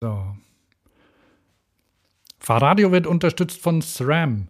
So. 0.00 0.36
Fahrradio 2.38 2.92
wird 2.92 3.06
unterstützt 3.06 3.60
von 3.60 3.82
SRAM. 3.82 4.48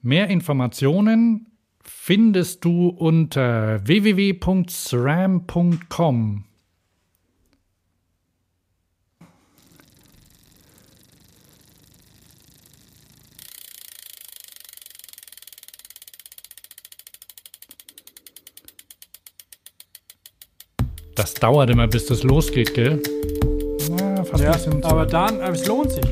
Mehr 0.00 0.28
Informationen 0.28 1.46
findest 1.82 2.64
du 2.64 2.88
unter 2.88 3.86
www.sram.com. 3.86 4.44
Das 21.14 21.34
dauert 21.34 21.68
immer, 21.70 21.88
bis 21.88 22.06
das 22.06 22.22
losgeht, 22.22 22.74
gell? 22.74 23.02
Ja, 24.36 24.52
fast 24.52 24.66
ja, 24.66 24.72
aber 24.82 25.06
dann, 25.06 25.40
aber 25.40 25.54
es 25.54 25.66
lohnt 25.66 25.90
sich. 25.90 26.04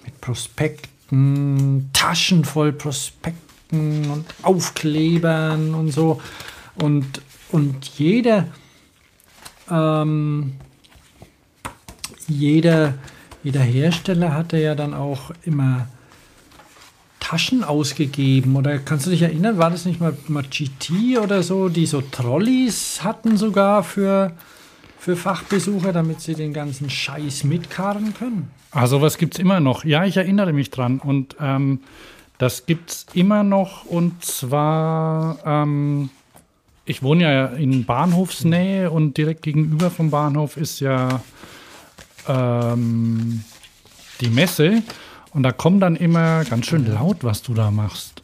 mit 0.03 0.19
Prospekten, 0.19 1.89
Taschen 1.93 2.43
voll 2.43 2.73
Prospekten 2.73 4.11
und 4.11 4.25
Aufklebern 4.41 5.73
und 5.73 5.91
so. 5.91 6.19
Und, 6.75 7.21
und 7.49 7.85
jeder, 7.97 8.47
ähm, 9.71 10.55
jeder, 12.27 12.95
jeder 13.41 13.61
Hersteller 13.61 14.33
hatte 14.33 14.57
ja 14.57 14.75
dann 14.75 14.93
auch 14.93 15.31
immer 15.43 15.87
Taschen 17.33 17.63
ausgegeben. 17.63 18.55
Oder 18.55 18.77
kannst 18.77 19.07
du 19.07 19.09
dich 19.09 19.23
erinnern, 19.23 19.57
war 19.57 19.71
das 19.71 19.85
nicht 19.85 19.99
mal, 19.99 20.15
mal 20.27 20.43
GT 20.43 21.17
oder 21.17 21.41
so, 21.41 21.67
die 21.67 21.87
so 21.87 22.01
Trolleys 22.01 23.03
hatten 23.03 23.37
sogar 23.37 23.83
für, 23.83 24.33
für 24.99 25.15
Fachbesucher, 25.15 25.93
damit 25.93 26.21
sie 26.21 26.35
den 26.35 26.53
ganzen 26.53 26.91
Scheiß 26.91 27.43
mitkarren 27.45 28.13
können? 28.13 28.51
Also 28.69 29.01
was 29.01 29.17
gibt 29.17 29.33
es 29.33 29.39
immer 29.39 29.59
noch? 29.59 29.83
Ja, 29.83 30.05
ich 30.05 30.17
erinnere 30.17 30.53
mich 30.53 30.69
dran. 30.69 30.99
Und 30.99 31.35
ähm, 31.39 31.79
das 32.37 32.67
gibt 32.67 32.91
es 32.91 33.05
immer 33.15 33.41
noch. 33.41 33.85
Und 33.85 34.23
zwar, 34.23 35.39
ähm, 35.43 36.11
ich 36.85 37.01
wohne 37.01 37.23
ja 37.23 37.45
in 37.47 37.85
Bahnhofsnähe 37.85 38.91
und 38.91 39.17
direkt 39.17 39.41
gegenüber 39.41 39.89
vom 39.89 40.11
Bahnhof 40.11 40.55
ist 40.55 40.81
ja 40.81 41.19
ähm, 42.27 43.43
die 44.21 44.29
Messe. 44.29 44.83
Und 45.33 45.43
da 45.43 45.51
kommt 45.51 45.81
dann 45.81 45.95
immer 45.95 46.43
ganz 46.45 46.67
schön 46.67 46.85
laut, 46.85 47.23
was 47.23 47.41
du 47.41 47.53
da 47.53 47.71
machst. 47.71 48.23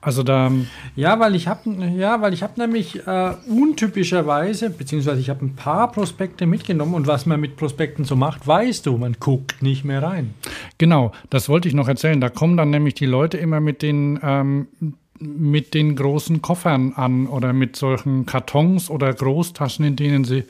Also 0.00 0.22
da. 0.22 0.52
Ja, 0.94 1.18
weil 1.18 1.34
ich 1.34 1.48
habe 1.48 1.68
ja, 1.96 2.20
weil 2.20 2.32
ich 2.32 2.44
habe 2.44 2.60
nämlich 2.60 3.04
äh, 3.08 3.34
untypischerweise, 3.48 4.70
beziehungsweise 4.70 5.20
ich 5.20 5.30
habe 5.30 5.44
ein 5.44 5.56
paar 5.56 5.90
Prospekte 5.90 6.46
mitgenommen 6.46 6.94
und 6.94 7.08
was 7.08 7.26
man 7.26 7.40
mit 7.40 7.56
Prospekten 7.56 8.04
so 8.04 8.14
macht, 8.14 8.46
weißt 8.46 8.86
du, 8.86 8.96
man 8.98 9.16
guckt 9.18 9.62
nicht 9.62 9.84
mehr 9.84 10.04
rein. 10.04 10.34
Genau, 10.78 11.10
das 11.28 11.48
wollte 11.48 11.66
ich 11.66 11.74
noch 11.74 11.88
erzählen. 11.88 12.20
Da 12.20 12.28
kommen 12.28 12.56
dann 12.56 12.70
nämlich 12.70 12.94
die 12.94 13.06
Leute 13.06 13.36
immer 13.38 13.58
mit 13.58 13.82
den 13.82 14.20
ähm, 14.22 14.68
mit 15.18 15.74
den 15.74 15.96
großen 15.96 16.40
Koffern 16.40 16.92
an 16.94 17.26
oder 17.26 17.52
mit 17.52 17.74
solchen 17.74 18.26
Kartons 18.26 18.90
oder 18.90 19.12
Großtaschen, 19.12 19.84
in 19.84 19.96
denen 19.96 20.24
sie 20.24 20.44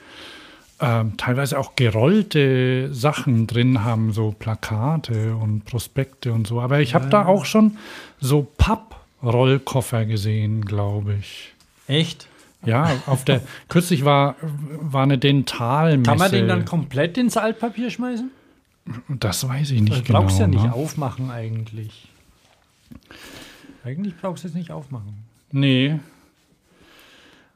ähm, 0.80 1.16
teilweise 1.16 1.58
auch 1.58 1.74
gerollte 1.74 2.92
Sachen 2.92 3.46
drin 3.46 3.82
haben, 3.82 4.12
so 4.12 4.34
Plakate 4.38 5.34
und 5.34 5.64
Prospekte 5.64 6.32
und 6.32 6.46
so. 6.46 6.60
Aber 6.60 6.80
ich 6.80 6.94
habe 6.94 7.04
ja. 7.04 7.10
da 7.10 7.26
auch 7.26 7.44
schon 7.44 7.78
so 8.20 8.46
Papprollkoffer 8.58 10.04
gesehen, 10.04 10.64
glaube 10.64 11.14
ich. 11.14 11.54
Echt? 11.86 12.28
Ja, 12.64 12.90
auf 13.06 13.24
der 13.24 13.40
kürzlich 13.68 14.04
war, 14.04 14.36
war 14.80 15.04
eine 15.04 15.18
Dentalmesse. 15.18 16.10
Kann 16.10 16.18
man 16.18 16.30
den 16.30 16.48
dann 16.48 16.64
komplett 16.64 17.16
ins 17.16 17.36
Altpapier 17.36 17.90
schmeißen? 17.90 18.30
Das 19.08 19.48
weiß 19.48 19.70
ich 19.70 19.80
nicht 19.80 19.98
du 19.98 20.02
genau. 20.02 20.20
Du 20.20 20.24
brauchst 20.26 20.40
ja 20.40 20.46
nicht 20.46 20.64
ne? 20.64 20.72
aufmachen 20.72 21.30
eigentlich. 21.30 22.08
Eigentlich 23.84 24.14
brauchst 24.20 24.44
du 24.44 24.48
es 24.48 24.54
nicht 24.54 24.70
aufmachen. 24.70 25.24
Nee. 25.52 25.98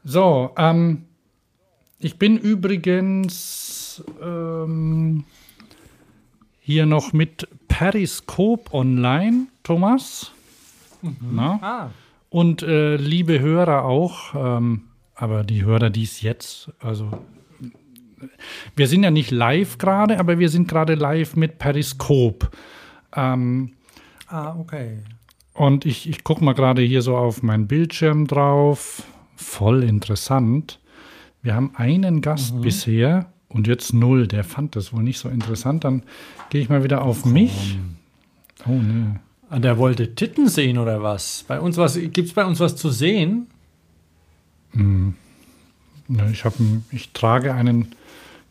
So, 0.04 0.52
ähm, 0.56 1.04
ich 2.00 2.18
bin 2.18 2.38
übrigens 2.38 4.02
ähm, 4.22 5.24
hier 6.60 6.86
noch 6.86 7.12
mit 7.12 7.46
Periscope 7.68 8.72
online, 8.72 9.46
Thomas. 9.62 10.32
Mhm. 11.02 11.38
Ah. 11.38 11.90
Und 12.30 12.62
äh, 12.62 12.96
liebe 12.96 13.40
Hörer 13.40 13.84
auch, 13.84 14.34
ähm, 14.34 14.82
aber 15.14 15.44
die 15.44 15.64
Hörer 15.64 15.90
dies 15.90 16.22
jetzt, 16.22 16.70
also 16.80 17.10
wir 18.76 18.86
sind 18.86 19.02
ja 19.02 19.10
nicht 19.10 19.30
live 19.30 19.78
gerade, 19.78 20.18
aber 20.18 20.38
wir 20.38 20.48
sind 20.48 20.68
gerade 20.68 20.94
live 20.94 21.36
mit 21.36 21.58
Periscope. 21.58 22.50
Ähm, 23.14 23.72
ah, 24.28 24.54
okay. 24.58 24.98
Und 25.54 25.84
ich, 25.84 26.08
ich 26.08 26.24
gucke 26.24 26.44
mal 26.44 26.54
gerade 26.54 26.82
hier 26.82 27.02
so 27.02 27.16
auf 27.16 27.42
meinen 27.42 27.66
Bildschirm 27.66 28.26
drauf. 28.26 29.02
Voll 29.36 29.82
interessant. 29.82 30.79
Wir 31.42 31.54
haben 31.54 31.72
einen 31.74 32.20
Gast 32.20 32.54
mhm. 32.54 32.60
bisher 32.60 33.32
und 33.48 33.66
jetzt 33.66 33.92
null. 33.92 34.26
Der 34.26 34.44
fand 34.44 34.76
das 34.76 34.92
wohl 34.92 35.02
nicht 35.02 35.18
so 35.18 35.28
interessant. 35.28 35.84
Dann 35.84 36.02
gehe 36.50 36.60
ich 36.60 36.68
mal 36.68 36.84
wieder 36.84 37.02
auf 37.02 37.24
mich. 37.24 37.78
Oh, 38.66 38.72
nee. 38.72 39.18
Ah, 39.48 39.58
der 39.58 39.78
wollte 39.78 40.14
Titten 40.14 40.48
sehen 40.48 40.78
oder 40.78 41.02
was? 41.02 41.44
Bei 41.48 41.60
uns 41.60 41.76
was 41.76 41.94
gibt 41.94 42.18
es 42.28 42.32
bei 42.32 42.44
uns 42.44 42.60
was 42.60 42.76
zu 42.76 42.90
sehen? 42.90 43.48
Hm. 44.72 45.14
Ich, 46.32 46.44
hab, 46.44 46.54
ich 46.92 47.12
trage 47.12 47.54
einen 47.54 47.88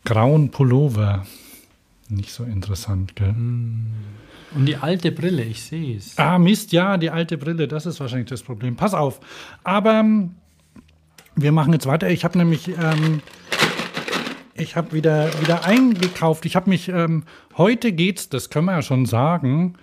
grauen 0.04 0.50
Pullover. 0.50 1.26
Nicht 2.08 2.32
so 2.32 2.44
interessant, 2.44 3.16
gell? 3.16 3.28
Hm. 3.28 3.86
Und 4.52 4.66
die 4.66 4.76
alte 4.76 5.12
Brille, 5.12 5.44
ich 5.44 5.62
sehe 5.62 5.96
es. 5.96 6.18
Ah, 6.18 6.38
Mist, 6.38 6.72
ja, 6.72 6.96
die 6.96 7.10
alte 7.10 7.38
Brille, 7.38 7.68
das 7.68 7.86
ist 7.86 8.00
wahrscheinlich 8.00 8.28
das 8.28 8.42
Problem. 8.42 8.74
Pass 8.76 8.94
auf. 8.94 9.20
Aber 9.62 10.00
ähm, 10.00 10.34
wir 11.36 11.52
machen 11.52 11.72
jetzt 11.72 11.86
weiter. 11.86 12.08
Ich 12.10 12.24
habe 12.24 12.38
nämlich, 12.38 12.68
ähm, 12.68 13.22
ich 14.54 14.76
habe 14.76 14.92
wieder, 14.92 15.30
wieder 15.40 15.64
eingekauft. 15.64 16.44
Ich 16.46 16.56
habe 16.56 16.70
mich, 16.70 16.88
ähm, 16.88 17.24
heute 17.56 17.92
geht's, 17.92 18.28
das 18.28 18.50
können 18.50 18.66
wir 18.66 18.72
ja 18.72 18.82
schon 18.82 19.06
sagen, 19.06 19.74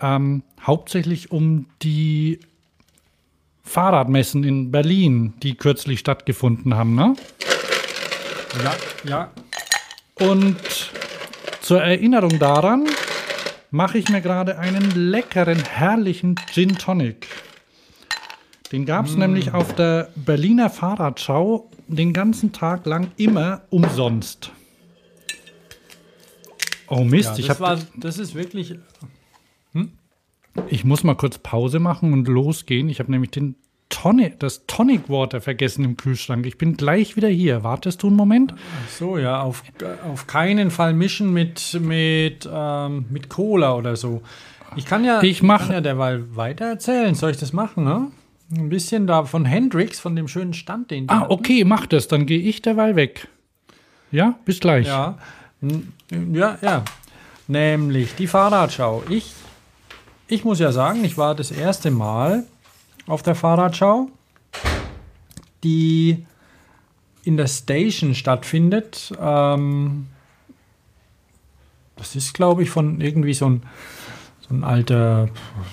ähm, 0.00 0.42
hauptsächlich 0.60 1.30
um 1.30 1.66
die 1.82 2.40
Fahrradmessen 3.62 4.44
in 4.44 4.70
Berlin, 4.70 5.34
die 5.42 5.54
kürzlich 5.54 6.00
stattgefunden 6.00 6.74
haben, 6.74 6.94
ne? 6.94 7.14
Ja, 8.64 8.74
ja. 9.08 9.30
Und 10.26 10.90
zur 11.60 11.82
Erinnerung 11.82 12.38
daran 12.38 12.86
mache 13.70 13.98
ich 13.98 14.08
mir 14.08 14.20
gerade 14.20 14.58
einen 14.58 14.90
leckeren, 14.90 15.62
herrlichen 15.64 16.34
Gin 16.52 16.76
Tonic. 16.76 17.28
Den 18.72 18.86
gab 18.86 19.06
es 19.06 19.16
mm. 19.16 19.20
nämlich 19.20 19.52
auf 19.52 19.74
der 19.74 20.08
Berliner 20.16 20.70
Fahrradschau 20.70 21.70
den 21.88 22.12
ganzen 22.12 22.52
Tag 22.52 22.86
lang 22.86 23.10
immer 23.16 23.62
umsonst. 23.70 24.50
Oh 26.88 27.04
Mist, 27.04 27.38
ja, 27.38 27.38
ich 27.38 27.50
habe. 27.50 27.80
Das 27.96 28.18
ist 28.18 28.34
wirklich. 28.34 28.74
Hm? 29.72 29.92
Ich 30.68 30.84
muss 30.84 31.04
mal 31.04 31.14
kurz 31.14 31.38
Pause 31.38 31.78
machen 31.78 32.12
und 32.12 32.28
losgehen. 32.28 32.88
Ich 32.88 32.98
habe 32.98 33.10
nämlich 33.10 33.30
den 33.30 33.56
Tonic, 33.88 34.40
das 34.40 34.66
Tonic 34.66 35.08
Water 35.08 35.40
vergessen 35.40 35.84
im 35.84 35.96
Kühlschrank. 35.96 36.46
Ich 36.46 36.56
bin 36.56 36.76
gleich 36.76 37.14
wieder 37.16 37.28
hier. 37.28 37.62
Wartest 37.62 38.02
du 38.02 38.08
einen 38.08 38.16
Moment? 38.16 38.54
Ach 38.54 38.90
so, 38.90 39.18
ja, 39.18 39.40
auf, 39.42 39.62
auf 40.10 40.26
keinen 40.26 40.70
Fall 40.70 40.94
mischen 40.94 41.32
mit, 41.32 41.78
mit, 41.80 42.48
ähm, 42.50 43.04
mit 43.10 43.28
Cola 43.28 43.74
oder 43.74 43.96
so. 43.96 44.22
Ich 44.76 44.86
kann 44.86 45.04
ja, 45.04 45.22
ich 45.22 45.42
mach, 45.42 45.66
kann 45.66 45.72
ja 45.72 45.80
derweil 45.82 46.34
weiter 46.34 46.64
erzählen. 46.64 47.14
Soll 47.14 47.32
ich 47.32 47.36
das 47.36 47.52
machen, 47.52 47.84
ne? 47.84 48.10
Ein 48.54 48.68
bisschen 48.68 49.06
da 49.06 49.24
von 49.24 49.44
Hendrix, 49.46 49.98
von 49.98 50.14
dem 50.14 50.28
schönen 50.28 50.52
Stand, 50.52 50.90
den 50.90 51.06
die 51.06 51.10
Ah, 51.12 51.20
hatten. 51.20 51.32
okay, 51.32 51.64
mach 51.64 51.86
das, 51.86 52.06
dann 52.08 52.26
gehe 52.26 52.38
ich 52.40 52.60
derweil 52.60 52.96
weg. 52.96 53.28
Ja, 54.10 54.38
bis 54.44 54.60
gleich. 54.60 54.86
Ja, 54.86 55.16
ja, 56.32 56.58
ja. 56.60 56.84
Nämlich 57.48 58.14
die 58.14 58.26
Fahrradschau. 58.26 59.04
Ich, 59.08 59.32
ich 60.28 60.44
muss 60.44 60.58
ja 60.58 60.70
sagen, 60.70 61.02
ich 61.04 61.16
war 61.16 61.34
das 61.34 61.50
erste 61.50 61.90
Mal 61.90 62.44
auf 63.06 63.22
der 63.22 63.34
Fahrradschau, 63.34 64.10
die 65.64 66.26
in 67.24 67.36
der 67.36 67.46
Station 67.46 68.14
stattfindet. 68.14 69.12
Ähm, 69.18 70.08
das 71.96 72.16
ist, 72.16 72.34
glaube 72.34 72.64
ich, 72.64 72.70
von 72.70 73.00
irgendwie 73.00 73.34
so 73.34 73.46
ein, 73.46 73.62
ein 74.52 74.64
alter, 74.64 75.28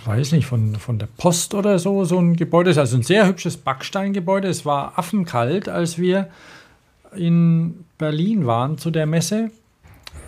weiß 0.06 0.31
nicht, 0.31 0.46
von, 0.46 0.76
von 0.76 0.98
der 0.98 1.08
Post 1.18 1.54
oder 1.54 1.80
so, 1.80 2.06
so 2.06 2.18
ein 2.20 2.36
Gebäude. 2.36 2.78
Also 2.78 2.98
ein 2.98 3.04
sehr 3.04 3.28
hübsches 3.28 3.58
Backsteingebäude. 3.58 4.48
Es 4.48 4.66
war 4.66 4.98
affenkalt, 4.98 5.70
als 5.70 5.98
wir 5.98 6.30
in 7.16 7.86
Berlin 7.98 8.46
waren 8.46 8.78
zu 8.78 8.92
der 8.92 9.06
Messe. 9.06 9.52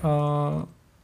Äh, 0.04 0.08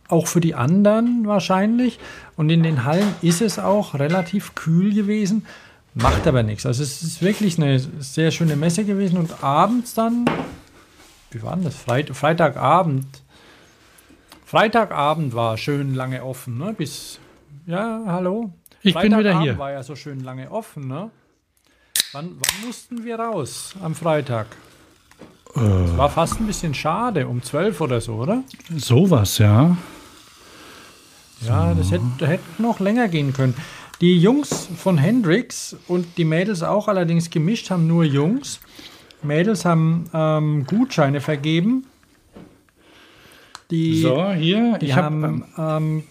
auch 0.10 0.28
für 0.28 0.40
die 0.40 0.56
anderen 0.56 1.24
wahrscheinlich. 1.26 2.00
Und 2.36 2.50
in 2.50 2.64
den 2.64 2.84
Hallen 2.84 3.16
ist 3.22 3.42
es 3.42 3.60
auch 3.60 3.94
relativ 3.96 4.56
kühl 4.56 4.94
gewesen. 4.94 5.46
Macht 5.94 6.28
aber 6.28 6.44
nichts. 6.44 6.66
Also 6.66 6.84
es 6.84 7.02
ist 7.02 7.22
wirklich 7.22 7.58
eine 7.58 7.80
sehr 7.80 8.32
schöne 8.32 8.56
Messe 8.56 8.86
gewesen. 8.86 9.18
Und 9.18 9.44
abends 9.44 9.94
dann, 9.94 10.26
wie 11.32 11.42
war 11.42 11.56
denn 11.56 11.66
das? 11.66 11.76
Freit 11.76 12.10
Freitagabend. 12.16 13.06
Freitagabend 14.46 15.34
war 15.36 15.58
schön 15.58 15.94
lange 15.94 16.24
offen, 16.24 16.58
ne? 16.58 16.74
Bis, 16.78 17.20
ja, 17.68 18.02
hallo? 18.08 18.52
Ich 18.82 18.94
bin 18.94 19.04
wieder 19.04 19.16
Freitagabend 19.16 19.44
hier. 19.44 19.58
war 19.58 19.72
ja 19.72 19.84
so 19.84 19.96
schön 19.96 20.22
lange 20.22 20.50
offen, 20.52 20.88
ne? 20.88 21.12
Wann, 22.14 22.32
wann 22.40 22.66
mussten 22.68 23.04
wir 23.04 23.20
raus 23.20 23.76
am 23.84 23.94
Freitag? 23.96 24.48
Äh. 25.56 25.60
Es 25.60 25.98
war 25.98 26.10
fast 26.10 26.40
ein 26.40 26.48
bisschen 26.48 26.74
schade, 26.74 27.28
um 27.28 27.44
12 27.44 27.82
oder 27.82 28.00
so, 28.02 28.16
oder? 28.16 28.44
Sowas, 28.76 29.38
ja. 29.40 29.76
Ja, 31.46 31.74
das 31.76 31.92
hätte, 31.92 32.04
hätte 32.26 32.44
noch 32.62 32.80
länger 32.80 33.08
gehen 33.10 33.34
können. 33.34 33.54
Die 34.02 34.18
Jungs 34.20 34.68
von 34.78 34.98
Hendrix 34.98 35.76
und 35.88 36.18
die 36.18 36.26
Mädels 36.26 36.64
auch 36.64 36.88
allerdings 36.88 37.30
gemischt, 37.30 37.70
haben 37.70 37.88
nur 37.88 38.04
Jungs. 38.04 38.60
Mädels 39.24 39.66
haben 39.66 40.10
ähm, 40.14 40.66
Gutscheine 40.66 41.20
vergeben. 41.22 41.86
Die, 43.72 44.02
So, 44.02 44.32
hier. 44.32 44.78
die 44.80 44.86
Ich 44.88 44.96
habe. 44.96 45.06
haben. 45.06 45.46
Ähm, 45.58 46.04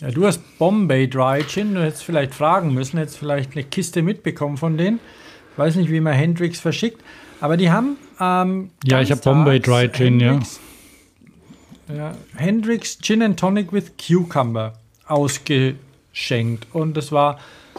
ja, 0.00 0.10
du 0.10 0.26
hast 0.26 0.40
Bombay 0.58 1.08
Dry 1.08 1.42
Gin. 1.46 1.74
Du 1.74 1.82
hättest 1.82 2.04
vielleicht 2.04 2.34
fragen 2.34 2.72
müssen, 2.74 2.98
hättest 2.98 3.18
vielleicht 3.18 3.52
eine 3.52 3.64
Kiste 3.64 4.02
mitbekommen 4.02 4.56
von 4.56 4.76
denen. 4.76 5.00
Weiß 5.56 5.76
nicht, 5.76 5.90
wie 5.90 6.00
man 6.00 6.12
Hendrix 6.14 6.60
verschickt. 6.60 7.02
Aber 7.40 7.56
die 7.56 7.70
haben. 7.70 7.96
Ähm, 8.20 8.70
Ja, 8.84 9.00
ich 9.00 9.10
hab 9.10 9.22
Bombay 9.22 9.60
Dry 9.60 9.88
Gin, 9.90 10.20
ja. 10.20 10.32
Hendrix- 10.32 10.60
ja. 11.94 12.14
Hendrix 12.34 12.98
Gin 13.00 13.22
and 13.22 13.38
Tonic 13.38 13.72
with 13.72 13.92
Cucumber 13.96 14.74
ausgeschenkt. 15.06 16.66
Und 16.72 16.96
das 16.96 17.12
war 17.12 17.38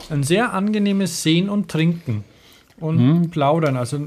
ein 0.09 0.23
sehr 0.23 0.53
angenehmes 0.53 1.23
Sehen 1.23 1.49
und 1.49 1.69
Trinken. 1.69 2.23
Und 2.79 3.31
Plaudern. 3.31 3.75
Also 3.77 3.99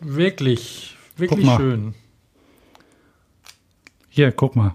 wirklich, 0.00 0.96
wirklich 1.16 1.46
schön. 1.56 1.94
Hier, 4.08 4.32
guck 4.32 4.56
mal. 4.56 4.74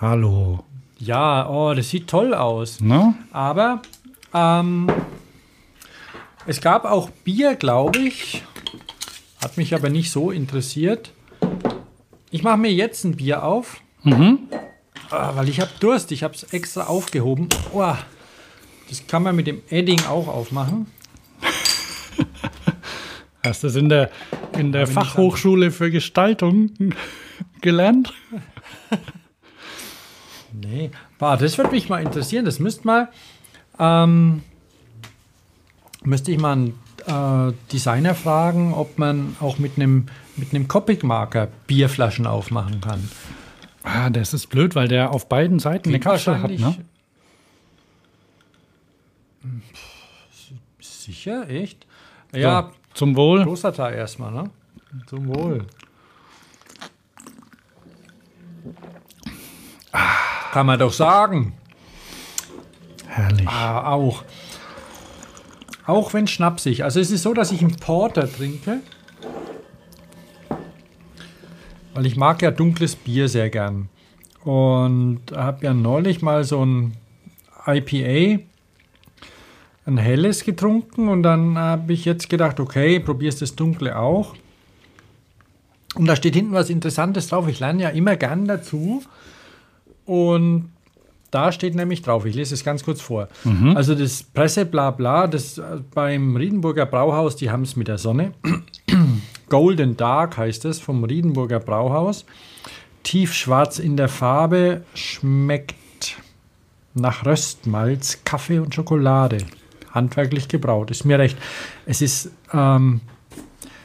Hallo. 0.00 0.64
Ja, 0.98 1.48
oh, 1.48 1.74
das 1.74 1.90
sieht 1.90 2.08
toll 2.08 2.34
aus. 2.34 2.78
Na? 2.80 3.14
Aber 3.32 3.82
ähm, 4.34 4.88
es 6.46 6.60
gab 6.60 6.84
auch 6.84 7.10
Bier, 7.10 7.54
glaube 7.54 7.98
ich. 8.00 8.42
Hat 9.42 9.56
mich 9.56 9.74
aber 9.74 9.90
nicht 9.90 10.10
so 10.10 10.30
interessiert. 10.30 11.12
Ich 12.30 12.42
mache 12.42 12.56
mir 12.58 12.72
jetzt 12.72 13.04
ein 13.04 13.16
Bier 13.16 13.44
auf, 13.44 13.80
Mhm. 14.02 14.38
ah, 15.10 15.32
weil 15.34 15.48
ich 15.48 15.60
habe 15.60 15.70
Durst. 15.80 16.12
Ich 16.12 16.22
habe 16.22 16.34
es 16.34 16.44
extra 16.52 16.84
aufgehoben. 16.84 17.48
Oh, 17.72 17.94
das 18.88 19.06
kann 19.06 19.22
man 19.22 19.36
mit 19.36 19.46
dem 19.46 19.62
Edding 19.70 20.00
auch 20.06 20.28
aufmachen. 20.28 20.86
Hast 23.44 23.62
du 23.62 23.68
das 23.68 23.76
in 23.76 23.88
der, 23.88 24.10
in 24.58 24.72
der 24.72 24.86
Fachhochschule 24.86 25.70
für 25.70 25.90
Gestaltung 25.90 26.70
gelernt? 27.60 28.12
Nee, 30.60 30.90
Boah, 31.18 31.36
das 31.36 31.56
würde 31.58 31.70
mich 31.70 31.88
mal 31.88 32.02
interessieren. 32.02 32.44
Das 32.44 32.58
müsste 32.58 32.86
mal, 32.86 33.08
ähm, 33.78 34.42
müsste 36.04 36.32
ich 36.32 36.38
mal 36.38 36.52
einen 36.52 36.78
äh, 37.06 37.52
Designer 37.72 38.14
fragen, 38.14 38.74
ob 38.74 38.98
man 38.98 39.36
auch 39.40 39.58
mit 39.58 39.76
einem 39.76 40.06
mit 40.36 40.54
einem 40.54 40.68
Copic-Marker 40.68 41.48
Bierflaschen 41.66 42.26
aufmachen 42.26 42.80
kann. 42.80 43.08
Ah, 43.82 44.10
das 44.10 44.34
ist 44.34 44.48
blöd, 44.48 44.74
weil 44.74 44.86
der 44.88 45.10
auf 45.12 45.28
beiden 45.28 45.58
Seiten 45.58 45.88
eine 45.88 46.00
Kapsel 46.00 46.40
hat, 46.40 46.50
ne? 46.50 46.76
Sicher, 50.80 51.48
echt? 51.48 51.86
Ja, 52.34 52.70
So, 52.90 52.94
zum 52.94 53.16
Wohl. 53.16 53.42
Prostata 53.44 53.90
erstmal, 53.90 54.30
ne? 54.32 54.50
Zum 55.06 55.28
Wohl. 55.28 55.66
Kann 60.52 60.66
man 60.66 60.78
doch 60.78 60.92
sagen. 60.92 61.52
Herrlich. 63.06 63.46
Ah, 63.48 63.92
auch. 63.92 64.24
Auch 65.86 66.12
wenn 66.14 66.26
schnapsig. 66.26 66.84
Also 66.84 67.00
es 67.00 67.10
ist 67.10 67.22
so, 67.22 67.34
dass 67.34 67.52
ich 67.52 67.62
einen 67.62 67.76
Porter 67.76 68.30
trinke. 68.30 68.80
Weil 71.94 72.06
ich 72.06 72.16
mag 72.16 72.42
ja 72.42 72.50
dunkles 72.50 72.94
Bier 72.96 73.28
sehr 73.28 73.50
gern. 73.50 73.88
Und 74.44 75.20
habe 75.34 75.66
ja 75.66 75.74
neulich 75.74 76.22
mal 76.22 76.44
so 76.44 76.64
ein 76.64 76.94
IPA, 77.66 78.42
ein 79.86 79.98
helles 79.98 80.44
getrunken. 80.44 81.08
Und 81.08 81.22
dann 81.22 81.58
habe 81.58 81.92
ich 81.92 82.04
jetzt 82.04 82.28
gedacht, 82.28 82.60
okay, 82.60 83.00
probierst 83.00 83.42
das 83.42 83.56
Dunkle 83.56 83.98
auch. 83.98 84.34
Und 85.94 86.06
da 86.06 86.16
steht 86.16 86.34
hinten 86.34 86.52
was 86.52 86.70
Interessantes 86.70 87.28
drauf. 87.28 87.48
Ich 87.48 87.60
lerne 87.60 87.82
ja 87.82 87.88
immer 87.88 88.16
gern 88.16 88.46
dazu. 88.46 89.02
Und 90.08 90.70
da 91.30 91.52
steht 91.52 91.74
nämlich 91.74 92.00
drauf, 92.00 92.24
ich 92.24 92.34
lese 92.34 92.54
es 92.54 92.64
ganz 92.64 92.82
kurz 92.82 93.02
vor. 93.02 93.28
Also 93.74 93.94
das 93.94 94.22
Presseblabla, 94.22 95.26
das 95.26 95.58
äh, 95.58 95.62
beim 95.94 96.34
Riedenburger 96.34 96.86
Brauhaus, 96.86 97.36
die 97.36 97.50
haben 97.50 97.64
es 97.64 97.76
mit 97.76 97.88
der 97.88 97.98
Sonne. 97.98 98.32
Golden 99.50 99.98
Dark 99.98 100.38
heißt 100.38 100.64
es 100.64 100.80
vom 100.80 101.04
Riedenburger 101.04 101.60
Brauhaus. 101.60 102.24
Tiefschwarz 103.02 103.78
in 103.78 103.98
der 103.98 104.08
Farbe, 104.08 104.82
schmeckt 104.94 106.16
nach 106.94 107.26
Röstmalz, 107.26 108.20
Kaffee 108.24 108.60
und 108.60 108.74
Schokolade. 108.74 109.38
Handwerklich 109.90 110.48
gebraut, 110.48 110.90
ist 110.90 111.04
mir 111.04 111.18
recht. 111.18 111.36
Es 111.84 112.00
ist 112.00 112.30
ähm, 112.54 113.02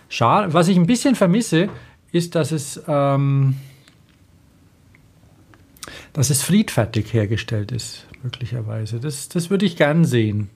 schade. 0.08 0.53
Was 0.53 0.70
ich 0.70 0.77
ein 0.77 0.88
bisschen 0.88 1.15
vermisse, 1.15 1.68
ist, 2.13 2.36
dass 2.36 2.53
es 2.53 2.82
ähm, 2.88 3.56
dass 6.13 6.29
es 6.29 6.43
friedfertig 6.43 7.12
hergestellt 7.13 7.72
ist, 7.72 8.05
möglicherweise. 8.22 9.00
Das, 9.00 9.29
das 9.29 9.50
würde 9.50 9.65
ich 9.65 9.75
gern 9.75 10.05
sehen. 10.05 10.50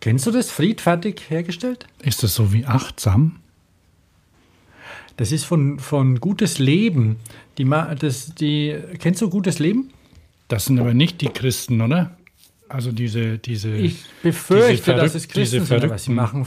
Kennst 0.00 0.26
du 0.26 0.30
das 0.30 0.50
friedfertig 0.50 1.30
hergestellt? 1.30 1.86
Ist 2.02 2.22
das 2.22 2.34
so 2.34 2.52
wie 2.52 2.66
achtsam? 2.66 3.36
Das 5.16 5.32
ist 5.32 5.44
von, 5.44 5.78
von 5.78 6.20
Gutes 6.20 6.58
Leben. 6.58 7.16
Die, 7.56 7.64
das, 7.64 8.34
die, 8.34 8.76
kennst 8.98 9.22
du 9.22 9.30
Gutes 9.30 9.58
Leben? 9.58 9.90
Das 10.48 10.66
sind 10.66 10.78
aber 10.78 10.92
nicht 10.92 11.22
die 11.22 11.28
Christen, 11.28 11.80
oder? 11.80 12.16
Also 12.68 12.92
diese, 12.92 13.38
diese. 13.38 13.74
Ich 13.76 14.04
befürchte, 14.22 14.94
dass 14.94 15.14
es 15.14 15.28
Christen 15.28 15.60
diese 15.60 15.66
sind, 15.66 15.84
aber 15.84 15.98
sie 15.98 16.12
machen, 16.12 16.46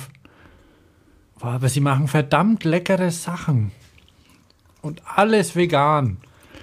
aber 1.40 1.70
sie 1.70 1.80
machen 1.80 2.08
verdammt 2.08 2.64
leckere 2.66 3.10
Sachen. 3.12 3.72
Und 4.82 5.02
alles 5.06 5.56
vegan. 5.56 6.18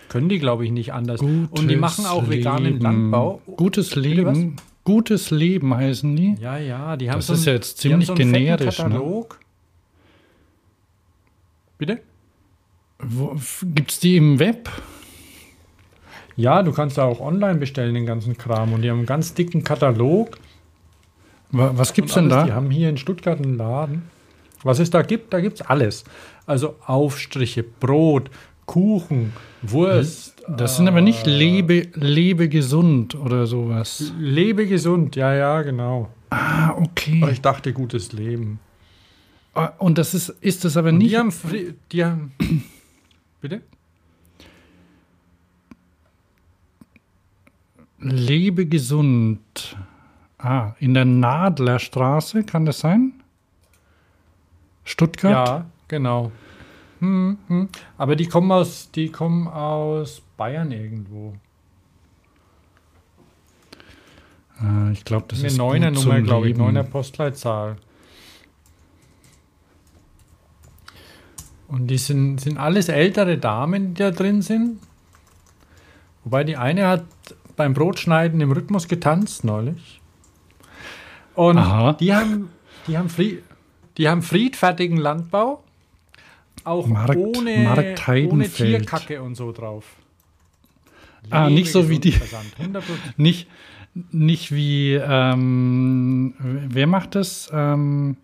Können 0.08 0.28
die, 0.28 0.38
glaube 0.38 0.64
ich, 0.64 0.70
nicht 0.70 0.92
anders. 0.92 1.20
Und 1.20 1.50
die 1.54 1.66
Gutes 1.66 1.80
machen 1.80 2.06
auch 2.06 2.28
veganen 2.28 2.64
Leben. 2.74 2.80
Landbau. 2.80 3.40
Gutes? 3.56 3.94
Leben. 3.96 4.56
Gutes 4.84 5.30
Leben 5.30 5.74
heißen 5.74 6.14
die. 6.14 6.36
Ja, 6.40 6.58
ja, 6.58 6.96
die 6.96 7.10
haben 7.10 7.18
Das 7.18 7.26
so 7.26 7.32
ist 7.32 7.40
einen- 7.40 7.46
ja 7.48 7.52
jetzt 7.54 7.78
ziemlich 7.78 8.06
so 8.06 8.14
generisch, 8.14 8.78
ne? 8.78 9.24
Bitte? 11.78 12.00
Gibt 13.74 13.90
es 13.90 14.00
die 14.00 14.16
im 14.16 14.38
Web? 14.38 14.70
Ja, 16.36 16.62
du 16.62 16.72
kannst 16.72 16.98
da 16.98 17.04
auch 17.04 17.20
online 17.20 17.56
bestellen, 17.58 17.94
den 17.94 18.06
ganzen 18.06 18.36
Kram. 18.36 18.72
Und 18.72 18.82
die 18.82 18.90
haben 18.90 18.98
einen 18.98 19.06
ganz 19.06 19.34
dicken 19.34 19.64
Katalog. 19.64 20.38
Wa- 21.50 21.72
Was 21.74 21.92
gibt 21.92 22.08
es 22.08 22.14
denn 22.14 22.30
alles. 22.30 22.44
Die 22.44 22.50
da? 22.50 22.54
haben 22.56 22.70
hier 22.70 22.88
in 22.88 22.96
Stuttgart 22.96 23.38
einen 23.40 23.56
Laden. 23.56 24.02
Was 24.62 24.78
es 24.78 24.90
da 24.90 25.02
gibt, 25.02 25.32
da 25.32 25.40
gibt 25.40 25.60
es 25.60 25.66
alles. 25.66 26.04
Also 26.46 26.76
Aufstriche, 26.86 27.62
Brot, 27.62 28.30
Kuchen, 28.66 29.32
Wurst. 29.62 30.42
Das 30.48 30.76
sind 30.76 30.86
aber 30.88 31.00
nicht 31.00 31.26
lebe, 31.26 31.88
lebe 31.94 32.48
gesund 32.48 33.14
oder 33.14 33.46
sowas. 33.46 34.12
Lebe 34.18 34.66
gesund, 34.66 35.16
ja, 35.16 35.34
ja, 35.34 35.62
genau. 35.62 36.10
Ah, 36.30 36.70
Aber 36.70 36.82
okay. 36.82 37.24
ich 37.32 37.40
dachte, 37.40 37.72
gutes 37.72 38.12
Leben. 38.12 38.58
Ah, 39.54 39.72
Und 39.78 39.98
das 39.98 40.14
ist, 40.14 40.28
ist 40.28 40.64
das 40.64 40.76
aber 40.76 40.92
nicht. 40.92 41.12
Die 41.12 41.16
haben, 41.18 41.32
die 41.92 42.04
haben 42.04 42.32
bitte? 43.40 43.62
Lebe 47.98 48.66
gesund. 48.66 49.76
Ah, 50.38 50.74
in 50.78 50.92
der 50.94 51.04
Nadlerstraße, 51.06 52.44
kann 52.44 52.66
das 52.66 52.80
sein? 52.80 53.14
Stuttgart? 54.84 55.48
Ja, 55.48 55.66
genau. 55.88 56.30
Hm, 57.00 57.38
hm. 57.48 57.68
Aber 57.98 58.16
die 58.16 58.26
kommen 58.26 58.50
aus, 58.52 58.90
die 58.90 59.10
kommen 59.10 59.48
aus 59.48 60.22
Bayern 60.36 60.72
irgendwo. 60.72 61.34
Ah, 64.58 64.90
ich 64.92 65.04
glaube, 65.04 65.26
das 65.28 65.40
Eine 65.40 65.48
ist 65.48 65.58
neuner 65.58 65.92
gut 65.92 66.04
Nummer, 66.04 66.22
glaube 66.22 66.48
ich, 66.48 66.56
neuner 66.56 66.82
Postleitzahl. 66.82 67.76
Und 71.68 71.88
die 71.88 71.98
sind, 71.98 72.40
sind 72.40 72.58
alles 72.58 72.88
ältere 72.88 73.38
Damen, 73.38 73.94
die 73.94 74.02
da 74.02 74.10
drin 74.10 74.40
sind. 74.40 74.78
Wobei 76.24 76.44
die 76.44 76.56
eine 76.56 76.86
hat 76.86 77.04
beim 77.56 77.74
Brotschneiden 77.74 78.40
im 78.40 78.52
Rhythmus 78.52 78.88
getanzt 78.88 79.44
neulich. 79.44 80.00
Und 81.34 81.58
Aha. 81.58 81.92
die 81.94 82.14
haben, 82.14 82.50
die, 82.86 82.96
haben 82.96 83.08
Fried, 83.08 83.42
die 83.96 84.08
haben 84.08 84.22
friedfertigen 84.22 84.96
Landbau. 84.96 85.62
Auch 86.66 86.86
Markt- 86.86 87.16
ohne, 87.16 87.58
Markt 87.58 88.08
ohne. 88.08 88.48
Tierkacke 88.48 89.22
und 89.22 89.34
so 89.36 89.52
drauf. 89.52 89.84
Ah, 91.30 91.48
nicht 91.50 91.70
so 91.72 91.88
wie 91.88 91.98
die- 91.98 92.12
Versand, 92.12 92.46
100%. 92.58 92.82
Nicht, 93.16 93.48
nicht 94.12 94.52
wie, 94.52 94.92
ähm, 94.94 96.34
wer 96.68 96.86
macht 96.86 97.14
das? 97.14 97.50
Ähm, 97.52 98.16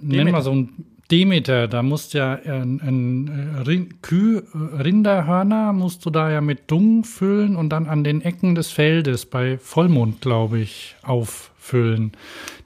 nenn 0.00 0.10
Demeter. 0.10 0.32
mal 0.32 0.42
so 0.42 0.52
ein 0.54 0.68
Demeter, 1.10 1.68
da 1.68 1.82
musst 1.82 2.14
ja 2.14 2.34
ein, 2.34 2.80
ein 2.80 3.28
äh, 3.56 3.60
Rin- 3.62 3.94
Küh, 4.02 4.38
äh, 4.38 4.42
Rinderhörner 4.82 5.72
musst 5.72 6.04
du 6.04 6.10
da 6.10 6.30
ja 6.30 6.40
mit 6.40 6.70
Dung 6.70 7.04
füllen 7.04 7.56
und 7.56 7.70
dann 7.70 7.86
an 7.86 8.04
den 8.04 8.20
Ecken 8.20 8.54
des 8.54 8.70
Feldes 8.70 9.24
bei 9.26 9.56
Vollmond, 9.58 10.20
glaube 10.20 10.58
ich, 10.58 10.96
auffüllen. 11.02 12.12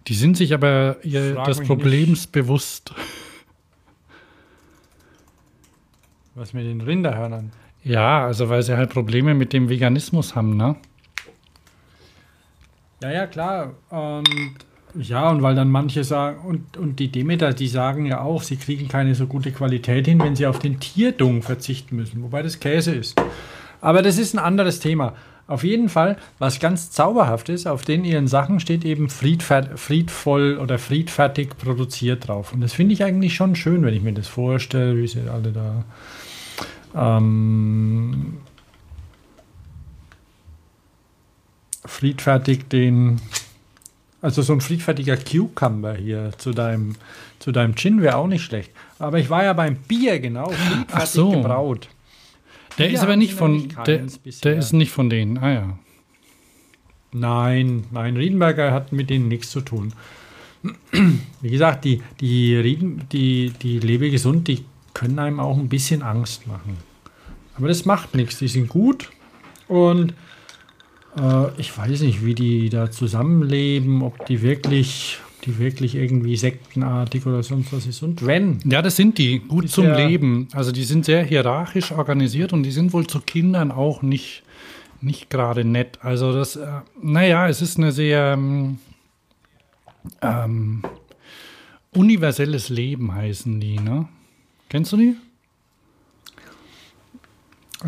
Die 0.09 0.15
sind 0.15 0.37
sich 0.37 0.55
aber 0.55 0.97
mich 1.05 1.69
Problems 1.69 2.27
bewusst. 2.27 2.93
Was 6.35 6.53
mit 6.53 6.65
den 6.65 6.81
Rinderhörnern? 6.81 7.53
Ja, 7.85 8.25
also 8.25 8.49
weil 8.49 8.63
sie 8.63 8.77
halt 8.77 8.91
Probleme 8.91 9.35
mit 9.35 9.53
dem 9.53 9.69
Veganismus 9.69 10.35
haben, 10.35 10.57
ne? 10.57 10.77
Ja, 13.03 13.11
ja, 13.11 13.27
klar. 13.27 13.75
Und 13.91 14.29
ja, 14.95 15.31
und 15.31 15.43
weil 15.43 15.55
dann 15.55 15.71
manche 15.71 16.05
sagen, 16.05 16.45
und, 16.45 16.77
und 16.77 16.99
die 17.01 17.09
Demeter, 17.11 17.53
die 17.55 17.67
sagen 17.67 18.07
ja 18.07 18.21
auch, 18.21 18.43
sie 18.43 18.57
kriegen 18.57 18.89
keine 18.89 19.15
so 19.15 19.27
gute 19.27 19.51
Qualität 19.51 20.07
hin, 20.07 20.21
wenn 20.21 20.37
sie 20.37 20.47
auf 20.47 20.59
den 20.59 20.81
Tierdung 20.81 21.43
verzichten 21.43 21.97
müssen, 21.97 22.23
wobei 22.23 22.43
das 22.43 22.61
Käse 22.61 22.95
ist. 22.95 23.21
Aber 23.81 24.03
das 24.03 24.19
ist 24.19 24.35
ein 24.35 24.39
anderes 24.39 24.81
Thema. 24.81 25.15
Auf 25.47 25.65
jeden 25.65 25.89
Fall, 25.89 26.17
was 26.39 26.61
ganz 26.61 26.91
zauberhaft 26.91 27.49
ist, 27.49 27.67
auf 27.67 27.83
den 27.83 28.05
ihren 28.05 28.29
Sachen 28.29 28.61
steht 28.61 28.85
eben 28.85 29.09
friedvoll 29.09 30.59
oder 30.59 30.79
friedfertig 30.79 31.57
produziert 31.59 32.29
drauf. 32.29 32.53
Und 32.53 32.61
das 32.61 32.73
finde 32.73 32.93
ich 32.95 33.03
eigentlich 33.03 33.35
schon 33.35 33.57
schön, 33.57 33.83
wenn 33.83 33.95
ich 33.95 34.03
mir 34.03 34.13
das 34.13 34.29
vorstelle, 34.29 34.97
wie 34.97 35.09
sie 35.09 35.29
alle 35.29 35.53
da 35.53 35.85
ähm, 36.95 38.39
friedfertig 41.85 42.69
den, 42.69 43.21
also 44.21 44.43
so 44.43 44.53
ein 44.53 44.61
friedfertiger 44.61 45.17
Cucumber 45.17 45.95
hier 45.95 46.33
zu 46.39 46.53
deinem, 46.53 46.97
zu 47.39 47.53
deinem 47.53 47.75
Gin 47.75 48.03
wäre 48.03 48.17
auch 48.17 48.27
nicht 48.27 48.45
schlecht. 48.45 48.71
Aber 48.99 49.19
ich 49.19 49.31
war 49.31 49.45
ja 49.45 49.53
beim 49.53 49.77
Bier 49.77 50.21
genau, 50.21 50.51
friedfertig 50.51 51.11
so. 51.11 51.31
gebraut. 51.31 51.89
Der 52.79 52.87
Hier 52.87 52.97
ist 52.97 53.03
aber 53.03 53.17
nicht 53.17 53.35
von, 53.35 53.69
der, 53.87 54.07
der 54.43 54.57
ist 54.57 54.73
nicht 54.73 54.91
von 54.91 55.11
denen. 55.11 55.39
Ah 55.39 55.53
ja. 55.53 55.79
Nein, 57.13 57.85
nein, 57.91 58.17
Riedenberger 58.17 58.73
hat 58.73 58.93
mit 58.93 59.11
denen 59.11 59.29
nichts 59.29 59.51
zu 59.51 59.61
tun. 59.61 59.93
Wie 61.43 61.51
gesagt, 61.51 61.85
die, 61.85 62.03
die, 62.21 62.57
Rieden, 62.57 63.07
die, 63.13 63.53
die 63.63 63.79
Lebe 63.81 64.11
gesund, 64.11 64.49
die 64.49 64.65
können 64.95 65.19
einem 65.19 65.41
auch 65.41 65.57
ein 65.59 65.69
bisschen 65.69 66.03
Angst 66.03 66.47
machen. 66.47 66.77
Aber 67.57 67.69
das 67.69 67.85
macht 67.85 68.15
nichts, 68.15 68.39
die 68.39 68.49
sind 68.49 68.69
gut 68.69 69.11
und 69.69 70.15
äh, 71.19 71.61
ich 71.61 71.77
weiß 71.77 72.01
nicht, 72.03 72.25
wie 72.25 72.35
die 72.35 72.69
da 72.71 72.91
zusammenleben, 72.91 74.03
ob 74.03 74.25
die 74.27 74.41
wirklich, 74.43 75.19
die 75.45 75.59
wirklich 75.59 75.95
irgendwie 75.95 76.37
sektenartig 76.37 77.27
oder 77.27 77.43
sonst 77.43 77.73
was 77.73 77.87
ist. 77.87 78.03
Und 78.03 78.25
wenn, 78.27 78.59
Ja, 78.65 78.81
das 78.81 78.97
sind 78.97 79.19
die. 79.19 79.41
Gut 79.41 79.69
zum 79.69 79.85
ja- 79.87 79.97
Leben. 80.07 80.49
Also 80.53 80.73
die 80.73 80.85
sind 80.85 81.05
sehr 81.05 81.23
hierarchisch 81.25 81.93
organisiert 81.93 82.53
und 82.55 82.63
die 82.63 82.71
sind 82.71 82.93
wohl 82.95 83.07
zu 83.07 83.21
Kindern 83.21 83.71
auch 83.71 84.01
nicht, 84.03 84.43
nicht 85.03 85.29
gerade 85.29 85.65
nett. 85.65 85.99
Also 86.03 86.33
das, 86.33 86.57
äh, 86.57 86.67
naja, 87.03 87.47
es 87.49 87.61
ist 87.61 87.77
eine 87.77 87.93
sehr 87.93 88.33
ähm, 88.33 88.79
ähm, 90.23 90.83
universelles 91.95 92.71
Leben 92.71 93.15
heißen 93.15 93.61
die, 93.61 93.79
ne? 93.79 94.09
Kennst 94.73 94.91
du 94.91 94.97
die? 94.97 95.17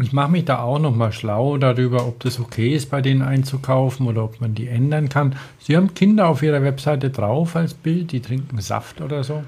ich 0.03 0.13
mache 0.13 0.31
mich 0.31 0.45
da 0.45 0.59
auch 0.59 0.79
noch 0.79 0.95
mal 0.95 1.13
schlau 1.13 1.57
darüber, 1.57 2.07
ob 2.07 2.21
das 2.21 2.39
okay 2.39 2.75
ist, 2.75 2.91
bei 2.91 3.01
denen 3.01 3.23
einzukaufen 3.23 4.07
oder 4.07 4.23
ob 4.23 4.39
man 4.39 4.55
die 4.55 4.69
ändern 4.69 5.09
kann. 5.09 5.35
Sie 5.61 5.79
haben 5.79 5.95
Kinder 5.95 6.29
auf 6.29 6.43
ihrer 6.43 6.63
Webseite 6.63 7.09
drauf 7.09 7.57
als 7.57 7.73
Bild, 7.73 8.13
die 8.13 8.21
trinken 8.21 8.61
Saft 8.61 9.01
oder 9.01 9.25
so. 9.25 9.45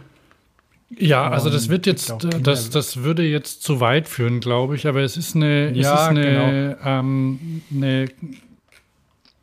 Ja, 0.97 1.29
also 1.29 1.51
das 1.51 1.69
wird 1.69 1.85
jetzt, 1.85 2.15
das, 2.43 2.71
das 2.71 3.03
würde 3.03 3.23
jetzt 3.25 3.63
zu 3.63 3.81
weit 3.81 4.09
führen, 4.09 4.41
glaube 4.41 4.77
ich, 4.77 4.87
aber 4.87 5.03
es 5.03 5.19
ist 5.19 5.37
eine, 5.37 5.73
es 5.73 5.77
Ja, 5.77 5.95
ist 5.95 6.09
eine, 6.09 6.79
ähm, 6.83 7.63
eine, 7.71 8.07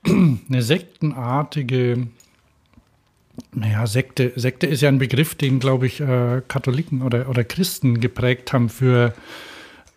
eine 0.50 0.62
sektenartige, 0.64 2.08
naja, 3.64 3.88
Sekte, 3.88 4.34
Sekte 4.36 4.68
ist 4.68 4.82
ja 4.82 4.90
ein 4.90 4.98
Begriff, 4.98 5.36
den, 5.36 5.60
glaube 5.60 5.88
ich, 5.88 6.02
äh, 6.02 6.42
Katholiken 6.48 7.02
oder, 7.02 7.30
oder 7.30 7.46
Christen 7.46 8.02
geprägt 8.02 8.52
haben 8.52 8.68
für, 8.68 9.14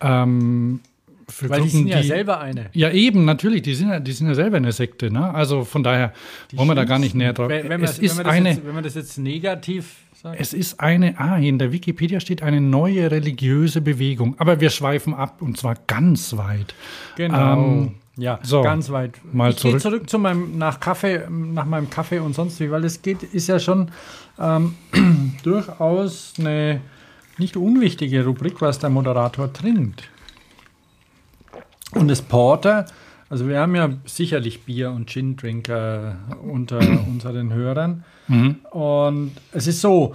ähm, 0.01 0.81
für 1.29 1.51
Weil 1.51 1.63
die 1.63 1.71
Gruppen, 1.71 1.79
sind 1.79 1.89
ja 1.89 2.03
selber 2.05 2.41
eine. 2.41 2.67
ja, 2.75 2.91
eben, 2.91 3.25
natürlich, 3.25 3.63
die 3.63 3.75
sind 3.75 3.89
ja, 3.89 3.99
die 3.99 4.13
sind 4.13 4.29
ja 4.29 4.35
selber 4.35 4.59
eine 4.59 4.71
Sekte, 4.71 5.11
ne? 5.11 5.35
Also 5.35 5.65
von 5.65 5.83
daher 5.83 6.13
wollen 6.53 6.69
wir 6.69 6.77
da 6.77 6.85
gar 6.85 7.01
nicht 7.01 7.17
näher 7.17 7.33
drauf. 7.33 7.49
Wenn, 7.49 7.69
wenn, 7.69 7.81
man, 7.81 7.91
es 7.91 7.99
wenn, 7.99 8.05
ist 8.05 8.17
man 8.17 8.25
das 8.25 8.35
eine, 8.35 8.49
jetzt, 8.51 8.67
wenn 8.67 8.75
man 8.75 8.85
das 8.85 8.95
jetzt 8.95 9.19
negativ 9.19 9.97
sagt. 10.15 10.41
es 10.41 10.53
ist 10.53 10.79
eine, 10.79 11.19
ah, 11.19 11.37
in 11.37 11.59
der 11.59 11.73
Wikipedia 11.73 12.21
steht 12.21 12.45
eine 12.45 12.61
neue 12.61 13.11
religiöse 13.11 13.81
Bewegung. 13.81 14.37
Aber 14.39 14.61
wir 14.61 14.71
schweifen 14.71 15.13
ab 15.13 15.43
und 15.43 15.59
zwar 15.59 15.75
ganz 15.89 16.37
weit. 16.37 16.77
Genau. 17.17 17.55
Ähm, 17.55 17.95
ja, 18.17 18.39
so, 18.43 18.63
ganz 18.63 18.91
weit. 18.91 19.21
mal 19.33 19.51
ich 19.51 19.57
gehe 19.57 19.73
zurück. 19.73 19.83
zurück 19.83 20.11
zu 20.11 20.19
meinem 20.19 20.57
nach 20.57 20.81
Kaffee, 20.81 21.29
nach 21.29 21.67
meinem 21.67 21.91
Kaffee 21.91 22.19
und 22.19 22.35
sonst 22.35 22.59
wie, 22.61 22.71
weil 22.71 22.85
es 22.85 23.03
geht, 23.03 23.23
ist 23.23 23.47
ja 23.47 23.59
schon 23.59 23.91
ähm, 24.39 24.75
durchaus 25.43 26.35
eine 26.39 26.81
nicht 27.39 27.57
unwichtige 27.57 28.25
Rubrik, 28.25 28.61
was 28.63 28.79
der 28.79 28.91
Moderator 28.91 29.53
trinkt. 29.53 30.05
Und 31.93 32.09
das 32.09 32.23
Porter, 32.23 32.87
also 33.29 33.49
wir 33.49 33.61
haben 33.61 33.75
ja 33.75 33.91
sicherlich 34.07 34.63
Bier- 34.65 34.91
und 34.91 35.09
Gin-Drinker 35.09 36.17
unter 36.43 36.79
unseren 37.09 37.53
Hörern. 37.53 38.05
Mhm. 38.29 38.57
Und 38.71 39.33
es 39.53 39.67
ist 39.67 39.81
so, 39.81 40.15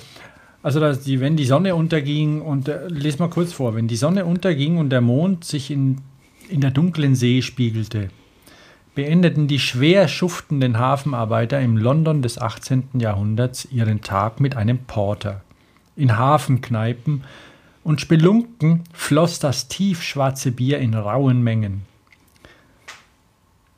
also 0.64 0.80
dass 0.80 1.02
die, 1.02 1.20
wenn 1.20 1.36
die 1.38 1.46
Sonne 1.46 1.76
unterging 1.76 2.42
und 2.42 2.68
äh, 2.68 2.88
les 2.88 3.20
mal 3.20 3.30
kurz 3.30 3.54
vor, 3.54 3.76
wenn 3.76 3.88
die 3.88 3.96
Sonne 3.96 4.26
unterging 4.26 4.78
und 4.78 4.90
der 4.90 5.02
Mond 5.02 5.44
sich 5.44 5.72
in, 5.72 5.98
in 6.52 6.62
der 6.62 6.72
dunklen 6.72 7.16
See 7.16 7.42
spiegelte, 7.42 8.10
beendeten 8.96 9.48
die 9.48 9.60
schwer 9.60 10.08
schuftenden 10.08 10.78
Hafenarbeiter 10.78 11.60
im 11.60 11.78
London 11.78 12.22
des 12.22 12.38
18. 12.38 12.90
Jahrhunderts 13.00 13.68
ihren 13.72 14.02
Tag 14.02 14.40
mit 14.40 14.56
einem 14.56 14.80
Porter. 14.80 15.42
In 15.96 16.18
Hafenkneipen 16.18 17.24
und 17.84 18.02
Spelunken 18.02 18.84
floss 18.94 19.40
das 19.40 19.68
tiefschwarze 19.68 20.52
Bier 20.52 20.80
in 20.80 20.94
rauen 20.94 21.42
Mengen. 21.42 21.84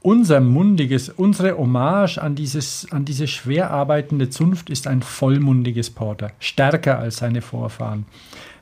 Unser 0.02 0.42
mundiges, 0.42 1.08
unsere 1.08 1.58
Hommage 1.58 2.18
an, 2.18 2.36
dieses, 2.36 2.92
an 2.92 3.06
diese 3.06 3.28
schwer 3.28 3.72
arbeitende 3.72 4.30
Zunft 4.30 4.70
ist 4.70 4.86
ein 4.86 5.02
vollmundiges 5.02 5.92
Porter, 5.92 6.32
stärker 6.40 7.00
als 7.00 7.18
seine 7.18 7.42
Vorfahren. 7.42 8.06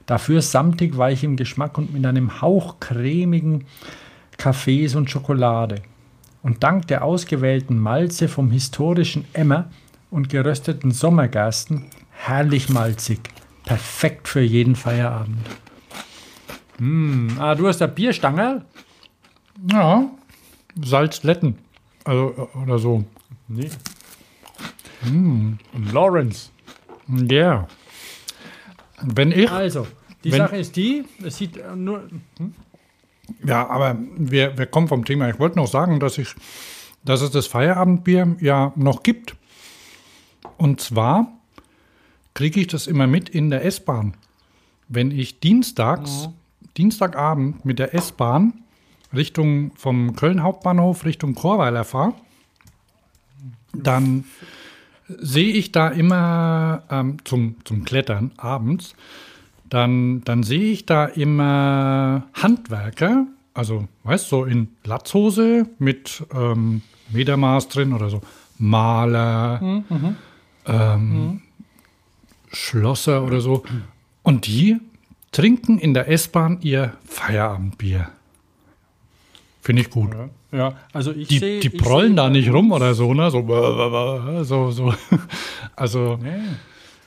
Dafür 0.06 0.44
samtig 0.44 0.98
weich 0.98 1.24
im 1.24 1.38
Geschmack 1.38 1.80
und 1.80 1.94
mit 1.94 2.06
einem 2.06 2.42
Hauch 2.42 2.80
cremigen 2.80 3.66
Kaffees 4.42 4.96
und 4.96 5.12
Schokolade. 5.12 5.84
Und 6.42 6.64
dank 6.64 6.88
der 6.88 7.04
ausgewählten 7.04 7.78
Malze 7.78 8.28
vom 8.28 8.50
historischen 8.50 9.26
Emmer 9.34 9.70
und 10.10 10.30
gerösteten 10.30 10.90
Sommergersten 10.90 11.86
herrlich 12.10 12.68
malzig. 12.68 13.20
Perfekt 13.66 14.28
für 14.28 14.42
jeden 14.42 14.76
Feierabend. 14.76 15.38
Mm, 16.80 17.38
ah, 17.38 17.54
du 17.54 17.68
hast 17.68 17.82
da 17.82 17.86
Bierstange? 17.86 18.66
Ja, 19.72 20.10
Salzletten. 20.84 21.60
Also, 22.04 22.50
oder 22.64 22.80
so. 22.80 23.04
Nee. 23.48 23.70
Und 25.06 25.60
Lawrence. 25.94 26.50
Ja. 27.08 27.68
Wenn 29.04 29.32
ich. 29.32 29.52
Also, 29.52 29.86
die 30.24 30.32
Wenn- 30.32 30.40
Sache 30.40 30.58
ist 30.58 30.76
die, 30.76 31.06
es 31.24 31.38
sieht 31.38 31.58
äh, 31.58 31.76
nur. 31.76 32.08
Ja, 33.46 33.68
aber 33.70 33.98
wir, 34.18 34.58
wir 34.58 34.66
kommen 34.66 34.88
vom 34.88 35.06
Thema. 35.06 35.30
Ich 35.30 35.40
wollte 35.40 35.58
noch 35.58 35.68
sagen, 35.68 36.00
dass 36.00 36.18
ich, 36.18 36.34
dass 37.04 37.22
es 37.22 37.32
das 37.32 37.48
Feierabendbier 37.48 38.36
ja 38.40 38.74
noch 38.76 39.04
gibt. 39.04 39.36
Und 40.58 40.82
zwar 40.82 41.28
kriege 42.34 42.62
ich 42.62 42.68
das 42.68 42.88
immer 42.88 43.08
mit 43.08 43.30
in 43.30 43.50
der 43.50 43.66
S-Bahn. 43.66 44.16
Wenn 44.88 45.12
ich 45.12 45.40
dienstags, 45.40 46.30
Dienstagabend 46.78 47.66
mit 47.66 47.80
der 47.80 47.94
S-Bahn 47.94 48.54
Richtung 49.14 49.72
vom 49.76 50.16
Köln 50.16 50.42
Hauptbahnhof 50.42 51.06
Richtung 51.06 51.36
Chorweiler 51.36 51.84
fahre, 51.84 52.14
dann 53.74 54.24
sehe 55.08 55.54
ich 55.54 55.72
da 55.72 55.90
immer 55.90 56.84
ähm, 56.90 57.18
zum, 57.26 57.56
zum 57.66 57.84
Klettern 57.84 58.32
abends, 58.38 58.96
dann, 59.72 60.22
dann 60.26 60.44
sehe 60.44 60.72
ich 60.74 60.86
da 60.86 61.06
immer 61.06 62.24
Handwerker, 62.34 63.26
also 63.54 63.88
weißt 64.04 64.26
du, 64.26 64.36
so 64.36 64.44
in 64.46 64.68
Latzhose 64.84 65.66
mit 65.80 66.24
ähm, 66.36 66.82
Metermaß 67.10 67.70
drin 67.70 67.94
oder 67.94 68.10
so, 68.10 68.22
Maler, 68.58 69.82
ähm, 70.68 71.42
Schlosser 72.52 73.24
oder 73.24 73.40
so. 73.40 73.64
Und 74.24 74.46
die 74.46 74.78
trinken 75.32 75.78
in 75.80 75.94
der 75.94 76.10
S-Bahn 76.10 76.60
ihr 76.62 76.94
Feierabendbier. 77.06 78.10
Finde 79.62 79.84
ich 79.84 79.90
gut. 79.90 80.10
Ja, 80.52 80.74
also 80.92 81.12
ich 81.14 81.30
Die, 81.30 81.40
sehe. 81.40 81.60
die 81.62 81.70
prollen 81.70 82.18
da 82.18 82.30
nicht 82.30 82.52
rum 82.52 82.74
oder 82.74 82.94
so, 82.94 83.14
ne? 83.14 83.32
So, 83.32 83.42
so, 84.44 84.72
so. 84.72 84.94
Also, 85.78 86.20
Nee. 86.22 86.30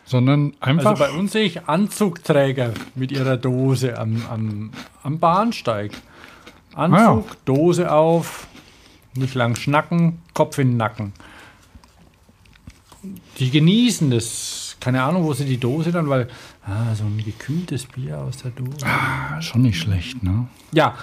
Sondern 0.04 0.54
einfach. 0.60 0.90
Also 0.90 1.04
bei 1.04 1.10
uns 1.10 1.32
sehe 1.32 1.44
ich 1.44 1.68
Anzugträger 1.68 2.72
mit 2.94 3.12
ihrer 3.12 3.36
Dose 3.36 3.98
am, 3.98 4.22
am, 4.30 4.70
am 5.02 5.18
Bahnsteig. 5.18 5.92
Anzug, 6.74 7.30
Ah 7.30 7.36
Dose 7.44 7.92
auf, 7.92 8.48
nicht 9.14 9.34
lang 9.34 9.54
schnacken, 9.54 10.20
Kopf 10.34 10.58
in 10.58 10.72
den 10.72 10.76
Nacken. 10.76 11.12
Die 13.38 13.50
genießen 13.50 14.10
das. 14.10 14.76
Keine 14.80 15.02
Ahnung, 15.02 15.24
wo 15.24 15.32
sie 15.32 15.46
die 15.46 15.56
Dose 15.56 15.92
dann, 15.92 16.10
weil 16.10 16.28
ah, 16.66 16.94
so 16.94 17.04
ein 17.04 17.16
gekühltes 17.24 17.86
Bier 17.86 18.18
aus 18.18 18.38
der 18.38 18.50
Dose. 18.50 18.84
Ah, 18.84 19.40
schon 19.40 19.62
nicht 19.62 19.78
schlecht, 19.78 20.22
ne? 20.22 20.46
Ja, 20.72 20.94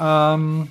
ähm, 0.00 0.68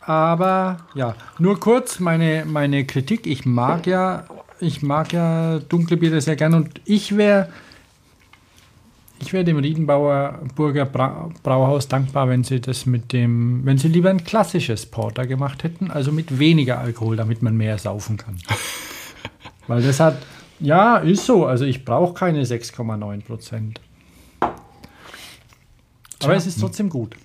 aber 0.00 0.78
ja, 0.94 1.14
nur 1.38 1.58
kurz 1.58 1.98
meine, 1.98 2.44
meine 2.46 2.84
Kritik. 2.84 3.26
Ich 3.26 3.46
mag 3.46 3.86
ja, 3.86 4.24
ich 4.62 4.82
mag 4.82 5.12
ja 5.12 5.58
dunkle 5.58 5.96
Biere 5.96 6.20
sehr 6.20 6.36
gern 6.36 6.54
und 6.54 6.80
ich 6.84 7.16
wäre 7.16 7.48
ich 9.18 9.32
wäre 9.32 9.44
dem 9.44 9.58
Riedenbauer 9.58 10.40
Burger 10.56 10.84
Bra 10.84 11.30
Brauhaus 11.42 11.86
dankbar, 11.86 12.28
wenn 12.28 12.42
sie 12.42 12.60
das 12.60 12.86
mit 12.86 13.12
dem, 13.12 13.64
wenn 13.64 13.78
sie 13.78 13.88
lieber 13.88 14.10
ein 14.10 14.24
klassisches 14.24 14.86
Porter 14.86 15.26
gemacht 15.26 15.62
hätten, 15.62 15.90
also 15.90 16.10
mit 16.10 16.38
weniger 16.38 16.78
Alkohol, 16.78 17.16
damit 17.16 17.42
man 17.42 17.56
mehr 17.56 17.78
saufen 17.78 18.16
kann. 18.16 18.36
Weil 19.68 19.82
das 19.82 20.00
hat, 20.00 20.18
ja, 20.58 20.96
ist 20.96 21.24
so. 21.24 21.46
Also 21.46 21.64
ich 21.64 21.84
brauche 21.84 22.14
keine 22.14 22.42
6,9 22.42 23.24
Prozent. 23.24 23.80
Aber 26.22 26.34
es 26.34 26.46
ist 26.46 26.60
trotzdem 26.60 26.88
gut. 26.88 27.16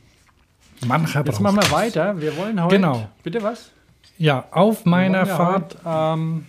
Mancher 0.86 1.26
Jetzt 1.26 1.40
machen 1.40 1.58
wir 1.58 1.72
weiter. 1.72 2.20
Wir 2.22 2.38
wollen 2.38 2.62
heute. 2.64 2.76
Genau. 2.76 3.08
Bitte 3.24 3.42
was? 3.42 3.72
Ja, 4.20 4.46
auf 4.52 4.86
meiner 4.86 5.26
Fahrt. 5.26 5.78
Heute, 5.84 6.20
ähm, 6.20 6.46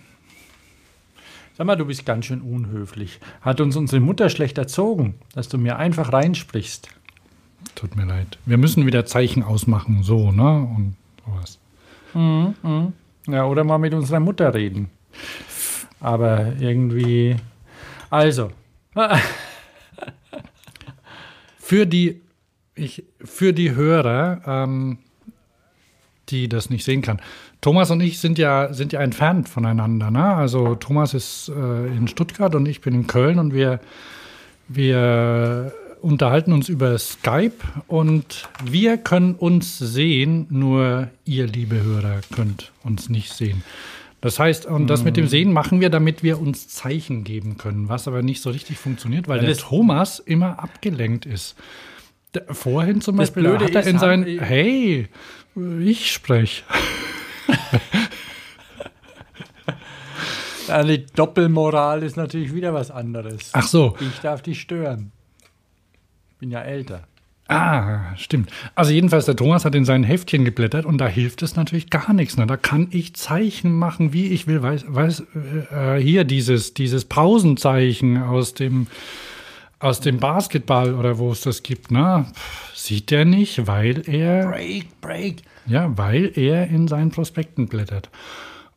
sag 1.59 1.67
mal, 1.67 1.75
du 1.75 1.85
bist 1.85 2.05
ganz 2.05 2.25
schön 2.25 2.39
unhöflich. 2.41 3.19
Hat 3.41 3.59
uns 3.59 3.75
unsere 3.75 3.99
Mutter 3.99 4.29
schlecht 4.29 4.57
erzogen, 4.57 5.15
dass 5.33 5.49
du 5.49 5.57
mir 5.57 5.77
einfach 5.77 6.13
reinsprichst? 6.13 6.87
Tut 7.75 7.97
mir 7.97 8.05
leid. 8.05 8.37
Wir 8.45 8.57
müssen 8.57 8.85
wieder 8.85 9.05
Zeichen 9.05 9.43
ausmachen, 9.43 10.01
so, 10.01 10.31
ne? 10.31 10.61
Und 10.61 10.95
sowas. 11.25 11.59
Ja, 13.27 13.45
oder 13.45 13.65
mal 13.65 13.77
mit 13.77 13.93
unserer 13.93 14.21
Mutter 14.21 14.53
reden. 14.53 14.89
Aber 15.99 16.53
irgendwie. 16.59 17.35
Also. 18.09 18.51
Für 21.59 21.85
die, 21.85 22.21
ich, 22.73 23.03
für 23.23 23.53
die 23.53 23.75
Hörer, 23.75 24.41
ähm, 24.47 24.97
die 26.29 26.49
das 26.49 26.71
nicht 26.71 26.83
sehen 26.83 27.03
kann. 27.03 27.21
Thomas 27.61 27.91
und 27.91 27.99
ich 28.01 28.19
sind 28.19 28.37
ja, 28.37 28.71
sind 28.73 28.93
ja 28.93 29.01
entfernt 29.01 29.49
voneinander. 29.49 30.11
Ne? 30.11 30.23
Also 30.23 30.75
Thomas 30.75 31.13
ist 31.13 31.49
äh, 31.49 31.87
in 31.87 32.07
Stuttgart 32.07 32.55
und 32.55 32.67
ich 32.67 32.79
bin 32.81 32.93
in 32.95 33.07
Köln 33.07 33.37
und 33.39 33.53
wir, 33.53 33.79
wir 34.67 35.73
unterhalten 36.01 36.53
uns 36.53 36.69
über 36.69 36.97
Skype 36.97 37.51
und 37.87 38.47
wir 38.63 38.97
können 38.97 39.35
uns 39.35 39.77
sehen, 39.77 40.47
nur 40.49 41.09
ihr, 41.25 41.47
liebe 41.47 41.81
Hörer, 41.83 42.21
könnt 42.33 42.71
uns 42.83 43.09
nicht 43.09 43.33
sehen. 43.33 43.63
Das 44.21 44.37
heißt, 44.39 44.65
und 44.65 44.87
das 44.87 45.03
mit 45.05 45.15
dem 45.15 45.27
Sehen 45.27 45.53
machen 45.53 45.79
wir, 45.79 45.89
damit 45.89 46.23
wir 46.23 46.39
uns 46.41 46.67
Zeichen 46.67 47.23
geben 47.23 47.57
können, 47.57 47.87
was 47.87 48.05
aber 48.07 48.21
nicht 48.21 48.41
so 48.41 48.49
richtig 48.49 48.77
funktioniert, 48.77 49.29
weil 49.29 49.39
Ja, 49.39 49.45
der 49.47 49.57
Thomas 49.57 50.19
immer 50.19 50.59
abgelenkt 50.59 51.25
ist. 51.25 51.55
Vorhin 52.49 52.99
zum 53.01 53.15
Beispiel, 53.15 53.47
hat 53.47 53.73
er 53.75 53.87
in 53.87 53.97
sein, 53.97 54.21
haben- 54.23 54.39
hey, 54.39 55.07
ich 55.81 56.11
spreche. 56.11 56.63
Eine 60.69 60.99
Doppelmoral 60.99 62.03
ist 62.03 62.15
natürlich 62.15 62.53
wieder 62.53 62.73
was 62.73 62.91
anderes. 62.91 63.49
Ach 63.53 63.65
so, 63.67 63.97
Ich 63.99 64.19
darf 64.19 64.41
dich 64.41 64.61
stören. 64.61 65.11
Ich 66.29 66.35
bin 66.37 66.51
ja 66.51 66.61
älter. 66.61 67.01
ah, 67.47 68.15
stimmt. 68.15 68.51
Also 68.75 68.91
jedenfalls, 68.91 69.25
der 69.25 69.35
Thomas 69.35 69.65
hat 69.65 69.73
in 69.73 69.83
sein 69.83 70.03
Heftchen 70.03 70.45
geblättert 70.45 70.85
und 70.85 70.99
da 70.99 71.07
hilft 71.07 71.41
es 71.41 71.55
natürlich 71.55 71.89
gar 71.89 72.13
nichts. 72.13 72.37
Ne? 72.37 72.45
Da 72.45 72.55
kann 72.57 72.87
ich 72.91 73.15
Zeichen 73.15 73.73
machen, 73.73 74.13
wie 74.13 74.27
ich 74.27 74.45
will. 74.45 74.61
Weiß, 74.61 74.85
weiß, 74.87 75.23
äh, 75.71 75.97
hier 75.97 76.23
dieses, 76.23 76.75
dieses 76.75 77.05
Pausenzeichen 77.05 78.21
aus 78.21 78.53
dem, 78.53 78.85
aus 79.79 79.99
dem 80.01 80.19
Basketball 80.19 80.93
oder 80.93 81.17
wo 81.17 81.31
es 81.31 81.41
das 81.41 81.63
gibt. 81.63 81.89
Ne? 81.89 82.27
Sieht 82.81 83.11
er 83.11 83.25
nicht, 83.25 83.67
weil 83.67 84.07
er 84.09 84.47
Break, 84.47 85.01
break. 85.01 85.35
Ja, 85.67 85.95
weil 85.97 86.31
er 86.35 86.67
in 86.67 86.87
seinen 86.87 87.11
Prospekten 87.11 87.67
blättert. 87.67 88.09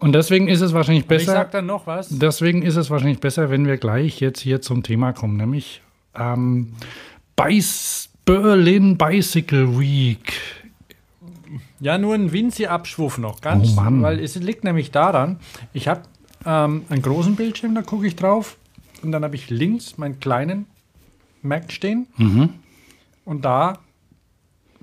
Und 0.01 0.13
deswegen 0.13 0.49
ist 0.49 0.61
es 0.61 0.73
wahrscheinlich 0.73 1.05
Ich 1.05 1.09
besser. 1.09 1.33
sag 1.33 1.53
dann 1.53 1.67
noch 1.67 1.87
was. 1.87 2.09
Deswegen 2.11 2.63
ist 2.63 2.75
es 2.75 2.91
wahrscheinlich 2.91 3.21
besser, 3.21 3.49
wenn 3.51 3.65
wir 3.67 3.77
gleich 3.77 4.19
jetzt 4.21 4.41
hier 4.41 4.61
zum 4.61 4.83
Thema 4.83 5.13
kommen, 5.13 5.37
nämlich 5.37 5.83
ähm, 6.19 6.73
Bice 7.37 8.09
Berlin 8.25 8.99
Bicycle 8.99 9.79
Week. 9.79 10.33
Ja, 11.79 11.97
nur 11.99 12.15
ein 12.17 12.33
winziger 12.33 12.71
Abschwuff 12.73 13.19
noch, 13.19 13.41
ganz, 13.41 13.71
Oh 13.73 13.81
Mann. 13.81 14.03
weil 14.03 14.19
es 14.19 14.35
liegt 14.35 14.65
nämlich 14.65 14.91
daran, 14.91 15.39
ich 15.73 15.87
habe 15.87 16.03
ähm, 16.45 16.85
einen 16.89 17.03
großen 17.03 17.37
Bildschirm, 17.37 17.75
da 17.77 17.83
gucke 17.83 18.07
ich 18.07 18.17
drauf 18.17 18.57
und 19.03 19.13
dann 19.13 19.23
habe 19.23 19.37
ich 19.37 19.49
links 19.51 19.97
meinen 19.99 20.19
kleinen 20.19 20.67
Mac 21.43 21.71
stehen 21.73 22.07
Mhm. 22.17 22.51
und 23.25 23.45
da, 23.45 23.79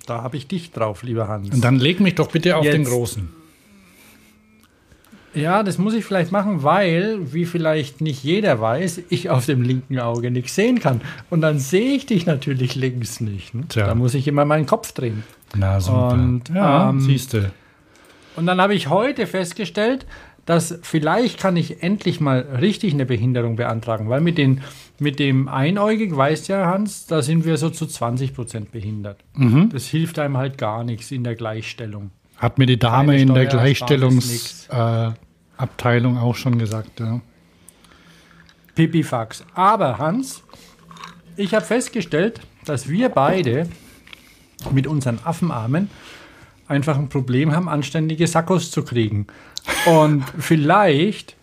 da 0.05 0.23
habe 0.23 0.37
ich 0.37 0.47
dich 0.47 0.71
drauf, 0.71 1.03
lieber 1.03 1.27
Hans. 1.27 1.49
Und 1.49 1.63
dann 1.63 1.77
leg 1.77 1.99
mich 1.99 2.15
doch 2.15 2.29
bitte 2.29 2.57
auf 2.57 2.65
Jetzt. 2.65 2.73
den 2.73 2.83
großen. 2.85 3.29
ja, 5.33 5.63
das 5.63 5.77
muss 5.77 5.93
ich 5.93 6.05
vielleicht 6.05 6.31
machen, 6.31 6.63
weil, 6.63 7.33
wie 7.33 7.45
vielleicht 7.45 8.01
nicht 8.01 8.23
jeder 8.23 8.59
weiß, 8.59 9.01
ich 9.09 9.29
auf 9.29 9.45
dem 9.45 9.61
linken 9.61 9.99
Auge 9.99 10.31
nichts 10.31 10.55
sehen 10.55 10.79
kann. 10.79 11.01
Und 11.29 11.41
dann 11.41 11.59
sehe 11.59 11.95
ich 11.95 12.05
dich 12.05 12.25
natürlich 12.25 12.75
links 12.75 13.19
nicht. 13.19 13.53
Ne? 13.53 13.63
Da 13.73 13.95
muss 13.95 14.13
ich 14.13 14.27
immer 14.27 14.45
meinen 14.45 14.65
Kopf 14.65 14.91
drehen. 14.91 15.23
Na 15.55 15.79
super. 15.79 16.13
Und, 16.13 16.49
ja, 16.49 16.89
ähm, 16.89 16.99
siehst 16.99 17.33
du. 17.33 17.51
Und 18.35 18.45
dann 18.45 18.61
habe 18.61 18.73
ich 18.73 18.89
heute 18.89 19.27
festgestellt, 19.27 20.05
dass 20.49 20.77
vielleicht 20.81 21.39
kann 21.39 21.55
ich 21.57 21.83
endlich 21.83 22.19
mal 22.19 22.39
richtig 22.39 22.95
eine 22.95 23.05
Behinderung 23.05 23.55
beantragen, 23.55 24.09
weil 24.09 24.19
mit, 24.19 24.39
den, 24.39 24.61
mit 24.97 25.19
dem 25.19 25.47
Einäugig, 25.47 26.17
weißt 26.17 26.47
ja, 26.47 26.65
Hans, 26.65 27.05
da 27.05 27.21
sind 27.21 27.45
wir 27.45 27.57
so 27.57 27.69
zu 27.69 27.85
20 27.85 28.33
Prozent 28.33 28.71
behindert. 28.71 29.23
Mhm. 29.35 29.69
Das 29.69 29.85
hilft 29.85 30.17
einem 30.17 30.37
halt 30.37 30.57
gar 30.57 30.83
nichts 30.83 31.11
in 31.11 31.23
der 31.23 31.35
Gleichstellung. 31.35 32.09
Hat 32.37 32.57
mir 32.57 32.65
die 32.65 32.79
Dame 32.79 33.11
Keine 33.11 33.21
in 33.21 33.31
der 33.35 33.45
Gleichstellungsabteilung 33.45 36.15
äh, 36.15 36.19
auch 36.19 36.35
schon 36.35 36.57
gesagt. 36.57 36.99
Ja. 36.99 37.21
Pipifax. 38.73 39.45
Aber 39.53 39.99
Hans, 39.99 40.41
ich 41.37 41.53
habe 41.53 41.63
festgestellt, 41.63 42.41
dass 42.65 42.89
wir 42.89 43.09
beide 43.09 43.69
mit 44.71 44.87
unseren 44.87 45.19
Affenarmen 45.23 45.91
einfach 46.69 46.97
ein 46.97 47.09
Problem 47.09 47.53
haben, 47.53 47.67
anständige 47.67 48.27
Sackos 48.27 48.71
zu 48.71 48.83
kriegen. 48.83 49.27
Und 49.85 50.23
vielleicht, 50.39 51.35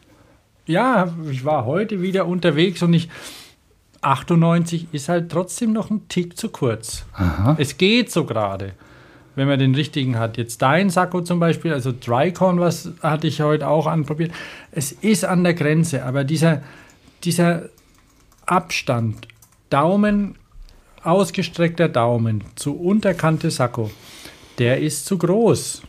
ja, 0.66 1.14
ich 1.30 1.44
war 1.44 1.66
heute 1.66 2.00
wieder 2.00 2.26
unterwegs 2.26 2.82
und 2.82 2.94
ich 2.94 3.10
98 4.00 4.88
ist 4.92 5.08
halt 5.08 5.30
trotzdem 5.30 5.72
noch 5.72 5.90
ein 5.90 6.08
Tick 6.08 6.38
zu 6.38 6.48
kurz. 6.48 7.04
Aha. 7.14 7.56
Es 7.58 7.76
geht 7.76 8.10
so 8.12 8.24
gerade, 8.24 8.72
wenn 9.34 9.48
man 9.48 9.58
den 9.58 9.74
richtigen 9.74 10.18
hat. 10.18 10.36
Jetzt 10.36 10.62
dein 10.62 10.90
Sakko 10.90 11.22
zum 11.22 11.40
Beispiel, 11.40 11.72
also 11.72 11.92
Drycon, 11.92 12.60
was 12.60 12.92
hatte 13.02 13.26
ich 13.26 13.40
heute 13.40 13.66
auch 13.68 13.86
anprobiert. 13.86 14.32
Es 14.70 14.92
ist 14.92 15.24
an 15.24 15.42
der 15.42 15.54
Grenze, 15.54 16.04
aber 16.04 16.22
dieser, 16.22 16.62
dieser 17.24 17.68
Abstand, 18.44 19.26
Daumen, 19.70 20.36
ausgestreckter 21.02 21.88
Daumen 21.88 22.44
zu 22.54 22.76
Unterkante 22.76 23.50
Sakko, 23.50 23.90
der 24.58 24.80
ist 24.80 25.06
zu 25.06 25.18
groß 25.18 25.82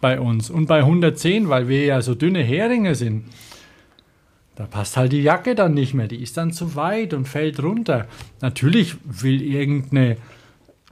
bei 0.00 0.20
uns. 0.20 0.50
Und 0.50 0.66
bei 0.66 0.80
110, 0.80 1.48
weil 1.48 1.68
wir 1.68 1.84
ja 1.84 2.02
so 2.02 2.14
dünne 2.14 2.42
Heringe 2.42 2.94
sind, 2.94 3.24
da 4.56 4.66
passt 4.66 4.96
halt 4.96 5.12
die 5.12 5.22
Jacke 5.22 5.54
dann 5.54 5.74
nicht 5.74 5.94
mehr. 5.94 6.06
Die 6.06 6.22
ist 6.22 6.36
dann 6.36 6.52
zu 6.52 6.76
weit 6.76 7.12
und 7.12 7.26
fällt 7.26 7.62
runter. 7.62 8.06
Natürlich 8.40 8.96
will 9.04 9.42
irgendeine, 9.42 10.16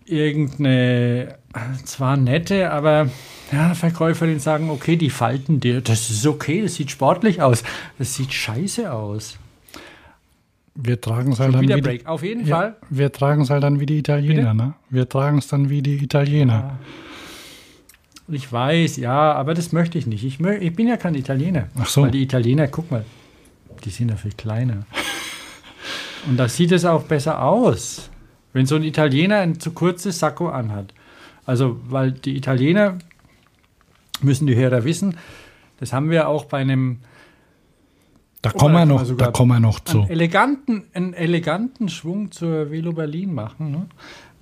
irgendeine 0.05 1.37
zwar 1.85 2.17
nette, 2.17 2.71
aber 2.71 3.11
ja, 3.53 3.75
Verkäuferin 3.75 4.41
sagen, 4.41 4.71
okay, 4.71 4.97
die 4.97 5.11
Falten, 5.11 5.61
die, 5.61 5.83
das 5.83 6.11
ist 6.11 6.27
okay, 6.27 6.63
das 6.63 6.75
sieht 6.75 6.91
sportlich 6.91 7.43
aus. 7.43 7.63
Das 7.99 8.15
sieht 8.15 8.33
scheiße 8.33 8.93
aus. 8.93 9.39
Wir 10.75 11.01
tragen 11.01 11.33
es 11.33 11.41
halt 11.41 11.55
dann 11.55 11.63
wieder 11.63 11.77
wie 11.77 11.83
Break. 11.83 12.07
Auf 12.07 12.23
jeden 12.23 12.45
die, 12.45 12.51
ja, 12.51 12.57
Fall. 12.57 12.77
wir 12.89 13.13
tragen 13.13 13.43
es 13.43 13.51
halt 13.51 13.63
dann 13.63 13.79
wie 13.79 13.87
die 13.87 13.99
Italiener, 13.99 14.55
ne? 14.55 14.75
Wir 14.89 15.09
tragen 15.09 15.39
es 15.39 15.49
dann 15.49 15.69
wie 15.69 15.83
die 15.83 16.03
Italiener. 16.03 16.79
Ich 18.29 18.51
weiß, 18.51 18.97
ja, 18.97 19.33
aber 19.33 19.53
das 19.53 19.73
möchte 19.73 19.99
ich 19.99 20.07
nicht. 20.07 20.25
Ich, 20.25 20.41
mö 20.41 20.55
ich 20.55 20.75
bin 20.75 20.89
ja 20.89 20.97
kein 20.97 21.15
Italiener. 21.15 21.69
Ach 21.79 21.87
so. 21.87 22.03
Weil 22.03 22.13
die 22.13 22.23
Italiener, 22.23 22.69
guck 22.69 22.91
mal, 22.91 23.05
die 23.85 23.91
sind 23.91 24.11
ja 24.11 24.17
viel 24.17 24.33
kleiner. 24.33 24.87
Und 26.27 26.39
da 26.39 26.49
sieht 26.49 26.73
es 26.73 26.85
auch 26.85 27.03
besser 27.03 27.43
aus, 27.43 28.11
wenn 28.53 28.65
so 28.65 28.77
ein 28.77 28.85
Italiener 28.85 29.39
ein 29.39 29.61
zu 29.61 29.73
kurzes 29.73 30.21
Sakko 30.21 30.49
anhat. 30.49 30.95
Also, 31.45 31.81
weil 31.89 32.13
die 32.13 32.37
Italiener, 32.37 32.99
müssen 34.23 34.47
die 34.47 34.55
Hörer 34.55 34.85
wissen, 34.85 35.19
das 35.81 35.93
haben 35.93 36.11
wir 36.11 36.29
auch 36.29 36.45
bei 36.45 36.59
einem 36.59 36.99
Da 38.43 38.51
kommen 38.51 38.75
wir 38.75 38.85
noch, 38.85 39.17
da 39.17 39.31
kommen 39.31 39.53
wir 39.53 39.61
noch 39.61 39.81
zu. 39.81 40.01
einen 40.01 40.11
eleganten, 40.11 40.85
einen 40.95 41.15
eleganten 41.15 41.89
Schwung 41.89 42.33
zur 42.33 42.71
Velo 42.71 42.93
Berlin 42.93 43.33
machen, 43.33 43.71
ne? 43.71 43.87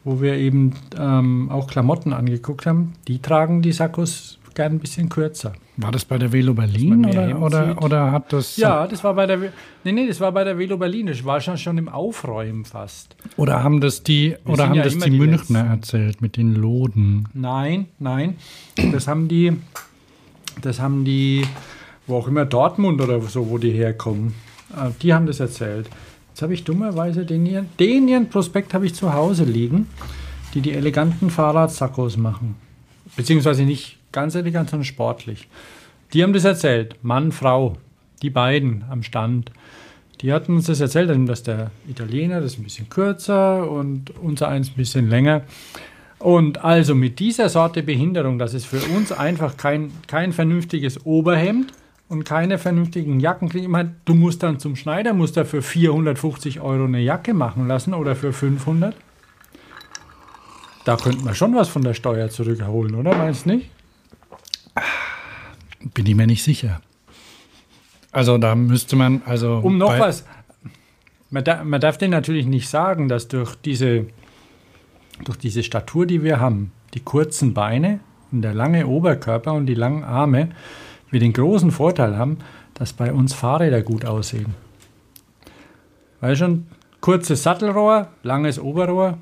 wo 0.05 0.23
wir 0.23 0.35
eben 0.35 0.73
ähm, 0.99 1.51
auch 1.51 1.67
Klamotten 1.67 2.15
angeguckt 2.15 2.65
haben. 2.65 2.95
Die 3.07 3.21
tragen 3.21 3.61
die 3.61 3.73
Sakkos 3.73 4.39
gern 4.55 4.73
ein 4.73 4.79
bisschen 4.79 5.09
kürzer. 5.09 5.53
War 5.77 5.93
das 5.93 6.05
bei 6.05 6.19
der 6.19 6.33
Velo 6.33 6.55
Berlin 6.55 7.07
oder, 7.07 7.41
oder, 7.41 7.83
oder 7.83 8.13
hat 8.13 8.33
das 8.33 8.57
Ja, 8.57 8.87
das 8.87 9.03
war 9.05 9.15
bei 9.15 9.27
der, 9.27 9.39
nee, 9.85 9.93
nee, 9.93 10.07
das 10.07 10.21
war 10.21 10.33
bei 10.33 10.45
der 10.45 10.59
Velo 10.59 10.77
Berlin. 10.77 11.07
Das 11.07 11.25
war 11.25 11.41
schon, 11.41 11.57
schon 11.57 11.79
im 11.79 11.89
Aufräumen 11.89 12.65
fast. 12.65 13.17
oder 13.37 13.63
haben 13.63 13.81
das 13.81 14.03
die 14.03 14.37
oder 14.45 14.69
haben 14.69 14.75
ja 14.75 14.83
das 14.83 14.99
die 14.99 15.11
die 15.11 15.19
Münchner 15.19 15.61
erzählt 15.67 16.21
mit 16.21 16.37
den 16.37 16.55
Loden? 16.55 17.29
Nein, 17.33 17.87
nein. 17.99 18.37
Das 18.93 19.09
haben 19.09 19.29
die, 19.29 19.57
das 20.61 20.81
haben 20.81 21.05
die, 21.05 21.47
wo 22.07 22.17
auch 22.17 22.29
immer 22.29 22.45
Dortmund 22.45 23.01
oder 23.01 23.21
so, 23.23 23.49
wo 23.51 23.59
die 23.59 23.73
herkommen. 23.73 24.35
äh, 24.77 24.91
Die 25.03 25.15
haben 25.15 25.27
das 25.27 25.41
erzählt. 25.41 25.89
Jetzt 26.31 26.43
habe 26.43 26.55
ich 26.55 26.65
dummerweise 26.65 27.25
den 27.25 27.45
ihren, 27.47 27.69
den 27.79 28.09
ihren 28.09 28.29
Prospekt 28.29 28.73
habe 28.75 28.87
ich 28.87 28.95
zu 28.95 29.13
Hause 29.13 29.45
liegen, 29.45 29.89
die 30.55 30.61
die 30.61 30.73
eleganten 30.73 31.31
Fahrradsackos 31.31 32.17
machen. 32.17 32.57
Beziehungsweise 33.17 33.65
nicht 33.65 33.99
ganz 34.13 34.35
elegant, 34.35 34.71
sondern 34.71 34.85
sportlich. 34.85 35.49
Die 36.13 36.23
haben 36.23 36.33
das 36.33 36.45
erzählt. 36.45 36.97
Mann, 37.03 37.33
Frau. 37.33 37.77
Die 38.23 38.31
beiden 38.31 38.85
am 38.91 39.03
Stand. 39.03 39.51
Die 40.21 40.33
hatten 40.33 40.55
uns 40.57 40.67
das 40.67 40.81
erzählt, 40.81 41.11
dass 41.29 41.43
der 41.43 41.71
Italiener 41.89 42.41
das 42.41 42.53
ist 42.53 42.59
ein 42.59 42.65
bisschen 42.65 42.89
kürzer 42.91 43.71
und 43.71 44.13
unser 44.21 44.49
eins 44.49 44.69
ein 44.69 44.75
bisschen 44.75 45.09
länger. 45.09 45.43
Und 46.19 46.63
also 46.63 46.95
mit 46.95 47.19
dieser 47.19 47.49
Sorte 47.49 47.83
Behinderung, 47.83 48.39
dass 48.39 48.53
es 48.53 48.67
für 48.67 48.81
uns 48.95 49.11
einfach 49.11 49.57
kein, 49.57 49.91
kein 50.07 50.33
vernünftiges 50.33 51.07
Oberhemd 51.07 51.73
und 52.11 52.25
keine 52.25 52.59
vernünftigen 52.59 53.21
Jacken 53.21 53.51
meine, 53.71 53.95
du 54.05 54.15
musst 54.15 54.43
dann 54.43 54.59
zum 54.59 54.75
Schneider, 54.75 55.15
musst 55.15 55.37
da 55.37 55.45
für 55.45 55.63
450 55.63 56.61
Euro 56.61 56.85
eine 56.85 56.99
Jacke 56.99 57.35
machen 57.35 57.69
lassen 57.69 57.95
oder 57.95 58.17
für 58.17 58.33
500. 58.33 58.97
Da 60.85 60.97
könnte 60.97 61.25
man 61.25 61.37
schon 61.37 61.55
was 61.55 61.69
von 61.69 61.83
der 61.83 61.95
Steuer 61.95 62.29
zurückholen, 62.29 62.97
oder? 62.97 63.17
Meinst 63.17 63.47
du 63.47 63.51
nicht? 63.51 63.71
Bin 65.95 66.05
ich 66.05 66.17
mir 66.17 66.27
nicht 66.27 66.43
sicher. 66.43 66.81
Also 68.11 68.39
da 68.39 68.57
müsste 68.57 68.97
man, 68.97 69.23
also 69.25 69.61
Um 69.63 69.79
noch 69.79 69.97
was. 69.97 70.25
Man, 71.31 71.45
da, 71.45 71.63
man 71.63 71.81
darf 71.81 71.97
denen 71.97 72.11
natürlich 72.11 72.47
nicht 72.47 72.69
sagen, 72.69 73.09
dass 73.09 73.29
durch 73.29 73.55
diese, 73.55 74.07
durch 75.25 75.39
diese 75.39 75.63
Statur, 75.63 76.07
die 76.07 76.25
wir 76.25 76.41
haben, 76.41 76.73
die 76.93 77.01
kurzen 77.01 77.55
Beine 77.55 78.01
und 78.33 78.43
der 78.43 78.53
lange 78.53 78.89
Oberkörper 78.89 79.53
und 79.53 79.67
die 79.67 79.75
langen 79.75 80.03
Arme, 80.03 80.49
wir 81.11 81.21
den 81.21 81.33
großen 81.33 81.71
Vorteil 81.71 82.17
haben, 82.17 82.39
dass 82.75 82.93
bei 82.93 83.13
uns 83.13 83.35
Fahrräder 83.35 83.83
gut 83.83 84.05
aussehen. 84.05 84.55
Weil 86.21 86.37
schon 86.37 86.67
kurzes 87.01 87.43
Sattelrohr, 87.43 88.09
langes 88.23 88.59
Oberrohr. 88.59 89.19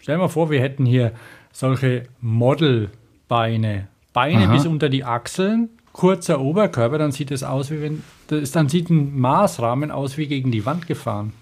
Stell 0.00 0.16
dir 0.16 0.22
mal 0.22 0.28
vor, 0.28 0.50
wir 0.50 0.60
hätten 0.60 0.86
hier 0.86 1.12
solche 1.52 2.04
Modelbeine. 2.20 3.88
Beine 4.12 4.46
Aha. 4.46 4.52
bis 4.52 4.66
unter 4.66 4.88
die 4.88 5.04
Achseln, 5.04 5.68
kurzer 5.92 6.40
Oberkörper, 6.40 6.98
dann 6.98 7.12
sieht 7.12 7.30
es 7.30 7.44
aus, 7.44 7.70
wie 7.70 7.80
wenn. 7.80 8.02
Das, 8.26 8.50
dann 8.50 8.68
sieht 8.68 8.90
ein 8.90 9.18
Maßrahmen 9.18 9.90
aus 9.90 10.16
wie 10.16 10.26
gegen 10.26 10.50
die 10.50 10.66
Wand 10.66 10.86
gefahren. 10.88 11.32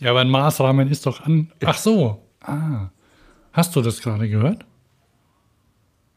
Ja, 0.00 0.10
aber 0.10 0.20
ein 0.20 0.30
Maßrahmen 0.30 0.88
ist 0.88 1.06
doch 1.06 1.20
an. 1.20 1.52
Ach 1.64 1.78
so. 1.78 2.22
Ah. 2.40 2.88
Hast 3.52 3.74
du 3.76 3.82
das 3.82 4.00
gerade 4.00 4.28
gehört? 4.28 4.64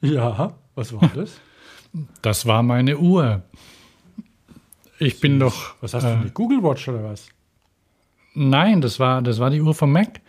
Ja, 0.02 0.54
was 0.75 0.93
war 0.93 1.10
das? 1.15 1.39
Das 2.21 2.45
war 2.45 2.63
meine 2.63 2.97
Uhr. 2.97 3.43
Ich 4.99 5.19
bin 5.19 5.39
doch. 5.39 5.75
Was 5.81 5.93
hast 5.93 6.03
du, 6.03 6.10
äh, 6.10 6.29
Google 6.34 6.63
Watch 6.63 6.88
oder 6.88 7.03
was? 7.03 7.27
Nein, 8.34 8.81
das 8.81 8.99
war, 8.99 9.21
das 9.21 9.39
war 9.39 9.49
die 9.49 9.62
Uhr 9.62 9.73
vom 9.73 9.91
Mac. 9.91 10.21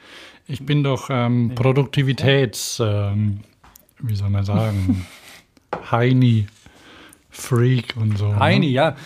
Ich 0.48 0.64
bin 0.66 0.82
doch 0.82 1.08
ähm, 1.08 1.52
Produktivitäts, 1.54 2.80
ähm, 2.84 3.40
wie 4.00 4.16
soll 4.16 4.30
man 4.30 4.44
sagen, 4.44 5.06
Heini, 5.90 6.46
Freak 7.30 7.94
und 7.96 8.18
so. 8.18 8.28
ne? 8.28 8.40
Heini, 8.40 8.68
ja. 8.68 8.96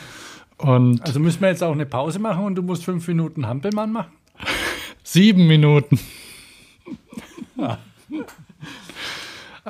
Und 0.57 1.03
Also 1.03 1.21
müssen 1.21 1.43
wir 1.43 1.49
jetzt 1.49 1.63
auch 1.63 1.73
eine 1.73 1.85
Pause 1.85 2.19
machen 2.19 2.45
und 2.45 2.55
du 2.55 2.63
musst 2.63 2.85
fünf 2.85 3.07
Minuten 3.07 3.47
Hampelmann 3.47 3.93
machen? 3.93 4.13
sieben 5.03 5.47
Minuten. 5.47 5.99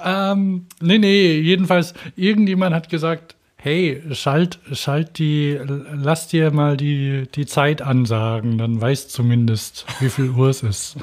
Ähm, 0.02 0.66
nee, 0.80 0.98
nee, 0.98 1.38
jedenfalls, 1.38 1.94
irgendjemand 2.16 2.74
hat 2.74 2.88
gesagt, 2.88 3.36
hey, 3.56 4.02
schalt, 4.12 4.58
schalt 4.72 5.18
die, 5.18 5.58
lass 5.92 6.28
dir 6.28 6.50
mal 6.50 6.76
die, 6.76 7.26
die 7.34 7.46
Zeit 7.46 7.82
ansagen, 7.82 8.58
dann 8.58 8.80
weißt 8.80 9.10
zumindest, 9.10 9.86
wie 10.00 10.08
viel 10.08 10.30
Uhr 10.30 10.50
es 10.50 10.62
ist. 10.62 10.96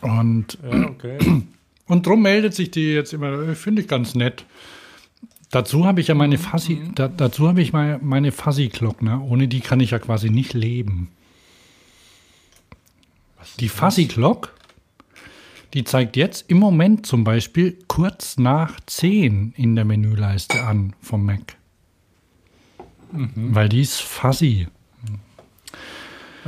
Und 0.00 0.58
Ja, 0.62 0.88
okay. 0.88 1.18
Und 1.88 2.04
drum 2.04 2.22
meldet 2.22 2.52
sich 2.52 2.72
die 2.72 2.92
jetzt 2.94 3.12
immer, 3.12 3.54
finde 3.54 3.82
ich 3.82 3.88
ganz 3.88 4.16
nett. 4.16 4.44
Dazu 5.50 5.86
habe 5.86 6.00
ich 6.00 6.08
ja 6.08 6.14
meine 6.14 6.36
Fuzzy, 6.36 6.82
da, 6.94 7.06
dazu 7.06 7.46
habe 7.46 7.62
ich 7.62 7.72
meine, 7.72 8.00
meine 8.02 8.32
Fuzzy 8.32 8.68
Clock, 8.68 9.02
ne? 9.02 9.20
Ohne 9.20 9.46
die 9.46 9.60
kann 9.60 9.78
ich 9.78 9.92
ja 9.92 10.00
quasi 10.00 10.28
nicht 10.28 10.52
leben. 10.52 11.08
Die 13.60 13.68
Fuzzy 13.68 14.08
Clock, 14.08 14.52
die 15.76 15.84
zeigt 15.84 16.16
jetzt 16.16 16.50
im 16.50 16.56
Moment 16.56 17.04
zum 17.06 17.22
Beispiel 17.22 17.78
kurz 17.86 18.38
nach 18.38 18.80
10 18.86 19.52
in 19.56 19.76
der 19.76 19.84
Menüleiste 19.84 20.62
an 20.64 20.94
vom 21.02 21.24
Mac. 21.26 21.56
Weil 23.12 23.68
die 23.68 23.82
ist 23.82 24.00
fuzzy. 24.00 24.66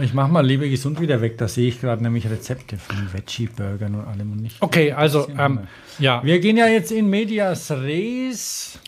Ich 0.01 0.15
mache 0.15 0.31
mal 0.31 0.47
Liebe 0.47 0.71
gesund 0.71 1.01
wieder 1.01 1.21
weg. 1.21 1.37
Da 1.39 1.47
sehe 1.49 1.69
ich 1.69 1.81
gerade 1.81 2.03
nämlich 2.03 2.29
Rezepte 2.29 2.79
von 2.79 2.97
Veggie-Burgern 3.13 3.97
und 3.97 4.05
allem 4.07 4.33
und 4.33 4.41
nicht. 4.41 4.57
Okay, 4.61 4.93
also, 4.93 5.29
ähm, 5.39 5.61
ja, 5.99 6.23
Wir 6.25 6.39
gehen 6.41 6.57
ja 6.57 6.67
jetzt 6.69 6.91
in 6.93 7.11
Medias 7.11 7.71
Res 7.71 8.79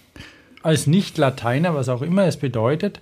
als 0.63 0.87
Nicht-Lateiner, 0.87 1.75
was 1.75 1.89
auch 1.89 2.03
immer 2.03 2.25
es 2.27 2.37
bedeutet. 2.37 3.01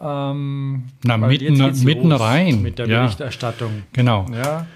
Ähm, 0.00 0.84
Na, 1.04 1.16
mitten- 1.16 1.84
mitten 1.84 2.10
rein, 2.12 2.62
Mit 2.62 2.78
der 2.78 2.88
ja. 2.88 3.02
Berichterstattung. 3.02 3.84
genau. 3.92 4.26
Ja. 4.32 4.66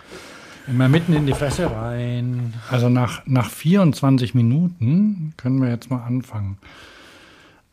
Immer 0.68 0.88
mitten 0.88 1.12
in 1.12 1.26
die 1.26 1.32
Fresse 1.32 1.70
rein. 1.70 2.54
Also 2.70 2.88
nach, 2.88 3.24
nach 3.26 3.50
24 3.50 4.34
Minuten 4.34 5.32
können 5.36 5.62
wir 5.62 5.68
jetzt 5.70 5.90
mal 5.90 6.02
anfangen. 6.04 6.58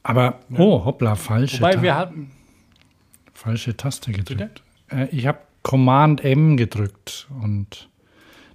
Aber, 0.04 0.40
oh, 0.58 0.86
hoppla, 0.86 1.16
falsche, 1.16 1.60
Wobei 1.60 1.82
wir 1.82 1.96
hatten. 1.96 2.32
falsche 3.34 3.76
Taste 3.76 4.12
gedrückt. 4.12 4.62
Äh, 4.90 5.08
ich 5.12 5.26
habe 5.28 5.40
Command 5.64 6.24
M 6.24 6.58
gedrückt 6.58 7.28
und 7.42 7.90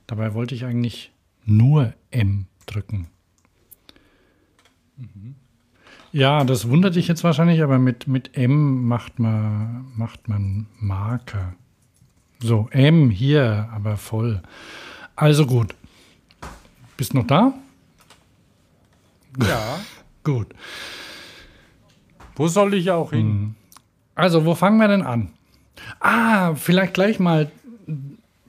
dabei 0.07 0.35
wollte 0.35 0.55
ich 0.55 0.65
eigentlich 0.67 1.11
nur 1.45 1.95
M 2.11 2.47
drücken. 2.67 3.09
Ja, 6.13 6.45
das 6.45 6.69
wundert 6.69 6.97
dich 6.97 7.09
jetzt 7.09 7.25
wahrscheinlich, 7.25 7.63
aber 7.63 7.79
mit, 7.79 8.07
mit 8.09 8.37
M 8.37 8.85
macht 8.87 9.19
man, 9.19 9.87
macht 9.97 10.29
man 10.29 10.67
Marker. 10.79 11.55
So, 12.41 12.69
M 12.71 13.11
hier, 13.11 13.69
aber 13.73 13.97
voll. 13.97 14.43
Also 15.17 15.47
gut. 15.47 15.75
Bist 16.97 17.15
noch 17.15 17.27
da? 17.27 17.53
Ja. 19.41 19.79
Gut. 20.25 20.49
Wo 22.37 22.49
soll 22.49 22.75
ich 22.75 22.91
auch 22.91 23.11
hin? 23.13 23.55
Also, 24.15 24.45
wo 24.45 24.55
fangen 24.55 24.79
wir 24.79 24.89
denn 24.89 25.03
an? 25.03 25.31
Ah, 26.01 26.55
vielleicht 26.55 26.95
gleich 26.95 27.19
mal, 27.19 27.51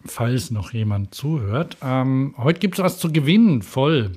falls 0.05 0.51
noch 0.51 0.73
jemand 0.73 1.13
zuhört. 1.15 1.77
Ähm, 1.81 2.33
heute 2.37 2.59
gibt 2.59 2.77
es 2.77 2.83
was 2.83 2.97
zu 2.99 3.11
gewinnen, 3.13 3.61
voll. 3.61 4.13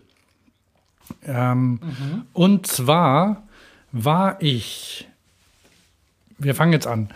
Ähm, 1.24 1.78
Und 2.32 2.66
zwar 2.66 3.42
war 3.92 4.40
ich, 4.42 5.06
wir 6.38 6.54
fangen 6.54 6.72
jetzt 6.72 6.86
an. 6.86 7.10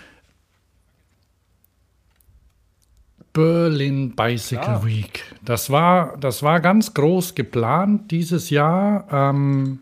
Berlin 3.37 4.13
Bicycle 4.17 4.65
Ja. 4.65 4.85
Week. 4.87 5.23
Das 5.45 5.69
war, 5.71 6.17
das 6.19 6.43
war 6.43 6.61
ganz 6.61 6.95
groß 6.95 7.35
geplant 7.35 8.11
dieses 8.11 8.49
Jahr. 8.51 9.07
Ähm, 9.13 9.81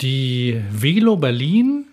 die 0.00 0.60
Velo 0.70 1.16
Berlin. 1.16 1.86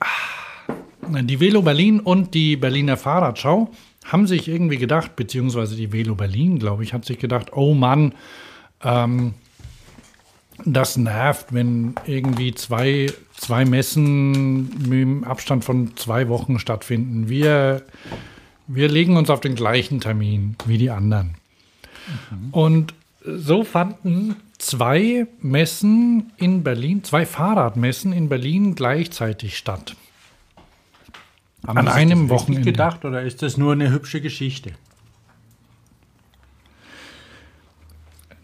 Ah, 0.00 1.22
Die 1.22 1.40
Velo 1.40 1.62
Berlin 1.62 2.00
und 2.00 2.34
die 2.34 2.56
Berliner 2.56 2.96
Fahrradschau 2.96 3.70
haben 4.04 4.26
sich 4.26 4.48
irgendwie 4.48 4.78
gedacht, 4.78 5.16
beziehungsweise 5.16 5.76
die 5.76 5.92
Velo 5.92 6.14
Berlin, 6.14 6.58
glaube 6.58 6.82
ich, 6.84 6.92
hat 6.94 7.04
sich 7.04 7.18
gedacht, 7.18 7.48
oh 7.52 7.74
Mann, 7.74 8.14
ähm, 8.82 9.34
das 10.64 10.96
nervt, 10.96 11.52
wenn 11.52 11.94
irgendwie 12.06 12.54
zwei, 12.54 13.12
zwei 13.36 13.64
Messen 13.64 14.68
mit 14.88 14.92
dem 14.92 15.24
Abstand 15.24 15.64
von 15.64 15.96
zwei 15.96 16.28
Wochen 16.28 16.58
stattfinden. 16.58 17.28
Wir, 17.28 17.82
wir 18.66 18.88
legen 18.88 19.16
uns 19.16 19.30
auf 19.30 19.40
den 19.40 19.54
gleichen 19.54 20.00
Termin 20.00 20.56
wie 20.66 20.78
die 20.78 20.90
anderen. 20.90 21.34
Und 22.52 22.94
so 23.24 23.64
fanden 23.64 24.36
zwei 24.58 25.26
Messen 25.40 26.32
in 26.36 26.62
Berlin, 26.62 27.04
zwei 27.04 27.26
Fahrradmessen 27.26 28.12
in 28.12 28.28
Berlin 28.28 28.74
gleichzeitig 28.74 29.56
statt. 29.56 29.96
Haben 31.66 31.78
An 31.78 31.88
einem 31.88 32.28
Wochenende. 32.28 32.70
gedacht 32.70 33.04
oder 33.04 33.22
ist 33.22 33.42
das 33.42 33.56
nur 33.56 33.72
eine 33.72 33.90
hübsche 33.90 34.20
Geschichte? 34.20 34.72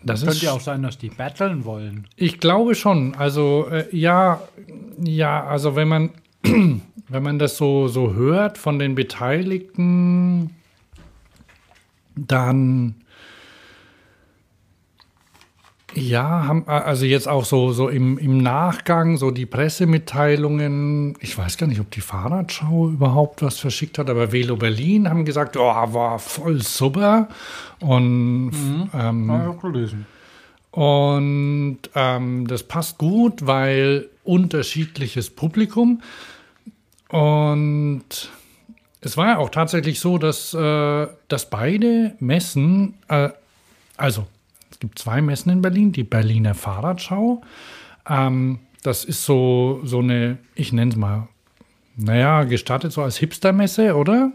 Das 0.05 0.25
Könnte 0.25 0.45
ja 0.45 0.53
auch 0.53 0.61
sein, 0.61 0.83
dass 0.83 0.99
die 0.99 1.09
battlen 1.09 1.65
wollen. 1.65 2.07
Ich 2.17 2.41
glaube 2.41 2.75
schon. 2.75 3.15
Also 3.15 3.69
äh, 3.71 3.87
ja, 3.97 4.43
ja, 5.03 5.45
also 5.45 5.77
wenn 5.77 5.89
man 5.89 6.11
wenn 6.43 7.23
man 7.23 7.39
das 7.39 7.57
so 7.57 7.89
so 7.89 8.15
hört 8.15 8.59
von 8.59 8.79
den 8.79 8.95
Beteiligten, 8.95 10.51
dann 12.17 12.97
ja, 15.93 16.47
haben, 16.47 16.67
also 16.67 17.05
jetzt 17.05 17.29
auch 17.29 17.45
so, 17.45 17.73
so 17.73 17.89
im, 17.89 18.19
im 18.19 18.39
Nachgang, 18.39 19.17
so 19.17 19.31
die 19.31 19.47
Pressemitteilungen, 19.47 21.15
ich 21.21 21.37
weiß 21.37 21.57
gar 21.57 21.67
nicht, 21.67 21.81
ob 21.81 21.91
die 21.91 22.01
Fahrradschau 22.01 22.89
überhaupt 22.89 23.43
was 23.43 23.59
verschickt 23.59 23.99
hat, 23.99 24.11
aber 24.11 24.33
Velo 24.33 24.57
Berlin 24.57 25.09
haben 25.09 25.25
gesagt, 25.25 25.57
oh, 25.57 25.63
war 25.63 26.19
voll 26.19 26.61
super. 26.63 27.29
Und 27.81 28.53
ähm, 28.95 29.29
Ja, 29.29 29.49
auch 29.51 29.61
gelesen. 29.61 30.07
und 30.73 31.79
ähm, 31.95 32.47
das 32.49 32.63
passt 32.65 32.99
gut, 32.99 33.47
weil 33.47 34.09
unterschiedliches 34.25 35.31
Publikum. 35.31 36.01
Und 37.09 38.31
es 39.01 39.17
war 39.17 39.27
ja 39.27 39.39
auch 39.39 39.51
tatsächlich 39.51 40.01
so, 40.01 40.19
dass, 40.19 40.55
äh, 40.55 41.07
dass 41.29 41.51
beide 41.51 42.15
Messen, 42.19 42.95
äh, 43.09 43.29
also 43.97 44.27
es 44.75 44.81
gibt 44.81 44.99
zwei 44.99 45.23
Messen 45.23 45.53
in 45.53 45.63
Berlin, 45.63 45.93
die 45.93 46.03
Berliner 46.03 46.53
Fahrradschau. 46.53 47.43
Ähm, 48.09 48.59
das 48.83 49.05
ist 49.05 49.25
so, 49.25 49.81
so 49.85 50.01
eine, 50.01 50.39
ich 50.57 50.73
nenne 50.73 50.91
es 50.91 50.97
mal, 50.97 51.29
naja, 51.97 52.43
gestartet 52.43 52.93
so 52.93 53.03
als 53.03 53.17
Hipstermesse, 53.19 53.95
oder? 53.95 54.33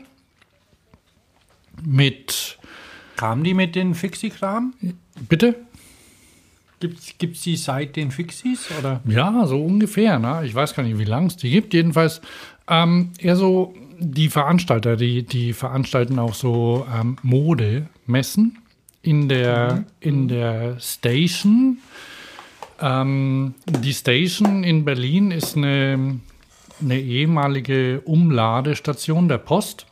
Mit, 1.84 2.58
Kam 3.18 3.44
die 3.44 3.54
mit 3.54 3.76
den 3.76 3.96
Fixie-Kram? 3.96 4.74
bitte? 5.28 5.56
Gibt 6.80 7.36
es 7.36 7.42
die 7.42 7.58
seit 7.58 7.98
den 7.98 8.10
Fixies? 8.12 8.70
Oder? 8.80 9.02
Ja, 9.04 9.46
so 9.46 9.62
ungefähr. 9.62 10.20
Ne? 10.20 10.44
Ich 10.46 10.56
weiß 10.56 10.74
gar 10.74 10.84
nicht, 10.84 10.98
wie 10.98 11.04
lang 11.04 11.26
es 11.26 11.36
die 11.36 11.50
gibt. 11.50 11.74
Jedenfalls 11.74 12.22
ähm, 12.70 13.12
eher 13.20 13.36
so 13.36 13.74
die 14.00 14.30
Veranstalter, 14.30 14.96
die, 14.96 15.24
die 15.24 15.52
veranstalten 15.52 16.18
auch 16.18 16.34
so 16.34 16.88
ähm, 16.98 17.18
Modemessen 17.24 18.58
in 19.02 19.30
der, 19.30 19.86
in 20.00 20.28
der 20.28 20.80
Station. 20.80 21.80
Ähm, 22.82 23.56
die 23.66 23.94
Station 23.94 24.64
in 24.64 24.86
Berlin 24.86 25.32
ist 25.32 25.56
eine, 25.56 26.20
eine 26.82 27.00
ehemalige 27.00 28.02
Umladestation 28.02 29.28
der 29.28 29.38
Post. 29.38 29.86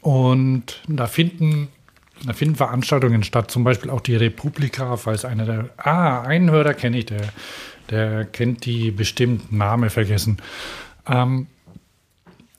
Und 0.00 0.82
da 0.88 1.06
finden, 1.06 1.68
da 2.24 2.32
finden 2.32 2.56
Veranstaltungen 2.56 3.22
statt, 3.22 3.50
zum 3.50 3.64
Beispiel 3.64 3.90
auch 3.90 4.00
die 4.00 4.16
Republika, 4.16 4.96
falls 4.96 5.24
einer 5.24 5.44
der. 5.44 5.70
Ah, 5.76 6.22
einen 6.22 6.50
Hörer 6.50 6.74
kenne 6.74 6.98
ich, 6.98 7.06
der, 7.06 7.28
der 7.90 8.24
kennt 8.24 8.64
die 8.64 8.90
bestimmt, 8.90 9.52
Name 9.52 9.90
vergessen. 9.90 10.38
Ähm, 11.06 11.48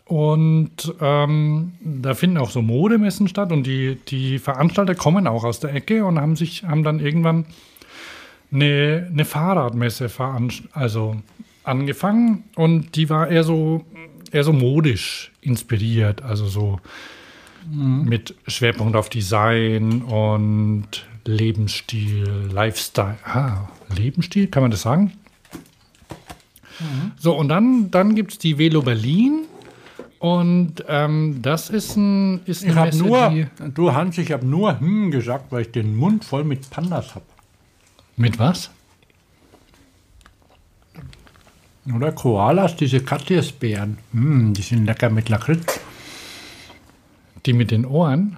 und 0.05 0.93
ähm, 1.01 1.73
da 1.81 2.13
finden 2.13 2.37
auch 2.37 2.51
so 2.51 2.61
Modemessen 2.61 3.27
statt 3.27 3.51
und 3.51 3.65
die, 3.65 3.97
die 4.07 4.39
Veranstalter 4.39 4.93
kommen 4.93 5.27
auch 5.27 5.43
aus 5.43 5.59
der 5.59 5.73
Ecke 5.73 6.05
und 6.05 6.19
haben 6.19 6.35
sich, 6.35 6.63
haben 6.63 6.83
dann 6.83 6.99
irgendwann 6.99 7.45
eine, 8.51 9.07
eine 9.11 9.25
Fahrradmesse 9.25 10.09
also 10.73 11.15
angefangen 11.63 12.43
und 12.55 12.95
die 12.95 13.09
war 13.09 13.29
eher 13.29 13.43
so, 13.43 13.83
eher 14.31 14.43
so 14.43 14.53
modisch 14.53 15.31
inspiriert, 15.41 16.21
also 16.21 16.45
so 16.45 16.79
mit 17.67 18.35
Schwerpunkt 18.47 18.95
auf 18.95 19.09
Design 19.09 20.03
und 20.03 21.05
Lebensstil, 21.25 22.49
Lifestyle. 22.53 23.17
Ah, 23.23 23.69
Lebensstil, 23.95 24.47
kann 24.47 24.61
man 24.61 24.69
das 24.69 24.83
sagen? 24.83 25.13
So, 27.17 27.35
und 27.35 27.49
dann, 27.49 27.89
dann 27.89 28.15
gibt 28.15 28.33
es 28.33 28.37
die 28.37 28.57
Velo 28.57 28.81
Berlin. 28.81 29.45
Und 30.25 30.83
ähm, 30.87 31.39
das 31.43 31.69
ist, 31.69 31.95
ein, 31.97 32.43
ist 32.45 32.63
Ich 32.63 32.75
habe 32.75 32.97
nur, 32.97 33.47
du 33.75 33.93
Hans, 33.93 34.17
ich 34.17 34.31
habe 34.31 34.43
nur 34.43 34.79
hm 34.79 35.11
gesagt, 35.11 35.51
weil 35.51 35.61
ich 35.61 35.71
den 35.71 35.95
Mund 35.95 36.25
voll 36.25 36.43
mit 36.43 36.67
Pandas 36.71 37.13
habe. 37.13 37.25
Mit 38.17 38.39
was? 38.39 38.71
Oder 41.93 42.11
Koalas, 42.11 42.75
diese 42.75 43.01
Katjesbeeren. 43.01 43.99
Hm, 44.13 44.55
die 44.55 44.63
sind 44.63 44.87
lecker 44.87 45.11
mit 45.11 45.29
Lakritz. 45.29 45.79
Die 47.45 47.53
mit 47.53 47.69
den 47.69 47.85
Ohren? 47.85 48.37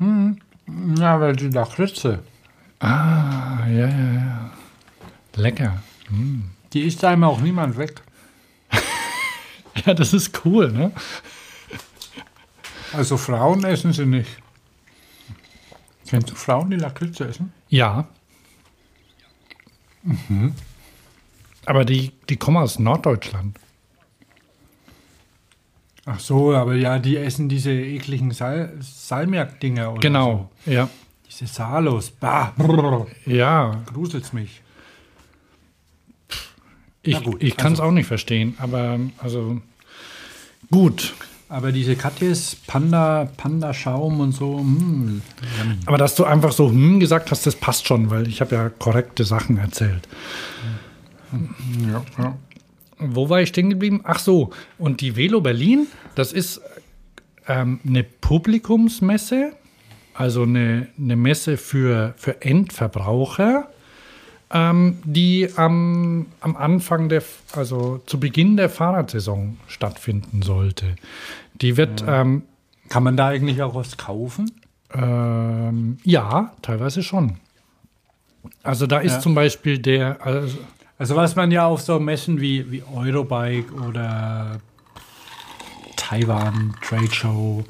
Ja, 0.00 1.20
weil 1.20 1.36
die 1.36 1.50
Lakritze. 1.50 2.20
Ah, 2.80 3.66
ja, 3.66 3.86
ja, 3.86 4.12
ja. 4.14 4.50
Lecker. 5.36 5.82
Die 6.72 6.80
isst 6.80 7.04
einem 7.04 7.24
auch 7.24 7.42
niemand 7.42 7.76
weg. 7.76 8.00
Ja, 9.86 9.94
das 9.94 10.12
ist 10.12 10.44
cool, 10.44 10.72
ne? 10.72 10.92
Also 12.92 13.16
Frauen 13.16 13.64
essen 13.64 13.92
sie 13.92 14.06
nicht. 14.06 14.30
Kennst 16.08 16.30
du 16.30 16.34
Frauen, 16.34 16.70
die 16.70 16.76
Lakritze 16.76 17.28
essen? 17.28 17.52
Ja. 17.68 18.08
Aber 21.66 21.84
die, 21.84 22.12
die 22.28 22.36
kommen 22.36 22.56
aus 22.56 22.78
Norddeutschland. 22.78 23.58
Ach 26.06 26.18
so, 26.18 26.54
aber 26.54 26.74
ja, 26.74 26.98
die 26.98 27.18
essen 27.18 27.50
diese 27.50 27.70
ekligen 27.70 28.30
Sal 28.30 28.72
Salmiak-Dinger. 28.80 29.96
Genau, 30.00 30.50
ja. 30.64 30.86
So. 30.86 30.90
Diese 31.26 31.46
Salos. 31.46 32.10
Bah, 32.10 32.54
brrr, 32.56 33.06
Ja, 33.26 33.82
gruselt's 33.92 34.32
mich. 34.32 34.62
Ich, 37.10 37.22
gut, 37.22 37.42
ich 37.42 37.56
kann 37.56 37.72
es 37.72 37.80
also- 37.80 37.90
auch 37.90 37.92
nicht 37.92 38.06
verstehen, 38.06 38.54
aber 38.58 38.98
also 39.18 39.60
gut. 40.70 41.14
Aber 41.50 41.72
diese 41.72 41.96
Katjes, 41.96 42.56
Panda, 42.66 43.26
Panda-Schaum 43.38 44.20
und 44.20 44.32
so, 44.32 44.58
hm, 44.58 45.22
yummy. 45.58 45.76
Aber 45.86 45.96
dass 45.96 46.14
du 46.14 46.24
einfach 46.24 46.52
so 46.52 46.68
hm 46.70 47.00
gesagt 47.00 47.30
hast, 47.30 47.46
das 47.46 47.56
passt 47.56 47.86
schon, 47.86 48.10
weil 48.10 48.28
ich 48.28 48.42
habe 48.42 48.54
ja 48.54 48.68
korrekte 48.68 49.24
Sachen 49.24 49.56
erzählt. 49.56 50.06
ja, 51.90 52.04
ja. 52.18 52.36
Wo 52.98 53.30
war 53.30 53.40
ich 53.40 53.48
stehen 53.50 53.70
geblieben? 53.70 54.00
Ach 54.04 54.18
so, 54.18 54.50
und 54.76 55.00
die 55.00 55.16
Velo 55.16 55.40
Berlin, 55.40 55.86
das 56.16 56.32
ist 56.32 56.60
ähm, 57.46 57.80
eine 57.86 58.02
Publikumsmesse, 58.02 59.52
also 60.14 60.42
eine, 60.42 60.88
eine 60.98 61.16
Messe 61.16 61.56
für, 61.56 62.12
für 62.16 62.42
Endverbraucher, 62.42 63.68
ähm, 64.50 64.98
die 65.04 65.48
am, 65.56 66.26
am 66.40 66.56
Anfang 66.56 67.08
der, 67.08 67.22
also 67.52 68.00
zu 68.06 68.18
Beginn 68.20 68.56
der 68.56 68.70
Fahrradsaison 68.70 69.58
stattfinden 69.66 70.42
sollte. 70.42 70.96
Die 71.60 71.76
wird, 71.76 72.02
ähm, 72.06 72.42
Kann 72.88 73.02
man 73.02 73.16
da 73.16 73.28
eigentlich 73.28 73.62
auch 73.62 73.74
was 73.74 73.96
kaufen? 73.96 74.50
ähm, 74.94 75.98
ja, 76.04 76.52
teilweise 76.62 77.02
schon. 77.02 77.36
Also 78.62 78.86
da 78.86 78.98
ist 79.00 79.12
Ja. 79.14 79.20
zum 79.20 79.34
Beispiel 79.34 79.78
der, 79.78 80.24
also, 80.24 80.56
Also 80.96 81.14
was 81.14 81.36
man 81.36 81.50
ja 81.50 81.66
auf 81.66 81.82
so 81.82 82.00
Messen 82.00 82.40
wie, 82.40 82.70
wie 82.72 82.82
Eurobike 82.82 83.72
oder 83.86 84.60
Taiwan 85.96 86.74
Trade 86.82 87.12
Show 87.12 87.64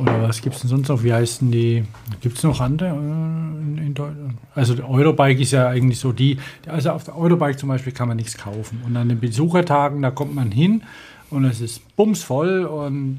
oder 0.00 0.22
was 0.22 0.40
gibt 0.40 0.56
es 0.56 0.62
denn 0.62 0.70
sonst 0.70 0.88
noch? 0.88 1.02
Wie 1.02 1.12
heißen 1.12 1.50
die? 1.50 1.84
Gibt 2.20 2.38
es 2.38 2.44
noch 2.44 2.60
andere 2.60 2.88
äh, 2.88 2.92
in, 2.92 3.94
Deutschland? 3.94 4.34
Also 4.54 4.74
der 4.74 4.88
Eurobike 4.88 5.42
ist 5.42 5.52
ja 5.52 5.68
eigentlich 5.68 5.98
so 5.98 6.12
die, 6.12 6.38
also 6.66 6.90
auf 6.90 7.04
der 7.04 7.16
Eurobike 7.16 7.56
zum 7.56 7.68
Beispiel 7.68 7.92
kann 7.92 8.08
man 8.08 8.16
nichts 8.16 8.36
kaufen. 8.36 8.82
Und 8.86 8.96
an 8.96 9.08
den 9.08 9.20
Besuchertagen, 9.20 10.02
da 10.02 10.10
kommt 10.10 10.34
man 10.34 10.50
hin 10.50 10.82
und 11.30 11.44
es 11.44 11.60
ist 11.60 11.96
bumsvoll 11.96 12.64
und 12.64 13.18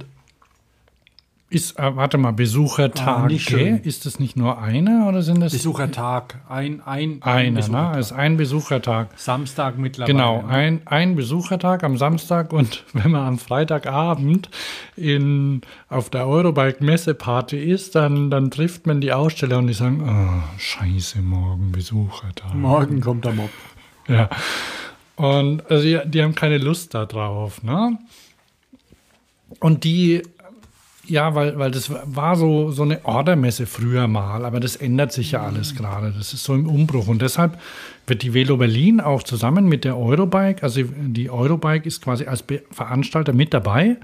ist, 1.52 1.78
äh, 1.78 1.96
warte 1.96 2.18
mal, 2.18 2.32
Besuchertage, 2.32 3.36
Ah, 3.36 3.80
ist 3.84 4.06
das 4.06 4.20
nicht 4.20 4.38
nur 4.38 4.62
einer 4.62 5.08
oder 5.10 5.22
sind 5.22 5.42
das 5.42 5.52
Besuchertag, 5.52 6.40
ein, 6.48 6.82
ein, 6.86 7.22
ein 7.22 7.24
einer? 7.24 7.52
Ne? 7.52 7.58
Besuchertag. 7.58 7.98
Es 7.98 8.06
ist 8.06 8.12
ein 8.14 8.38
Besuchertag. 8.38 9.10
Samstag 9.18 9.78
mittlerweile. 9.78 10.14
Genau, 10.14 10.42
ne? 10.44 10.48
ein, 10.48 10.82
ein 10.86 11.16
Besuchertag 11.18 11.84
am 11.84 11.98
Samstag 11.98 12.54
und 12.54 12.86
wenn 12.94 13.12
man 13.12 13.28
am 13.28 13.38
Freitagabend 13.38 14.50
in, 14.96 15.62
auf 15.90 16.10
der 16.10 16.26
Eurobike 16.26 16.82
Messeparty 16.84 17.58
ist, 17.58 17.96
dann, 17.96 18.30
dann 18.32 18.50
trifft 18.50 18.88
man 18.88 19.02
die 19.02 19.12
Aussteller 19.12 19.58
und 19.58 19.68
die 19.68 19.74
sagen, 19.74 20.02
oh, 20.08 20.58
scheiße, 20.58 21.22
morgen 21.22 21.74
Besuchertag. 21.74 22.54
Morgen 22.56 23.02
kommt 23.02 23.26
der 23.26 23.34
Mob. 23.34 23.50
Ja. 24.08 24.30
Und 25.18 25.70
also 25.70 25.84
die, 25.84 26.00
die 26.06 26.24
haben 26.24 26.34
keine 26.34 26.58
Lust 26.60 26.94
darauf, 26.94 27.62
ne? 27.62 28.00
Und 29.60 29.84
die, 29.84 30.24
ja, 31.12 31.36
weil, 31.36 31.60
weil 31.60 31.72
das 31.72 31.92
war 31.92 32.36
so, 32.36 32.72
so 32.72 32.84
eine 32.84 33.06
Ordermesse 33.06 33.66
früher 33.66 34.08
mal, 34.08 34.46
aber 34.46 34.60
das 34.60 34.78
ändert 34.78 35.12
sich 35.12 35.32
ja 35.32 35.44
alles 35.44 35.76
gerade. 35.76 36.14
Das 36.18 36.34
ist 36.34 36.44
so 36.44 36.56
im 36.56 36.68
Umbruch. 36.68 37.08
Und 37.08 37.22
deshalb 37.22 37.60
wird 38.08 38.24
die 38.24 38.34
Velo 38.34 38.58
Berlin 38.58 39.02
auch 39.02 39.22
zusammen 39.22 39.66
mit 39.68 39.84
der 39.84 39.98
Eurobike, 39.98 40.64
also 40.64 40.82
die 40.84 41.30
Eurobike 41.30 41.86
ist 41.86 42.02
quasi 42.02 42.26
als 42.26 42.44
Be 42.44 42.64
Veranstalter 42.72 43.34
mit 43.34 43.54
dabei. 43.54 43.98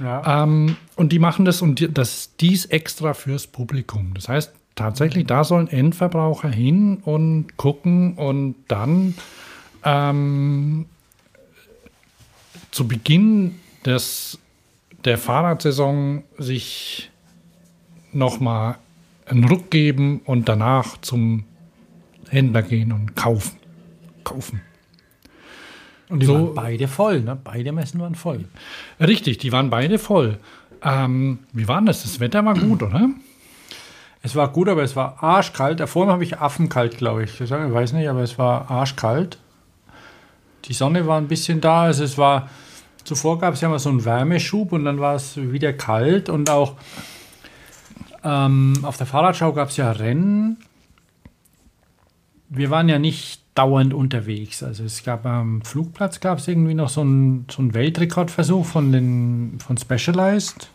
Ja. 0.00 0.42
Ähm, 0.42 0.76
und 0.96 1.12
die 1.12 1.18
machen 1.18 1.44
das 1.44 1.60
und 1.60 1.96
das 1.96 2.30
dies 2.40 2.64
extra 2.64 3.12
fürs 3.12 3.46
Publikum. 3.46 4.12
Das 4.14 4.28
heißt, 4.28 4.52
tatsächlich, 4.74 5.26
da 5.26 5.44
sollen 5.44 5.68
Endverbraucher 5.68 6.48
hin 6.48 7.02
und 7.04 7.58
gucken 7.58 8.14
und 8.14 8.54
dann 8.68 9.14
ähm, 9.84 10.86
zu 12.70 12.88
Beginn 12.88 13.56
des, 13.84 14.38
der 15.04 15.18
Fahrradsaison 15.18 16.24
sich 16.38 17.10
nochmal 18.12 18.76
einen 19.26 19.44
Ruck 19.44 19.70
geben 19.70 20.20
und 20.24 20.48
danach 20.48 20.98
zum 21.00 21.44
Händler 22.28 22.62
gehen 22.62 22.92
und 22.92 23.14
kaufen. 23.16 23.56
Kaufen. 24.24 24.60
Und 26.08 26.20
die 26.20 26.26
so- 26.26 26.34
waren 26.34 26.54
beide 26.54 26.88
voll, 26.88 27.20
ne? 27.20 27.36
Beide 27.42 27.72
Messen 27.72 28.00
waren 28.00 28.14
voll. 28.16 28.44
Richtig, 28.98 29.38
die 29.38 29.52
waren 29.52 29.70
beide 29.70 29.98
voll. 29.98 30.38
Ähm, 30.82 31.40
wie 31.52 31.68
war 31.68 31.80
das? 31.82 32.02
Das 32.02 32.18
Wetter 32.20 32.44
war 32.44 32.54
gut, 32.54 32.82
oder? 32.82 33.08
Es 34.22 34.34
war 34.34 34.48
gut, 34.52 34.68
aber 34.68 34.82
es 34.82 34.96
war 34.96 35.22
arschkalt. 35.22 35.80
Davor 35.80 36.08
habe 36.08 36.24
ich 36.24 36.38
affenkalt, 36.38 36.98
glaube 36.98 37.24
ich. 37.24 37.40
Ich 37.40 37.50
weiß 37.50 37.92
nicht, 37.92 38.08
aber 38.08 38.20
es 38.20 38.38
war 38.38 38.70
arschkalt. 38.70 39.38
Die 40.66 40.72
Sonne 40.74 41.06
war 41.06 41.18
ein 41.18 41.28
bisschen 41.28 41.60
da. 41.60 41.84
Also 41.84 42.04
es 42.04 42.18
war, 42.18 42.48
zuvor 43.10 43.40
gab 43.40 43.54
es 43.54 43.60
ja 43.60 43.68
mal 43.68 43.80
so 43.80 43.88
einen 43.88 44.04
Wärmeschub 44.04 44.70
und 44.70 44.84
dann 44.84 45.00
war 45.00 45.16
es 45.16 45.36
wieder 45.36 45.72
kalt 45.72 46.28
und 46.28 46.48
auch 46.48 46.76
ähm, 48.22 48.74
auf 48.82 48.98
der 48.98 49.06
Fahrradschau 49.06 49.52
gab 49.52 49.70
es 49.70 49.76
ja 49.76 49.90
Rennen. 49.90 50.58
Wir 52.48 52.70
waren 52.70 52.88
ja 52.88 53.00
nicht 53.00 53.42
dauernd 53.56 53.94
unterwegs. 53.94 54.62
Also 54.62 54.84
es 54.84 55.02
gab 55.02 55.26
am 55.26 55.62
Flugplatz 55.62 56.20
gab 56.20 56.38
es 56.38 56.46
irgendwie 56.46 56.74
noch 56.74 56.88
so 56.88 57.00
einen, 57.00 57.46
so 57.50 57.62
einen 57.62 57.74
Weltrekordversuch 57.74 58.64
von 58.64 58.92
den 58.92 59.58
von 59.58 59.76
Specialized. 59.76 60.70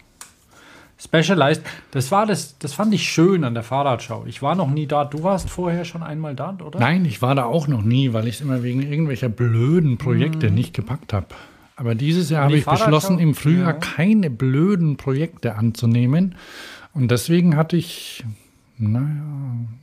Specialized, 0.97 1.63
das 1.91 2.11
war 2.11 2.25
das, 2.25 2.57
das 2.57 2.73
fand 2.73 2.93
ich 2.93 3.03
schön 3.03 3.45
an 3.45 3.53
der 3.53 3.63
Fahrradschau. 3.63 4.25
Ich 4.27 4.41
war 4.41 4.55
noch 4.55 4.69
nie 4.69 4.87
da. 4.87 5.05
Du 5.05 5.23
warst 5.23 5.49
vorher 5.49 5.85
schon 5.85 6.03
einmal 6.03 6.35
da, 6.35 6.57
oder? 6.61 6.79
Nein, 6.79 7.05
ich 7.05 7.21
war 7.21 7.33
da 7.33 7.45
auch 7.45 7.69
noch 7.69 7.81
nie, 7.81 8.11
weil 8.11 8.27
ich 8.27 8.35
es 8.35 8.41
immer 8.41 8.61
wegen 8.61 8.81
irgendwelcher 8.81 9.29
blöden 9.29 9.97
Projekte 9.97 10.51
nicht 10.51 10.73
gepackt 10.73 11.13
habe. 11.13 11.27
Aber 11.75 11.93
dieses 11.95 12.29
Jahr 12.29 12.45
habe 12.45 12.57
ich 12.57 12.65
beschlossen, 12.65 13.19
im 13.19 13.35
Frühjahr 13.35 13.73
Ja. 13.73 13.79
keine 13.79 14.29
blöden 14.29 14.95
Projekte 14.97 15.55
anzunehmen. 15.55 16.35
Und 16.93 17.11
deswegen 17.11 17.57
hatte 17.57 17.75
ich, 17.75 18.23
naja, 18.77 19.05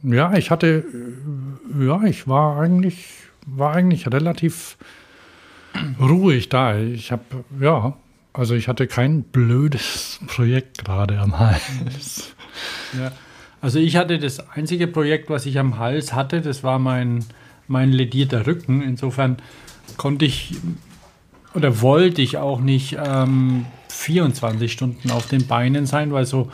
ja, 0.02 0.32
ich 0.34 0.50
hatte, 0.50 0.84
äh, 1.78 1.84
ja, 1.86 2.02
ich 2.04 2.26
war 2.26 2.58
eigentlich, 2.58 3.06
war 3.46 3.74
eigentlich 3.74 4.10
relativ 4.10 4.78
ruhig 6.00 6.48
da. 6.48 6.78
Ich 6.78 7.12
habe, 7.12 7.22
ja, 7.60 7.94
also 8.32 8.54
ich 8.54 8.68
hatte 8.68 8.86
kein 8.86 9.22
blödes 9.24 10.18
Projekt 10.26 10.84
gerade 10.84 11.18
am 11.18 11.38
Hals. 11.38 12.34
Ja. 12.98 13.12
Also 13.60 13.78
ich 13.78 13.96
hatte 13.96 14.18
das 14.18 14.50
einzige 14.50 14.86
Projekt, 14.86 15.28
was 15.30 15.44
ich 15.46 15.58
am 15.58 15.78
Hals 15.78 16.14
hatte, 16.14 16.40
das 16.40 16.64
war 16.64 16.78
mein, 16.78 17.24
mein 17.68 17.92
ledierter 17.92 18.46
Rücken. 18.46 18.82
Insofern 18.82 19.36
konnte 19.98 20.24
ich 20.24 20.54
oder 21.54 21.80
wollte 21.80 22.22
ich 22.22 22.38
auch 22.38 22.60
nicht 22.60 22.96
ähm, 23.02 23.66
24 23.88 24.72
Stunden 24.72 25.10
auf 25.10 25.26
den 25.26 25.46
Beinen 25.46 25.86
sein, 25.86 26.12
weil 26.12 26.26
so 26.26 26.50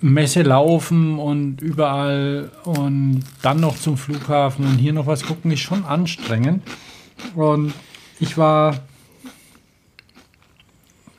Messe 0.00 0.42
laufen 0.42 1.18
und 1.18 1.60
überall 1.60 2.50
und 2.64 3.22
dann 3.40 3.60
noch 3.60 3.78
zum 3.78 3.96
Flughafen 3.96 4.66
und 4.66 4.78
hier 4.78 4.92
noch 4.92 5.06
was 5.06 5.24
gucken, 5.24 5.52
ist 5.52 5.60
schon 5.60 5.84
anstrengend. 5.84 6.62
Und 7.36 7.72
ich 8.18 8.36
war 8.36 8.80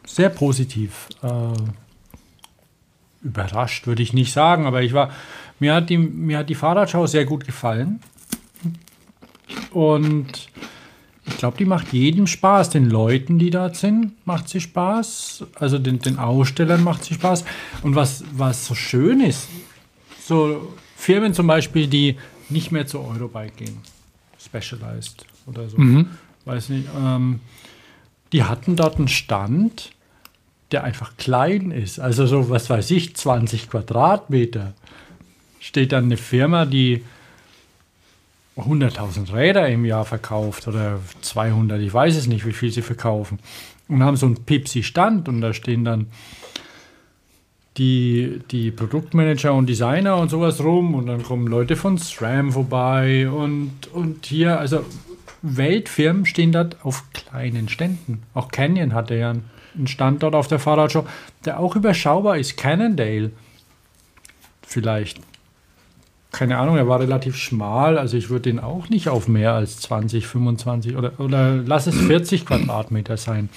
sehr 0.06 0.30
positiv 0.30 1.08
äh, 1.22 1.54
überrascht, 3.24 3.88
würde 3.88 4.04
ich 4.04 4.12
nicht 4.14 4.34
sagen, 4.34 4.66
aber 4.66 4.82
ich 4.82 4.94
war, 4.94 5.12
mir 5.60 5.76
hat 5.76 5.90
die, 5.90 5.98
mir 5.98 6.40
hat 6.40 6.50
die 6.50 6.56
Fahrradschau 6.56 7.08
sehr 7.08 7.26
gut 7.26 7.46
gefallen. 7.46 8.02
Und 9.72 10.50
ich 11.26 11.38
glaube, 11.38 11.58
die 11.58 11.66
macht 11.66 11.94
jedem 11.94 12.28
Spaß. 12.28 12.70
Den 12.72 12.90
Leuten, 12.90 13.40
die 13.40 13.50
da 13.50 13.74
sind, 13.74 14.14
macht 14.26 14.50
sie 14.50 14.60
Spaß. 14.60 15.46
Also 15.56 15.80
den, 15.80 16.00
den 16.00 16.20
Ausstellern 16.20 16.84
macht 16.84 17.06
sie 17.06 17.14
Spaß. 17.14 17.46
Und 17.82 17.96
was, 17.96 18.24
was 18.34 18.66
so 18.66 18.76
schön 18.76 19.22
ist, 19.22 19.48
so 20.26 20.74
Firmen 20.96 21.34
zum 21.34 21.48
Beispiel, 21.48 21.88
die 21.88 22.18
nicht 22.50 22.72
mehr 22.72 22.88
zur 22.88 23.08
Eurobike 23.08 23.66
gehen, 23.66 23.78
Specialized 24.38 25.26
oder 25.46 25.70
so, 25.70 25.78
weiß 26.46 26.70
nicht, 26.70 26.88
ähm, 26.98 27.40
die 28.34 28.44
hatten 28.44 28.76
dort 28.76 28.98
einen 28.98 29.08
Stand, 29.08 29.92
der 30.72 30.84
einfach 30.84 31.16
klein 31.18 31.72
ist. 31.72 32.00
Also 32.00 32.26
so, 32.26 32.50
was 32.50 32.70
weiß 32.70 32.92
ich, 32.92 33.16
20 33.16 33.70
Quadratmeter. 33.70 34.74
Steht 35.60 35.94
dann 35.94 36.06
eine 36.06 36.18
Firma, 36.18 36.66
die 36.66 37.04
100.000 38.58 39.34
Räder 39.34 39.68
im 39.68 39.86
Jahr 39.86 40.06
verkauft 40.06 40.68
oder 40.68 41.00
200, 41.22 41.82
ich 41.82 41.94
weiß 41.94 42.16
es 42.16 42.28
nicht, 42.28 42.46
wie 42.46 42.54
viel 42.54 42.72
sie 42.72 42.82
verkaufen. 42.82 43.40
Und 43.88 44.04
haben 44.04 44.16
so 44.16 44.28
einen 44.28 44.46
Pipsi-Stand 44.46 45.28
und 45.28 45.42
da 45.42 45.54
stehen 45.54 45.84
dann 45.84 46.08
die, 47.78 48.42
die 48.52 48.72
Produktmanager 48.72 49.54
und 49.54 49.68
Designer 49.68 50.18
und 50.18 50.30
sowas 50.30 50.64
rum 50.64 50.94
und 50.94 51.08
dann 51.08 51.24
kommen 51.24 51.48
Leute 51.48 51.76
von 51.76 51.98
SRAM 51.98 52.52
vorbei 52.52 53.30
und, 53.30 53.88
und 53.92 54.26
hier, 54.28 54.60
also 54.60 54.86
Weltfirmen 55.42 56.26
stehen 56.26 56.52
dort 56.52 56.78
auf 56.86 57.12
kleinen 57.14 57.68
Ständen. 57.70 58.24
Auch 58.34 58.50
Canyon 58.50 58.94
hatte 58.94 59.16
ja 59.16 59.32
einen 59.32 59.88
Stand 59.88 60.22
dort 60.22 60.36
auf 60.36 60.48
der 60.48 60.60
Fahrradshow, 60.60 61.06
der 61.46 61.60
auch 61.60 61.76
überschaubar 61.76 62.38
ist. 62.38 62.58
Cannondale 62.58 63.32
vielleicht. 64.62 65.20
Keine 66.34 66.58
Ahnung, 66.58 66.78
er 66.78 66.88
war 66.88 67.00
relativ 67.00 67.36
schmal, 67.38 68.00
also 68.00 68.18
ich 68.18 68.32
würde 68.32 68.50
den 68.50 68.60
auch 68.60 68.90
nicht 68.90 69.08
auf 69.08 69.28
mehr 69.28 69.54
als 69.54 69.80
20, 69.82 70.26
25 70.26 70.98
oder, 70.98 71.20
oder 71.20 71.58
lass 71.58 71.86
es 71.86 71.96
40 71.96 72.46
Quadratmeter 72.48 73.18
sein. 73.18 73.50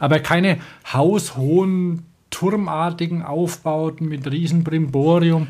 Aber 0.00 0.18
keine 0.18 0.58
haushohen, 0.92 2.02
turmartigen 2.30 3.22
Aufbauten 3.22 4.08
mit 4.08 4.28
riesen 4.28 4.64
Brimborium 4.64 5.46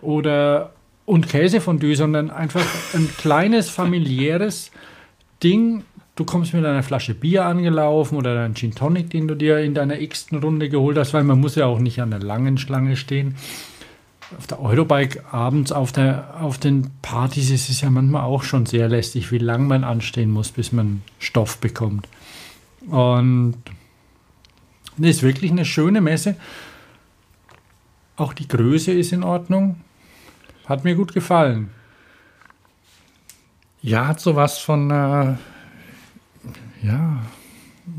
oder 0.00 0.72
und 1.04 1.28
Käsefondue, 1.28 1.94
sondern 1.94 2.30
einfach 2.30 2.64
ein 2.94 3.10
kleines 3.18 3.68
familiäres 3.68 4.70
Ding. 5.42 5.84
Du 6.16 6.24
kommst 6.24 6.54
mit 6.54 6.64
einer 6.64 6.82
Flasche 6.82 7.12
Bier 7.12 7.44
angelaufen 7.44 8.16
oder 8.16 8.34
dein 8.34 8.54
Gin 8.54 8.74
Tonic, 8.74 9.10
den 9.10 9.28
du 9.28 9.34
dir 9.34 9.58
in 9.58 9.74
deiner 9.74 10.00
x-ten 10.00 10.38
Runde 10.38 10.70
geholt 10.70 10.96
hast, 10.96 11.12
weil 11.12 11.24
man 11.24 11.38
muss 11.38 11.54
ja 11.54 11.66
auch 11.66 11.80
nicht 11.80 12.00
an 12.00 12.10
der 12.10 12.20
langen 12.20 12.56
Schlange 12.56 12.96
stehen. 12.96 13.36
Auf 14.36 14.46
der 14.46 14.60
Eurobike 14.60 15.24
abends 15.32 15.72
auf, 15.72 15.92
der, 15.92 16.40
auf 16.40 16.58
den 16.58 16.90
Partys 17.00 17.50
ist 17.50 17.70
es 17.70 17.80
ja 17.80 17.88
manchmal 17.88 18.22
auch 18.22 18.42
schon 18.42 18.66
sehr 18.66 18.88
lästig, 18.88 19.32
wie 19.32 19.38
lange 19.38 19.64
man 19.64 19.84
anstehen 19.84 20.30
muss, 20.30 20.50
bis 20.50 20.70
man 20.70 21.02
Stoff 21.18 21.58
bekommt. 21.58 22.06
Und 22.88 23.56
das 24.98 25.10
ist 25.10 25.22
wirklich 25.22 25.50
eine 25.50 25.64
schöne 25.64 26.00
Messe. 26.00 26.36
Auch 28.16 28.34
die 28.34 28.48
Größe 28.48 28.92
ist 28.92 29.12
in 29.12 29.22
Ordnung. 29.22 29.80
Hat 30.66 30.84
mir 30.84 30.94
gut 30.94 31.14
gefallen. 31.14 31.70
Ja, 33.80 34.08
hat 34.08 34.20
sowas 34.20 34.58
von, 34.58 34.90
äh, 34.90 35.36
ja, 36.82 37.22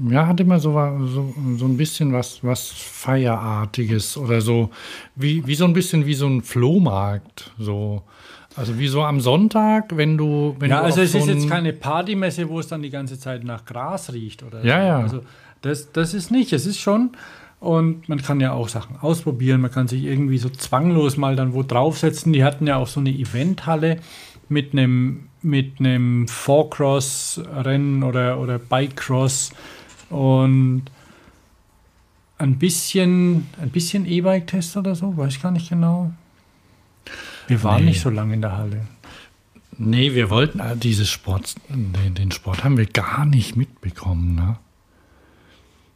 ja, 0.09 0.27
hat 0.27 0.39
immer 0.39 0.59
so, 0.59 0.71
so, 1.05 1.33
so 1.57 1.65
ein 1.65 1.77
bisschen 1.77 2.13
was, 2.13 2.39
was 2.43 2.69
Feierartiges 2.69 4.17
oder 4.17 4.41
so, 4.41 4.69
wie, 5.15 5.45
wie 5.45 5.55
so 5.55 5.65
ein 5.65 5.73
bisschen 5.73 6.05
wie 6.05 6.13
so 6.13 6.27
ein 6.27 6.41
Flohmarkt, 6.41 7.51
so. 7.57 8.01
Also 8.55 8.77
wie 8.79 8.87
so 8.87 9.03
am 9.03 9.21
Sonntag, 9.21 9.95
wenn 9.95 10.17
du. 10.17 10.55
Wenn 10.59 10.71
ja, 10.71 10.79
du 10.79 10.85
also 10.85 11.01
es 11.01 11.11
so 11.13 11.19
ist 11.19 11.27
jetzt 11.27 11.43
ein- 11.43 11.49
keine 11.49 11.71
Partymesse, 11.71 12.49
wo 12.49 12.59
es 12.59 12.67
dann 12.67 12.81
die 12.81 12.89
ganze 12.89 13.17
Zeit 13.19 13.43
nach 13.43 13.63
Gras 13.65 14.11
riecht 14.11 14.43
oder 14.43 14.65
Ja, 14.65 14.79
so. 14.81 14.87
ja. 14.87 14.99
Also 14.99 15.19
das, 15.61 15.91
das 15.91 16.13
ist 16.13 16.31
nicht, 16.31 16.51
es 16.51 16.65
ist 16.65 16.79
schon. 16.79 17.11
Und 17.59 18.09
man 18.09 18.21
kann 18.21 18.39
ja 18.39 18.53
auch 18.53 18.67
Sachen 18.69 18.95
ausprobieren, 19.01 19.61
man 19.61 19.69
kann 19.71 19.87
sich 19.87 20.03
irgendwie 20.03 20.37
so 20.39 20.49
zwanglos 20.49 21.15
mal 21.17 21.35
dann 21.35 21.53
wo 21.53 21.61
draufsetzen. 21.63 22.33
Die 22.33 22.43
hatten 22.43 22.65
ja 22.67 22.77
auch 22.77 22.87
so 22.87 22.99
eine 23.01 23.11
Eventhalle 23.11 23.97
mit 24.49 24.73
einem 24.73 25.25
mit 25.41 25.79
einem 25.79 26.27
Four-Cross-Rennen 26.27 28.03
oder, 28.03 28.39
oder 28.39 28.59
Bike-Cross 28.59 29.51
und 30.09 30.83
ein 32.37 32.57
bisschen, 32.57 33.47
ein 33.61 33.69
bisschen 33.69 34.05
E-Bike-Test 34.05 34.77
oder 34.77 34.95
so, 34.95 35.15
weiß 35.17 35.35
ich 35.35 35.41
gar 35.41 35.51
nicht 35.51 35.69
genau. 35.69 36.11
Wir 37.47 37.63
waren 37.63 37.83
Nee. 37.83 37.89
nicht 37.91 38.01
so 38.01 38.09
lange 38.09 38.33
in 38.35 38.41
der 38.41 38.57
Halle. 38.57 38.85
Nee, 39.77 40.13
wir 40.13 40.29
wollten 40.29 40.59
äh, 40.59 40.75
dieses 40.77 41.09
Sport, 41.09 41.55
den, 41.69 42.13
den 42.15 42.31
Sport 42.31 42.63
haben 42.63 42.77
wir 42.77 42.85
gar 42.85 43.25
nicht 43.25 43.55
mitbekommen, 43.55 44.35
ne? 44.35 44.57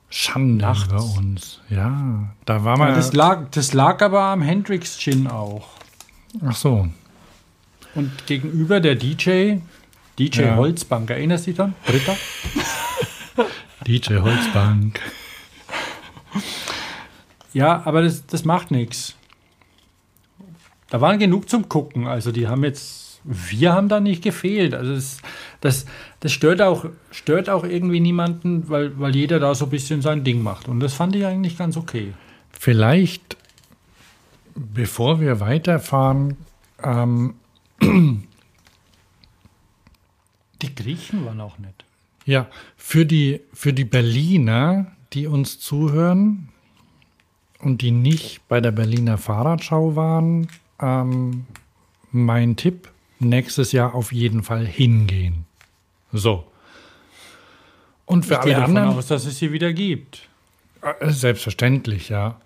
Schande 0.10 0.64
Nachts. 0.64 0.86
über 0.92 1.04
uns. 1.04 1.60
Ja, 1.70 2.30
da 2.46 2.64
war 2.64 2.78
man. 2.78 2.90
Ja, 2.90 2.96
das, 2.96 3.14
lag, 3.14 3.50
das 3.52 3.74
lag 3.74 4.02
aber 4.02 4.22
am 4.22 4.42
Hendrix 4.42 4.98
Gin 5.00 5.28
auch. 5.28 5.68
ach 6.46 6.56
so. 6.56 6.88
Und 7.96 8.26
gegenüber 8.28 8.80
der 8.80 8.96
DJ, 8.96 9.58
DJ 10.20 10.42
Ja. 10.44 10.56
Holzbank, 10.56 11.10
erinnerst 11.10 11.46
du 11.48 11.52
dich 11.52 11.58
dann? 11.58 11.74
Britta? 11.86 12.16
DJ 13.88 14.18
Holzbank. 14.18 15.00
Ja, 17.54 17.84
aber 17.86 18.02
das, 18.02 18.26
das 18.26 18.46
macht 18.46 18.72
nichts. 18.72 19.16
Da 20.90 21.02
waren 21.02 21.20
genug 21.20 21.50
zum 21.50 21.70
Gucken. 21.70 22.08
Also 22.08 22.32
die 22.32 22.48
haben 22.48 22.64
jetzt, 22.64 23.22
wir 23.24 23.74
haben 23.74 23.90
da 23.90 24.00
nicht 24.00 24.24
gefehlt. 24.24 24.74
Also 24.74 24.94
das, 24.94 25.18
das, 25.62 25.86
das 26.20 26.32
stört, 26.32 26.62
auch, 26.62 26.86
stört 27.12 27.50
auch 27.50 27.64
irgendwie 27.64 28.00
niemanden, 28.00 28.70
weil, 28.70 29.00
weil 29.00 29.16
jeder 29.16 29.40
da 29.40 29.56
so 29.56 29.66
ein 29.66 29.72
bisschen 29.72 30.02
sein 30.02 30.24
Ding 30.24 30.42
macht. 30.42 30.68
Und 30.68 30.80
das 30.80 30.94
fand 30.94 31.16
ich 31.16 31.26
eigentlich 31.26 31.58
ganz 31.58 31.78
okay. 31.78 32.14
Vielleicht, 32.52 33.38
bevor 34.56 35.20
wir 35.20 35.40
weiterfahren, 35.40 36.38
ähm, 36.84 37.36
Die 40.64 40.74
Griechen 40.74 41.26
waren 41.26 41.42
auch 41.42 41.58
nett. 41.60 41.83
Ja, 42.26 42.48
für 42.78 43.06
die, 43.06 43.42
für 43.54 43.74
die 43.74 43.86
Berliner, 43.86 44.92
die 45.14 45.28
uns 45.28 45.60
zuhören 45.60 46.50
und 47.60 47.82
die 47.82 47.92
nicht 47.92 48.48
bei 48.48 48.62
der 48.62 48.72
Berliner 48.72 49.18
Fahrradschau 49.18 49.96
waren, 49.96 50.48
ähm, 50.82 51.46
mein 52.12 52.56
Tipp, 52.56 52.90
nächstes 53.20 53.72
Jahr 53.72 53.96
auf 53.96 54.12
jeden 54.12 54.44
Fall 54.44 54.66
hingehen. 54.66 55.46
So. 56.12 56.46
Und 58.06 58.26
für 58.26 58.36
Ich 58.36 58.42
gehe 58.42 58.56
alle 58.56 58.62
davon 58.62 58.78
anderen. 58.78 58.98
aus, 58.98 59.08
dass 59.08 59.26
es 59.26 59.40
sie 59.40 59.52
wieder 59.52 59.74
gibt. 59.74 60.28
Äh, 60.82 61.10
Selbstverständlich, 61.10 62.10
ja. 62.10 62.40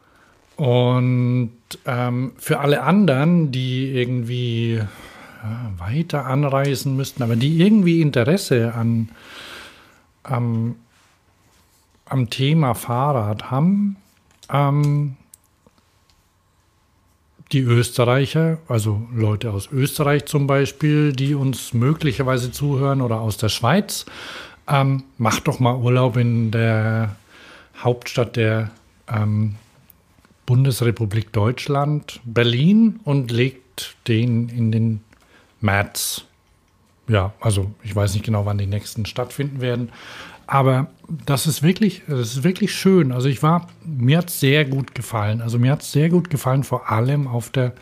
Und 0.56 1.52
ähm, 1.86 2.34
für 2.38 2.60
alle 2.60 2.82
anderen, 2.84 3.52
die 3.52 3.92
irgendwie 3.92 4.76
ja, 5.44 5.72
weiter 5.78 6.26
anreisen 6.26 6.96
müssten, 6.96 7.22
aber 7.24 7.36
die 7.36 7.60
irgendwie 7.60 8.02
Interesse 8.02 8.74
an, 8.74 9.10
am, 10.28 10.76
am 12.06 12.30
Thema 12.30 12.74
Fahrrad 12.74 13.52
haben, 13.52 13.98
ähm, 14.52 15.18
die 17.52 17.62
Österreicher, 17.62 18.58
also 18.68 19.08
Leute 19.14 19.52
aus 19.52 19.70
Österreich 19.72 20.26
zum 20.26 20.48
Beispiel, 20.48 21.14
die 21.14 21.34
uns 21.34 21.74
möglicherweise 21.74 22.52
zuhören 22.52 23.02
oder 23.02 23.22
aus 23.22 23.38
der 23.38 23.50
Schweiz, 23.50 24.06
ähm, 24.68 25.04
macht 25.18 25.48
doch 25.48 25.60
mal 25.60 25.76
Urlaub 25.76 26.18
in 26.18 26.52
der 26.52 27.16
Hauptstadt 27.78 28.36
der 28.36 28.72
ähm, 29.08 29.56
Bundesrepublik 30.46 31.32
Deutschland, 31.32 32.20
Berlin, 32.26 33.00
und 33.04 33.32
legt 33.32 33.96
den 34.08 34.50
in 34.50 34.72
den 34.72 35.02
März. 35.62 36.27
Ja, 37.08 37.34
also 37.40 37.72
ich 37.84 37.96
weiß 37.96 38.14
nicht 38.14 38.26
genau, 38.26 38.46
wann 38.46 38.58
die 38.58 38.68
nächsten 38.68 39.06
stattfinden 39.06 39.62
werden. 39.62 39.90
Aber 40.46 40.88
das 41.26 41.48
ist 41.48 41.64
wirklich, 41.64 42.04
das 42.08 42.36
ist 42.36 42.44
wirklich 42.44 42.74
schön. 42.74 43.12
Also 43.12 43.28
ich 43.28 43.44
war, 43.44 43.68
mir 43.84 44.20
hat 44.20 44.30
es 44.30 44.40
sehr 44.40 44.66
gut 44.66 44.96
gefallen. 44.96 45.42
Also 45.42 45.60
mir 45.60 45.72
hat 45.72 45.82
es 45.82 45.92
sehr 45.92 46.10
gut 46.10 46.30
gefallen, 46.30 46.64
vor 46.64 46.90
allem 46.90 47.28
auf 47.28 47.50
der 47.50 47.74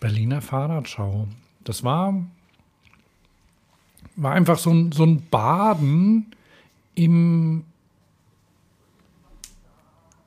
Berliner 0.00 0.42
Fahrradschau. 0.42 1.26
Das 1.64 1.84
war, 1.84 2.14
war 4.16 4.32
einfach 4.32 4.58
so 4.58 4.70
ein, 4.70 4.92
so 4.92 5.04
ein 5.04 5.22
Baden 5.30 6.34
im 6.94 7.64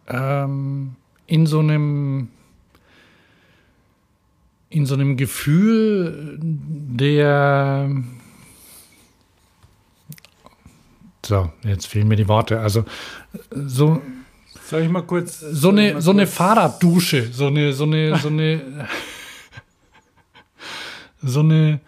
ähm, 0.08 0.96
in 1.28 1.46
so 1.46 1.60
einem 1.60 2.30
in 4.72 4.86
so 4.86 4.96
einem 4.96 5.18
Gefühl 5.18 6.40
der 6.42 7.90
so 11.26 11.52
jetzt 11.64 11.88
fehlen 11.88 12.08
mir 12.08 12.16
die 12.16 12.28
Worte 12.28 12.60
also 12.60 12.84
so 13.52 14.02
Soll 14.66 14.82
ich 14.82 14.90
mal 14.90 15.04
kurz. 15.04 15.40
so 15.40 15.70
eine 15.70 16.02
so 16.02 16.12
eine 16.12 16.26
Fahrraddusche 16.26 17.32
so 17.32 17.48
eine 17.48 17.74
so 17.74 17.84
eine 17.84 18.18
so 18.18 18.30
eine 18.30 18.88
so 21.22 21.42
eine 21.42 21.80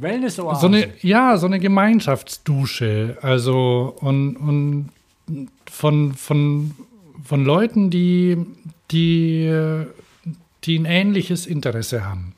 Wellness-Oase. 0.00 0.60
so 0.60 0.66
eine, 0.66 0.88
ja, 1.00 1.36
so 1.36 1.46
eine 1.46 1.58
Gemeinschaftsdusche. 1.60 3.18
Also 3.22 3.96
und, 4.00 4.36
und 4.36 4.90
von, 5.70 6.14
von, 6.14 6.72
von 7.24 7.44
Leuten, 7.44 7.90
die, 7.90 8.38
die, 8.90 9.44
äh, 9.46 9.86
die 10.64 10.78
ein 10.78 10.84
ähnliches 10.84 11.46
Interesse 11.46 12.04
haben. 12.04 12.34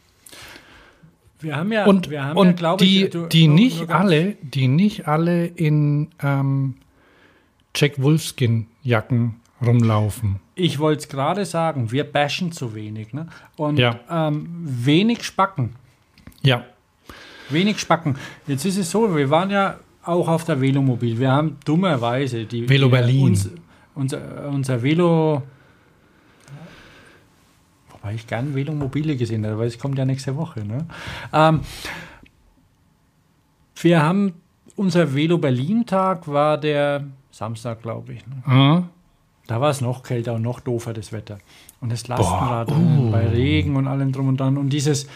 Wir 1.40 1.56
haben 1.56 1.72
ja, 1.72 1.84
Und, 1.84 2.08
wir 2.10 2.24
haben 2.24 2.36
und 2.38 2.46
ja, 2.46 2.52
glaube 2.52 2.84
die, 2.84 3.04
ich, 3.04 3.10
du- 3.10 3.26
die, 3.26 3.48
nur- 3.48 3.56
nicht 3.56 3.80
nur 3.80 3.90
alle, 3.90 4.36
die 4.42 4.68
nicht 4.68 5.06
alle 5.08 5.46
in 5.46 6.08
ähm, 6.22 6.74
Jack 7.74 8.00
Wolfskin 8.00 8.66
Jacken 8.82 9.36
rumlaufen. 9.64 10.36
Ich 10.54 10.78
wollte 10.78 11.00
es 11.00 11.08
gerade 11.08 11.44
sagen, 11.44 11.90
wir 11.92 12.04
bashen 12.04 12.52
zu 12.52 12.74
wenig. 12.74 13.12
Ne? 13.12 13.26
Und 13.56 13.78
Ja. 13.78 13.98
ähm, 14.10 14.48
wenig 14.64 15.22
Spacken. 15.24 15.74
Ja, 16.42 16.64
Wenig 17.50 17.78
Spacken. 17.78 18.16
Jetzt 18.46 18.64
ist 18.64 18.78
es 18.78 18.90
so, 18.90 19.14
wir 19.14 19.28
waren 19.28 19.50
ja 19.50 19.78
auch 20.02 20.28
auf 20.28 20.44
der 20.44 20.62
Velomobil. 20.62 21.18
Wir 21.18 21.30
haben 21.30 21.58
dummerweise 21.66 22.46
die 22.46 22.66
Velo 22.66 22.86
die, 22.86 22.90
Berlin. 22.92 23.22
Uns, 23.22 23.50
unser, 23.94 24.48
unser 24.48 24.82
Velo. 24.82 25.42
Wobei 28.04 28.16
ich 28.16 28.26
gern 28.26 28.54
Velomobile 28.54 29.16
gesehen 29.16 29.46
habe, 29.46 29.56
weil 29.56 29.66
es 29.66 29.78
kommt 29.78 29.96
ja 29.96 30.04
nächste 30.04 30.36
Woche. 30.36 30.62
Ne? 30.62 30.84
Ähm, 31.32 31.60
wir 33.76 34.02
haben 34.02 34.34
unser 34.76 35.14
Velo 35.14 35.38
Berlin-Tag 35.38 36.28
war 36.28 36.58
der 36.58 37.06
Samstag, 37.30 37.80
glaube 37.80 38.12
ich. 38.12 38.26
Ne? 38.26 38.42
Ah, 38.44 38.82
Da 39.46 39.58
war 39.62 39.70
es 39.70 39.80
noch 39.80 40.02
kälter 40.02 40.34
und 40.34 40.42
noch 40.42 40.60
doofer, 40.60 40.92
das 40.92 41.12
Wetter. 41.12 41.38
Und 41.80 41.92
das 41.92 42.06
Lastenrad 42.06 42.68
Boah, 42.68 42.76
uh. 42.76 43.10
bei 43.10 43.26
Regen 43.26 43.74
und 43.74 43.86
allem 43.86 44.12
drum 44.12 44.28
und 44.28 44.38
dran. 44.38 44.58
Und 44.58 44.68
dieses, 44.68 45.06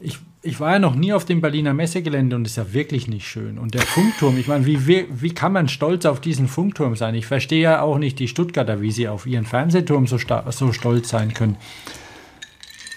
ich, 0.00 0.18
ich 0.42 0.58
war 0.58 0.72
ja 0.72 0.78
noch 0.80 0.96
nie 0.96 1.12
auf 1.12 1.24
dem 1.24 1.40
Berliner 1.40 1.74
Messegelände 1.74 2.34
und 2.34 2.44
es 2.44 2.52
ist 2.52 2.56
ja 2.56 2.72
wirklich 2.72 3.06
nicht 3.06 3.28
schön. 3.28 3.56
Und 3.56 3.74
der 3.74 3.82
Funkturm, 3.82 4.36
ich 4.36 4.48
meine, 4.48 4.66
wie, 4.66 4.88
wie, 4.88 5.06
wie 5.10 5.32
kann 5.32 5.52
man 5.52 5.68
stolz 5.68 6.06
auf 6.06 6.20
diesen 6.20 6.48
Funkturm 6.48 6.96
sein? 6.96 7.14
Ich 7.14 7.26
verstehe 7.26 7.62
ja 7.62 7.82
auch 7.82 7.98
nicht 7.98 8.18
die 8.18 8.26
Stuttgarter, 8.26 8.80
wie 8.80 8.90
sie 8.90 9.06
auf 9.06 9.26
ihren 9.26 9.46
Fernsehturm 9.46 10.08
so, 10.08 10.18
so 10.50 10.72
stolz 10.72 11.08
sein 11.08 11.34
können. 11.34 11.56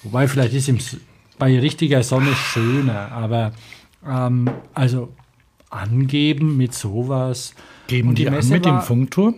Wobei, 0.06 0.28
vielleicht 0.28 0.53
ist 0.53 0.68
ihm 0.68 0.80
bei 1.38 1.60
richtiger 1.60 2.03
Sonne 2.03 2.34
schöner, 2.34 3.12
aber 3.12 3.51
ähm, 4.08 4.49
also 4.74 5.12
angeben 5.70 6.56
mit 6.58 6.74
sowas. 6.74 7.53
geben 7.88 8.10
Und 8.10 8.18
die, 8.20 8.24
die 8.26 8.30
an 8.30 8.47
mit 8.47 8.66
dem 8.66 8.82
Funkturm? 8.82 9.36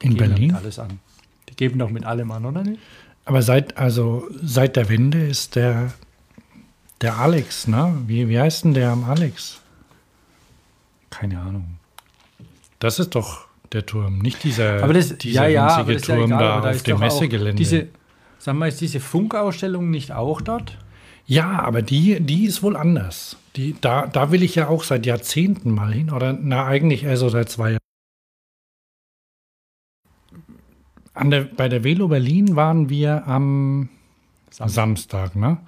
In 0.00 0.16
Berlin? 0.16 0.54
alles 0.54 0.78
an. 0.78 1.00
Die 1.48 1.56
geben 1.56 1.78
doch 1.78 1.90
mit 1.90 2.04
allem 2.04 2.30
an, 2.30 2.44
oder 2.44 2.62
nicht? 2.62 2.80
Aber 3.24 3.42
seit, 3.42 3.76
also 3.76 4.28
seit 4.42 4.76
der 4.76 4.88
Wende 4.88 5.24
ist 5.26 5.56
der, 5.56 5.92
der 7.00 7.18
Alex, 7.18 7.66
ne? 7.68 7.96
Wie, 8.06 8.28
wie 8.28 8.38
heißt 8.38 8.64
denn 8.64 8.74
der 8.74 8.90
am 8.90 9.04
Alex? 9.04 9.60
Keine 11.10 11.40
Ahnung. 11.40 11.78
Das 12.78 12.98
ist 12.98 13.14
doch 13.14 13.46
der 13.72 13.86
Turm, 13.86 14.18
nicht 14.18 14.42
dieser, 14.44 14.82
Aber 14.82 14.92
das, 14.92 15.16
dieser 15.16 15.48
ja, 15.48 15.66
ja, 15.66 15.66
aber 15.76 15.92
das 15.92 16.02
ist 16.02 16.08
ja 16.08 16.16
Turm 16.16 16.26
egal, 16.26 16.38
da 16.40 16.54
aber 16.54 16.70
auf 16.70 16.82
dem 16.82 16.98
Messegelände. 16.98 17.54
Diese, 17.54 17.88
sag 18.42 18.56
mal, 18.56 18.66
ist 18.68 18.80
diese 18.80 18.98
Funkausstellung 18.98 19.90
nicht 19.90 20.10
auch 20.10 20.40
dort? 20.40 20.76
Ja, 21.26 21.60
aber 21.60 21.80
die, 21.80 22.18
die 22.18 22.46
ist 22.46 22.62
wohl 22.64 22.76
anders. 22.76 23.36
Die, 23.54 23.76
da, 23.80 24.08
da 24.08 24.32
will 24.32 24.42
ich 24.42 24.56
ja 24.56 24.66
auch 24.66 24.82
seit 24.82 25.06
Jahrzehnten 25.06 25.70
mal 25.70 25.92
hin. 25.92 26.10
Oder 26.10 26.32
na, 26.32 26.66
eigentlich 26.66 27.04
eher 27.04 27.16
so 27.16 27.28
seit 27.28 27.48
zwei 27.48 27.70
Jahren. 27.70 27.78
An 31.14 31.30
der, 31.30 31.42
bei 31.42 31.68
der 31.68 31.84
Velo 31.84 32.08
Berlin 32.08 32.56
waren 32.56 32.88
wir 32.88 33.26
am 33.28 33.88
Samstag, 34.50 34.74
Samstag 34.74 35.36
ne? 35.36 35.58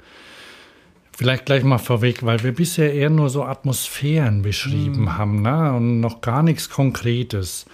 Vielleicht 1.17 1.47
gleich 1.47 1.63
mal 1.63 1.79
vorweg, 1.79 2.25
weil 2.25 2.43
wir 2.43 2.53
bisher 2.53 2.93
eher 2.93 3.09
nur 3.11 3.31
so 3.31 3.45
Atmosphären 3.45 4.43
beschrieben 4.43 5.03
Mhm. 5.03 5.17
haben 5.17 5.43
ne? 5.43 5.73
und 5.75 6.01
noch 6.01 6.23
gar 6.23 6.43
nichts 6.43 6.69
Konkretes. 6.71 7.67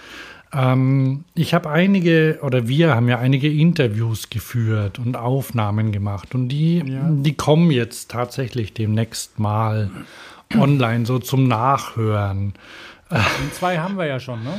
Ähm, 0.53 1.23
ich 1.33 1.53
habe 1.53 1.69
einige, 1.69 2.39
oder 2.41 2.67
wir 2.67 2.95
haben 2.95 3.07
ja 3.07 3.19
einige 3.19 3.49
Interviews 3.49 4.29
geführt 4.29 4.99
und 4.99 5.15
Aufnahmen 5.15 5.91
gemacht 5.91 6.35
und 6.35 6.49
die, 6.49 6.79
Ja. 6.79 7.09
die 7.09 7.33
kommen 7.35 7.71
jetzt 7.71 8.11
tatsächlich 8.11 8.73
demnächst 8.73 9.39
mal 9.39 9.89
online, 10.57 11.05
so 11.05 11.19
zum 11.19 11.47
Nachhören. 11.47 12.53
Ein, 13.09 13.19
zwei 13.53 13.79
haben 13.79 13.97
wir 13.97 14.05
ja 14.05 14.19
schon, 14.19 14.43
ne? 14.43 14.53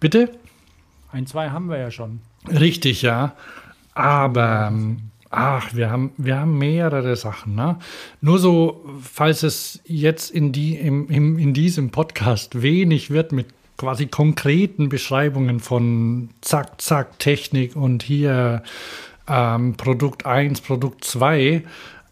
Bitte? 0.00 0.30
Ein, 1.12 1.26
zwei 1.26 1.50
haben 1.50 1.68
wir 1.68 1.78
ja 1.78 1.90
schon. 1.90 2.20
Richtig, 2.48 3.02
ja. 3.02 3.34
Aber 3.94 4.68
ähm, 4.72 4.98
ach, 5.30 5.74
wir 5.74 5.90
haben, 5.90 6.10
wir 6.16 6.38
haben 6.38 6.58
mehrere 6.58 7.14
Sachen. 7.16 7.54
Ne? 7.54 7.76
Nur 8.20 8.38
so, 8.38 8.84
falls 9.02 9.42
es 9.42 9.80
jetzt 9.84 10.30
in, 10.30 10.52
die, 10.52 10.74
im, 10.76 11.08
im, 11.10 11.38
in 11.38 11.52
diesem 11.54 11.90
Podcast 11.90 12.62
wenig 12.62 13.10
wird 13.10 13.32
mit 13.32 13.46
quasi 13.82 14.06
konkreten 14.06 14.88
Beschreibungen 14.88 15.58
von 15.58 16.28
Zack, 16.40 16.80
Zack, 16.80 17.18
Technik 17.18 17.74
und 17.74 18.04
hier 18.04 18.62
ähm, 19.26 19.74
Produkt 19.74 20.24
1, 20.24 20.60
Produkt 20.60 21.04
2. 21.04 21.64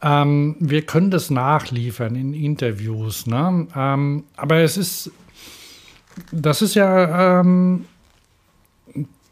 Ähm, 0.03 0.57
wir 0.59 0.83
können 0.83 1.13
das 1.13 1.31
nachliefern 1.31 2.17
in 2.17 2.35
Interviews. 2.35 3.29
Ne? 3.29 3.69
Ähm, 3.77 4.25
aber 4.37 4.57
es 4.57 4.77
ist, 4.77 5.13
das 6.33 6.61
ist 6.61 6.75
ja 6.75 7.39
ähm, 7.39 7.85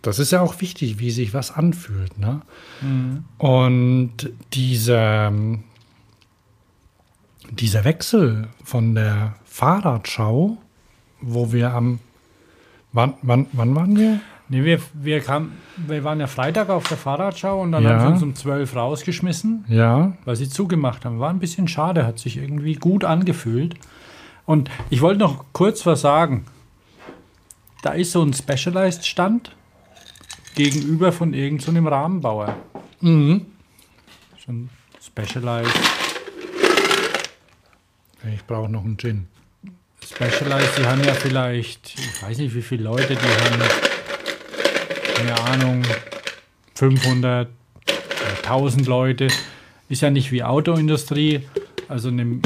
das 0.03 0.20
ist 0.20 0.30
ja 0.30 0.41
auch 0.41 0.61
wichtig, 0.61 1.01
wie 1.01 1.11
sich 1.11 1.34
was 1.34 1.51
anfühlt. 1.51 2.20
Ne? 2.20 2.43
Und 3.39 4.30
dieser, 4.53 5.32
dieser 7.51 7.84
Wechsel 7.84 8.47
von 8.62 8.95
der 8.95 9.34
Fahrradschau, 9.45 10.59
wo 11.20 11.53
wir 11.53 11.72
am. 11.72 11.99
Wann, 12.93 13.14
wann, 13.22 13.47
wann 13.53 13.74
waren 13.74 13.97
wir? 13.97 14.20
Nee, 14.49 14.64
wir, 14.64 14.80
wir, 14.95 15.20
kam, 15.20 15.53
wir 15.76 16.05
waren 16.05 16.20
ja 16.20 16.26
Freitag 16.26 16.70
auf 16.70 16.89
der 16.89 16.97
Fahrradschau 16.97 17.61
und 17.61 17.72
dann 17.72 17.82
Ja. 17.84 17.91
haben 17.91 18.01
sie 18.07 18.12
uns 18.14 18.22
um 18.22 18.34
12 18.34 18.74
rausgeschmissen, 18.74 19.64
Ja. 19.68 20.14
weil 20.24 20.36
sie 20.36 20.49
zugemacht 20.49 21.05
haben. 21.05 21.20
War 21.20 21.28
ein 21.30 21.39
bisschen 21.39 21.68
schade, 21.68 22.07
hat 22.07 22.18
sich 22.18 22.39
irgendwie 22.39 22.74
gut 22.74 23.05
angefühlt. 23.05 23.74
Und 24.47 24.70
ich 24.89 25.03
wollte 25.03 25.20
noch 25.20 25.45
kurz 25.53 25.84
was 25.84 26.01
sagen. 26.01 26.47
Da 27.82 27.91
ist 27.93 28.12
so 28.12 28.22
ein 28.22 28.32
Specialized-Stand 28.32 29.55
gegenüber 30.55 31.12
von 31.12 31.34
irgendeinem 31.34 31.84
so 31.84 31.91
Rahmenbauer. 31.91 32.57
Mhm. 33.03 33.45
Schon 34.39 34.70
Specialized. 35.05 35.70
Ich 38.34 38.45
brauche 38.47 38.68
noch 38.70 38.84
einen 38.84 38.97
Gin. 38.97 39.26
Specialized, 40.09 40.78
die 40.78 40.86
haben 40.86 41.04
ja 41.04 41.12
vielleicht, 41.14 41.94
ich 41.98 42.22
weiß 42.22 42.38
nicht 42.38 42.54
wie 42.54 42.62
viele 42.62 42.84
Leute, 42.84 43.14
die 43.14 43.16
haben, 43.16 43.62
keine 45.14 45.40
Ahnung, 45.40 45.82
500, 46.74 47.48
oder 47.86 48.36
1000 48.42 48.86
Leute. 48.86 49.28
Ist 49.88 50.02
ja 50.02 50.11
nicht 50.11 50.32
wie 50.32 50.42
Autoindustrie, 50.42 51.42
also 51.88 52.09
eine, 52.09 52.40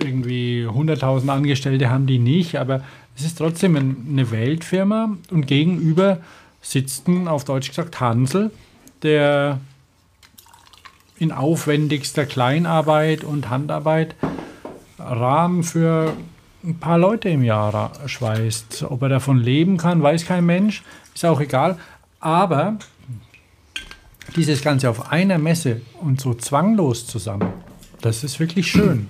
irgendwie 0.00 0.64
100.000 0.68 1.28
Angestellte 1.28 1.90
haben 1.90 2.06
die 2.06 2.18
nicht, 2.18 2.56
aber 2.56 2.84
es 3.16 3.24
ist 3.24 3.38
trotzdem 3.38 3.76
ein- 3.76 4.06
eine 4.10 4.30
Weltfirma 4.30 5.16
und 5.30 5.46
gegenüber 5.46 6.18
sitzt 6.62 7.08
ein, 7.08 7.26
auf 7.28 7.44
Deutsch 7.44 7.68
gesagt, 7.68 7.98
Hansel, 8.00 8.50
der 9.02 9.60
in 11.18 11.32
aufwendigster 11.32 12.26
Kleinarbeit 12.26 13.24
und 13.24 13.48
Handarbeit 13.50 14.14
Rahmen 15.00 15.64
für 15.64 16.12
ein 16.68 16.78
paar 16.78 16.98
Leute 16.98 17.30
im 17.30 17.42
Jahr 17.42 17.92
schweißt. 18.06 18.84
Ob 18.88 19.02
er 19.02 19.08
davon 19.08 19.38
leben 19.38 19.78
kann, 19.78 20.02
weiß 20.02 20.26
kein 20.26 20.44
Mensch, 20.44 20.82
ist 21.14 21.24
auch 21.24 21.40
egal. 21.40 21.78
Aber 22.20 22.76
dieses 24.36 24.62
Ganze 24.62 24.90
auf 24.90 25.10
einer 25.10 25.38
Messe 25.38 25.80
und 26.00 26.20
so 26.20 26.34
zwanglos 26.34 27.06
zusammen, 27.06 27.52
das 28.02 28.22
ist 28.22 28.38
wirklich 28.38 28.70
schön. 28.70 29.08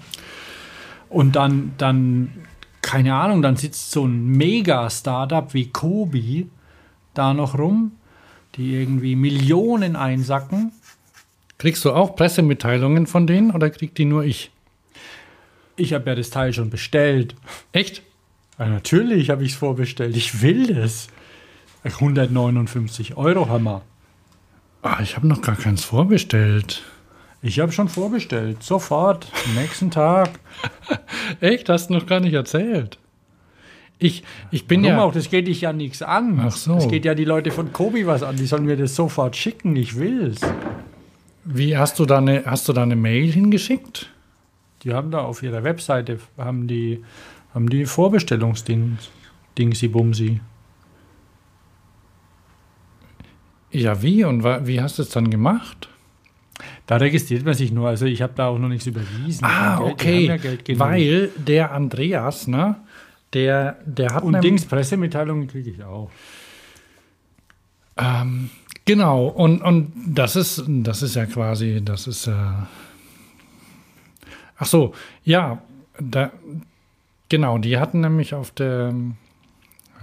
Und 1.09 1.35
dann, 1.35 1.73
dann 1.79 2.33
keine 2.81 3.15
Ahnung, 3.15 3.43
dann 3.43 3.57
sitzt 3.57 3.91
so 3.91 4.05
ein 4.05 4.27
Mega-Startup 4.29 5.53
wie 5.53 5.71
Kobi 5.71 6.49
da 7.15 7.35
noch 7.35 7.59
rum, 7.59 7.93
die 8.55 8.75
irgendwie 8.75 9.17
Millionen 9.17 9.97
einsacken. 9.97 10.73
Kriegst 11.57 11.85
du 11.85 11.93
auch 11.93 12.15
Pressemitteilungen 12.15 13.09
von 13.09 13.27
denen 13.27 13.51
oder 13.51 13.69
kriegt 13.71 13.99
die 13.99 14.05
nur 14.05 14.23
ich? 14.23 14.53
Ich 15.79 15.95
habe 15.95 16.11
ja 16.11 16.17
das 16.17 16.31
Teil 16.31 16.53
schon 16.53 16.71
bestellt. 16.71 17.37
Echt? 17.73 18.03
Ja, 18.59 18.67
natürlich 18.67 19.31
habe 19.31 19.45
ich 19.45 19.53
es 19.53 19.57
vorbestellt. 19.57 20.17
Ich 20.17 20.43
will 20.43 20.75
das. 20.75 21.07
159 21.85 23.17
Euro 23.17 23.49
Hammer. 23.49 23.83
Ah, 24.83 24.99
ich 25.03 25.17
habe 25.17 25.29
noch 25.29 25.41
gar 25.41 25.55
keins 25.55 25.85
vorbestellt. 25.85 26.83
Ich 27.43 27.61
habe 27.61 27.71
schon 27.71 27.89
vorbestellt. 27.89 28.63
Sofort. 28.63 29.29
Am 29.47 29.55
nächsten 29.55 29.93
Tag. 29.93 30.31
Echt? 31.41 31.69
Hast 31.69 31.91
du 31.91 31.95
noch 31.95 32.07
gar 32.07 32.19
nicht 32.19 32.35
erzählt. 32.35 32.99
Ich, 34.01 34.25
ich 34.51 34.67
bin 34.67 34.83
Warum 34.83 34.97
ja. 34.97 35.03
auch? 35.05 35.13
Das 35.13 35.31
geht 35.31 35.47
dich 35.47 35.61
ja 35.61 35.73
nichts 35.73 36.03
an. 36.03 36.41
Ach 36.43 36.51
so. 36.51 36.75
Das 36.75 36.89
geht 36.89 37.05
ja 37.05 37.15
die 37.15 37.25
Leute 37.25 37.53
von 37.53 37.73
Kobi 37.73 38.07
was 38.07 38.25
an. 38.25 38.37
Die 38.37 38.47
sollen 38.47 38.65
mir 38.65 38.77
das 38.77 38.97
sofort 38.97 39.37
schicken. 39.37 39.77
Ich 39.77 39.97
will's. 39.97 40.41
Wie 41.45 41.77
hast 41.77 42.01
du 42.01 42.05
da 42.05 42.19
eine, 42.19 42.45
hast 42.47 42.69
du 42.69 42.73
da 42.73 42.83
eine 42.83 42.97
Mail 42.97 43.31
hingeschickt? 43.31 44.11
Die 44.83 44.93
haben 44.93 45.11
da 45.11 45.21
auf 45.21 45.43
ihrer 45.43 45.65
Webseite 45.65 46.19
haben 46.37 46.69
die, 46.69 47.03
haben 47.55 47.69
die 47.69 47.87
Vorbestellungsdings. 47.87 49.11
Dingsi 49.59 49.89
Bumsi. 49.89 50.41
Ja, 53.71 54.03
wie 54.03 54.25
und 54.25 54.45
wie 54.45 54.81
hast 54.81 54.99
du 54.99 55.03
es 55.03 55.11
dann 55.11 55.31
gemacht? 55.31 55.89
Da 56.87 56.97
registriert 56.97 57.45
man 57.45 57.55
sich 57.55 57.71
nur. 57.71 57.89
Also 57.89 58.07
ich 58.07 58.23
habe 58.23 58.33
da 58.35 58.49
auch 58.49 58.59
noch 58.59 58.69
nichts 58.69 58.87
überwiesen. 58.87 59.45
Ah, 59.45 59.79
Geld, 59.79 59.93
okay. 59.93 60.73
ja. 60.73 60.79
Weil 60.79 61.31
der 61.37 61.73
Andreas, 61.73 62.47
ne, 62.47 62.77
der, 63.35 63.79
der 63.85 64.15
hat 64.15 64.23
Und 64.23 64.43
Dings, 64.43 64.65
Pressemitteilungen 64.65 65.49
kriege 65.49 65.71
ich 65.71 65.85
auch. 65.85 66.11
Ähm, 67.99 68.51
genau, 68.85 69.27
und, 69.27 69.61
und 69.61 69.93
das 70.07 70.37
ist, 70.37 70.65
das 70.67 71.03
ist 71.03 71.17
ja 71.17 71.27
quasi, 71.27 71.83
das 71.85 72.07
ist 72.07 72.29
äh 72.29 72.33
Ach 74.59 74.67
so, 74.67 74.95
ja, 75.25 75.63
da, 76.01 76.33
genau, 77.29 77.59
die 77.59 77.79
hatten 77.79 78.01
nämlich 78.01 78.35
auf 78.35 78.51
der. 78.51 78.93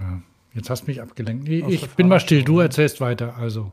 Ja, 0.00 0.22
jetzt 0.54 0.70
hast 0.70 0.82
du 0.82 0.86
mich 0.88 1.00
abgelenkt. 1.00 1.48
Ich, 1.48 1.68
ich 1.68 1.90
bin 1.90 2.08
mal 2.08 2.20
still, 2.20 2.42
du 2.42 2.60
erzählst 2.60 3.00
weiter. 3.00 3.36
Also. 3.36 3.72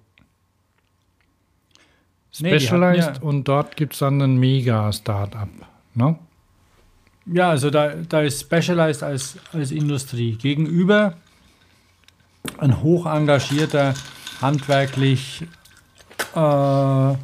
Nee, 2.39 2.59
Specialized 2.59 3.17
ja- 3.17 3.21
und 3.21 3.47
dort 3.47 3.75
gibt 3.75 3.93
es 3.93 3.99
dann 3.99 4.19
ein 4.21 4.37
Mega-Startup. 4.37 5.49
Ne? 5.93 6.17
Ja, 7.27 7.51
also 7.51 7.69
da, 7.69 7.93
da 7.95 8.21
ist 8.21 8.41
Specialized 8.41 9.03
als, 9.03 9.37
als 9.53 9.71
Industrie. 9.71 10.35
Gegenüber 10.35 11.15
ein 12.57 12.81
hoch 12.81 13.05
engagierter, 13.05 13.93
handwerklich 14.41 15.45
äh, 16.35 17.15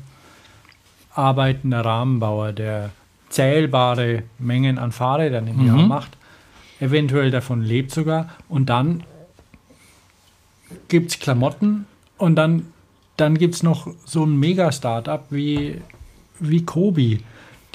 arbeitender 1.16 1.84
Rahmenbauer, 1.84 2.54
der 2.54 2.92
zählbare 3.30 4.24
Mengen 4.40 4.78
an 4.78 4.92
Fahrrädern 4.92 5.48
im 5.48 5.66
Jahr 5.66 5.78
Mhm. 5.78 5.88
macht, 5.88 6.18
eventuell 6.80 7.32
davon 7.32 7.62
lebt 7.62 7.92
sogar. 7.92 8.30
Und 8.48 8.70
dann 8.70 9.04
gibt 10.88 11.12
es 11.12 11.20
Klamotten 11.20 11.86
und 12.18 12.36
dann, 12.36 12.68
dann 13.18 13.38
gibt 13.38 13.56
es 13.56 13.64
noch 13.64 13.88
so 14.06 14.26
ein 14.26 14.38
Mega-Startup 14.40 15.26
wie, 15.30 15.82
wie 16.40 16.64
Kobi, 16.64 17.20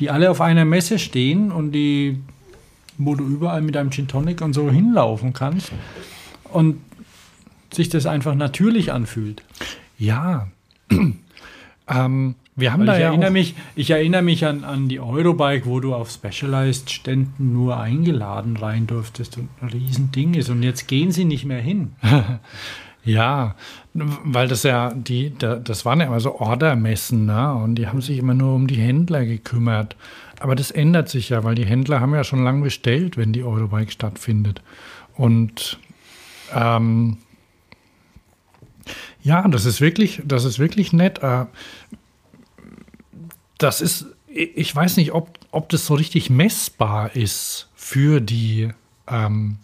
die 0.00 0.10
alle 0.10 0.30
auf 0.30 0.40
einer 0.40 0.64
Messe 0.64 0.98
stehen 0.98 1.52
und 1.52 1.72
die, 1.72 2.20
wo 2.98 3.14
du 3.14 3.24
überall 3.24 3.62
mit 3.62 3.76
einem 3.76 3.90
Gin 3.90 4.08
Tonic 4.08 4.40
und 4.40 4.52
so 4.52 4.70
hinlaufen 4.70 5.32
kannst 5.32 5.72
und 6.44 6.80
sich 7.72 7.88
das 7.88 8.06
einfach 8.06 8.34
natürlich 8.34 8.92
anfühlt. 8.92 9.42
Ja. 9.98 10.48
ähm, 11.88 12.34
wir 12.56 12.72
haben 12.72 12.80
Weil 12.80 12.86
da 12.86 12.94
ich, 12.94 13.00
ja 13.00 13.08
erinnere 13.08 13.30
mich, 13.30 13.54
ich 13.74 13.90
erinnere 13.90 14.22
mich 14.22 14.46
an, 14.46 14.64
an 14.64 14.88
die 14.88 15.00
Eurobike, 15.00 15.66
wo 15.66 15.80
du 15.80 15.94
auf 15.94 16.10
Specialized-Ständen 16.10 17.52
nur 17.52 17.78
eingeladen 17.78 18.56
rein 18.56 18.86
durftest 18.86 19.38
und 19.38 19.48
ein 19.60 19.68
Riesending 19.68 20.34
ist. 20.34 20.50
Und 20.50 20.62
jetzt 20.62 20.86
gehen 20.86 21.10
sie 21.10 21.24
nicht 21.24 21.44
mehr 21.44 21.60
hin. 21.60 21.92
Ja, 23.06 23.54
weil 23.92 24.48
das 24.48 24.62
ja, 24.62 24.92
die, 24.94 25.34
da, 25.36 25.56
das 25.56 25.84
waren 25.84 26.00
ja 26.00 26.06
immer 26.06 26.20
so 26.20 26.40
Ordermessen, 26.40 27.26
ne? 27.26 27.52
Und 27.52 27.74
die 27.74 27.86
haben 27.86 28.00
sich 28.00 28.18
immer 28.18 28.32
nur 28.32 28.54
um 28.54 28.66
die 28.66 28.76
Händler 28.76 29.26
gekümmert. 29.26 29.94
Aber 30.40 30.54
das 30.54 30.70
ändert 30.70 31.10
sich 31.10 31.28
ja, 31.28 31.44
weil 31.44 31.54
die 31.54 31.66
Händler 31.66 32.00
haben 32.00 32.14
ja 32.14 32.24
schon 32.24 32.42
lange 32.42 32.62
bestellt, 32.62 33.18
wenn 33.18 33.34
die 33.34 33.44
Eurobike 33.44 33.92
stattfindet. 33.92 34.62
Und 35.16 35.78
ähm, 36.54 37.18
ja, 39.22 39.46
das 39.48 39.66
ist 39.66 39.82
wirklich, 39.82 40.22
das 40.24 40.44
ist 40.44 40.58
wirklich 40.58 40.94
nett. 40.94 41.20
Das 43.58 43.80
ist, 43.80 44.06
ich 44.26 44.74
weiß 44.74 44.96
nicht, 44.96 45.12
ob, 45.12 45.38
ob 45.50 45.68
das 45.68 45.86
so 45.86 45.94
richtig 45.94 46.30
messbar 46.30 47.14
ist 47.14 47.68
für 47.74 48.20
die 48.20 48.70
ähm, 49.08 49.58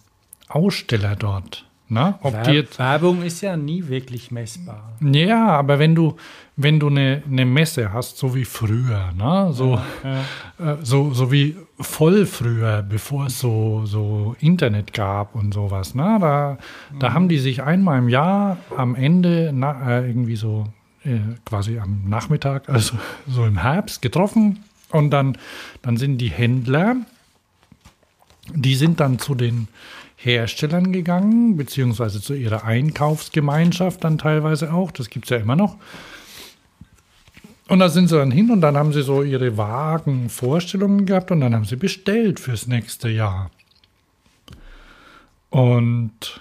Aussteller 0.49 1.17
dort. 1.17 1.67
Na, 1.93 2.21
ob 2.23 2.35
Werb 2.35 2.49
jetzt, 2.49 2.79
Werbung 2.79 3.23
ist 3.23 3.41
ja 3.41 3.57
nie 3.57 3.89
wirklich 3.89 4.31
messbar. 4.31 4.93
Ja, 5.01 5.49
aber 5.49 5.81
wenn 5.81 5.97
du, 5.97 6.15
wenn 6.55 6.79
du 6.79 6.87
eine, 6.87 7.25
eine 7.29 7.45
Messe 7.45 7.93
hast, 7.93 8.17
so 8.17 8.33
wie 8.37 8.45
früher, 8.45 9.11
ne? 9.13 9.51
so, 9.53 9.75
ja, 10.05 10.25
ja. 10.61 10.73
Äh, 10.75 10.77
so, 10.83 11.13
so 11.13 11.33
wie 11.33 11.57
voll 11.81 12.27
früher, 12.27 12.83
bevor 12.83 13.27
es 13.27 13.41
so, 13.41 13.87
so 13.87 14.37
Internet 14.39 14.93
gab 14.93 15.35
und 15.35 15.53
sowas, 15.53 15.97
ne? 15.97 16.19
da, 16.21 16.59
mhm. 16.93 16.99
da 17.01 17.13
haben 17.13 17.29
die 17.29 17.41
sich 17.41 17.65
einmal 17.65 17.99
im 17.99 18.09
Jahr 18.09 18.59
am 18.77 18.95
Ende 18.95 19.51
na, 19.53 19.99
äh, 19.99 20.07
irgendwie 20.07 20.37
so 20.37 20.67
quasi 21.45 21.79
am 21.79 22.09
Nachmittag, 22.09 22.69
also 22.69 22.97
so 23.27 23.45
im 23.45 23.59
Herbst 23.59 24.03
getroffen 24.03 24.65
und 24.91 25.11
dann, 25.11 25.39
dann 25.83 25.97
sind 25.97 26.19
die 26.19 26.31
Händler, 26.31 26.97
die 28.55 28.75
sind 28.75 29.01
dann 29.01 29.19
zu 29.19 29.35
den 29.35 29.69
Herstellern 30.17 30.93
gegangen, 30.93 31.57
beziehungsweise 31.57 32.21
zu 32.21 32.35
ihrer 32.35 32.65
Einkaufsgemeinschaft 32.65 34.05
dann 34.05 34.19
teilweise 34.19 34.73
auch. 34.73 34.91
Das 34.91 35.09
gibt 35.09 35.27
es 35.27 35.31
ja 35.31 35.39
immer 35.39 35.57
noch. 35.57 35.79
Und 37.69 37.79
da 37.79 37.89
sind 37.89 38.09
sie 38.09 38.17
dann 38.17 38.33
hin 38.33 38.51
und 38.51 38.61
dann 38.61 38.77
haben 38.77 38.93
sie 38.93 39.03
so 39.03 39.23
ihre 39.23 39.57
vagen 39.57 40.29
Vorstellungen 40.29 41.07
gehabt 41.07 41.31
und 41.31 41.41
dann 41.41 41.55
haben 41.55 41.65
sie 41.65 41.77
bestellt 41.77 42.41
fürs 42.41 42.67
nächste 42.67 43.09
Jahr. 43.09 43.51
Und 45.51 46.41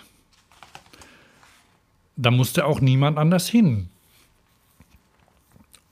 da 2.17 2.31
musste 2.31 2.65
auch 2.65 2.81
niemand 2.81 3.17
anders 3.17 3.47
hin. 3.47 3.89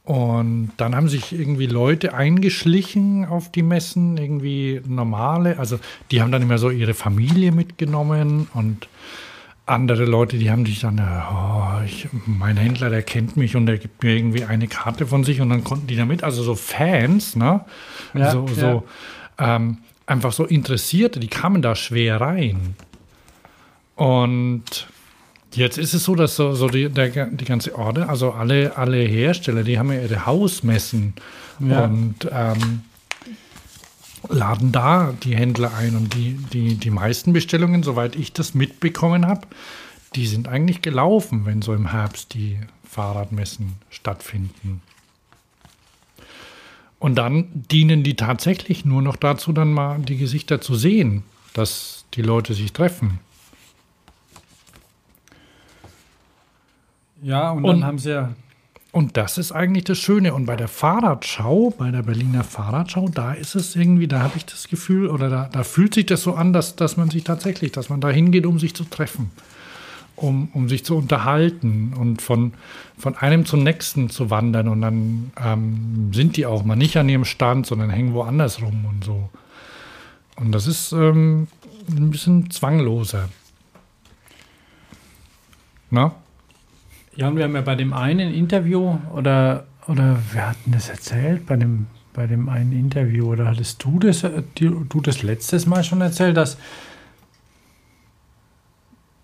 Und 0.07 0.71
dann 0.77 0.95
haben 0.95 1.09
sich 1.09 1.33
irgendwie 1.33 1.65
Leute 1.65 2.13
eingeschlichen 2.13 3.25
auf 3.25 3.51
die 3.51 3.61
Messen, 3.61 4.15
irgendwie 4.15 4.79
normale. 4.87 5.59
Also 5.59 5.81
die 6.11 6.21
haben 6.21 6.31
dann 6.31 6.41
immer 6.41 6.57
so 6.57 6.69
ihre 6.69 6.93
Familie 6.93 7.51
mitgenommen 7.51 8.47
und 8.53 8.87
andere 9.65 10.05
Leute, 10.05 10.37
die 10.37 10.49
haben 10.49 10.65
sich 10.65 10.79
dann, 10.79 11.01
oh, 11.01 11.83
ich, 11.85 12.07
mein 12.25 12.55
Händler, 12.55 12.89
der 12.89 13.01
kennt 13.01 13.35
mich 13.35 13.57
und 13.57 13.65
der 13.65 13.79
gibt 13.79 14.01
mir 14.01 14.15
irgendwie 14.15 14.45
eine 14.45 14.69
Karte 14.69 15.05
von 15.05 15.25
sich 15.25 15.41
und 15.41 15.49
dann 15.49 15.65
konnten 15.65 15.87
die 15.87 15.97
damit, 15.97 16.23
also 16.23 16.41
so 16.41 16.55
Fans, 16.55 17.35
ne? 17.35 17.65
Ja, 18.13 18.31
so, 18.31 18.45
ja. 18.47 18.53
so 18.53 18.83
ähm, 19.39 19.79
einfach 20.05 20.31
so 20.31 20.45
Interessierte, 20.45 21.19
die 21.19 21.27
kamen 21.27 21.61
da 21.61 21.75
schwer 21.75 22.21
rein. 22.21 22.75
Und 23.97 24.87
Jetzt 25.53 25.77
ist 25.77 25.93
es 25.93 26.03
so, 26.03 26.15
dass 26.15 26.35
so, 26.35 26.53
so 26.53 26.67
die, 26.67 26.89
der, 26.89 27.27
die 27.27 27.45
ganze 27.45 27.75
Orte, 27.75 28.09
also 28.09 28.31
alle, 28.31 28.77
alle 28.77 28.97
Hersteller, 28.97 29.63
die 29.63 29.79
haben 29.79 29.91
ja 29.91 30.01
ihre 30.01 30.25
Hausmessen 30.25 31.13
ja. 31.59 31.85
und 31.85 32.27
ähm, 32.31 32.81
laden 34.29 34.71
da 34.71 35.13
die 35.23 35.35
Händler 35.35 35.73
ein. 35.73 35.95
Und 35.95 36.13
die, 36.13 36.37
die, 36.53 36.75
die 36.75 36.91
meisten 36.91 37.33
Bestellungen, 37.33 37.83
soweit 37.83 38.15
ich 38.15 38.33
das 38.33 38.53
mitbekommen 38.53 39.25
habe, 39.25 39.47
die 40.15 40.27
sind 40.27 40.47
eigentlich 40.47 40.81
gelaufen, 40.81 41.45
wenn 41.45 41.61
so 41.61 41.73
im 41.73 41.91
Herbst 41.91 42.33
die 42.33 42.59
Fahrradmessen 42.83 43.73
stattfinden. 43.89 44.81
Und 46.99 47.15
dann 47.15 47.47
dienen 47.53 48.03
die 48.03 48.15
tatsächlich 48.15 48.85
nur 48.85 49.01
noch 49.01 49.17
dazu, 49.17 49.53
dann 49.53 49.71
mal 49.71 49.99
die 49.99 50.17
Gesichter 50.17 50.61
zu 50.61 50.75
sehen, 50.75 51.23
dass 51.53 52.05
die 52.15 52.23
Leute 52.23 52.53
sich 52.53 52.73
treffen. 52.73 53.19
Ja, 57.22 57.51
und, 57.51 57.63
und 57.63 57.78
dann 57.78 57.86
haben 57.86 57.99
sie 57.99 58.11
ja. 58.11 58.34
Und 58.91 59.18
das 59.18 59.38
ist 59.38 59.51
eigentlich 59.51 59.84
das 59.84 59.99
Schöne. 59.99 60.34
Und 60.34 60.45
bei 60.45 60.55
der 60.55 60.68
Fahrradschau, 60.68 61.74
bei 61.78 61.91
der 61.91 62.03
Berliner 62.03 62.43
Fahrradschau, 62.43 63.09
da 63.09 63.34
ist 63.34 63.53
es 63.53 63.76
irgendwie, 63.76 64.07
da 64.07 64.22
habe 64.22 64.38
ich 64.38 64.45
das 64.45 64.68
Gefühl, 64.68 65.09
oder 65.09 65.30
da, 65.30 65.49
da 65.51 65.63
fühlt 65.63 65.93
sich 65.93 66.05
das 66.05 66.24
so 66.24 66.34
an, 66.34 66.53
dass, 66.53 66.76
dass 66.76 66.97
man 66.97 67.09
sich 67.09 67.24
tatsächlich, 67.24 67.72
dass 67.72 67.89
man 67.89 68.01
da 68.01 68.09
hingeht, 68.09 68.45
um 68.45 68.59
sich 68.59 68.74
zu 68.74 68.86
treffen, 68.86 69.32
um, 70.15 70.49
um 70.53 70.70
sich 70.70 70.86
zu 70.86 70.95
unterhalten 70.95 71.93
und 71.93 72.22
von, 72.22 72.53
von 72.97 73.15
einem 73.18 73.45
zum 73.45 73.63
nächsten 73.63 74.09
zu 74.09 74.30
wandern. 74.30 74.68
Und 74.68 74.82
dann 74.82 75.32
ähm, 75.43 76.11
sind 76.13 76.38
die 76.38 76.45
auch 76.45 76.63
mal 76.63 76.76
nicht 76.76 76.97
an 76.97 77.09
ihrem 77.09 77.26
Stand, 77.26 77.68
sondern 77.68 77.89
hängen 77.89 78.13
woanders 78.13 78.61
rum 78.61 78.86
und 78.89 79.03
so. 79.03 79.30
Und 80.38 80.53
das 80.53 80.65
ist 80.65 80.91
ähm, 80.93 81.47
ein 81.89 82.09
bisschen 82.09 82.49
zwangloser. 82.51 83.30
Na? 85.91 86.15
Ja, 87.18 87.28
und 87.30 87.36
wir 87.36 87.45
haben 87.45 87.55
ja 87.55 87.61
bei 87.61 87.76
dem 87.76 87.93
einen 87.93 88.32
Interview 88.32 88.99
oder, 89.11 89.65
oder 89.88 90.20
wir 90.32 90.49
hatten 90.49 90.72
das 90.72 90.88
erzählt, 90.88 91.47
bei 91.47 91.55
dem, 91.55 91.88
bei 92.13 92.28
dem 92.28 92.47
einen 92.47 92.72
Interview, 92.72 93.32
oder 93.32 93.47
hattest 93.47 93.84
du 93.84 93.97
das, 93.97 94.24
du 94.53 95.01
das 95.01 95.24
letztes 95.24 95.65
Mal 95.65 95.84
schon 95.84 95.99
erzählt, 95.99 96.38
dass, 96.38 96.59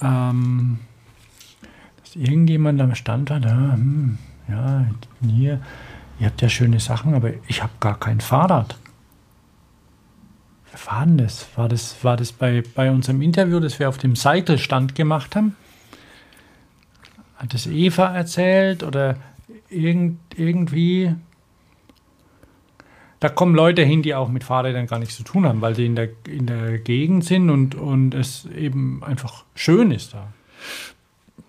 ähm, 0.02 0.80
dass 2.02 2.16
irgendjemand 2.16 2.82
am 2.82 2.96
Stand 2.96 3.30
war, 3.30 3.40
ja, 3.40 3.74
hm, 3.74 4.18
ja, 4.50 4.88
hier, 5.22 5.62
ihr 6.20 6.26
habt 6.26 6.42
ja 6.42 6.50
schöne 6.50 6.80
Sachen, 6.80 7.14
aber 7.14 7.30
ich 7.48 7.62
habe 7.62 7.74
gar 7.80 8.00
kein 8.00 8.22
Fahrrad. 8.22 8.76
Wer 10.72 10.92
war 10.92 11.06
denn 11.06 11.20
das? 11.20 11.46
War 11.56 11.70
das, 11.70 12.04
war 12.04 12.18
das 12.18 12.32
bei, 12.32 12.64
bei 12.74 12.90
unserem 12.90 13.22
Interview, 13.22 13.60
das 13.60 13.78
wir 13.78 13.88
auf 13.88 14.00
dem 14.00 14.16
Cycle-Stand 14.16 14.96
gemacht 14.96 15.36
haben? 15.36 15.56
Hat 17.44 17.54
es 17.54 17.68
Eva 17.68 18.16
erzählt 18.16 18.84
oder 18.84 19.18
irgend, 19.70 20.18
irgendwie. 20.38 21.14
Da 23.20 23.28
kommen 23.28 23.54
Leute 23.54 23.84
hin, 23.84 24.02
die 24.02 24.16
auch 24.16 24.30
mit 24.30 24.46
Fahrrädern 24.46 24.88
gar 24.88 25.00
nichts 25.00 25.18
zu 25.18 25.24
tun 25.24 25.46
haben, 25.46 25.62
weil 25.62 25.76
sie 25.76 25.86
in 25.86 25.96
der, 25.96 26.10
in 26.26 26.46
der 26.46 26.80
Gegend 26.80 27.26
sind 27.26 27.50
und, 27.50 27.76
und 27.76 28.14
es 28.14 28.46
eben 28.58 29.04
einfach 29.04 29.44
schön 29.56 29.92
ist 29.92 30.14
da. 30.14 30.32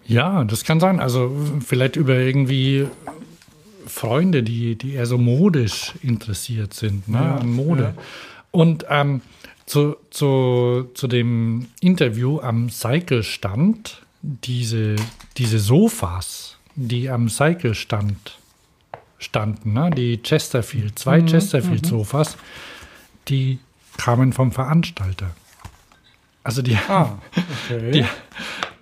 Ja, 0.04 0.42
das 0.42 0.64
kann 0.64 0.80
sein. 0.80 0.98
Also 0.98 1.32
vielleicht 1.64 1.94
über 1.94 2.16
irgendwie 2.16 2.88
Freunde, 3.86 4.42
die, 4.42 4.76
die 4.76 4.94
eher 4.94 5.06
so 5.06 5.16
modisch 5.16 5.94
interessiert 6.02 6.74
sind, 6.74 7.08
ne? 7.08 7.18
Ja, 7.18 7.36
an 7.36 7.50
Mode. 7.50 7.94
Ja. 7.96 8.02
Und 8.50 8.84
ähm, 8.88 9.20
zu, 9.66 9.96
zu, 10.10 10.90
zu 10.94 11.06
dem 11.06 11.68
Interview 11.80 12.40
am 12.40 12.68
Cycle-Stand 12.68 14.03
diese, 14.24 14.96
diese 15.36 15.58
Sofas, 15.58 16.56
die 16.74 17.10
am 17.10 17.28
Cycle-Stand 17.28 18.38
standen, 19.18 19.74
ne? 19.74 19.90
die 19.90 20.22
Chesterfield, 20.22 20.98
zwei 20.98 21.20
mhm. 21.20 21.26
Chesterfield-Sofas, 21.26 22.36
die 23.28 23.58
kamen 23.96 24.32
vom 24.32 24.50
Veranstalter. 24.50 25.30
Also 26.42 26.62
die, 26.62 26.76
ah, 26.88 27.18
okay. 27.70 27.90
die, 27.90 28.04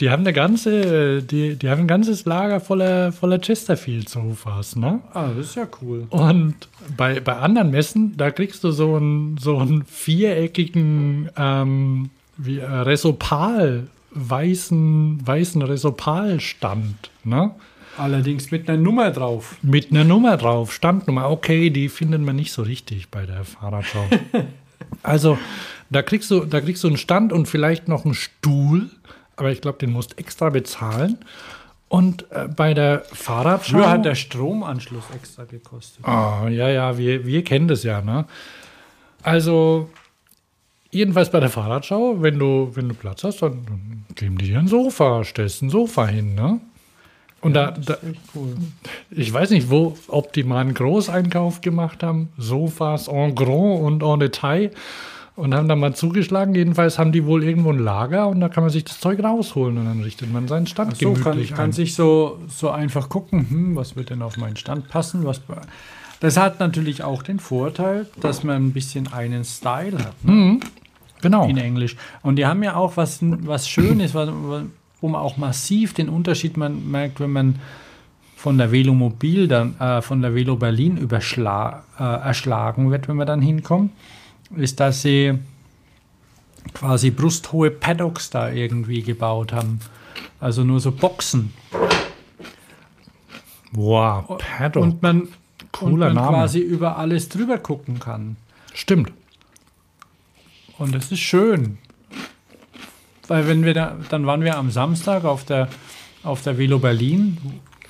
die, 0.00 0.10
haben 0.10 0.22
eine 0.22 0.32
ganze, 0.32 1.22
die, 1.22 1.56
die 1.56 1.68
haben 1.68 1.82
ein 1.82 1.88
ganzes 1.88 2.24
Lager 2.24 2.60
voller, 2.60 3.12
voller 3.12 3.40
Chesterfield-Sofas, 3.40 4.76
ne? 4.76 5.00
Ah, 5.12 5.28
das 5.28 5.46
ist 5.46 5.54
ja 5.56 5.68
cool. 5.80 6.06
Und 6.10 6.56
bei, 6.96 7.20
bei 7.20 7.36
anderen 7.36 7.70
Messen, 7.70 8.16
da 8.16 8.32
kriegst 8.32 8.64
du 8.64 8.72
so 8.72 8.96
einen, 8.96 9.38
so 9.38 9.58
einen 9.58 9.84
viereckigen 9.84 11.30
ähm, 11.36 12.10
wie, 12.36 12.58
äh, 12.58 12.66
Resopal 12.66 13.86
weißen, 14.14 15.26
weißen 15.26 15.62
Resopal-Stand. 15.62 17.10
Ne? 17.24 17.52
Allerdings 17.96 18.50
mit 18.50 18.68
einer 18.68 18.78
Nummer 18.78 19.10
drauf. 19.10 19.56
Mit 19.62 19.90
einer 19.90 20.04
Nummer 20.04 20.36
drauf, 20.36 20.72
Standnummer. 20.72 21.30
Okay, 21.30 21.70
die 21.70 21.88
findet 21.88 22.22
man 22.22 22.36
nicht 22.36 22.52
so 22.52 22.62
richtig 22.62 23.10
bei 23.10 23.26
der 23.26 23.44
Fahrradschau. 23.44 24.04
also, 25.02 25.38
da 25.90 26.02
kriegst, 26.02 26.30
du, 26.30 26.44
da 26.44 26.60
kriegst 26.60 26.82
du 26.84 26.88
einen 26.88 26.96
Stand 26.96 27.32
und 27.32 27.46
vielleicht 27.46 27.88
noch 27.88 28.04
einen 28.04 28.14
Stuhl, 28.14 28.90
aber 29.36 29.52
ich 29.52 29.60
glaube, 29.60 29.78
den 29.78 29.92
musst 29.92 30.12
du 30.12 30.18
extra 30.18 30.48
bezahlen. 30.48 31.18
Und 31.88 32.30
äh, 32.30 32.48
bei 32.48 32.72
der 32.72 33.02
Fahrradschau. 33.12 33.76
Früher 33.76 33.90
hat 33.90 34.06
der 34.06 34.14
Stromanschluss 34.14 35.04
extra 35.14 35.44
gekostet. 35.44 36.06
Ah, 36.06 36.48
ja, 36.48 36.70
ja, 36.70 36.96
wir, 36.96 37.26
wir 37.26 37.44
kennen 37.44 37.68
das 37.68 37.82
ja, 37.82 38.00
ne? 38.00 38.24
Also, 39.22 39.90
Jedenfalls 40.92 41.30
bei 41.30 41.40
der 41.40 41.48
Fahrradschau, 41.48 42.20
wenn 42.20 42.38
du, 42.38 42.70
wenn 42.74 42.88
du 42.88 42.94
Platz 42.94 43.24
hast, 43.24 43.40
dann, 43.40 43.64
dann 43.66 44.04
geben 44.14 44.36
die 44.36 44.46
dir 44.46 44.58
ein 44.58 44.68
Sofa, 44.68 45.24
stellst 45.24 45.62
ein 45.62 45.70
Sofa 45.70 46.06
hin, 46.06 46.34
ne? 46.34 46.60
Und 47.40 47.56
ja, 47.56 47.72
da, 47.72 47.80
da 47.80 47.98
cool. 48.36 48.54
ich 49.10 49.32
weiß 49.32 49.50
nicht, 49.50 49.68
wo, 49.68 49.96
ob 50.06 50.32
die 50.32 50.44
mal 50.44 50.60
einen 50.60 50.74
Großeinkauf 50.74 51.60
gemacht 51.60 52.02
haben, 52.04 52.28
Sofas 52.38 53.08
en 53.08 53.34
grand 53.34 53.82
und 53.82 54.02
en 54.02 54.20
Detail 54.20 54.70
und 55.34 55.54
haben 55.54 55.66
da 55.66 55.74
mal 55.74 55.94
zugeschlagen. 55.94 56.54
Jedenfalls 56.54 56.98
haben 57.00 57.10
die 57.10 57.24
wohl 57.24 57.42
irgendwo 57.42 57.70
ein 57.70 57.80
Lager 57.80 58.28
und 58.28 58.40
da 58.40 58.48
kann 58.48 58.62
man 58.62 58.70
sich 58.70 58.84
das 58.84 59.00
Zeug 59.00 59.24
rausholen 59.24 59.76
und 59.78 59.86
dann 59.86 60.02
richtet 60.02 60.32
man 60.32 60.46
seinen 60.46 60.68
Stand 60.68 60.96
so, 60.96 61.14
gemütlich 61.14 61.48
kann, 61.48 61.56
kann 61.56 61.72
sich 61.72 61.96
so, 61.96 62.38
so 62.48 62.70
einfach 62.70 63.08
gucken, 63.08 63.50
hm, 63.50 63.76
was 63.76 63.96
wird 63.96 64.10
denn 64.10 64.22
auf 64.22 64.36
meinen 64.36 64.56
Stand 64.56 64.88
passen, 64.88 65.24
was 65.24 65.40
Das 66.20 66.36
hat 66.36 66.60
natürlich 66.60 67.02
auch 67.02 67.24
den 67.24 67.40
Vorteil, 67.40 68.06
dass 68.20 68.44
man 68.44 68.66
ein 68.66 68.72
bisschen 68.72 69.12
einen 69.12 69.44
Style 69.44 69.98
hat. 69.98 70.24
Ne? 70.24 70.32
Mhm. 70.32 70.60
Genau. 71.22 71.48
in 71.48 71.56
Englisch. 71.56 71.96
Und 72.22 72.36
die 72.36 72.46
haben 72.46 72.62
ja 72.62 72.76
auch 72.76 72.96
was, 72.96 73.18
was 73.22 73.68
Schönes, 73.68 74.14
was, 74.14 74.28
wo 75.00 75.08
man 75.08 75.20
auch 75.20 75.36
massiv 75.36 75.94
den 75.94 76.08
Unterschied 76.08 76.56
man 76.56 76.90
merkt, 76.90 77.20
wenn 77.20 77.32
man 77.32 77.58
von 78.36 78.58
der 78.58 78.72
Velomobil 78.72 79.46
dann, 79.46 79.78
äh, 79.78 80.02
von 80.02 80.20
der 80.20 80.34
Velo 80.34 80.56
Berlin 80.56 80.96
überschla 80.96 81.84
äh, 81.98 82.02
erschlagen 82.02 82.90
wird, 82.90 83.06
wenn 83.06 83.16
man 83.16 83.26
dann 83.26 83.40
hinkommt, 83.40 83.92
ist, 84.56 84.80
dass 84.80 85.02
sie 85.02 85.38
quasi 86.74 87.10
brusthohe 87.10 87.70
Paddocks 87.70 88.30
da 88.30 88.50
irgendwie 88.50 89.02
gebaut 89.02 89.52
haben. 89.52 89.78
Also 90.40 90.64
nur 90.64 90.80
so 90.80 90.90
Boxen. 90.90 91.52
Wow, 93.70 94.38
Paddock. 94.38 94.82
Und 94.82 95.02
man, 95.02 95.28
Cooler 95.70 96.08
und 96.08 96.14
man 96.14 96.24
Name. 96.24 96.36
quasi 96.36 96.58
über 96.58 96.98
alles 96.98 97.28
drüber 97.28 97.58
gucken 97.58 98.00
kann. 98.00 98.36
Stimmt. 98.74 99.12
Und 100.82 100.92
das 100.94 101.12
ist 101.12 101.20
schön. 101.20 101.78
Weil 103.28 103.46
wenn 103.46 103.64
wir 103.64 103.72
da, 103.72 103.96
dann 104.10 104.26
waren 104.26 104.42
wir 104.42 104.56
am 104.58 104.70
Samstag 104.72 105.24
auf 105.24 105.44
der, 105.44 105.68
auf 106.24 106.42
der 106.42 106.58
Velo 106.58 106.80
Berlin. 106.80 107.38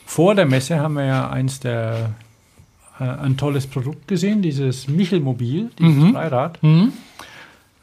Vor 0.05 0.34
der 0.34 0.45
Messe 0.45 0.78
haben 0.78 0.95
wir 0.95 1.07
ja 1.07 1.30
eins 1.30 1.59
der, 1.59 2.11
äh, 3.01 3.05
ein 3.05 3.38
tolles 3.38 3.66
Produkt 3.66 4.09
gesehen, 4.09 4.43
dieses 4.43 4.88
Michelmobil, 4.88 5.70
dieses 5.78 5.95
Mhm. 5.95 6.12
Dreirad. 6.12 6.62
Mhm. 6.62 6.93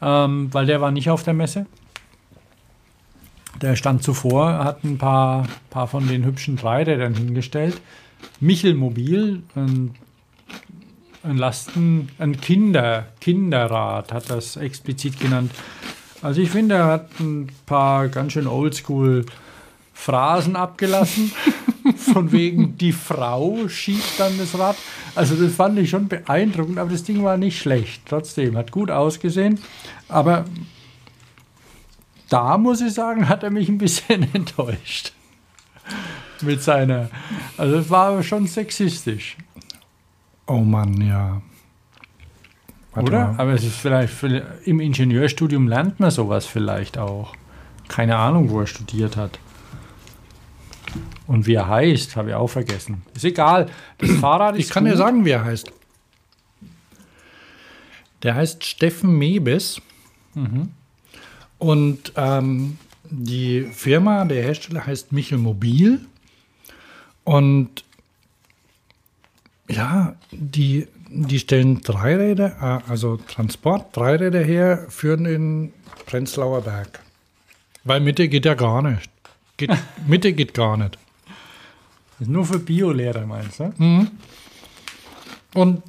Ähm, 0.00 0.48
weil 0.54 0.66
der 0.66 0.80
war 0.80 0.92
nicht 0.92 1.10
auf 1.10 1.24
der 1.24 1.34
Messe. 1.34 1.66
Der 3.60 3.74
stand 3.74 4.04
zuvor, 4.04 4.64
hat 4.64 4.84
ein 4.84 4.96
paar, 4.96 5.46
paar 5.70 5.88
von 5.88 6.06
den 6.06 6.24
hübschen 6.24 6.54
Dreirädern 6.56 7.14
hingestellt. 7.14 7.80
Michelmobil, 8.38 9.42
ein, 9.56 9.96
ein 11.22 11.36
Lasten, 11.36 12.08
ein 12.18 12.40
Kinder, 12.40 13.06
Kinderrad 13.20 14.12
hat 14.12 14.30
das 14.30 14.56
explizit 14.56 15.20
genannt. 15.20 15.52
Also 16.22 16.40
ich 16.40 16.50
finde, 16.50 16.76
er 16.76 16.86
hat 16.86 17.20
ein 17.20 17.48
paar 17.66 18.08
ganz 18.08 18.32
schön 18.32 18.46
oldschool 18.46 19.26
Phrasen 19.92 20.56
abgelassen. 20.56 21.32
Von 21.96 22.32
wegen, 22.32 22.76
die 22.78 22.92
Frau 22.92 23.68
schiebt 23.68 24.18
dann 24.18 24.38
das 24.38 24.58
Rad. 24.58 24.76
Also 25.14 25.34
das 25.34 25.54
fand 25.54 25.78
ich 25.78 25.90
schon 25.90 26.08
beeindruckend, 26.08 26.78
aber 26.78 26.90
das 26.90 27.04
Ding 27.04 27.22
war 27.22 27.36
nicht 27.36 27.58
schlecht. 27.58 28.02
Trotzdem, 28.06 28.56
hat 28.56 28.70
gut 28.70 28.90
ausgesehen. 28.90 29.60
Aber 30.08 30.44
da 32.28 32.56
muss 32.58 32.80
ich 32.80 32.94
sagen, 32.94 33.28
hat 33.28 33.42
er 33.42 33.50
mich 33.50 33.68
ein 33.68 33.78
bisschen 33.78 34.26
enttäuscht. 34.34 35.12
Mit 36.42 36.62
seiner. 36.62 37.10
Also 37.58 37.76
es 37.76 37.90
war 37.90 38.22
schon 38.22 38.46
sexistisch, 38.46 39.36
Oh 40.46 40.58
Mann, 40.58 41.00
ja. 41.00 41.42
Warte 42.92 43.08
oder? 43.10 43.28
mal. 43.28 43.40
Aber 43.40 43.52
es 43.52 43.64
ist 43.64 43.76
vielleicht, 43.76 44.12
vielleicht 44.12 44.44
im 44.64 44.80
Ingenieurstudium 44.80 45.68
lernt 45.68 46.00
man 46.00 46.10
sowas 46.10 46.46
vielleicht 46.46 46.98
auch. 46.98 47.34
Keine 47.88 48.16
Ahnung, 48.16 48.50
wo 48.50 48.60
er 48.60 48.66
studiert 48.66 49.16
hat. 49.16 49.38
Und 51.26 51.46
wie 51.46 51.54
er 51.54 51.68
heißt, 51.68 52.16
habe 52.16 52.30
ich 52.30 52.34
auch 52.34 52.48
vergessen. 52.48 53.02
Ist 53.14 53.24
egal. 53.24 53.66
Das 53.98 54.10
Fahrrad 54.20 54.56
ist 54.56 54.64
Ich 54.66 54.70
kann 54.70 54.84
gut. 54.84 54.92
dir 54.94 54.96
sagen, 54.96 55.24
wie 55.24 55.30
er 55.30 55.44
heißt. 55.44 55.70
Der 58.22 58.34
heißt 58.34 58.64
Steffen 58.64 59.16
Mebes. 59.16 59.80
Mhm. 60.34 60.70
Und 61.58 62.12
ähm, 62.16 62.78
die 63.08 63.62
Firma, 63.72 64.24
der 64.24 64.42
Hersteller 64.42 64.86
heißt 64.86 65.12
Michel 65.12 65.38
Mobil. 65.38 66.00
Und 67.24 67.84
ja, 69.70 70.14
die, 70.30 70.86
die 71.08 71.38
stellen 71.38 71.80
Dreiräder, 71.82 72.82
äh, 72.86 72.90
also 72.90 73.16
Transport-Dreiräder 73.16 74.40
her 74.40 74.86
für 74.88 75.16
den 75.16 75.72
Prenzlauer 76.06 76.62
Berg. 76.62 77.00
Weil 77.84 78.00
Mitte 78.00 78.28
geht 78.28 78.44
ja 78.44 78.54
gar 78.54 78.82
nicht. 78.82 79.10
Geht, 79.56 79.70
Mitte 80.06 80.32
geht 80.32 80.54
gar 80.54 80.76
nicht. 80.76 80.98
Das 82.18 82.28
ist 82.28 82.32
nur 82.32 82.44
für 82.44 82.58
Biolehrer, 82.58 83.26
meinst 83.26 83.60
du? 83.60 83.72
Und 85.54 85.82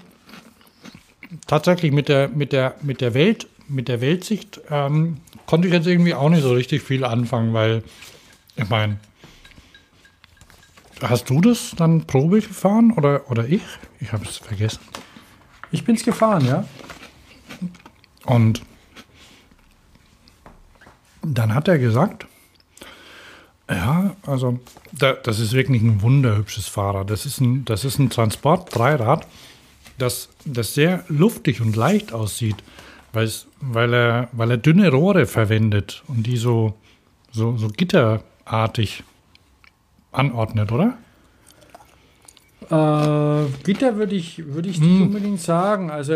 tatsächlich 1.47 1.91
mit 1.91 2.07
der, 2.07 2.29
mit 2.29 2.53
der, 2.53 2.75
mit 2.81 3.01
der 3.01 3.13
Welt, 3.13 3.47
mit 3.67 3.87
der 3.87 4.01
Weltsicht 4.01 4.61
ähm, 4.69 5.17
konnte 5.45 5.67
ich 5.67 5.73
jetzt 5.73 5.87
irgendwie 5.87 6.13
auch 6.13 6.29
nicht 6.29 6.43
so 6.43 6.53
richtig 6.53 6.81
viel 6.81 7.03
anfangen, 7.03 7.53
weil 7.53 7.83
ich 8.55 8.69
meine, 8.69 8.97
hast 11.01 11.29
du 11.29 11.41
das 11.41 11.73
dann 11.75 12.05
Probe 12.05 12.41
gefahren 12.41 12.91
oder, 12.91 13.29
oder 13.29 13.47
ich? 13.47 13.63
Ich 13.99 14.13
habe 14.13 14.25
es 14.25 14.37
vergessen. 14.37 14.81
Ich 15.71 15.83
bin's 15.83 16.03
gefahren, 16.03 16.45
ja. 16.45 16.65
Und 18.25 18.61
dann 21.21 21.53
hat 21.53 21.67
er 21.67 21.77
gesagt, 21.77 22.25
ja, 23.69 24.15
also 24.25 24.59
da, 24.91 25.13
das 25.13 25.39
ist 25.39 25.53
wirklich 25.53 25.81
ein 25.81 26.01
wunderhübsches 26.01 26.67
Fahrrad. 26.67 27.09
Das 27.09 27.25
ist 27.25 27.39
ein, 27.39 27.63
das 27.65 27.85
ist 27.85 27.99
ein 27.99 28.09
Transport-Dreirad, 28.09 29.25
das, 29.97 30.29
das 30.45 30.73
sehr 30.73 31.05
luftig 31.07 31.61
und 31.61 31.75
leicht 31.75 32.11
aussieht, 32.11 32.57
weil, 33.13 33.25
es, 33.25 33.47
weil, 33.59 33.93
er, 33.93 34.29
weil 34.33 34.51
er 34.51 34.57
dünne 34.57 34.89
Rohre 34.89 35.25
verwendet 35.25 36.03
und 36.07 36.23
die 36.27 36.37
so, 36.37 36.73
so, 37.31 37.55
so 37.55 37.69
gitterartig 37.69 39.03
anordnet, 40.11 40.71
oder? 40.71 40.97
Äh, 42.69 43.49
Gitter 43.63 43.95
würde 43.97 44.15
ich, 44.15 44.45
würde 44.45 44.69
ich 44.69 44.79
nicht 44.79 45.01
unbedingt 45.01 45.41
sagen. 45.41 45.89
Also, 45.89 46.13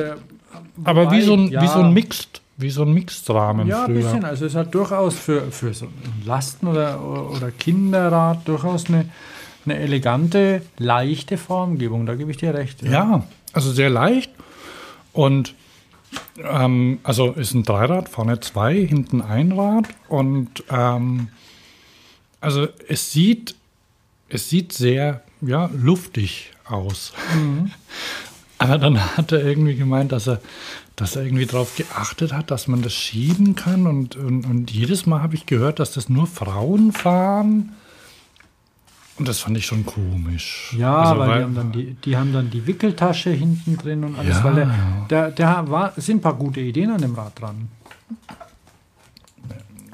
Aber 0.83 1.11
wie 1.11 1.21
so 1.21 1.33
ein, 1.33 1.49
ja, 1.49 1.61
wie 1.61 1.67
so 1.67 1.79
ein 1.79 1.93
Mixed, 1.93 2.41
wie 2.57 2.69
so 2.69 2.83
ein 2.83 2.93
Mixed-Rahmen 2.93 3.67
Ja, 3.67 3.85
ein 3.85 3.93
bisschen. 3.93 4.23
Also 4.23 4.45
es 4.45 4.55
hat 4.55 4.73
durchaus 4.73 5.15
für, 5.15 5.51
für 5.51 5.73
so 5.73 5.85
ein 5.85 6.23
Lasten- 6.25 6.67
oder, 6.67 7.01
oder 7.03 7.51
Kinderrad 7.51 8.47
durchaus 8.47 8.85
eine, 8.87 9.09
eine 9.65 9.77
elegante, 9.79 10.61
leichte 10.77 11.37
Formgebung. 11.37 12.05
Da 12.05 12.15
gebe 12.15 12.31
ich 12.31 12.37
dir 12.37 12.53
recht. 12.53 12.81
Ja, 12.83 13.23
also 13.51 13.71
sehr 13.71 13.89
leicht. 13.89 14.31
Und 15.11 15.55
ähm, 16.41 16.99
also 17.03 17.31
ist 17.31 17.53
ein 17.53 17.63
Dreirad, 17.63 18.07
vorne 18.07 18.39
zwei, 18.39 18.75
hinten 18.85 19.21
ein 19.21 19.51
Rad. 19.51 19.87
Und 20.07 20.63
ähm, 20.69 21.29
also 22.39 22.67
es 22.87 23.11
sieht, 23.11 23.55
es 24.35 24.49
sieht 24.49 24.71
sehr 24.73 25.21
ja, 25.41 25.69
luftig 25.73 26.51
aus. 26.65 27.13
Aber 28.57 28.77
dann 28.77 28.99
hat 29.17 29.31
er 29.31 29.43
irgendwie 29.43 29.75
gemeint, 29.75 30.11
dass 30.11 30.27
er, 30.27 30.39
dass 30.95 31.15
er 31.15 31.23
irgendwie 31.23 31.45
darauf 31.45 31.75
geachtet 31.75 32.31
hat, 32.33 32.51
dass 32.51 32.67
man 32.67 32.81
das 32.81 32.93
schieben 32.93 33.55
kann. 33.55 33.85
Und, 33.87 34.15
und, 34.15 34.45
und 34.45 34.71
jedes 34.71 35.05
Mal 35.05 35.21
habe 35.21 35.35
ich 35.35 35.45
gehört, 35.45 35.79
dass 35.79 35.91
das 35.93 36.07
nur 36.09 36.25
Frauen 36.27 36.91
fahren. 36.93 37.73
Und 39.17 39.27
das 39.27 39.39
fand 39.39 39.57
ich 39.57 39.65
schon 39.65 39.85
komisch. 39.85 40.73
Ja, 40.77 40.95
Also, 41.03 41.19
weil, 41.19 41.37
die, 41.37 41.43
haben 41.43 41.55
dann 41.55 41.71
die, 41.71 41.93
die 42.03 42.17
haben 42.17 42.33
dann 42.33 42.49
die 42.49 42.67
Wickeltasche 42.67 43.29
hinten 43.31 43.77
drin 43.77 44.03
und 44.03 44.17
alles, 44.17 44.37
Ja. 44.37 44.43
weil 44.43 44.55
der, 44.55 44.69
der, 45.09 45.31
der 45.31 45.69
war, 45.69 45.93
sind 45.97 46.17
ein 46.17 46.21
paar 46.21 46.33
gute 46.35 46.59
Ideen 46.59 46.91
an 46.91 46.99
dem 47.01 47.15
Rad 47.15 47.39
dran. 47.39 47.69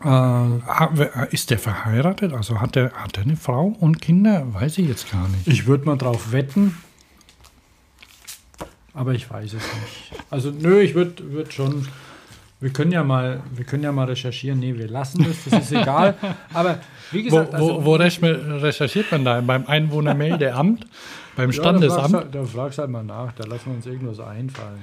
Äh, 0.03 1.27
Ist 1.33 1.49
der 1.49 1.59
verheiratet? 1.59 2.33
Also 2.33 2.59
hat 2.61 2.75
er 2.75 2.91
hat 2.93 3.17
eine 3.19 3.35
Frau 3.37 3.75
und 3.79 4.01
Kinder? 4.01 4.45
Weiß 4.53 4.77
ich 4.77 4.87
jetzt 4.87 5.11
gar 5.11 5.27
nicht. 5.29 5.47
ich 5.47 5.67
würde 5.67 5.85
mal 5.85 5.97
drauf 5.97 6.31
wetten, 6.31 6.75
aber 8.93 9.13
ich 9.13 9.29
weiß 9.29 9.53
es 9.53 9.53
nicht. 9.53 10.11
Also 10.29 10.51
nö, 10.51 10.81
ich 10.81 10.95
würde 10.95 11.31
würd 11.31 11.53
schon. 11.53 11.87
Wir 12.59 12.69
können 12.71 12.91
ja 12.91 13.03
mal, 13.03 13.41
wir 13.55 13.65
können 13.65 13.83
ja 13.83 13.91
mal 13.91 14.05
recherchieren. 14.05 14.59
Nee, 14.59 14.77
wir 14.77 14.87
lassen 14.87 15.23
das, 15.23 15.37
das 15.49 15.63
ist 15.63 15.71
egal. 15.71 16.15
Aber 16.53 16.77
wie 17.11 17.21
Wo, 17.31 17.37
gesagt, 17.39 17.53
wo, 17.53 17.55
also, 17.55 17.85
wo 17.85 17.95
recherch- 17.95 18.61
recherchiert 18.61 19.11
man 19.11 19.25
da? 19.25 19.41
Beim 19.41 19.65
Einwohnermeldeamt? 19.65 20.85
Beim 21.35 21.49
ja, 21.49 21.57
da, 21.57 21.63
fragst, 21.63 21.87
Standesamt? 21.89 22.13
halt- 22.13 22.35
da 22.35 22.43
fragst 22.45 22.77
halt 22.77 22.89
mal 22.91 23.03
nach, 23.03 23.31
da 23.33 23.45
lassen 23.45 23.65
wir 23.67 23.73
uns 23.77 23.85
irgendwas 23.87 24.19
einfallen. 24.19 24.79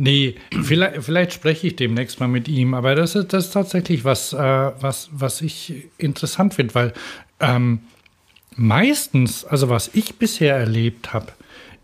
Nee, 0.00 0.36
vielleicht, 0.62 1.02
vielleicht 1.02 1.32
spreche 1.32 1.66
ich 1.66 1.76
demnächst 1.76 2.20
mal 2.20 2.28
mit 2.28 2.46
ihm, 2.46 2.72
aber 2.72 2.94
das 2.94 3.16
ist, 3.16 3.32
das 3.32 3.46
ist 3.46 3.50
tatsächlich 3.50 4.04
was, 4.04 4.32
äh, 4.32 4.38
was, 4.38 5.10
was 5.12 5.42
ich 5.42 5.86
interessant 5.98 6.54
finde, 6.54 6.74
weil 6.76 6.92
ähm, 7.40 7.80
meistens, 8.54 9.44
also 9.44 9.68
was 9.68 9.90
ich 9.94 10.14
bisher 10.14 10.56
erlebt 10.56 11.12
habe, 11.12 11.32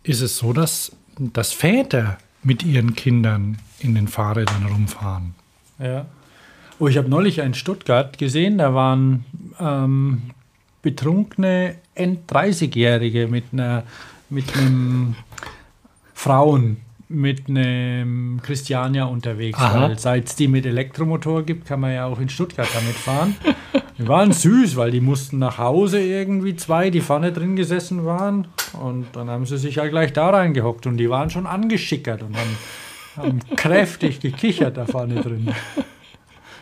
ist 0.04 0.20
es 0.20 0.38
so, 0.38 0.52
dass, 0.52 0.92
dass 1.18 1.52
Väter 1.52 2.18
mit 2.44 2.62
ihren 2.62 2.94
Kindern 2.94 3.58
in 3.80 3.96
den 3.96 4.06
Fahrrädern 4.06 4.66
rumfahren. 4.66 5.34
Ja. 5.80 6.06
Oh, 6.78 6.86
ich 6.86 6.96
habe 6.96 7.08
neulich 7.08 7.38
in 7.38 7.54
Stuttgart 7.54 8.16
gesehen, 8.16 8.58
da 8.58 8.74
waren 8.74 9.24
ähm, 9.58 10.22
betrunkene 10.82 11.76
End-30-Jährige 11.96 13.26
mit 13.26 13.52
mit 14.30 14.56
einem 14.56 15.16
Frauen 16.14 16.83
mit 17.08 17.48
einem 17.48 18.40
Christiania 18.42 19.04
unterwegs. 19.04 19.58
Aha. 19.58 19.82
Weil 19.82 19.98
seit 19.98 20.28
es 20.28 20.36
die 20.36 20.48
mit 20.48 20.64
Elektromotor 20.66 21.42
gibt, 21.42 21.66
kann 21.66 21.80
man 21.80 21.92
ja 21.92 22.06
auch 22.06 22.18
in 22.18 22.28
Stuttgart 22.28 22.68
damit 22.74 22.94
fahren. 22.96 23.36
Die 23.96 24.08
waren 24.08 24.32
süß, 24.32 24.74
weil 24.74 24.90
die 24.90 25.00
mussten 25.00 25.38
nach 25.38 25.58
Hause 25.58 26.00
irgendwie 26.00 26.56
zwei, 26.56 26.90
die 26.90 27.00
vorne 27.00 27.30
drin 27.30 27.54
gesessen 27.54 28.04
waren. 28.04 28.48
Und 28.72 29.06
dann 29.12 29.30
haben 29.30 29.46
sie 29.46 29.56
sich 29.56 29.76
ja 29.76 29.86
gleich 29.86 30.12
da 30.12 30.30
reingehockt 30.30 30.88
und 30.88 30.96
die 30.96 31.08
waren 31.10 31.30
schon 31.30 31.46
angeschickert 31.46 32.22
und 32.24 32.36
haben, 32.36 32.56
haben 33.16 33.38
kräftig 33.56 34.18
gekichert 34.18 34.76
da 34.78 34.86
vorne 34.86 35.20
drin. 35.22 35.54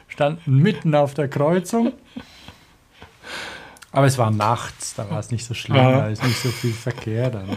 Standen 0.09 0.57
mitten 0.59 0.95
auf 0.95 1.14
der 1.14 1.28
Kreuzung. 1.28 1.95
Aber 3.93 4.05
es 4.05 4.18
war 4.18 4.30
nachts, 4.30 4.95
da 4.95 5.09
war 5.11 5.18
es 5.18 5.30
nicht 5.30 5.47
so 5.47 5.55
schlimm, 5.55 5.76
Ja. 5.76 5.90
da 6.01 6.09
ist 6.09 6.22
nicht 6.22 6.36
so 6.38 6.51
viel 6.51 6.72
Verkehr 6.72 7.30
dann. 7.30 7.49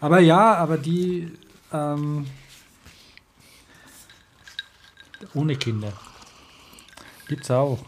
Aber 0.00 0.20
ja, 0.20 0.56
aber 0.56 0.76
die 0.76 1.32
ähm, 1.72 2.26
ohne 5.34 5.56
Kinder. 5.56 5.92
Gibt's 7.28 7.50
auch. 7.50 7.78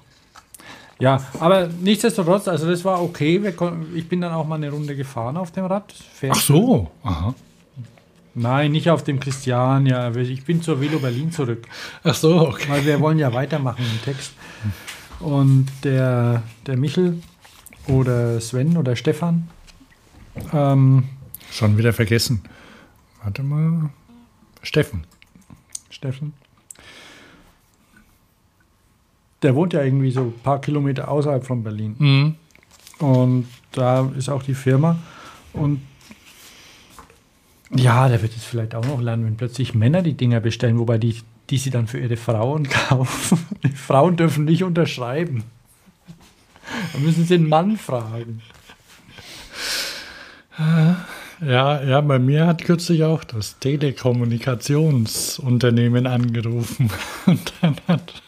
Ja, 0.98 1.20
aber 1.40 1.66
nichtsdestotrotz, 1.66 2.46
also 2.46 2.68
das 2.70 2.84
war 2.84 3.02
okay. 3.02 3.42
Wir 3.42 3.52
kon- 3.56 3.86
ich 3.94 4.08
bin 4.08 4.20
dann 4.20 4.32
auch 4.32 4.46
mal 4.46 4.54
eine 4.56 4.70
Runde 4.70 4.94
gefahren 4.94 5.36
auf 5.36 5.50
dem 5.50 5.64
Rad. 5.64 5.92
Ach 6.30 6.36
so. 6.36 6.90
Aha. 7.02 7.34
Nein, 8.34 8.72
nicht 8.72 8.88
auf 8.88 9.02
dem 9.02 9.18
Christiania. 9.18 10.14
Ich 10.16 10.44
bin 10.44 10.62
zur 10.62 10.80
Velo 10.80 11.00
Berlin 11.00 11.32
zurück, 11.32 11.66
Ach 12.04 12.14
so, 12.14 12.48
okay. 12.48 12.64
weil 12.68 12.86
wir 12.86 13.00
wollen 13.00 13.18
ja 13.18 13.32
weitermachen 13.34 13.84
im 13.84 14.02
Text. 14.04 14.32
Und 15.20 15.66
der, 15.84 16.42
der 16.66 16.76
Michel 16.76 17.20
oder 17.88 18.40
Sven 18.40 18.76
oder 18.76 18.96
Stefan, 18.96 19.48
ähm, 20.52 21.04
Schon 21.50 21.76
wieder 21.76 21.92
vergessen. 21.92 22.42
Warte 23.22 23.42
mal. 23.42 23.90
Steffen. 24.62 25.04
Steffen, 25.90 26.32
der 29.42 29.54
wohnt 29.54 29.72
ja 29.72 29.82
irgendwie 29.82 30.10
so 30.10 30.22
ein 30.22 30.38
paar 30.42 30.60
Kilometer 30.60 31.08
außerhalb 31.08 31.44
von 31.44 31.62
Berlin. 31.62 31.96
Mhm. 31.98 32.34
Und 32.98 33.46
da 33.72 34.08
ist 34.16 34.28
auch 34.28 34.42
die 34.42 34.54
Firma. 34.54 34.98
Und 35.52 35.82
ja, 37.74 38.08
der 38.08 38.22
wird 38.22 38.36
es 38.36 38.44
vielleicht 38.44 38.74
auch 38.74 38.84
noch 38.84 39.00
lernen, 39.00 39.24
wenn 39.24 39.36
plötzlich 39.36 39.74
Männer 39.74 40.02
die 40.02 40.14
Dinger 40.14 40.40
bestellen, 40.40 40.78
wobei 40.78 40.98
die, 40.98 41.16
die 41.50 41.58
sie 41.58 41.70
dann 41.70 41.88
für 41.88 41.98
ihre 41.98 42.16
Frauen 42.16 42.68
kaufen. 42.88 43.38
Die 43.64 43.70
Frauen 43.70 44.16
dürfen 44.16 44.44
nicht 44.44 44.62
unterschreiben. 44.62 45.44
Da 46.92 46.98
müssen 47.00 47.24
sie 47.24 47.38
den 47.38 47.48
Mann 47.48 47.76
fragen. 47.76 48.42
Ja, 51.44 51.82
ja, 51.82 52.00
bei 52.00 52.20
mir 52.20 52.46
hat 52.46 52.64
kürzlich 52.64 53.02
auch 53.02 53.24
das 53.24 53.58
Telekommunikationsunternehmen 53.58 56.06
angerufen. 56.06 56.88
Und 57.26 57.52
dann 57.60 57.76
hat 57.88 58.22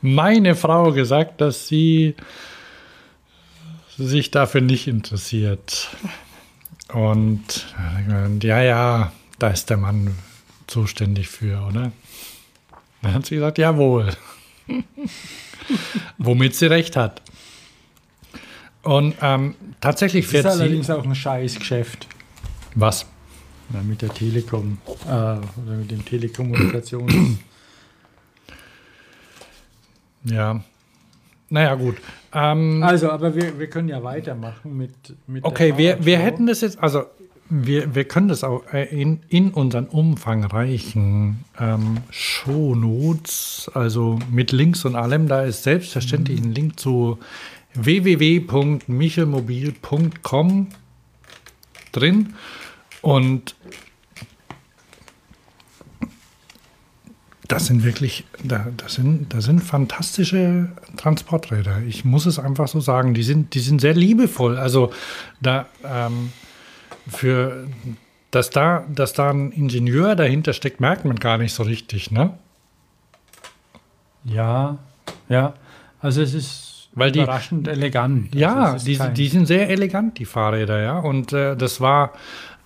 meine 0.00 0.54
Frau 0.54 0.92
gesagt, 0.92 1.42
dass 1.42 1.68
sie 1.68 2.14
sich 3.98 4.30
dafür 4.30 4.62
nicht 4.62 4.88
interessiert. 4.88 5.90
Und 6.90 7.66
ja, 8.42 8.62
ja, 8.62 9.12
da 9.38 9.48
ist 9.48 9.68
der 9.68 9.76
Mann 9.76 10.16
zuständig 10.66 11.28
für, 11.28 11.66
oder? 11.66 11.92
Dann 13.02 13.12
hat 13.12 13.26
sie 13.26 13.34
gesagt, 13.34 13.58
jawohl. 13.58 14.10
Womit 16.18 16.54
sie 16.54 16.66
recht 16.66 16.96
hat. 16.96 17.20
Und 18.84 19.14
ähm, 19.22 19.54
tatsächlich 19.80 20.24
Das 20.26 20.32
fährt 20.32 20.46
ist 20.46 20.52
allerdings 20.52 20.90
auch 20.90 21.04
ein 21.04 21.14
Scheißgeschäft. 21.14 22.06
Was? 22.74 23.06
Ja, 23.72 23.82
mit 23.82 24.02
der 24.02 24.10
Telekom. 24.10 24.78
Äh, 25.06 25.10
oder 25.10 25.42
mit 25.78 25.90
dem 25.90 26.04
Telekommunikations. 26.04 27.12
Ja. 30.26 30.64
Naja, 31.50 31.74
gut. 31.74 31.96
Ähm, 32.32 32.82
also, 32.82 33.10
aber 33.10 33.34
wir, 33.34 33.58
wir 33.58 33.68
können 33.68 33.88
ja 33.88 34.02
weitermachen 34.02 34.76
mit. 34.76 34.94
mit 35.26 35.44
okay, 35.44 35.74
wir, 35.76 36.04
wir 36.04 36.18
hätten 36.18 36.46
das 36.46 36.62
jetzt, 36.62 36.82
also 36.82 37.04
wir, 37.50 37.94
wir 37.94 38.04
können 38.04 38.28
das 38.28 38.42
auch 38.42 38.64
äh, 38.72 38.84
in, 38.84 39.20
in 39.28 39.50
unseren 39.50 39.86
umfangreichen 39.86 41.44
ähm, 41.60 41.98
Shownotes, 42.10 43.70
also 43.74 44.18
mit 44.30 44.50
Links 44.52 44.84
und 44.84 44.96
allem, 44.96 45.28
da 45.28 45.42
ist 45.42 45.62
selbstverständlich 45.62 46.40
ein 46.40 46.52
Link 46.52 46.80
zu 46.80 47.18
www.michelmobil.com 47.74 50.68
drin 51.92 52.34
und 53.02 53.54
das 57.46 57.66
sind 57.66 57.84
wirklich, 57.84 58.24
da, 58.42 58.68
das, 58.76 58.94
sind, 58.94 59.34
das 59.34 59.44
sind 59.44 59.60
fantastische 59.60 60.72
Transporträder. 60.96 61.82
Ich 61.86 62.02
muss 62.04 62.26
es 62.26 62.38
einfach 62.38 62.68
so 62.68 62.80
sagen. 62.80 63.12
Die 63.12 63.22
sind, 63.22 63.52
die 63.54 63.60
sind 63.60 63.82
sehr 63.82 63.92
liebevoll. 63.92 64.56
Also 64.56 64.94
da 65.42 65.66
ähm, 65.84 66.32
für 67.06 67.66
dass 68.34 68.50
da, 68.50 68.84
dass 68.92 69.12
da 69.12 69.30
ein 69.30 69.52
Ingenieur 69.52 70.16
dahinter 70.16 70.54
steckt, 70.54 70.80
merkt 70.80 71.04
man 71.04 71.20
gar 71.20 71.38
nicht 71.38 71.54
so 71.54 71.62
richtig, 71.62 72.10
ne? 72.10 72.36
Ja, 74.24 74.78
ja. 75.28 75.54
Also, 76.00 76.20
es 76.20 76.34
ist 76.34 76.73
Weil 76.94 77.10
die- 77.12 77.20
überraschend 77.20 77.66
elegant. 77.68 78.34
Ja, 78.34 78.54
also 78.72 78.76
es 78.76 78.86
ist 78.88 79.02
die, 79.08 79.12
die 79.14 79.28
sind 79.28 79.46
sehr 79.46 79.68
elegant, 79.68 80.18
die 80.18 80.24
Fahrräder, 80.24 80.80
ja. 80.80 80.98
Und 80.98 81.32
äh, 81.32 81.56
das 81.56 81.80
war, 81.80 82.12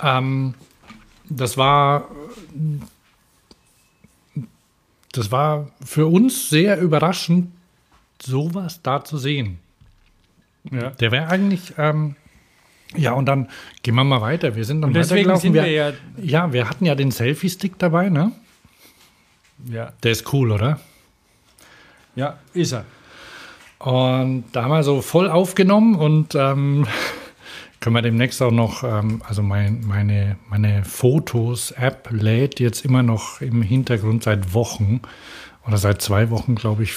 ähm, 0.03 0.55
das 1.31 1.57
war, 1.57 2.09
das 5.13 5.31
war 5.33 5.71
für 5.85 6.07
uns 6.07 6.51
sehr 6.51 6.79
überraschend, 6.81 7.51
sowas 8.21 8.83
da 8.83 9.05
zu 9.05 9.17
sehen. 9.19 9.59
ja. 10.71 10.91
Der 10.91 11.11
wäre 11.13 11.29
eigentlich, 11.29 11.73
ähm, 11.79 12.17
ja, 12.97 13.13
und 13.13 13.27
dann 13.27 13.49
gehen 13.83 13.95
wir 13.95 14.05
mal 14.05 14.21
weiter. 14.21 14.57
Wir 14.57 14.65
sind 14.65 14.81
dann 14.83 14.91
Und 14.91 14.95
deswegen 14.95 15.37
sind 15.37 15.55
wir 15.55 15.67
ja. 15.71 15.93
ja, 16.17 16.53
wir 16.53 16.69
hatten 16.69 16.85
ja 16.85 16.95
den 16.95 17.11
Selfie-Stick 17.11 17.79
dabei, 17.79 18.09
ne? 18.09 18.33
Ja, 19.67 19.93
Der 20.03 20.13
ist 20.13 20.33
cool, 20.33 20.51
oder? 20.53 20.81
ja 22.15 22.37
ist 22.55 22.73
er. 22.73 22.85
Und 23.79 24.45
da 24.53 24.65
haben 24.65 24.71
wir 24.71 24.83
so 24.83 25.03
voll 25.03 25.29
aufgenommen 25.29 25.95
und 25.95 26.35
ähm, 26.35 26.87
können 27.81 27.95
wir 27.95 28.03
demnächst 28.03 28.43
auch 28.43 28.51
noch, 28.51 28.83
ähm, 28.83 29.23
also 29.27 29.43
mein, 29.43 29.85
meine, 29.87 30.37
meine 30.51 30.85
Fotos-App 30.85 32.09
lädt 32.11 32.59
jetzt 32.59 32.85
immer 32.85 33.03
noch 33.03 33.41
im 33.41 33.63
Hintergrund 33.63 34.25
seit 34.25 34.53
Wochen 34.53 35.01
oder 35.67 35.77
seit 35.77 36.03
zwei 36.03 36.31
Wochen, 36.31 36.57
glaube 36.57 36.83
ich, 36.83 36.95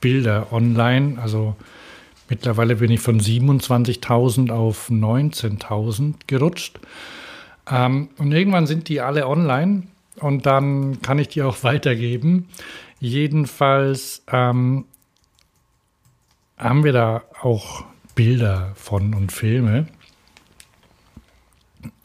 Bilder 0.00 0.52
online. 0.52 1.18
Also 1.20 1.56
mittlerweile 2.28 2.76
bin 2.76 2.90
ich 2.90 3.00
von 3.00 3.20
27.000 3.20 4.50
auf 4.52 4.90
19.000 4.90 6.14
gerutscht. 6.26 6.78
Ähm, 7.70 8.10
und 8.18 8.32
irgendwann 8.32 8.66
sind 8.66 8.88
die 8.88 9.00
alle 9.00 9.26
online 9.26 9.84
und 10.16 10.46
dann 10.46 11.00
kann 11.00 11.18
ich 11.18 11.28
die 11.28 11.42
auch 11.42 11.56
weitergeben. 11.62 12.48
Jedenfalls 13.00 14.22
ähm, 14.30 14.84
haben 16.58 16.84
wir 16.84 16.92
da 16.92 17.22
auch 17.40 17.84
Bilder 18.14 18.72
von 18.74 19.14
und 19.14 19.32
Filme. 19.32 19.86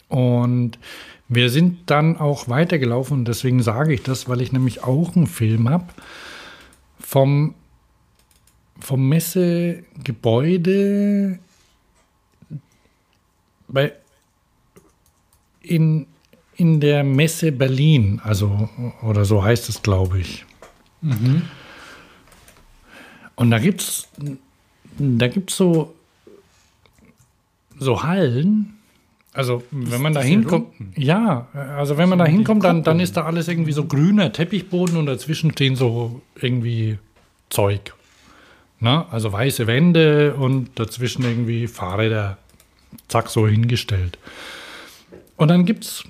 Und 0.07 0.79
wir 1.27 1.49
sind 1.49 1.89
dann 1.89 2.15
auch 2.17 2.47
weitergelaufen 2.47 3.25
deswegen 3.25 3.61
sage 3.63 3.95
ich 3.95 4.03
das, 4.03 4.29
weil 4.29 4.41
ich 4.41 4.51
nämlich 4.51 4.83
auch 4.83 5.15
einen 5.15 5.25
Film 5.25 5.67
habe 5.69 5.87
vom, 6.99 7.55
vom 8.79 9.09
Messegebäude 9.09 11.39
bei, 13.67 13.93
in, 15.61 16.05
in 16.55 16.79
der 16.79 17.03
Messe 17.03 17.51
Berlin, 17.51 18.21
also 18.23 18.69
oder 19.01 19.25
so 19.25 19.43
heißt 19.43 19.67
es, 19.69 19.81
glaube 19.81 20.19
ich. 20.19 20.45
Und 23.35 23.51
da 23.51 23.59
gibt 23.59 23.81
es 23.81 24.07
da 24.97 25.27
gibt's 25.27 25.57
so, 25.57 25.93
so 27.79 28.03
Hallen. 28.03 28.77
Also, 29.33 29.63
wenn 29.71 30.01
man 30.01 30.13
da 30.13 30.21
hinkommt, 30.21 30.67
ja, 30.95 31.47
also 31.53 31.97
wenn 31.97 32.07
man 32.07 32.19
da 32.19 32.25
hinkommt, 32.25 32.63
dann, 32.63 32.83
dann 32.83 32.99
ist 32.99 33.17
da 33.17 33.23
alles 33.23 33.47
irgendwie 33.47 33.71
so 33.71 33.85
grüner 33.85 34.31
Teppichboden 34.31 34.95
und 34.95 35.07
dazwischen 35.07 35.51
stehen 35.51 35.75
so 35.75 36.21
irgendwie 36.39 36.99
Zeug. 37.49 37.95
Na, 38.79 39.07
also 39.09 39.31
weiße 39.31 39.65
Wände 39.65 40.35
und 40.35 40.69
dazwischen 40.75 41.23
irgendwie 41.23 41.67
Fahrräder, 41.67 42.37
zack, 43.07 43.29
so 43.29 43.47
hingestellt. 43.47 44.19
Und 45.37 45.47
dann 45.47 45.65
gibt 45.65 45.85
es 45.85 46.03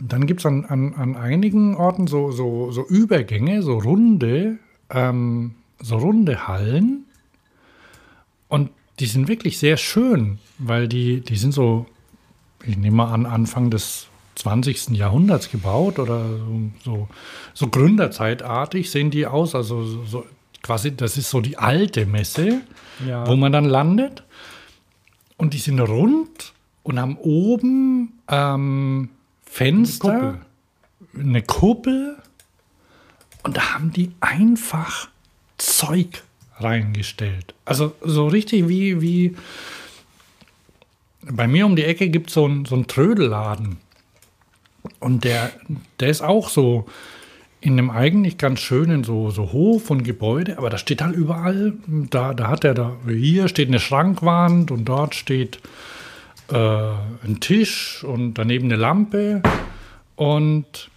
dann 0.00 0.26
gibt's 0.26 0.44
an, 0.46 0.64
an, 0.66 0.94
an 0.94 1.16
einigen 1.16 1.74
Orten 1.74 2.06
so, 2.06 2.30
so, 2.30 2.70
so 2.70 2.86
Übergänge, 2.86 3.62
so 3.62 3.78
runde, 3.78 4.58
ähm, 4.90 5.54
so 5.80 5.96
runde 5.96 6.46
Hallen. 6.48 7.04
Und 8.48 8.70
die 9.00 9.06
sind 9.06 9.28
wirklich 9.28 9.58
sehr 9.58 9.76
schön, 9.76 10.38
weil 10.58 10.88
die, 10.88 11.20
die 11.20 11.36
sind 11.36 11.52
so, 11.52 11.86
ich 12.64 12.76
nehme 12.76 12.96
mal 12.96 13.12
an, 13.12 13.26
Anfang 13.26 13.70
des 13.70 14.06
20. 14.36 14.90
Jahrhunderts 14.90 15.50
gebaut 15.50 15.98
oder 15.98 16.24
so, 16.84 17.08
so, 17.54 17.68
Gründerzeitartig 17.68 18.90
sehen 18.90 19.10
die 19.10 19.26
aus, 19.26 19.54
also 19.54 20.04
so, 20.04 20.24
quasi, 20.62 20.94
das 20.96 21.16
ist 21.16 21.30
so 21.30 21.40
die 21.40 21.58
alte 21.58 22.06
Messe, 22.06 22.60
Ja. 23.06 23.26
wo 23.26 23.36
man 23.36 23.52
dann 23.52 23.64
landet. 23.64 24.22
Und 25.36 25.54
die 25.54 25.58
sind 25.58 25.78
rund 25.80 26.52
und 26.82 26.98
haben 26.98 27.16
oben 27.16 28.12
ähm, 28.28 29.10
Fenster, 29.44 30.38
Kuppel. 31.12 31.20
eine 31.20 31.42
Kuppel. 31.42 32.16
Und 33.48 33.56
da 33.56 33.72
haben 33.72 33.94
die 33.94 34.12
einfach 34.20 35.08
Zeug 35.56 36.22
reingestellt. 36.58 37.54
Also 37.64 37.94
so 38.02 38.26
richtig 38.26 38.68
wie, 38.68 39.00
wie 39.00 39.36
bei 41.22 41.48
mir 41.48 41.64
um 41.64 41.74
die 41.74 41.84
Ecke 41.84 42.10
gibt 42.10 42.28
so 42.28 42.46
es 42.46 42.52
ein, 42.52 42.64
so 42.66 42.74
einen 42.74 42.88
Trödelladen. 42.88 43.78
Und 45.00 45.24
der, 45.24 45.50
der 45.98 46.10
ist 46.10 46.20
auch 46.20 46.50
so 46.50 46.88
in 47.62 47.78
einem 47.78 47.88
eigentlich 47.88 48.36
ganz 48.36 48.60
schönen 48.60 49.02
so, 49.02 49.30
so 49.30 49.50
Hof 49.50 49.88
und 49.88 50.02
Gebäude, 50.02 50.58
aber 50.58 50.68
da 50.68 50.76
steht 50.76 51.00
halt 51.00 51.16
überall, 51.16 51.72
da, 51.86 52.34
da 52.34 52.48
hat 52.48 52.64
er 52.64 52.74
da, 52.74 52.98
hier 53.06 53.48
steht 53.48 53.68
eine 53.68 53.80
Schrankwand 53.80 54.70
und 54.70 54.84
dort 54.84 55.14
steht 55.14 55.58
äh, 56.52 56.54
ein 57.24 57.38
Tisch 57.40 58.04
und 58.04 58.34
daneben 58.34 58.66
eine 58.66 58.76
Lampe 58.76 59.42
und 60.16 60.90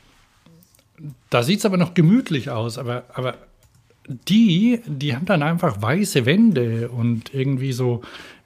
da 1.30 1.44
sieht 1.44 1.60
es 1.60 1.66
aber 1.66 1.78
noch 1.78 1.94
gemütlich 1.94 2.50
aus, 2.50 2.78
aber, 2.78 3.04
aber 3.14 3.36
die, 4.28 4.82
die 4.86 5.16
haben 5.16 5.26
dann 5.26 5.44
einfach 5.44 5.82
weiße 5.82 6.26
Wände 6.26 6.90
und 6.90 7.34
irgendwie 7.34 7.72
so 7.72 8.02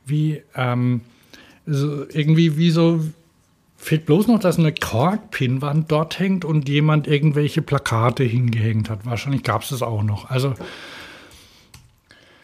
wie, 0.06 0.42
ähm, 0.56 1.02
so 1.66 2.06
irgendwie 2.10 2.58
wie 2.58 2.70
so, 2.70 3.04
fehlt 3.78 4.06
bloß 4.06 4.28
noch, 4.28 4.40
dass 4.40 4.58
eine 4.60 4.74
Korkpinwand 4.74 5.92
dort 5.92 6.20
hängt 6.20 6.46
und 6.46 6.70
jemand 6.70 7.08
irgendwelche 7.08 7.62
Plakate 7.62 8.24
hingehängt 8.24 8.90
hat. 8.90 9.06
Wahrscheinlich 9.06 9.44
gab 9.44 9.64
es 9.64 9.70
das 9.70 9.82
auch 9.82 10.04
noch. 10.04 10.30
Also 10.30 10.54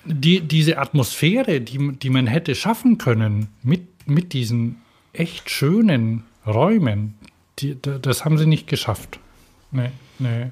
die, 0.05 0.41
diese 0.41 0.77
Atmosphäre, 0.79 1.61
die, 1.61 1.93
die 1.97 2.09
man 2.09 2.27
hätte 2.27 2.55
schaffen 2.55 2.97
können 2.97 3.47
mit, 3.63 3.81
mit 4.07 4.33
diesen 4.33 4.77
echt 5.13 5.49
schönen 5.49 6.23
Räumen, 6.45 7.13
die, 7.59 7.77
da- 7.79 7.99
das 7.99 8.25
haben 8.25 8.37
sie 8.37 8.47
nicht 8.47 8.67
geschafft. 8.67 9.19
Nee, 9.71 9.91
nee. 10.21 10.51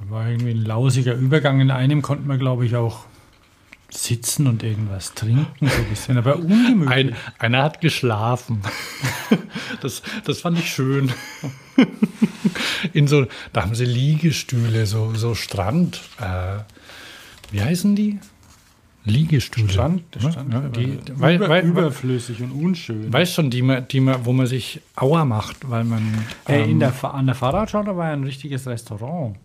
Da 0.00 0.10
war 0.10 0.28
irgendwie 0.28 0.52
ein 0.52 0.64
lausiger 0.64 1.14
Übergang. 1.14 1.60
In 1.60 1.70
einem 1.70 2.02
konnten 2.02 2.28
wir, 2.28 2.38
glaube 2.38 2.64
ich, 2.64 2.74
auch 2.74 3.04
sitzen 3.90 4.46
und 4.46 4.62
irgendwas 4.62 5.14
trinken, 5.14 5.68
so 5.68 5.76
ein 5.76 5.88
bisschen, 5.88 6.16
aber 6.16 6.36
ungemütlich. 6.36 6.90
Ein, 6.90 7.16
einer 7.38 7.62
hat 7.62 7.80
geschlafen. 7.80 8.62
Das, 9.80 10.02
das 10.24 10.40
fand 10.40 10.58
ich 10.58 10.70
schön. 10.70 11.12
In 12.92 13.06
so, 13.06 13.26
da 13.52 13.62
haben 13.62 13.74
sie 13.74 13.84
Liegestühle, 13.86 14.84
so, 14.84 15.14
so 15.14 15.34
Strand. 15.34 16.02
Äh, 16.20 16.58
wie 17.52 17.62
heißen 17.62 17.94
die? 17.96 18.18
Liegestühle. 19.04 19.68
Strand, 19.70 20.02
der 20.14 20.22
Ne? 20.22 20.32
Strand 20.32 20.52
Ja, 20.52 20.60
die, 20.68 20.84
über, 20.84 21.00
weil, 21.20 21.40
weil, 21.48 21.64
überflüssig 21.64 22.42
und 22.42 22.50
unschön. 22.52 23.10
weißt 23.12 23.32
schon, 23.32 23.48
die, 23.50 23.62
die 23.90 24.06
wo 24.24 24.32
man 24.32 24.46
sich 24.46 24.80
Auer 24.96 25.24
macht, 25.24 25.68
weil 25.70 25.84
man. 25.84 26.02
Äh, 26.46 26.64
in 26.64 26.70
ähm, 26.72 26.80
der, 26.80 26.92
Fa- 26.92 27.10
an 27.12 27.24
der 27.26 27.34
Fahrradschau, 27.34 27.82
da 27.82 27.96
war 27.96 28.08
ja 28.08 28.12
ein 28.12 28.24
richtiges 28.24 28.66
Restaurant. 28.66 29.36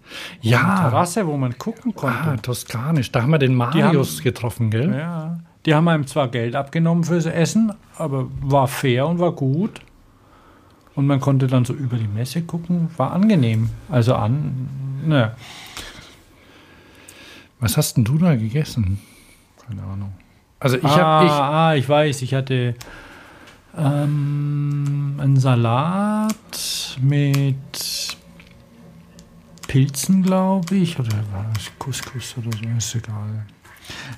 Eine 0.44 0.52
ja, 0.52 0.60
Terrasse, 0.82 1.26
wo 1.26 1.38
man 1.38 1.58
gucken 1.58 1.94
ah, 1.96 2.00
konnte. 2.00 2.42
toskanisch. 2.42 3.12
Da 3.12 3.22
haben 3.22 3.32
wir 3.32 3.40
den 3.40 3.56
Marius 3.56 4.22
getroffen, 4.22 4.72
gell? 4.72 4.94
Ja, 4.94 5.40
die 5.66 5.74
haben 5.74 5.88
einem 5.88 6.06
zwar 6.06 6.28
Geld 6.28 6.54
abgenommen 6.56 7.06
fürs 7.06 7.26
Essen, 7.26 7.72
aber 7.98 8.28
war 8.42 8.68
fair 8.68 9.08
und 9.08 9.20
war 9.20 9.32
gut. 9.32 9.80
Und 10.96 11.08
man 11.08 11.20
konnte 11.20 11.48
dann 11.48 11.64
so 11.66 11.74
über 11.74 11.98
die 11.98 12.08
Messe 12.08 12.42
gucken, 12.42 12.90
war 12.98 13.12
angenehm. 13.14 13.70
Also 13.90 14.16
an, 14.16 14.70
ne, 15.06 15.32
Was 17.60 17.78
hast 17.78 17.96
denn 17.98 18.04
du 18.04 18.18
da 18.18 18.36
gegessen? 18.36 19.00
Keine 19.68 19.84
Ahnung. 19.84 20.14
Also 20.60 20.78
ich 20.78 20.84
ah, 20.86 20.98
habe. 20.98 21.26
Ich, 21.26 21.32
ah, 21.32 21.76
ich 21.76 21.90
weiß, 21.90 22.22
ich 22.22 22.34
hatte 22.34 22.76
ähm, 23.78 25.18
einen 25.22 25.38
Salat 25.38 26.98
mit 27.02 28.18
Pilzen, 29.68 30.24
glaube 30.24 30.76
ich. 30.76 31.00
Oder 31.00 31.18
war 31.32 31.46
das 31.54 31.72
Couscous 31.78 32.36
oder 32.38 32.56
so? 32.58 32.64
Ist 32.78 32.96
egal. 32.96 33.46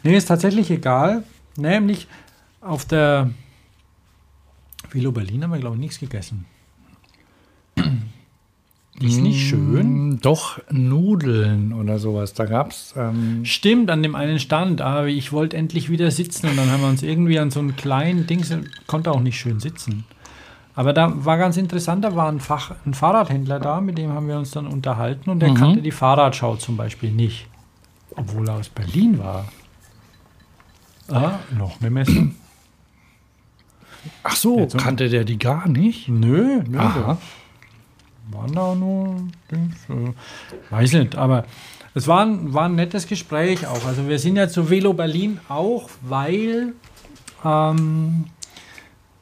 Nee, 0.04 0.18
ist 0.18 0.28
tatsächlich 0.28 0.70
egal. 0.72 1.24
Nämlich 1.56 2.08
auf 2.62 2.86
der 2.86 3.32
Vilo 4.91 5.12
Berlin 5.12 5.43
haben 5.43 5.52
wir, 5.52 5.60
glaube 5.60 5.76
ich, 5.76 5.82
nichts 5.82 6.00
gegessen. 6.00 6.45
Ist 9.00 9.22
nicht 9.22 9.48
schön. 9.48 10.10
Mm, 10.10 10.20
Doch, 10.22 10.60
Nudeln 10.72 11.72
oder 11.74 12.00
sowas. 12.00 12.34
Da 12.34 12.45
gab 12.45 12.72
es. 12.72 12.93
Ähm, 12.98 13.45
Stimmt, 13.45 13.91
an 13.91 14.02
dem 14.02 14.16
einen 14.16 14.39
Stand, 14.39 14.82
aber 14.82 15.08
ich 15.08 15.32
wollte 15.32 15.56
endlich 15.56 15.89
wieder 15.91 16.10
sitzen 16.10 16.48
und 16.50 16.58
dann 16.58 16.72
haben 16.72 16.82
wir 16.82 16.89
uns 16.89 17.04
irgendwie 17.04 17.38
an 17.38 17.52
so 17.52 17.60
einen 17.60 17.76
kleinen 17.76 18.26
Ding, 18.26 18.43
konnte 18.88 19.12
auch 19.12 19.20
nicht 19.20 19.38
schön 19.39 19.60
sitzen. 19.60 20.06
Aber 20.74 20.93
da 20.93 21.14
war 21.26 21.38
ganz 21.38 21.58
interessant, 21.58 22.04
da 22.06 22.16
war 22.16 22.28
ein, 22.32 22.39
Fach, 22.39 22.72
ein 22.86 22.93
Fahrradhändler 22.93 23.60
da, 23.60 23.82
mit 23.82 23.98
dem 23.98 24.12
haben 24.14 24.28
wir 24.28 24.38
uns 24.38 24.52
dann 24.52 24.68
unterhalten 24.68 25.30
und 25.30 25.39
der 25.41 25.50
Mhm. 25.52 25.56
kannte 25.56 25.82
die 25.82 25.91
Fahrradschau 25.91 26.56
zum 26.56 26.76
Beispiel 26.78 27.12
nicht. 27.12 27.48
Obwohl 28.16 28.48
er 28.48 28.56
aus 28.56 28.70
Berlin 28.70 29.20
war. 29.20 29.45
Ah, 31.10 31.39
noch 31.58 31.80
eine 31.82 31.89
Messe? 31.91 32.32
ach 34.24 34.36
so, 34.36 34.68
kannte 34.78 35.10
der 35.10 35.24
die 35.24 35.38
gar 35.39 35.68
nicht? 35.68 36.10
Nö, 36.10 36.62
nö. 36.68 36.78
Aha. 36.78 37.18
Waren 38.32 38.53
da 38.53 38.75
nur 38.75 39.15
Dings, 39.51 39.75
äh, 39.89 40.13
Weiß 40.69 40.93
nicht, 40.93 41.15
aber 41.15 41.45
es 41.93 42.07
war 42.07 42.25
ein, 42.25 42.53
war 42.53 42.65
ein 42.65 42.75
nettes 42.75 43.07
Gespräch 43.07 43.65
auch. 43.67 43.86
Also 43.86 44.07
wir 44.07 44.19
sind 44.19 44.36
ja 44.36 44.47
zu 44.49 44.69
Velo 44.69 44.93
Berlin 44.93 45.39
auch, 45.49 45.89
weil 46.01 46.73
ähm, 47.45 48.25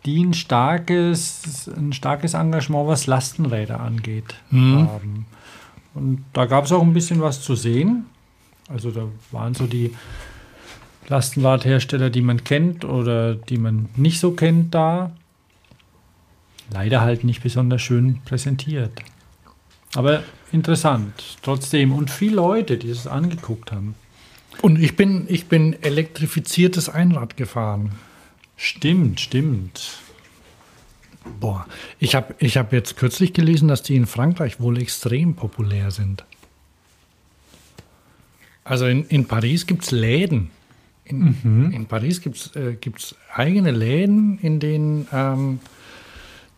die 0.06 0.24
ein 0.24 0.34
starkes, 0.34 1.70
ein 1.76 1.93
starkes 1.93 2.34
Engagement, 2.34 2.88
was 2.88 3.08
Lastenräder 3.08 3.80
angeht, 3.80 4.36
Mhm. 4.49 4.88
haben. 4.88 5.26
Und 5.93 6.26
da 6.34 6.45
gab 6.45 6.66
es 6.66 6.72
auch 6.72 6.82
ein 6.82 6.93
bisschen 6.93 7.22
was 7.22 7.41
zu 7.41 7.56
sehen. 7.56 8.06
Also 8.68 8.91
da 8.91 9.03
waren 9.32 9.53
so 9.53 9.66
die 9.68 9.93
Lastenradhersteller, 11.08 12.10
die 12.10 12.22
man 12.22 12.43
kennt 12.43 12.84
oder 12.84 13.36
die 13.36 13.58
man 13.58 13.89
nicht 13.95 14.20
so 14.20 14.32
kennt, 14.32 14.74
da. 14.74 15.12
Leider 16.72 17.01
halt 17.01 17.24
nicht 17.24 17.43
besonders 17.43 17.82
schön 17.82 18.22
präsentiert. 18.26 18.91
Aber 19.93 20.24
interessant, 20.51 21.38
trotzdem. 21.41 21.93
Und 21.93 22.09
viele 22.09 22.36
Leute, 22.36 22.78
die 22.78 22.89
es 22.89 23.07
angeguckt 23.07 23.72
haben. 23.72 23.95
Und 24.61 24.82
ich 24.82 24.95
bin, 24.95 25.26
ich 25.30 25.45
bin 25.47 25.82
elektrifiziertes 25.82 26.89
Einrad 26.89 27.38
gefahren. 27.38 27.91
Stimmt, 28.57 29.20
stimmt. 29.20 29.99
Boah, 31.39 31.66
ich 31.99 32.16
habe 32.16 32.36
ich 32.39 32.57
hab 32.57 32.72
jetzt 32.72 32.97
kürzlich 32.97 33.34
gelesen, 33.34 33.68
dass 33.68 33.84
die 33.84 33.95
in 33.95 34.05
Frankreich 34.05 34.59
wohl 34.59 34.80
extrem 34.80 35.34
populär 35.36 35.91
sind. 35.91 36.24
Also 38.63 38.86
in, 38.86 39.05
in 39.07 39.28
Paris 39.28 39.66
gibt 39.66 39.84
es 39.84 39.91
Läden. 39.91 40.51
In, 41.03 41.72
in 41.72 41.86
Paris 41.86 42.22
gibt 42.22 42.38
es 42.38 42.55
äh, 42.55 42.76
gibt's 42.80 43.16
eigene 43.34 43.72
Läden, 43.72 44.39
in 44.39 44.59
denen 44.59 45.07
ähm, 45.11 45.59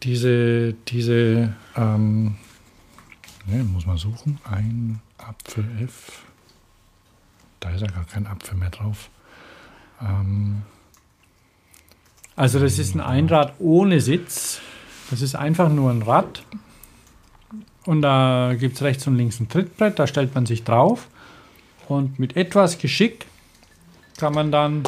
diese, 0.04 0.74
diese 0.88 1.54
ähm, 1.76 2.36
ne, 3.46 3.64
muss 3.64 3.86
man 3.86 3.98
suchen, 3.98 4.40
ein 4.50 5.02
Apfel 5.18 5.66
F. 5.84 6.24
Da 7.60 7.70
ist 7.72 7.82
ja 7.82 7.88
gar 7.88 8.06
kein 8.06 8.28
Apfel 8.28 8.56
mehr 8.58 8.70
drauf. 8.70 9.10
Ähm, 10.02 10.62
Also 12.36 12.60
das 12.60 12.78
ist 12.78 12.94
ein 12.96 13.02
Einrad 13.02 13.54
ohne 13.60 14.00
Sitz. 14.00 14.62
Das 15.10 15.22
ist 15.22 15.36
einfach 15.36 15.70
nur 15.70 15.90
ein 15.90 16.02
Rad. 16.04 16.44
Und 17.86 18.02
da 18.02 18.54
gibt 18.60 18.76
es 18.76 18.82
rechts 18.84 19.08
und 19.08 19.16
links 19.16 19.40
ein 19.40 19.48
Trittbrett, 19.50 19.98
da 19.98 20.06
stellt 20.08 20.36
man 20.36 20.46
sich 20.46 20.64
drauf. 20.66 21.08
Und 21.88 22.20
mit 22.20 22.36
etwas 22.36 22.78
Geschick 22.78 23.26
kann 24.18 24.34
man 24.34 24.52
dann 24.52 24.84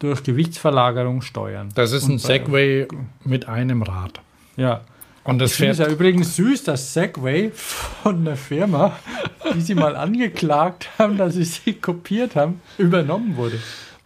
durch 0.00 0.22
Gewichtsverlagerung 0.24 1.22
steuern. 1.22 1.70
das 1.74 1.92
ist 1.92 2.08
ein 2.08 2.16
bei- 2.16 2.22
Segway 2.22 2.88
mit 3.24 3.48
einem 3.48 3.82
Rad. 3.82 4.20
Ja. 4.56 4.82
Und 5.24 5.40
das 5.40 5.54
fährt 5.54 5.78
ja 5.78 5.88
übrigens 5.88 6.36
süß, 6.36 6.64
dass 6.64 6.94
Segway 6.94 7.50
von 7.52 8.24
der 8.24 8.36
Firma, 8.36 8.96
die 9.54 9.60
sie 9.60 9.74
mal 9.74 9.96
angeklagt 9.96 10.88
haben, 10.98 11.16
dass 11.16 11.34
sie 11.34 11.44
sie 11.44 11.72
kopiert 11.72 12.36
haben, 12.36 12.60
übernommen 12.78 13.36
wurde. 13.36 13.58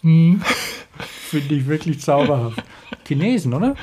Hm. 0.03 0.43
Finde 1.31 1.55
ich 1.55 1.67
wirklich 1.67 2.01
zauberhaft. 2.01 2.63
Chinesen, 3.07 3.55
oder? 3.55 3.77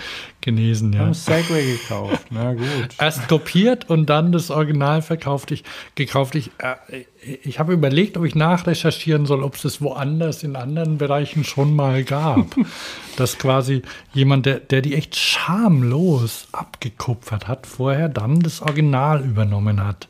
genesen, 0.47 0.93
ja. 0.93 0.99
Haben 0.99 1.13
Segway 1.13 1.73
gekauft. 1.73 2.27
Na 2.29 2.53
gut. 2.53 2.95
Erst 2.97 3.27
kopiert 3.27 3.89
und 3.89 4.05
dann 4.05 4.31
das 4.31 4.49
Original 4.49 5.01
verkauft 5.01 5.51
ich, 5.51 5.65
gekauft. 5.95 6.35
Ich, 6.35 6.51
äh, 6.59 7.03
ich 7.43 7.59
habe 7.59 7.73
überlegt, 7.73 8.15
ob 8.15 8.23
ich 8.23 8.33
nachrecherchieren 8.33 9.25
soll, 9.25 9.43
ob 9.43 9.55
es 9.55 9.63
das 9.63 9.81
woanders 9.81 10.43
in 10.43 10.55
anderen 10.55 10.97
Bereichen 10.97 11.43
schon 11.43 11.75
mal 11.75 12.05
gab. 12.05 12.55
Dass 13.17 13.37
quasi 13.37 13.81
jemand, 14.13 14.45
der, 14.45 14.61
der 14.61 14.81
die 14.81 14.95
echt 14.95 15.17
schamlos 15.17 16.47
abgekupfert 16.53 17.49
hat, 17.49 17.67
vorher 17.67 18.07
dann 18.07 18.39
das 18.39 18.61
Original 18.61 19.25
übernommen 19.25 19.85
hat. 19.85 20.07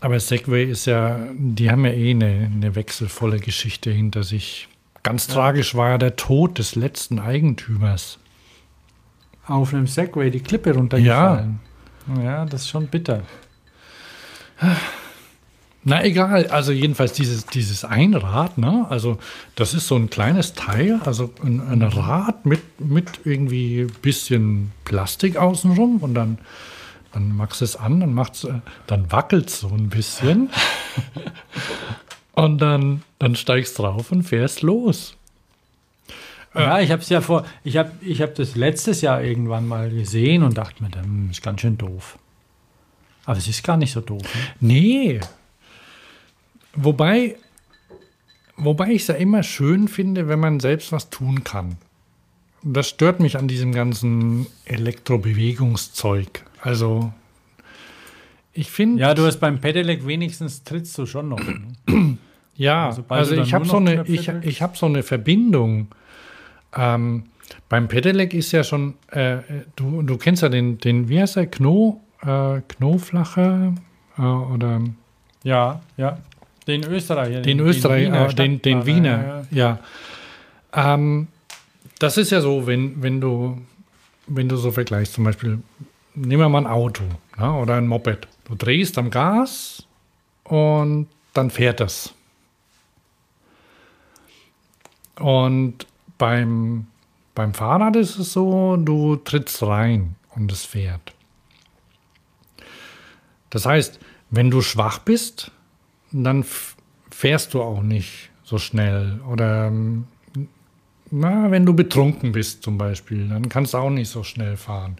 aber 0.00 0.18
Segway 0.18 0.64
ist 0.64 0.86
ja, 0.86 1.20
die 1.34 1.70
haben 1.70 1.84
ja 1.84 1.92
eh 1.92 2.10
eine, 2.10 2.50
eine 2.52 2.74
wechselvolle 2.74 3.38
Geschichte 3.38 3.92
hinter 3.92 4.24
sich. 4.24 4.66
Ganz 5.06 5.28
tragisch 5.28 5.76
war 5.76 5.90
ja 5.90 5.98
der 5.98 6.16
Tod 6.16 6.58
des 6.58 6.74
letzten 6.74 7.20
Eigentümers. 7.20 8.18
Auf 9.46 9.72
einem 9.72 9.86
Segway 9.86 10.32
die 10.32 10.40
Klippe 10.40 10.74
runtergefallen. 10.74 11.60
Ja. 12.16 12.22
ja, 12.22 12.44
das 12.44 12.62
ist 12.62 12.70
schon 12.70 12.88
bitter. 12.88 13.22
Na 15.84 16.04
egal, 16.04 16.48
also 16.48 16.72
jedenfalls 16.72 17.12
dieses, 17.12 17.46
dieses 17.46 17.84
Einrad, 17.84 18.58
ne? 18.58 18.84
Also 18.90 19.18
das 19.54 19.74
ist 19.74 19.86
so 19.86 19.94
ein 19.94 20.10
kleines 20.10 20.54
Teil, 20.54 21.00
also 21.04 21.30
ein, 21.40 21.60
ein 21.60 21.82
Rad 21.82 22.44
mit, 22.44 22.80
mit 22.80 23.20
irgendwie 23.22 23.86
bisschen 24.02 24.72
Plastik 24.84 25.36
außenrum 25.36 25.98
und 25.98 26.14
dann, 26.14 26.38
dann 27.12 27.36
machst 27.36 27.60
du 27.60 27.64
es 27.64 27.76
an, 27.76 28.00
dann 28.00 28.12
macht's, 28.12 28.42
äh, 28.42 28.54
dann 28.88 29.12
wackelt 29.12 29.50
so 29.50 29.68
ein 29.68 29.88
bisschen. 29.88 30.50
und 32.36 32.58
dann, 32.58 33.02
dann 33.18 33.34
steigst 33.34 33.78
drauf 33.78 34.12
und 34.12 34.22
fährst 34.22 34.62
los. 34.62 35.16
Ja, 36.54 36.80
ich 36.80 36.90
habe 36.90 37.02
es 37.02 37.08
ja 37.10 37.20
vor, 37.20 37.44
ich 37.64 37.76
habe 37.76 37.90
ich 38.00 38.22
hab 38.22 38.34
das 38.36 38.54
letztes 38.54 39.02
Jahr 39.02 39.22
irgendwann 39.22 39.66
mal 39.68 39.90
gesehen 39.90 40.42
und 40.42 40.56
dachte 40.56 40.82
mir, 40.82 40.88
das 40.88 41.04
ist 41.32 41.42
ganz 41.42 41.60
schön 41.60 41.76
doof. 41.76 42.18
Aber 43.24 43.36
es 43.36 43.48
ist 43.48 43.62
gar 43.62 43.76
nicht 43.76 43.92
so 43.92 44.00
doof. 44.00 44.22
Ne? 44.22 44.40
Nee, 44.60 45.20
Wobei, 46.76 47.36
wobei 48.56 48.90
ich 48.90 49.02
es 49.02 49.08
ja 49.08 49.14
immer 49.14 49.42
schön 49.42 49.88
finde, 49.88 50.28
wenn 50.28 50.38
man 50.38 50.60
selbst 50.60 50.92
was 50.92 51.10
tun 51.10 51.42
kann. 51.42 51.78
Das 52.62 52.88
stört 52.88 53.18
mich 53.18 53.38
an 53.38 53.48
diesem 53.48 53.72
ganzen 53.72 54.46
Elektrobewegungszeug. 54.64 56.44
Also, 56.60 57.12
ich 58.52 58.70
finde. 58.70 59.00
Ja, 59.00 59.14
du 59.14 59.24
hast 59.24 59.38
beim 59.38 59.60
Pedelec 59.60 60.06
wenigstens 60.06 60.64
trittst 60.64 60.96
du 60.98 61.06
schon 61.06 61.28
noch. 61.28 61.40
Ne? 61.40 62.18
ja, 62.56 62.86
also, 62.86 63.04
also 63.08 63.36
ich 63.36 63.52
habe 63.54 63.64
so, 63.64 63.76
eine, 63.76 64.04
ich, 64.06 64.28
ich 64.28 64.62
hab 64.62 64.76
so 64.76 64.86
eine 64.86 65.02
Verbindung. 65.02 65.88
Ähm, 66.74 67.24
beim 67.68 67.88
Pedelec 67.88 68.34
ist 68.34 68.52
ja 68.52 68.64
schon, 68.64 68.94
äh, 69.10 69.38
du, 69.76 70.02
du 70.02 70.16
kennst 70.16 70.42
ja 70.42 70.48
den, 70.48 70.78
den 70.78 71.08
wie 71.08 71.20
heißt 71.20 71.36
der, 71.36 71.46
Kno, 71.46 72.00
äh, 72.22 72.60
Knoflacher 72.68 73.74
äh, 74.18 74.22
oder. 74.22 74.80
Ja, 75.42 75.80
ja. 75.96 76.18
Den 76.66 76.84
Österreicher. 76.84 77.42
Den, 77.42 77.58
den 77.58 77.60
Österreicher, 77.60 78.28
den, 78.28 78.60
den, 78.60 78.62
den 78.62 78.86
Wiener, 78.86 79.46
ja. 79.50 79.78
ja. 80.72 80.94
Ähm, 80.94 81.28
das 81.98 82.18
ist 82.18 82.30
ja 82.30 82.40
so, 82.40 82.66
wenn, 82.66 83.02
wenn 83.02 83.20
du, 83.20 83.58
wenn 84.26 84.48
du 84.48 84.56
so 84.56 84.70
vergleichst, 84.70 85.14
zum 85.14 85.24
Beispiel, 85.24 85.58
nehmen 86.14 86.42
wir 86.42 86.48
mal 86.48 86.58
ein 86.58 86.66
Auto 86.66 87.04
ja, 87.38 87.52
oder 87.54 87.76
ein 87.76 87.86
Moped. 87.86 88.26
Du 88.44 88.54
drehst 88.54 88.98
am 88.98 89.10
Gas 89.10 89.86
und 90.44 91.08
dann 91.32 91.50
fährt 91.50 91.80
das. 91.80 92.14
Und 95.20 95.86
beim, 96.18 96.86
beim 97.34 97.54
Fahrrad 97.54 97.96
ist 97.96 98.18
es 98.18 98.32
so, 98.32 98.76
du 98.76 99.16
trittst 99.16 99.62
rein 99.62 100.16
und 100.34 100.50
es 100.52 100.64
fährt. 100.64 101.14
Das 103.50 103.66
heißt, 103.66 104.00
wenn 104.30 104.50
du 104.50 104.60
schwach 104.60 104.98
bist, 104.98 105.50
dann 106.12 106.44
fährst 107.10 107.54
du 107.54 107.62
auch 107.62 107.82
nicht 107.82 108.30
so 108.44 108.58
schnell. 108.58 109.20
Oder 109.30 109.72
na, 111.10 111.50
wenn 111.50 111.64
du 111.64 111.74
betrunken 111.74 112.32
bist 112.32 112.62
zum 112.62 112.78
Beispiel, 112.78 113.28
dann 113.28 113.48
kannst 113.48 113.74
du 113.74 113.78
auch 113.78 113.90
nicht 113.90 114.08
so 114.08 114.22
schnell 114.22 114.56
fahren. 114.56 114.96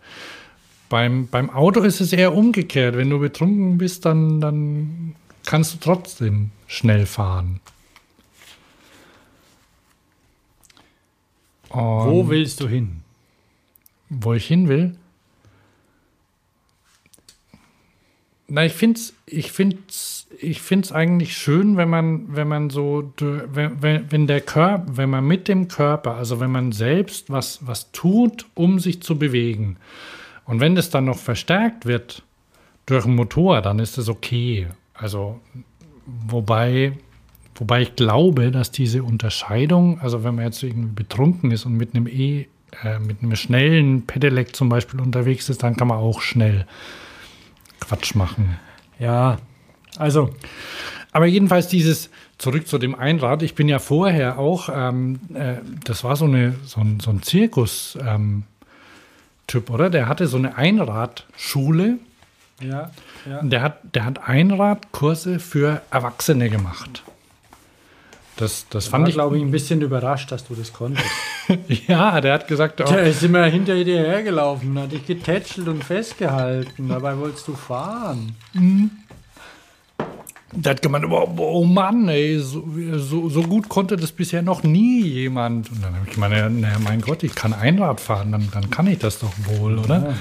Beim, 0.89 1.27
beim 1.27 1.51
Auto 1.51 1.81
ist 1.81 2.01
es 2.01 2.12
eher 2.12 2.35
umgekehrt. 2.35 2.97
Wenn 2.97 3.11
du 3.11 3.19
betrunken 3.19 3.77
bist, 3.77 4.05
dann, 4.05 4.41
dann 4.41 5.17
kannst 5.45 5.75
du 5.75 5.79
trotzdem 5.79 6.51
schnell 6.69 7.07
fahren. 7.07 7.61
Und 11.77 12.11
Wo 12.11 12.29
willst 12.29 12.61
du 12.61 12.68
hin? 12.68 13.03
Wo 14.09 14.33
ich 14.33 14.47
hin 14.47 14.68
will? 14.68 14.97
Na, 18.49 18.64
ich 18.64 18.72
finde 18.72 19.01
es 19.01 19.16
ich 19.27 19.51
find's, 19.51 20.29
ich 20.41 20.62
find's 20.62 20.93
eigentlich 20.93 21.37
schön, 21.37 21.77
wenn 21.77 21.91
man, 21.91 22.35
wenn 22.35 22.47
man 22.47 22.70
so, 22.70 23.12
wenn, 23.18 24.11
wenn 24.11 24.27
der 24.29 24.41
Körper, 24.41 24.97
wenn 24.97 25.11
man 25.11 25.27
mit 25.27 25.49
dem 25.49 25.66
Körper, 25.66 26.14
also 26.14 26.39
wenn 26.39 26.53
man 26.53 26.70
selbst 26.70 27.29
was, 27.29 27.66
was 27.66 27.91
tut, 27.91 28.47
um 28.55 28.79
sich 28.79 29.03
zu 29.03 29.18
bewegen. 29.18 29.77
Und 30.45 30.61
wenn 30.61 30.77
das 30.77 30.91
dann 30.91 31.07
noch 31.07 31.18
verstärkt 31.18 31.87
wird 31.87 32.22
durch 32.87 33.05
ein 33.05 33.16
Motor, 33.16 33.62
dann 33.62 33.81
ist 33.81 33.99
das 33.99 34.09
okay. 34.09 34.68
Also, 34.95 35.41
wobei, 36.07 36.93
wobei 37.57 37.82
ich 37.82 37.96
glaube, 37.96 38.50
dass 38.50 38.70
diese 38.70 39.02
Unterscheidung, 39.02 40.00
also 40.00 40.24
wenn 40.24 40.34
man 40.34 40.44
jetzt 40.44 40.62
irgendwie 40.62 40.92
betrunken 40.94 41.50
ist 41.50 41.66
und 41.66 41.74
mit 41.74 41.94
einem 41.94 42.07
E, 42.07 42.46
äh, 42.82 42.98
mit 42.98 43.22
einem 43.22 43.36
schnellen 43.36 44.07
Pedelec 44.07 44.54
zum 44.54 44.68
Beispiel 44.68 45.00
unterwegs 45.00 45.48
ist, 45.48 45.62
dann 45.62 45.76
kann 45.76 45.88
man 45.88 45.98
auch 45.98 46.20
schnell 46.20 46.66
Quatsch 47.80 48.14
machen. 48.14 48.59
Ja, 48.98 49.38
also. 49.96 50.30
Aber 51.12 51.26
jedenfalls 51.26 51.68
dieses, 51.68 52.11
zurück 52.36 52.68
zu 52.68 52.78
dem 52.78 52.94
Einrad, 52.94 53.42
ich 53.42 53.54
bin 53.54 53.68
ja 53.68 53.78
vorher 53.78 54.38
auch, 54.38 54.68
ähm, 54.72 55.20
äh, 55.32 55.57
das 55.84 56.04
war 56.04 56.16
so, 56.16 56.26
eine, 56.26 56.54
so 56.64 56.80
ein, 56.80 57.00
so 57.00 57.11
ein 57.11 57.22
Zirkus. 57.22 57.98
Ähm, 58.02 58.44
Typ, 59.46 59.70
oder? 59.70 59.90
Der 59.90 60.09
hatte 60.09 60.26
so 60.26 60.36
eine 60.36 60.57
Einradschule. 60.57 61.98
Ja, 62.61 62.90
ja. 63.28 63.42
Der 63.42 63.62
hat, 63.62 63.78
der 63.94 64.04
hat 64.04 64.28
Einradkurse 64.28 65.38
für 65.38 65.82
Erwachsene 65.90 66.50
gemacht. 66.50 67.04
Das, 68.37 68.66
das 68.68 68.87
fand 68.87 69.03
war, 69.03 69.09
ich. 69.09 69.14
glaube 69.14 69.39
ich, 69.39 69.43
ein 69.43 69.51
bisschen 69.51 69.80
überrascht, 69.80 70.30
dass 70.30 70.47
du 70.47 70.55
das 70.55 70.72
konntest. 70.72 71.07
ja, 71.89 72.20
der 72.20 72.34
hat 72.34 72.49
gesagt, 72.49 72.80
oh, 72.82 72.84
der 72.84 73.05
ist 73.05 73.22
immer 73.22 73.45
hinter 73.47 73.82
dir 73.82 73.99
hergelaufen, 73.99 74.78
hat 74.78 74.93
dich 74.93 75.07
getätschelt 75.07 75.68
und 75.68 75.82
festgehalten. 75.82 76.89
Dabei 76.89 77.16
wolltest 77.16 77.49
du 77.49 77.55
fahren. 77.55 78.37
Mhm. 78.53 78.91
Der 80.53 80.72
hat 80.72 80.82
gemeint, 80.82 81.07
oh, 81.07 81.34
oh 81.39 81.64
Mann, 81.64 82.09
ey, 82.09 82.39
so, 82.39 82.64
so, 82.99 83.28
so, 83.28 83.43
gut 83.43 83.68
konnte 83.68 83.97
das 83.97 84.12
bisher 84.12 84.43
noch 84.43 84.62
nie 84.62 85.03
jemand. 85.03 85.70
Und 85.70 85.82
dann 85.82 85.95
habe 85.95 86.07
ich 86.07 86.14
gemeint, 86.14 86.61
na, 86.61 86.78
mein 86.78 87.01
Gott, 87.01 87.22
ich 87.22 87.34
kann 87.34 87.53
Einrad 87.53 88.01
fahren, 88.01 88.32
dann, 88.32 88.49
dann 88.53 88.70
kann 88.70 88.87
ich 88.87 88.99
das 88.99 89.18
doch 89.18 89.32
wohl, 89.45 89.78
oder? 89.78 89.97
Ja. 89.97 90.14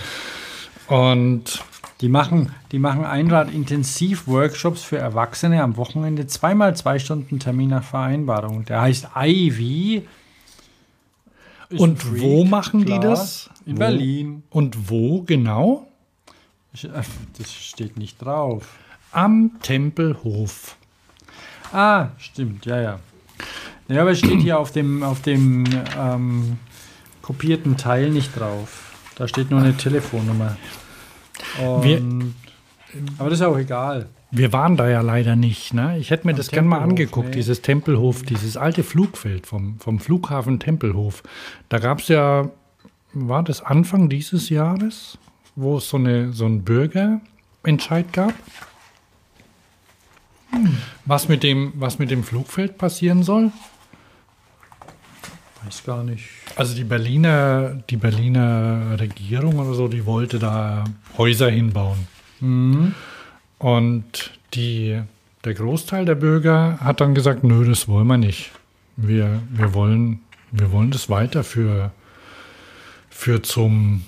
Und 0.87 1.63
die 2.01 2.09
machen, 2.09 2.51
die 2.71 2.79
machen 2.79 3.05
Einrad-Intensiv-Workshops 3.05 4.83
für 4.83 4.97
Erwachsene 4.97 5.63
am 5.63 5.77
Wochenende, 5.77 6.27
zweimal 6.27 6.75
zwei 6.75 6.99
Stunden 6.99 7.39
Termin 7.39 7.69
nach 7.69 7.83
Vereinbarung. 7.83 8.65
Der 8.65 8.81
heißt 8.81 9.09
Ivy. 9.15 10.07
Und 11.77 12.03
Freak, 12.03 12.21
wo 12.21 12.43
machen 12.43 12.85
klar, 12.85 12.99
die 12.99 13.07
das? 13.07 13.49
In 13.65 13.75
wo? 13.75 13.79
Berlin. 13.79 14.43
Und 14.49 14.89
wo 14.89 15.23
genau? 15.23 15.87
Äh, 16.83 17.01
das 17.37 17.53
steht 17.53 17.97
nicht 17.97 18.21
drauf. 18.21 18.77
Am 19.11 19.51
Tempelhof. 19.61 20.75
Ah, 21.71 22.09
stimmt, 22.17 22.65
ja, 22.65 22.81
ja. 22.81 22.99
Ja, 23.87 24.01
aber 24.01 24.11
es 24.11 24.19
steht 24.19 24.41
hier 24.41 24.59
auf 24.59 24.71
dem, 24.71 25.03
auf 25.03 25.21
dem 25.21 25.65
ähm, 25.97 26.57
kopierten 27.21 27.77
Teil 27.77 28.09
nicht 28.09 28.37
drauf. 28.37 28.84
Da 29.15 29.27
steht 29.27 29.49
nur 29.49 29.61
eine 29.61 29.75
Telefonnummer. 29.75 30.57
Wir, 31.81 32.01
aber 33.17 33.29
das 33.29 33.39
ist 33.39 33.45
auch 33.45 33.57
egal. 33.57 34.09
Wir 34.31 34.51
waren 34.51 34.75
da 34.75 34.89
ja 34.89 35.01
leider 35.01 35.35
nicht. 35.35 35.73
Ne? 35.73 35.97
Ich 35.97 36.11
hätte 36.11 36.27
mir 36.27 36.33
Am 36.33 36.37
das 36.37 36.49
gerne 36.49 36.67
mal 36.67 36.79
angeguckt, 36.79 37.29
nee. 37.29 37.35
dieses 37.35 37.61
Tempelhof, 37.61 38.23
dieses 38.23 38.57
alte 38.57 38.83
Flugfeld 38.83 39.47
vom, 39.47 39.79
vom 39.79 39.99
Flughafen 39.99 40.59
Tempelhof. 40.59 41.23
Da 41.69 41.79
gab 41.79 41.99
es 41.99 42.09
ja, 42.09 42.49
war 43.13 43.43
das 43.43 43.61
Anfang 43.61 44.09
dieses 44.09 44.49
Jahres, 44.49 45.17
wo 45.55 45.77
es 45.77 45.87
so, 45.87 45.97
eine, 45.97 46.33
so 46.33 46.45
einen 46.45 46.63
Bürgerentscheid 46.63 48.11
gab? 48.11 48.33
Hm. 50.51 50.77
Was, 51.05 51.29
mit 51.29 51.43
dem, 51.43 51.73
was 51.75 51.99
mit 51.99 52.11
dem 52.11 52.23
Flugfeld 52.23 52.77
passieren 52.77 53.23
soll? 53.23 53.51
Weiß 55.63 55.83
gar 55.85 56.03
nicht. 56.03 56.44
Also 56.55 56.73
die 56.73 56.85
Berliner, 56.85 57.81
die 57.89 57.97
Berliner 57.97 58.97
Regierung 58.99 59.59
oder 59.59 59.73
so, 59.73 59.87
die 59.89 60.05
wollte 60.05 60.39
da 60.39 60.85
Häuser 61.17 61.49
hinbauen. 61.49 62.07
Mhm. 62.39 62.95
Und 63.57 64.31
die, 64.53 65.01
der 65.43 65.53
Großteil 65.53 66.05
der 66.05 66.15
Bürger 66.15 66.77
hat 66.79 67.01
dann 67.01 67.13
gesagt, 67.13 67.43
nö, 67.43 67.67
das 67.67 67.87
wollen 67.87 68.07
wir 68.07 68.17
nicht. 68.17 68.51
Wir, 68.95 69.41
wir, 69.49 69.73
wollen, 69.73 70.21
wir 70.51 70.71
wollen 70.71 70.91
das 70.91 71.09
weiter 71.09 71.43
für, 71.43 71.91
für 73.09 73.41
zum 73.41 74.03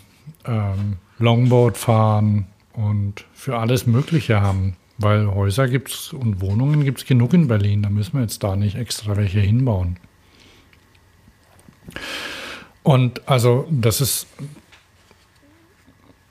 ähm, 0.45 0.97
Longboard 1.19 1.77
fahren 1.77 2.47
und 2.71 3.25
für 3.33 3.57
alles 3.57 3.87
Mögliche 3.87 4.39
haben. 4.39 4.77
Weil 4.99 5.27
Häuser 5.27 5.67
gibt 5.67 5.89
es 5.89 6.13
und 6.13 6.41
Wohnungen 6.41 6.83
gibt 6.83 6.99
es 6.99 7.05
genug 7.05 7.33
in 7.33 7.47
Berlin. 7.47 7.83
Da 7.83 7.89
müssen 7.89 8.13
wir 8.13 8.21
jetzt 8.21 8.41
da 8.41 8.55
nicht 8.55 8.77
extra 8.77 9.17
welche 9.17 9.39
hinbauen. 9.39 9.97
Und 12.87 13.27
also 13.27 13.67
das 13.69 13.99
ist, 13.99 14.27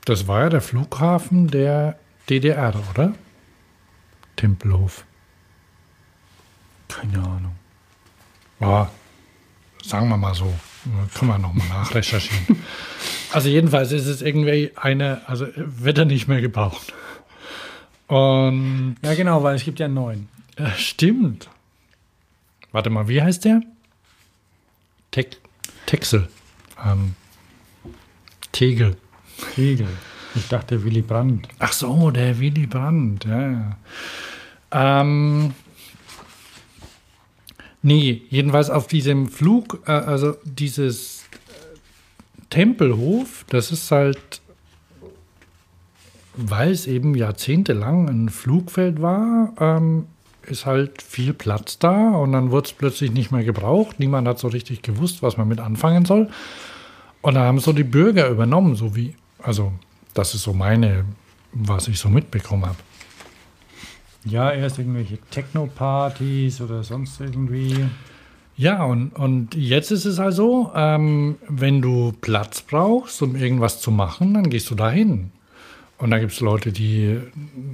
das 0.05 0.27
war 0.27 0.39
ja 0.41 0.49
der 0.49 0.61
Flughafen 0.61 1.49
der 1.49 1.99
DDR, 2.31 2.73
oder? 2.89 3.13
Tempelhof? 4.37 5.05
Keine 6.87 7.19
Ahnung. 7.19 7.55
Ja, 8.59 8.89
sagen 9.83 10.09
wir 10.09 10.17
mal 10.17 10.33
so. 10.33 10.51
Können 11.13 11.29
wir 11.29 11.37
nochmal 11.37 11.67
nachrecherchieren. 11.67 12.63
also 13.31 13.49
jedenfalls 13.49 13.91
ist 13.91 14.07
es 14.07 14.23
irgendwie 14.23 14.71
eine, 14.75 15.21
also 15.27 15.45
wird 15.55 15.99
er 15.99 16.05
nicht 16.05 16.27
mehr 16.27 16.41
gebraucht. 16.41 16.91
Und 18.07 18.95
Ja, 19.03 19.13
genau, 19.13 19.43
weil 19.43 19.57
es 19.57 19.63
gibt 19.63 19.77
ja 19.77 19.85
einen 19.85 19.93
neuen. 19.93 20.27
äh, 20.55 20.71
stimmt. 20.71 21.49
Warte 22.71 22.89
mal, 22.89 23.07
wie 23.07 23.21
heißt 23.21 23.45
der? 23.45 23.61
Te 25.11 25.27
Texel. 25.85 26.27
Ähm, 26.85 27.15
Tegel. 28.51 28.97
Kegel. 29.53 29.87
Ich 30.35 30.47
dachte 30.47 30.83
Willy 30.83 31.01
Brandt. 31.01 31.47
Ach 31.59 31.73
so, 31.73 32.11
der 32.11 32.39
Willy 32.39 32.67
Brandt, 32.67 33.25
ja. 33.25 33.51
ja. 33.51 33.77
Ähm, 34.71 35.53
nee, 37.81 38.23
jedenfalls 38.29 38.69
auf 38.69 38.87
diesem 38.87 39.27
Flug, 39.29 39.83
äh, 39.87 39.91
also 39.91 40.35
dieses 40.43 41.23
äh, 41.31 42.45
Tempelhof, 42.49 43.45
das 43.49 43.71
ist 43.71 43.89
halt, 43.91 44.41
weil 46.35 46.71
es 46.71 46.85
eben 46.85 47.15
jahrzehntelang 47.15 48.09
ein 48.09 48.29
Flugfeld 48.29 49.01
war, 49.01 49.53
ähm, 49.59 50.07
ist 50.47 50.65
halt 50.65 51.01
viel 51.01 51.33
Platz 51.33 51.79
da 51.79 52.11
und 52.11 52.31
dann 52.31 52.51
wurde 52.51 52.67
es 52.67 52.73
plötzlich 52.73 53.11
nicht 53.11 53.31
mehr 53.31 53.43
gebraucht. 53.43 53.99
Niemand 53.99 54.27
hat 54.27 54.39
so 54.39 54.47
richtig 54.47 54.81
gewusst, 54.81 55.21
was 55.21 55.37
man 55.37 55.47
mit 55.47 55.59
anfangen 55.59 56.05
soll. 56.05 56.29
Und 57.21 57.35
da 57.35 57.41
haben 57.41 57.59
so 57.59 57.73
die 57.73 57.83
Bürger 57.83 58.29
übernommen, 58.29 58.75
so 58.75 58.95
wie, 58.95 59.15
also 59.39 59.73
das 60.13 60.33
ist 60.33 60.43
so 60.43 60.53
meine, 60.53 61.05
was 61.51 61.87
ich 61.87 61.99
so 61.99 62.09
mitbekommen 62.09 62.65
habe. 62.65 62.77
Ja, 64.25 64.51
erst 64.51 64.79
irgendwelche 64.79 65.17
Techno-Partys 65.31 66.61
oder 66.61 66.83
sonst 66.83 67.19
irgendwie. 67.21 67.85
Ja, 68.55 68.83
und, 68.83 69.09
und 69.11 69.55
jetzt 69.55 69.91
ist 69.91 70.05
es 70.05 70.19
also, 70.19 70.71
ähm, 70.75 71.37
wenn 71.47 71.81
du 71.81 72.13
Platz 72.19 72.61
brauchst, 72.61 73.21
um 73.21 73.35
irgendwas 73.35 73.79
zu 73.79 73.91
machen, 73.91 74.33
dann 74.33 74.49
gehst 74.49 74.69
du 74.69 74.75
dahin. 74.75 75.31
Und 75.99 76.11
da 76.11 76.19
gibt 76.19 76.31
es 76.31 76.41
Leute, 76.41 76.71
die, 76.71 77.17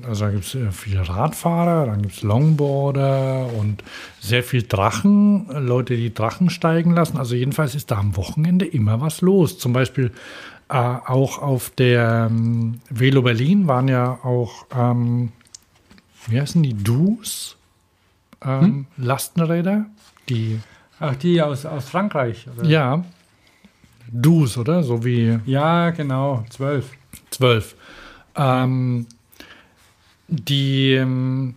also 0.07 0.25
da 0.25 0.31
gibt 0.31 0.45
es 0.45 0.57
viele 0.71 1.07
Radfahrer, 1.07 1.87
dann 1.87 2.01
gibt 2.03 2.15
es 2.15 2.21
Longboarder 2.21 3.49
und 3.59 3.83
sehr 4.21 4.43
viel 4.43 4.63
Drachen, 4.63 5.47
Leute, 5.49 5.97
die 5.97 6.13
Drachen 6.13 6.49
steigen 6.49 6.91
lassen. 6.93 7.17
Also 7.17 7.35
jedenfalls 7.35 7.75
ist 7.75 7.91
da 7.91 7.97
am 7.97 8.15
Wochenende 8.15 8.65
immer 8.65 9.01
was 9.01 9.19
los. 9.19 9.57
Zum 9.57 9.73
Beispiel 9.73 10.11
äh, 10.69 10.75
auch 10.77 11.39
auf 11.41 11.69
der 11.71 12.29
ähm, 12.31 12.79
Velo 12.89 13.23
Berlin 13.23 13.67
waren 13.67 13.89
ja 13.89 14.19
auch, 14.23 14.67
ähm, 14.73 15.33
wie 16.27 16.39
heißen 16.39 16.63
die, 16.63 16.73
Dus? 16.73 17.57
Ähm, 18.45 18.87
Lastenräder, 18.97 19.85
die 20.29 20.59
Ach, 20.99 21.15
die 21.15 21.41
aus, 21.41 21.65
aus 21.65 21.89
Frankreich. 21.89 22.47
Oder? 22.55 22.67
ja. 22.69 23.03
Dus, 24.09 24.57
oder? 24.57 24.83
So 24.83 25.03
wie 25.03 25.39
Ja, 25.45 25.89
genau, 25.89 26.45
zwölf. 26.49 26.91
zwölf. 27.29 27.75
Ähm, 28.35 29.07
die, 30.27 30.93
ähm, 30.93 31.55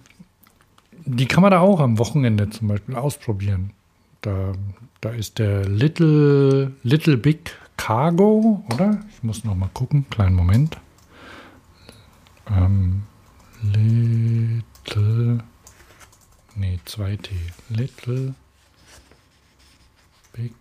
die 1.04 1.26
kann 1.26 1.42
man 1.42 1.50
da 1.50 1.60
auch 1.60 1.80
am 1.80 1.98
Wochenende 1.98 2.50
zum 2.50 2.68
Beispiel 2.68 2.96
ausprobieren. 2.96 3.72
Da, 4.20 4.52
da 5.00 5.10
ist 5.10 5.38
der 5.38 5.64
Little, 5.66 6.72
Little 6.82 7.16
Big 7.16 7.56
Cargo, 7.76 8.64
oder? 8.72 9.00
Ich 9.14 9.22
muss 9.22 9.44
noch 9.44 9.54
mal 9.54 9.70
gucken. 9.72 10.06
Kleinen 10.10 10.34
Moment. 10.34 10.76
Ähm, 12.50 13.04
Little. 13.62 15.38
Nee, 16.54 16.78
2T. 16.86 17.30
Little 17.68 18.34
Big. 20.32 20.52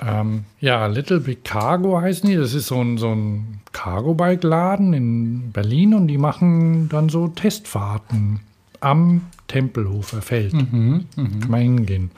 Ähm, 0.00 0.44
ja, 0.60 0.86
Little 0.86 1.20
Big 1.20 1.44
Cargo 1.44 2.00
heißen 2.00 2.28
die. 2.28 2.36
Das 2.36 2.54
ist 2.54 2.68
so 2.68 2.80
ein, 2.80 2.98
so 2.98 3.12
ein 3.12 3.60
Cargo-Bike-Laden 3.72 4.94
in 4.94 5.50
Berlin 5.52 5.94
und 5.94 6.06
die 6.08 6.18
machen 6.18 6.88
dann 6.88 7.08
so 7.08 7.28
Testfahrten 7.28 8.40
am 8.80 9.22
Tempelhofer 9.48 10.22
Feld. 10.22 10.52
Mhm, 10.52 11.06
Kann 11.16 11.50
man 11.50 11.60
hingehen. 11.60 12.10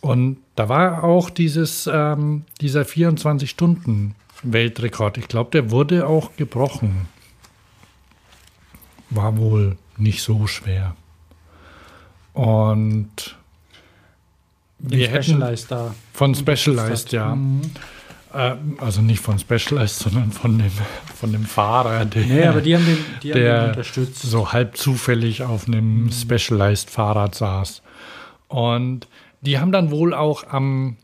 Und 0.00 0.38
da 0.54 0.68
war 0.68 1.02
auch 1.04 1.30
dieses, 1.30 1.88
ähm, 1.92 2.44
dieser 2.60 2.82
24-Stunden-Weltrekord. 2.82 5.18
Ich 5.18 5.28
glaube, 5.28 5.50
der 5.50 5.70
wurde 5.70 6.06
auch 6.06 6.36
gebrochen. 6.36 7.08
War 9.10 9.36
wohl 9.36 9.76
nicht 9.96 10.22
so 10.22 10.46
schwer. 10.46 10.96
Und 12.32 13.36
wir 14.78 15.08
hätten 15.08 15.22
Specialized 15.24 15.70
da. 15.70 15.94
von 16.12 16.34
Specialized, 16.34 17.12
ja. 17.12 17.34
Mhm. 17.34 17.62
Äh, 18.32 18.54
also 18.78 19.00
nicht 19.00 19.20
von 19.20 19.38
Specialized, 19.38 19.98
sondern 20.00 20.32
von 20.32 20.58
dem, 20.58 20.70
von 21.14 21.32
dem 21.32 21.44
Fahrer, 21.44 22.04
der, 22.04 22.24
Nee, 22.26 22.44
aber 22.44 22.60
die 22.60 22.74
haben 22.74 22.84
den, 22.84 22.98
die 23.22 23.30
haben 23.30 23.38
den 23.38 23.44
der 23.44 23.68
unterstützt. 23.68 24.22
so 24.22 24.52
halb 24.52 24.76
zufällig 24.76 25.42
auf 25.42 25.66
einem 25.68 26.10
Specialized 26.10 26.90
Fahrrad 26.90 27.34
saß. 27.34 27.82
Und 28.48 29.08
die 29.40 29.58
haben 29.58 29.72
dann 29.72 29.90
wohl 29.90 30.14
auch 30.14 30.44
am, 30.48 30.96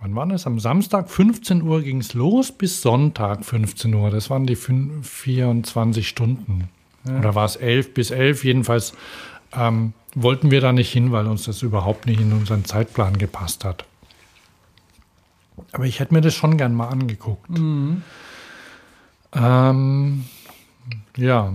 wann 0.00 0.14
war 0.14 0.26
das? 0.26 0.46
Am 0.46 0.58
Samstag 0.60 1.10
15 1.10 1.62
Uhr 1.62 1.82
ging 1.82 1.98
es 2.00 2.14
los 2.14 2.52
bis 2.52 2.80
Sonntag 2.82 3.44
15 3.44 3.92
Uhr. 3.94 4.10
Das 4.10 4.30
waren 4.30 4.46
die 4.46 4.56
fün- 4.56 5.02
24 5.02 6.08
Stunden. 6.08 6.68
Oder 7.18 7.34
war 7.34 7.44
es 7.46 7.56
11 7.56 7.94
bis 7.94 8.10
11? 8.12 8.44
Jedenfalls 8.44 8.92
ähm, 9.54 9.92
wollten 10.14 10.50
wir 10.50 10.60
da 10.60 10.72
nicht 10.72 10.92
hin, 10.92 11.12
weil 11.12 11.26
uns 11.26 11.44
das 11.44 11.62
überhaupt 11.62 12.06
nicht 12.06 12.20
in 12.20 12.32
unseren 12.32 12.64
Zeitplan 12.64 13.18
gepasst 13.18 13.64
hat. 13.64 13.84
Aber 15.72 15.84
ich 15.84 16.00
hätte 16.00 16.14
mir 16.14 16.20
das 16.20 16.34
schon 16.34 16.56
gern 16.56 16.74
mal 16.74 16.88
angeguckt. 16.88 17.48
Ähm, 19.34 20.24
ja. 21.16 21.54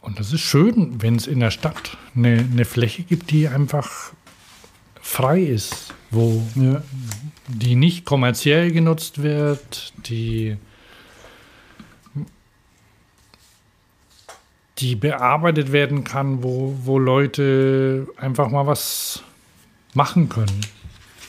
Und 0.00 0.18
das 0.18 0.32
ist 0.32 0.40
schön, 0.40 1.02
wenn 1.02 1.16
es 1.16 1.26
in 1.26 1.40
der 1.40 1.50
Stadt 1.50 1.96
eine, 2.14 2.38
eine 2.38 2.64
Fläche 2.64 3.02
gibt, 3.02 3.30
die 3.30 3.48
einfach 3.48 4.12
frei 5.00 5.40
ist, 5.40 5.94
wo 6.10 6.42
Ja. 6.54 6.82
die 7.48 7.74
nicht 7.74 8.04
kommerziell 8.04 8.72
genutzt 8.72 9.22
wird, 9.22 9.92
die, 10.06 10.56
die 14.78 14.94
bearbeitet 14.94 15.72
werden 15.72 16.04
kann, 16.04 16.42
wo, 16.42 16.76
wo 16.84 16.98
Leute 16.98 18.06
einfach 18.16 18.50
mal 18.50 18.66
was 18.66 19.22
machen 19.94 20.28
können. 20.28 20.60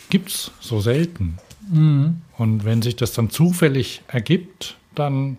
Gibt's 0.10 0.52
so 0.60 0.80
selten. 0.80 1.38
Mhm. 1.70 2.22
Und 2.38 2.66
wenn 2.66 2.82
sich 2.82 2.96
das 2.96 3.14
dann 3.14 3.30
zufällig 3.30 4.02
ergibt, 4.08 4.78
dann 4.96 5.38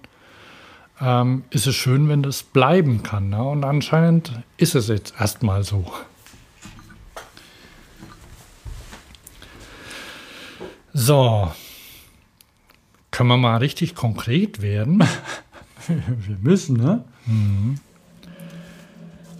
ähm, 1.00 1.44
ist 1.50 1.66
es 1.66 1.74
schön, 1.74 2.08
wenn 2.08 2.22
das 2.22 2.42
bleiben 2.42 3.02
kann. 3.02 3.30
Ne? 3.30 3.42
Und 3.42 3.64
anscheinend 3.64 4.32
ist 4.56 4.74
es 4.74 4.88
jetzt 4.88 5.14
erstmal 5.18 5.62
so. 5.64 5.90
So, 10.92 11.50
können 13.12 13.28
wir 13.28 13.36
mal 13.36 13.58
richtig 13.58 13.94
konkret 13.94 14.60
werden? 14.60 15.04
Wir 15.86 16.36
müssen, 16.42 16.76
ne? 16.76 17.04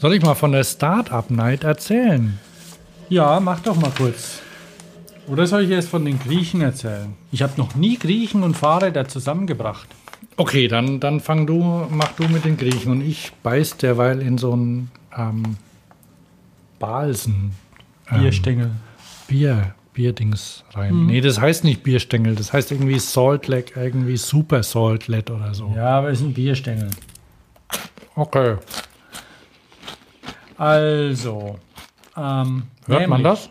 Soll 0.00 0.14
ich 0.14 0.22
mal 0.22 0.34
von 0.34 0.52
der 0.52 0.64
Startup 0.64 1.30
Night 1.30 1.62
erzählen? 1.62 2.38
Ja, 3.10 3.38
mach 3.38 3.60
doch 3.60 3.76
mal 3.76 3.90
kurz. 3.90 4.40
Oder 5.26 5.46
soll 5.46 5.64
ich 5.64 5.70
erst 5.70 5.90
von 5.90 6.06
den 6.06 6.18
Griechen 6.18 6.62
erzählen? 6.62 7.12
Ich 7.30 7.42
habe 7.42 7.52
noch 7.58 7.74
nie 7.74 7.98
Griechen 7.98 8.42
und 8.42 8.56
Fahrräder 8.56 9.08
zusammengebracht. 9.08 9.86
Okay, 10.38 10.68
dann, 10.68 11.00
dann 11.00 11.20
fang 11.20 11.46
du, 11.46 11.86
mach 11.90 12.12
du 12.12 12.26
mit 12.28 12.46
den 12.46 12.56
Griechen 12.56 12.92
und 12.92 13.02
ich 13.02 13.32
beiß 13.42 13.76
derweil 13.76 14.22
in 14.22 14.38
so 14.38 14.54
einen 14.54 14.90
ähm, 15.14 15.58
Balsen. 16.78 17.52
ähm, 18.10 18.20
Bierstängel. 18.20 18.70
Bier, 19.28 19.74
Bierdings 19.92 20.64
rein. 20.72 21.08
Nee, 21.08 21.20
das 21.20 21.38
heißt 21.38 21.62
nicht 21.62 21.82
Bierstängel, 21.82 22.36
das 22.36 22.54
heißt 22.54 22.72
irgendwie 22.72 22.98
Salt 22.98 23.48
Lake, 23.48 23.78
irgendwie 23.78 24.16
Super 24.16 24.62
Salt 24.62 25.08
Lake 25.08 25.30
oder 25.30 25.52
so. 25.52 25.70
Ja, 25.76 25.98
aber 25.98 26.08
es 26.08 26.20
sind 26.20 26.32
Bierstängel. 26.32 26.88
Okay. 28.14 28.56
Also. 30.60 31.58
Ähm, 32.16 32.64
Hört 32.86 33.08
man 33.08 33.22
nämlich- 33.22 33.22
das? 33.22 33.50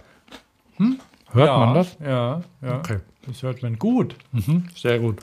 Hört 1.32 1.48
ja, 1.48 1.58
man 1.58 1.74
das? 1.74 1.98
Ja, 2.04 2.42
ja. 2.62 2.78
Okay. 2.78 3.00
Das 3.26 3.44
hört 3.44 3.62
man 3.62 3.78
gut. 3.78 4.16
Mhm, 4.32 4.66
sehr 4.76 5.00
gut. 5.00 5.18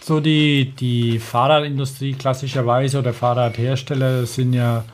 So 0.00 0.20
die, 0.20 0.72
die 0.78 1.18
Fahrradindustrie 1.18 2.12
klassischerweise 2.14 2.98
oder 2.98 3.12
Fahrradhersteller 3.12 4.26
sind 4.26 4.52
ja 4.52 4.84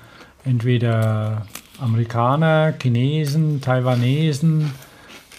entweder 0.44 1.46
Amerikaner, 1.80 2.74
Chinesen, 2.80 3.60
Taiwanesen 3.60 4.72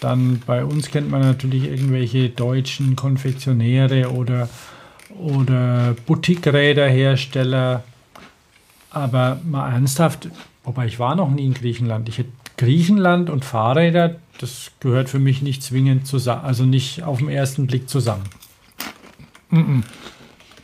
dann 0.02 0.40
bei 0.46 0.64
uns 0.64 0.90
kennt 0.90 1.10
man 1.10 1.20
natürlich 1.20 1.64
irgendwelche 1.64 2.28
deutschen 2.28 2.96
Konfektionäre 2.96 4.10
oder, 4.10 4.48
oder 5.18 5.94
Boutique-Räderhersteller. 6.06 7.84
Aber 8.90 9.40
mal 9.44 9.72
ernsthaft, 9.72 10.28
wobei 10.64 10.86
ich 10.86 10.98
war 10.98 11.14
noch 11.14 11.30
nie 11.30 11.46
in 11.46 11.54
Griechenland. 11.54 12.08
Ich 12.08 12.18
hätte 12.18 12.30
Griechenland 12.58 13.30
und 13.30 13.44
Fahrräder, 13.44 14.16
das 14.38 14.70
gehört 14.80 15.08
für 15.08 15.18
mich 15.18 15.42
nicht 15.42 15.62
zwingend 15.62 16.06
zusammen, 16.06 16.44
also 16.44 16.64
nicht 16.64 17.02
auf 17.02 17.18
den 17.18 17.28
ersten 17.28 17.66
Blick 17.66 17.88
zusammen. 17.88 18.24
Mm 19.50 19.58
-mm. 19.58 19.82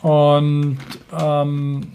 Und 0.00 0.78
ähm, 1.18 1.92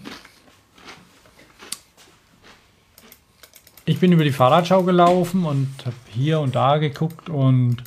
ich 3.86 3.98
bin 3.98 4.12
über 4.12 4.24
die 4.24 4.32
Fahrradschau 4.32 4.82
gelaufen 4.82 5.44
und 5.44 5.68
habe 5.84 5.96
hier 6.10 6.40
und 6.40 6.54
da 6.54 6.78
geguckt 6.78 7.30
und 7.30 7.82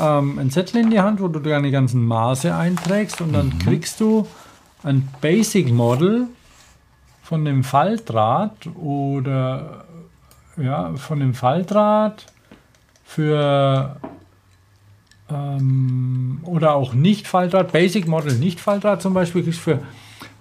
ähm, 0.00 0.38
ein 0.38 0.50
Zettel 0.50 0.80
in 0.80 0.90
die 0.90 1.00
Hand, 1.00 1.20
wo 1.20 1.28
du 1.28 1.40
deine 1.40 1.70
ganzen 1.70 2.04
Maße 2.04 2.54
einträgst 2.54 3.20
und 3.20 3.32
dann 3.32 3.48
mhm. 3.48 3.58
kriegst 3.58 4.00
du 4.00 4.26
ein 4.82 5.08
Basic 5.20 5.72
Model 5.72 6.28
von 7.22 7.44
dem 7.44 7.64
Faltrad 7.64 8.68
oder 8.76 9.84
ja, 10.56 10.94
von 10.94 11.20
dem 11.20 11.34
Faltrad 11.34 12.26
für 13.04 13.96
ähm, 15.30 16.40
oder 16.44 16.74
auch 16.74 16.94
nicht 16.94 17.26
Faltrad, 17.26 17.72
Basic 17.72 18.08
Model 18.08 18.34
nicht 18.34 18.60
Faltrad 18.60 19.02
zum 19.02 19.14
Beispiel 19.14 19.42
kriegst 19.42 19.60
du 19.60 19.62
für, 19.62 19.82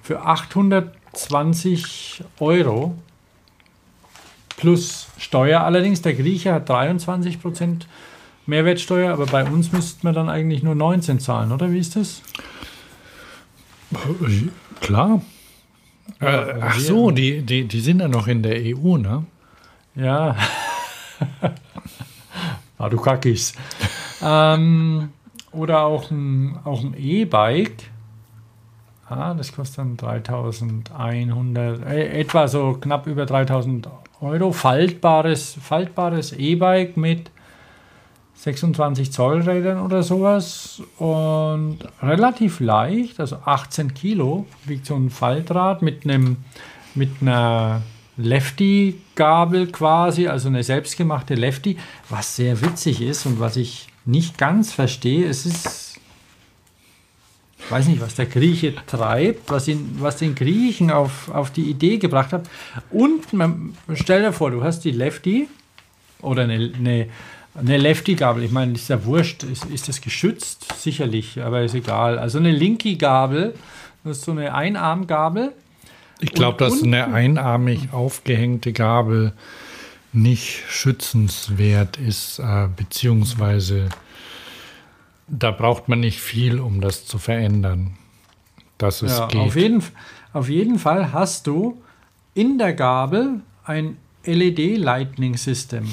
für 0.02 0.22
800 0.22 0.94
20 1.18 2.24
Euro 2.40 2.96
plus 4.58 5.08
Steuer. 5.18 5.62
Allerdings, 5.62 6.02
der 6.02 6.14
Grieche 6.14 6.54
hat 6.54 6.68
23 6.68 7.42
Prozent 7.42 7.88
Mehrwertsteuer, 8.46 9.14
aber 9.14 9.26
bei 9.26 9.46
uns 9.46 9.72
müssten 9.72 10.06
wir 10.06 10.12
dann 10.12 10.30
eigentlich 10.30 10.64
nur 10.64 10.76
19 10.76 11.20
zahlen, 11.20 11.52
oder 11.54 11.72
wie 11.72 11.80
ist 11.80 11.96
das? 11.96 12.22
Klar. 14.82 15.22
Äh, 16.20 16.54
ach 16.62 16.80
so, 16.80 17.12
die, 17.12 17.42
die, 17.42 17.66
die 17.66 17.80
sind 17.80 18.02
ja 18.02 18.08
noch 18.08 18.28
in 18.28 18.44
der 18.44 18.60
EU, 18.62 18.98
ne? 18.98 19.26
Ja. 19.96 20.36
ah, 22.78 22.90
du 22.90 22.98
Kackis. 22.98 23.54
ähm, 24.22 25.10
oder 25.52 25.84
auch 25.84 26.12
ein, 26.12 26.58
auch 26.64 26.84
ein 26.84 26.94
E-Bike 26.98 27.92
Ah, 29.10 29.34
das 29.34 29.54
kostet 29.54 29.80
dann 29.80 29.96
3100, 29.96 31.86
äh, 31.86 32.20
etwa 32.20 32.48
so 32.50 32.74
knapp 32.74 33.08
über 33.08 33.26
3000 33.26 33.88
Euro. 34.22 34.52
Faltbares, 34.52 35.58
faltbares 35.62 36.34
E-Bike 36.34 36.98
mit 36.98 37.32
26 38.36 39.12
Zoll 39.12 39.42
Rädern 39.42 39.84
oder 39.84 40.04
sowas 40.04 40.82
und 41.00 41.80
relativ 42.02 42.60
leicht, 42.60 43.20
also 43.20 43.38
18 43.46 43.94
Kilo 43.96 44.46
wiegt 44.66 44.86
so 44.86 44.96
ein 44.96 45.10
Faltrad 45.10 45.82
mit 45.82 46.06
einem 46.06 46.38
mit 46.94 47.10
einer 47.22 47.82
Lefty-Gabel 48.18 49.68
quasi, 49.68 50.28
also 50.28 50.48
eine 50.50 50.64
selbstgemachte 50.64 51.36
Lefty, 51.36 51.78
was 52.10 52.36
sehr 52.36 52.62
witzig 52.62 53.02
ist 53.02 53.26
und 53.26 53.40
was 53.40 53.56
ich 53.56 53.88
nicht 54.06 54.38
ganz 54.38 54.74
verstehe. 54.74 55.28
Es 55.28 55.46
ist 55.46 55.87
weiß 57.70 57.88
nicht, 57.88 58.02
was 58.02 58.16
der 58.16 58.26
Grieche 58.26 58.74
treibt, 58.86 59.50
was, 59.50 59.68
ihn, 59.68 59.98
was 60.00 60.18
den 60.18 60.36
Griechen 60.36 60.92
auf, 60.92 61.30
auf 61.30 61.52
die 61.52 61.70
Idee 61.70 61.98
gebracht 61.98 62.34
hat. 62.34 62.50
Und 62.92 63.34
man, 63.34 63.76
stell 63.94 64.22
dir 64.22 64.34
vor, 64.34 64.52
du 64.52 64.64
hast 64.64 64.82
die 64.82 64.92
Lefty 64.92 65.48
oder 66.22 66.44
eine, 66.44 66.72
eine, 66.78 67.08
eine 67.56 67.78
Lefty-Gabel. 67.78 68.44
Ich 68.44 68.52
meine, 68.52 68.74
ist 68.74 68.90
ja 68.90 69.04
wurscht, 69.06 69.44
ist, 69.44 69.66
ist 69.66 69.88
das 69.88 70.02
geschützt? 70.02 70.68
Sicherlich, 70.80 71.42
aber 71.42 71.62
ist 71.62 71.76
egal. 71.76 72.20
Also 72.20 72.38
eine 72.38 72.52
Linky-Gabel, 72.52 73.54
das 74.04 74.18
ist 74.18 74.26
so 74.26 74.32
eine 74.32 74.54
Einarmgabel. 74.54 75.52
Ich 76.20 76.32
glaube, 76.32 76.58
dass 76.58 76.82
eine 76.82 77.14
einarmig 77.14 77.94
aufgehängte 77.94 78.74
Gabel 78.74 79.34
nicht 80.14 80.64
schützenswert 80.68 81.98
ist, 81.98 82.40
äh, 82.40 82.68
beziehungsweise 82.76 83.90
da 85.28 85.52
braucht 85.52 85.90
man 85.90 86.00
nicht 86.00 86.20
viel, 86.20 86.60
um 86.60 86.82
das 86.82 87.06
zu 87.06 87.18
verändern, 87.18 87.98
dass 88.78 89.02
es 89.02 89.18
ja, 89.18 89.28
geht. 89.28 89.42
Auf 89.42 89.56
jeden, 89.56 89.84
auf 90.34 90.50
jeden 90.50 90.80
Fall 90.80 91.12
hast 91.12 91.48
du 91.48 91.82
in 92.34 92.58
der 92.58 92.74
Gabel 92.74 93.42
ein 93.66 93.98
LED 94.26 94.78
Lightning 94.78 95.38
System, 95.38 95.88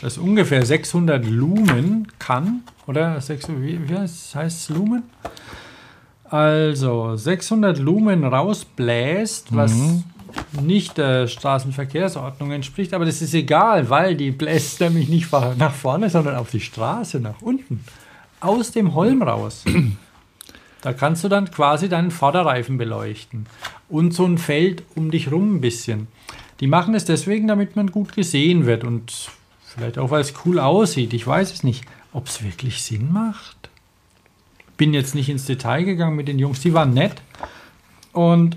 das 0.00 0.18
ungefähr 0.18 0.64
600 0.64 1.24
Lumen 1.26 2.08
kann, 2.18 2.62
oder 2.86 3.20
600, 3.20 3.62
wie, 3.62 3.88
wie 3.88 3.94
heißt 3.94 4.34
es 4.34 4.68
Lumen? 4.70 5.04
Also 6.24 7.16
600 7.16 7.78
Lumen 7.78 8.24
rausbläst, 8.24 9.54
was 9.54 9.74
mhm. 9.74 10.04
nicht 10.62 10.98
der 10.98 11.26
Straßenverkehrsordnung 11.26 12.52
entspricht, 12.52 12.92
aber 12.92 13.06
das 13.06 13.22
ist 13.22 13.32
egal, 13.34 13.88
weil 13.88 14.14
die 14.14 14.30
bläst 14.30 14.80
nämlich 14.80 15.08
nicht 15.08 15.30
nach 15.32 15.74
vorne, 15.74 16.10
sondern 16.10 16.36
auf 16.36 16.50
die 16.50 16.60
Straße 16.60 17.20
nach 17.20 17.40
unten 17.40 17.82
aus 18.40 18.70
dem 18.70 18.94
Holm 18.94 19.22
raus. 19.22 19.64
Da 20.80 20.92
kannst 20.92 21.24
du 21.24 21.28
dann 21.28 21.50
quasi 21.50 21.88
deinen 21.88 22.12
Vorderreifen 22.12 22.78
beleuchten 22.78 23.46
und 23.88 24.14
so 24.14 24.24
ein 24.24 24.38
Feld 24.38 24.84
um 24.94 25.10
dich 25.10 25.32
rum 25.32 25.56
ein 25.56 25.60
bisschen. 25.60 26.06
Die 26.60 26.68
machen 26.68 26.94
es 26.94 27.04
deswegen, 27.04 27.48
damit 27.48 27.74
man 27.74 27.90
gut 27.90 28.12
gesehen 28.12 28.64
wird 28.66 28.84
und 28.84 29.30
vielleicht 29.64 29.98
auch, 29.98 30.10
weil 30.10 30.20
es 30.20 30.34
cool 30.44 30.58
aussieht. 30.60 31.12
Ich 31.14 31.26
weiß 31.26 31.52
es 31.52 31.64
nicht, 31.64 31.84
ob 32.12 32.26
es 32.26 32.44
wirklich 32.44 32.82
Sinn 32.82 33.12
macht. 33.12 33.70
bin 34.76 34.94
jetzt 34.94 35.14
nicht 35.16 35.28
ins 35.28 35.46
Detail 35.46 35.82
gegangen 35.82 36.16
mit 36.16 36.28
den 36.28 36.38
Jungs, 36.38 36.60
die 36.60 36.74
waren 36.74 36.94
nett 36.94 37.20
und 38.12 38.56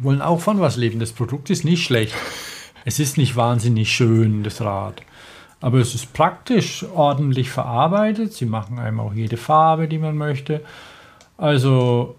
wollen 0.00 0.22
auch 0.22 0.40
von 0.40 0.60
was 0.60 0.76
leben. 0.76 0.98
Das 0.98 1.12
Produkt 1.12 1.50
ist 1.50 1.64
nicht 1.64 1.84
schlecht. 1.84 2.14
Es 2.84 2.98
ist 2.98 3.18
nicht 3.18 3.36
wahnsinnig 3.36 3.92
schön, 3.92 4.42
das 4.42 4.60
Rad. 4.62 5.02
Aber 5.60 5.78
es 5.78 5.94
ist 5.94 6.12
praktisch, 6.12 6.84
ordentlich 6.94 7.50
verarbeitet. 7.50 8.32
Sie 8.32 8.46
machen 8.46 8.78
einem 8.78 9.00
auch 9.00 9.12
jede 9.12 9.36
Farbe, 9.36 9.88
die 9.88 9.98
man 9.98 10.16
möchte. 10.16 10.62
Also, 11.36 12.16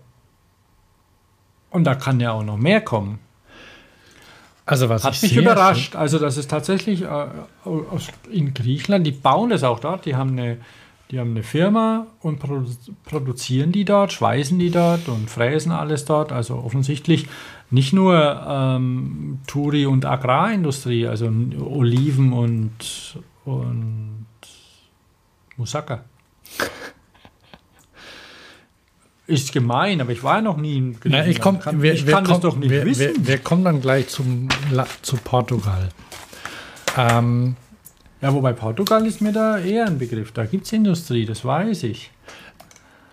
und 1.69 1.85
da 1.85 1.95
kann 1.95 2.19
ja 2.19 2.31
auch 2.31 2.43
noch 2.43 2.57
mehr 2.57 2.81
kommen. 2.81 3.19
Also 4.69 4.87
was 4.87 5.03
Hat 5.03 5.15
ich 5.15 5.23
mich 5.23 5.37
überrascht. 5.37 5.95
Also 5.95 6.19
das 6.19 6.37
ist 6.37 6.51
tatsächlich 6.51 7.01
äh, 7.01 7.07
aus, 7.65 8.09
in 8.31 8.53
Griechenland, 8.53 9.07
die 9.07 9.11
bauen 9.11 9.49
das 9.49 9.63
auch 9.63 9.79
dort. 9.79 10.05
Die 10.05 10.15
haben 10.15 10.31
eine, 10.31 10.57
die 11.09 11.19
haben 11.19 11.31
eine 11.31 11.41
Firma 11.41 12.05
und 12.21 12.37
produ 12.37 12.69
produzieren 13.03 13.71
die 13.71 13.83
dort, 13.83 14.13
schweißen 14.13 14.59
die 14.59 14.69
dort 14.69 15.07
und 15.07 15.27
fräsen 15.27 15.71
alles 15.71 16.05
dort. 16.05 16.31
Also 16.31 16.55
offensichtlich 16.55 17.27
nicht 17.71 17.93
nur 17.93 18.45
ähm, 18.47 19.39
Turi- 19.47 19.85
und 19.85 20.05
Agrarindustrie, 20.05 21.07
also 21.07 21.27
Oliven 21.27 22.33
und, 22.33 23.17
und 23.45 24.25
Moussaka. 25.57 26.03
Ist 29.27 29.51
gemein, 29.53 30.01
aber 30.01 30.11
ich 30.11 30.23
war 30.23 30.41
noch 30.41 30.57
nie 30.57 30.77
in 30.77 30.97
Na, 31.03 31.27
ich 31.27 31.39
komm, 31.39 31.59
kann, 31.59 31.83
wir, 31.83 31.93
ich 31.93 32.07
wir 32.07 32.13
kann 32.15 32.23
kommen, 32.23 32.41
das 32.41 32.51
doch 32.51 32.57
nicht 32.57 32.71
wir, 32.71 32.83
wissen. 32.85 33.15
Wir, 33.17 33.27
wir 33.27 33.37
kommen 33.37 33.63
dann 33.63 33.79
gleich 33.79 34.07
zum, 34.07 34.49
zu 35.03 35.17
Portugal. 35.17 35.89
Ähm, 36.97 37.55
Ja, 38.23 38.33
wobei 38.33 38.53
Portugal 38.53 39.05
ist 39.05 39.21
mir 39.21 39.31
da 39.31 39.59
eher 39.59 39.85
ein 39.85 39.99
Begriff. 39.99 40.31
Da 40.31 40.45
gibt 40.45 40.65
es 40.65 40.73
Industrie, 40.73 41.27
das 41.27 41.45
weiß 41.45 41.83
ich. 41.83 42.09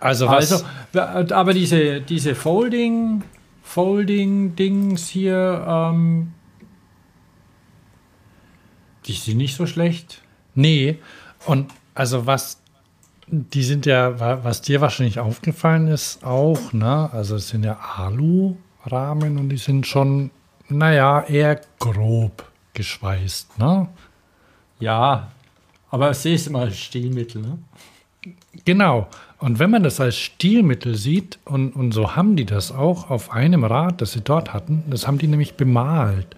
also 0.01 0.27
was, 0.27 0.65
Also, 0.95 1.35
aber 1.35 1.53
diese, 1.53 2.01
diese 2.01 2.35
Folding, 2.35 3.23
Folding-Dings 3.67 5.09
hier, 5.09 5.65
ähm, 5.69 6.33
die 9.07 9.13
sind 9.13 9.39
nicht 9.39 9.57
so 9.57 9.67
schlecht. 9.67 10.23
nee, 10.55 10.99
und 11.47 11.71
also 11.95 12.27
was, 12.27 12.61
die 13.27 13.63
sind 13.63 13.85
ja, 13.87 14.19
wa- 14.21 14.39
was 14.43 14.63
dir 14.63 14.81
wahrscheinlich 14.81 15.19
aufgefallen 15.19 15.89
ist, 15.89 16.25
auch, 16.25 16.73
ne? 16.73 17.11
Also 17.13 17.37
es 17.37 17.49
sind 17.49 17.65
ja 17.65 17.77
Alu-Rahmen 17.97 19.37
und 19.39 19.49
die 19.51 19.57
sind 19.59 19.87
schon, 19.87 20.31
naja, 20.69 21.23
eher 21.23 21.61
grob 21.79 22.49
geschweißt, 22.75 23.59
ne? 23.59 23.89
Ja, 24.79 25.31
aber 25.91 26.11
es 26.11 26.25
ist 26.25 26.47
immer 26.47 26.71
Stilmittel, 26.71 27.43
ne? 27.43 27.59
Genau. 28.65 29.09
Und 29.39 29.59
wenn 29.59 29.71
man 29.71 29.83
das 29.83 30.01
als 30.01 30.17
Stilmittel 30.17 30.95
sieht, 30.95 31.39
und, 31.45 31.73
und 31.73 31.93
so 31.93 32.17
haben 32.17 32.37
die 32.37 32.47
das 32.47 32.73
auch 32.73 33.11
auf 33.11 33.31
einem 33.31 33.65
Rad, 33.65 34.01
das 34.01 34.13
sie 34.13 34.23
dort 34.23 34.55
hatten, 34.55 34.85
das 34.89 35.07
haben 35.07 35.19
die 35.19 35.27
nämlich 35.27 35.55
bemalt. 35.55 36.37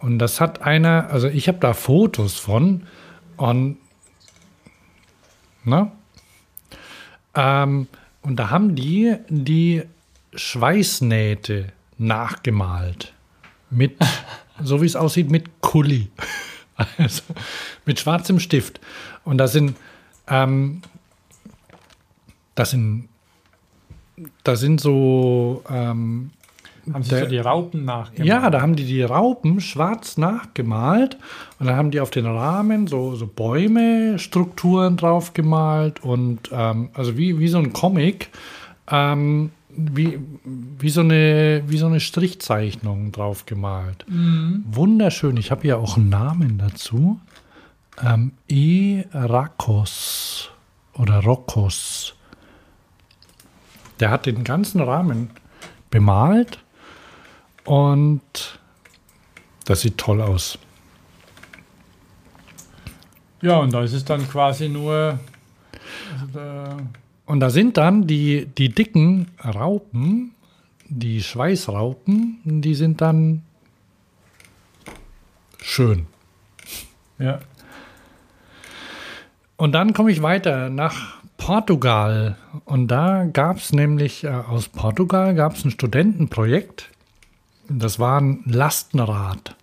Und 0.00 0.18
das 0.18 0.40
hat 0.40 0.62
einer, 0.62 1.10
also 1.10 1.28
ich 1.28 1.48
habe 1.48 1.58
da 1.58 1.74
Fotos 1.74 2.38
von, 2.38 2.82
und, 3.36 3.76
ne? 5.64 5.92
Ähm, 7.34 7.86
und 8.22 8.36
da 8.36 8.50
haben 8.50 8.74
die 8.74 9.16
die 9.28 9.82
Schweißnähte 10.34 11.72
nachgemalt. 11.98 13.12
Mit, 13.70 13.96
so 14.62 14.82
wie 14.82 14.86
es 14.86 14.96
aussieht, 14.96 15.30
mit 15.30 15.60
Kuli. 15.60 16.10
Also 16.96 17.22
mit 17.86 17.98
schwarzem 17.98 18.38
Stift. 18.38 18.78
Und 19.24 19.38
da 19.38 19.48
sind, 19.48 19.76
ähm, 20.28 20.80
das 22.58 22.70
sind, 22.70 23.08
da 24.44 24.56
sind 24.56 24.80
so, 24.80 25.62
ähm, 25.70 26.30
Haben 26.92 27.02
sie 27.02 27.10
Der- 27.10 27.24
so 27.24 27.30
die 27.30 27.38
Raupen 27.38 27.84
nachgemacht? 27.84 28.26
ja, 28.26 28.48
da 28.50 28.62
haben 28.62 28.74
die 28.74 28.84
die 28.86 29.02
Raupen 29.02 29.60
schwarz 29.60 30.16
nachgemalt 30.16 31.18
und 31.58 31.66
dann 31.66 31.76
haben 31.76 31.90
die 31.90 32.00
auf 32.00 32.10
den 32.10 32.24
Rahmen 32.26 32.86
so, 32.86 33.14
so 33.14 33.26
Bäume-Strukturen 33.26 34.96
drauf 34.96 35.34
gemalt 35.34 36.02
und 36.02 36.48
ähm, 36.50 36.88
also 36.94 37.16
wie, 37.18 37.38
wie 37.38 37.48
so 37.48 37.58
ein 37.58 37.72
Comic, 37.74 38.30
ähm, 38.90 39.50
wie, 39.68 40.18
wie, 40.44 40.88
so 40.88 41.02
eine, 41.02 41.62
wie 41.66 41.76
so 41.76 41.86
eine 41.86 42.00
Strichzeichnung 42.00 43.12
drauf 43.12 43.44
gemalt. 43.46 44.04
Wunderschön. 44.08 45.36
Ich 45.36 45.50
habe 45.52 45.62
hier 45.62 45.78
auch 45.78 45.96
einen 45.96 46.08
Namen 46.08 46.58
dazu. 46.58 47.20
Ähm, 48.04 48.32
E. 48.48 49.04
Rakos 49.12 50.50
oder 50.94 51.22
Rokos. 51.22 52.14
Der 54.00 54.10
hat 54.10 54.26
den 54.26 54.44
ganzen 54.44 54.80
Rahmen 54.80 55.30
bemalt 55.90 56.58
und 57.64 58.58
das 59.64 59.80
sieht 59.82 59.98
toll 59.98 60.20
aus. 60.22 60.58
Ja, 63.40 63.58
und 63.58 63.72
da 63.72 63.82
ist 63.82 63.92
es 63.92 64.04
dann 64.04 64.28
quasi 64.28 64.68
nur. 64.68 65.18
Also 66.12 66.26
da, 66.32 66.76
Und 67.26 67.40
da 67.40 67.50
sind 67.50 67.76
dann 67.76 68.06
die, 68.06 68.46
die 68.46 68.70
dicken 68.70 69.28
Raupen, 69.44 70.32
die 70.88 71.22
Schweißraupen, 71.22 72.40
die 72.44 72.74
sind 72.74 73.00
dann 73.00 73.42
schön. 75.60 76.06
ja. 77.18 77.40
Und 79.56 79.72
dann 79.72 79.92
komme 79.92 80.12
ich 80.12 80.22
weiter 80.22 80.70
nach 80.70 81.17
Portugal. 81.38 82.36
Und 82.66 82.88
da 82.88 83.24
gab 83.24 83.56
es 83.56 83.72
nämlich 83.72 84.24
äh, 84.24 84.28
aus 84.28 84.68
Portugal 84.68 85.34
gab 85.34 85.56
es 85.56 85.64
ein 85.64 85.70
Studentenprojekt. 85.70 86.90
Das 87.70 87.98
war 87.98 88.20
ein 88.20 88.42
Lastenrad. 88.44 89.56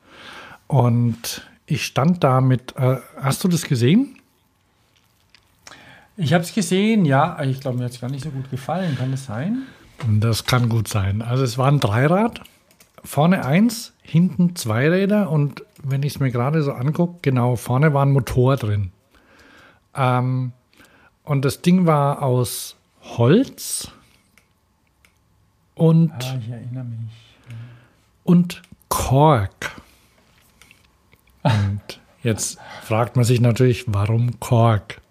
Und 0.68 1.48
ich 1.68 1.86
stand 1.86 2.24
da 2.24 2.42
mit, 2.42 2.76
äh, 2.78 2.98
hast 3.22 3.44
du 3.44 3.48
das 3.48 3.64
gesehen? 3.64 4.18
Ich 6.18 6.34
habe 6.34 6.44
es 6.44 6.54
gesehen, 6.54 7.06
ja. 7.06 7.42
Ich 7.44 7.60
glaube, 7.60 7.78
mir 7.78 7.86
hat 7.86 7.92
es 7.92 8.02
gar 8.02 8.10
nicht 8.10 8.24
so 8.24 8.30
gut 8.32 8.50
gefallen. 8.50 8.98
Kann 8.98 9.12
das 9.12 9.26
sein? 9.26 9.64
Das 10.20 10.46
kann 10.46 10.70
gut 10.70 10.88
sein. 10.88 11.22
Also 11.22 11.44
es 11.44 11.58
war 11.58 11.68
ein 11.68 11.80
Dreirad, 11.80 12.42
vorne 13.04 13.46
eins, 13.46 13.94
hinten 14.02 14.56
zwei 14.56 14.90
Räder 14.90 15.30
und 15.30 15.64
wenn 15.84 16.04
ich 16.04 16.16
es 16.16 16.20
mir 16.20 16.32
gerade 16.32 16.64
so 16.64 16.74
angucke, 16.74 17.20
genau, 17.22 17.56
vorne 17.56 17.94
war 17.94 18.06
ein 18.06 18.12
Motor 18.12 18.58
drin. 18.58 18.92
Ähm, 19.96 20.52
und 21.26 21.44
das 21.44 21.62
Ding 21.62 21.86
war 21.86 22.22
aus 22.22 22.76
Holz 23.02 23.92
und, 25.76 26.12
Ah, 26.12 26.38
ich 26.40 26.50
erinnere 26.50 26.84
mich. 26.86 27.12
und 28.24 28.62
Kork. 28.90 29.72
Und 31.44 32.00
jetzt 32.24 32.58
fragt 32.84 33.16
man 33.16 33.26
sich 33.26 33.40
natürlich, 33.42 33.86
warum 33.88 34.40
Kork? 34.40 35.02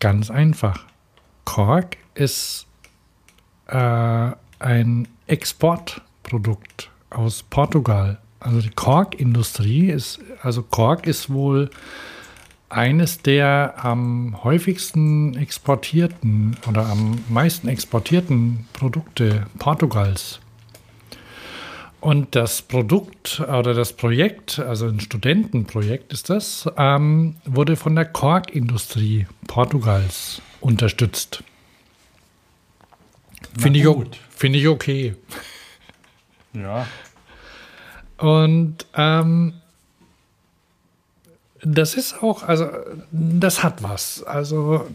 Ganz 0.00 0.30
einfach. 0.30 0.84
Kork 1.44 1.96
ist 2.14 2.66
äh, 3.66 4.30
ein 4.58 5.08
Exportprodukt 5.26 6.90
aus 7.10 7.42
Portugal. 7.44 8.18
Also 8.40 8.60
die 8.60 8.70
Korkindustrie 8.70 9.90
ist, 9.90 10.20
also 10.42 10.62
Kork 10.62 11.06
ist 11.06 11.30
wohl 11.30 11.70
eines 12.68 13.18
der 13.18 13.74
am 13.84 14.42
häufigsten 14.42 15.36
exportierten 15.36 16.56
oder 16.68 16.86
am 16.86 17.18
meisten 17.28 17.68
exportierten 17.68 18.66
Produkte 18.72 19.46
Portugals. 19.58 20.40
Und 22.00 22.36
das 22.36 22.62
Produkt 22.62 23.40
oder 23.40 23.74
das 23.74 23.92
Projekt, 23.92 24.58
also 24.58 24.86
ein 24.86 25.00
Studentenprojekt 25.00 26.12
ist 26.12 26.30
das, 26.30 26.68
ähm, 26.76 27.36
wurde 27.44 27.76
von 27.76 27.94
der 27.96 28.04
Korkindustrie 28.04 29.26
Portugals 29.46 30.40
unterstützt. 30.60 31.42
Finde 33.58 33.80
ich, 33.80 33.86
finde 34.30 34.58
ich 34.58 34.68
okay. 34.68 35.14
Ja. 36.52 36.86
Und 38.18 38.86
ähm, 38.94 39.54
das 41.62 41.94
ist 41.94 42.22
auch, 42.22 42.42
also 42.42 42.68
das 43.10 43.62
hat 43.62 43.82
was. 43.82 44.22
Also 44.24 44.86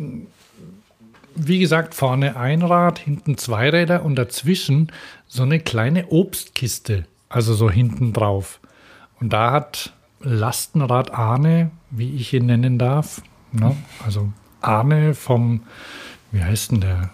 wie 1.35 1.59
gesagt, 1.59 1.95
vorne 1.95 2.35
ein 2.35 2.61
Rad, 2.61 2.99
hinten 2.99 3.37
zwei 3.37 3.69
Räder 3.69 4.03
und 4.03 4.15
dazwischen 4.15 4.91
so 5.27 5.43
eine 5.43 5.59
kleine 5.59 6.09
Obstkiste, 6.09 7.05
also 7.29 7.53
so 7.53 7.69
hinten 7.69 8.13
drauf. 8.13 8.59
Und 9.19 9.31
da 9.33 9.51
hat 9.51 9.93
Lastenrad 10.19 11.11
Arne, 11.11 11.71
wie 11.89 12.15
ich 12.15 12.33
ihn 12.33 12.47
nennen 12.47 12.77
darf, 12.77 13.21
ne? 13.51 13.75
also 14.05 14.31
Arne 14.61 15.13
vom, 15.13 15.63
wie 16.31 16.43
heißt 16.43 16.71
denn 16.71 16.81
der? 16.81 17.09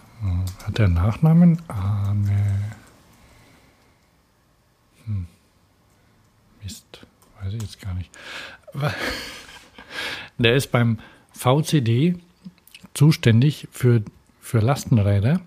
Hat 0.66 0.78
der 0.78 0.86
einen 0.86 0.96
Nachnamen? 0.96 1.62
Arne. 1.68 2.74
Hm. 5.06 5.28
Mist, 6.64 7.06
weiß 7.40 7.54
ich 7.54 7.62
jetzt 7.62 7.80
gar 7.80 7.94
nicht. 7.94 8.10
Der 10.38 10.56
ist 10.56 10.72
beim 10.72 11.00
VCD 11.32 12.16
zuständig 12.94 13.68
für, 13.72 14.04
für 14.40 14.60
Lastenräder. 14.60 15.42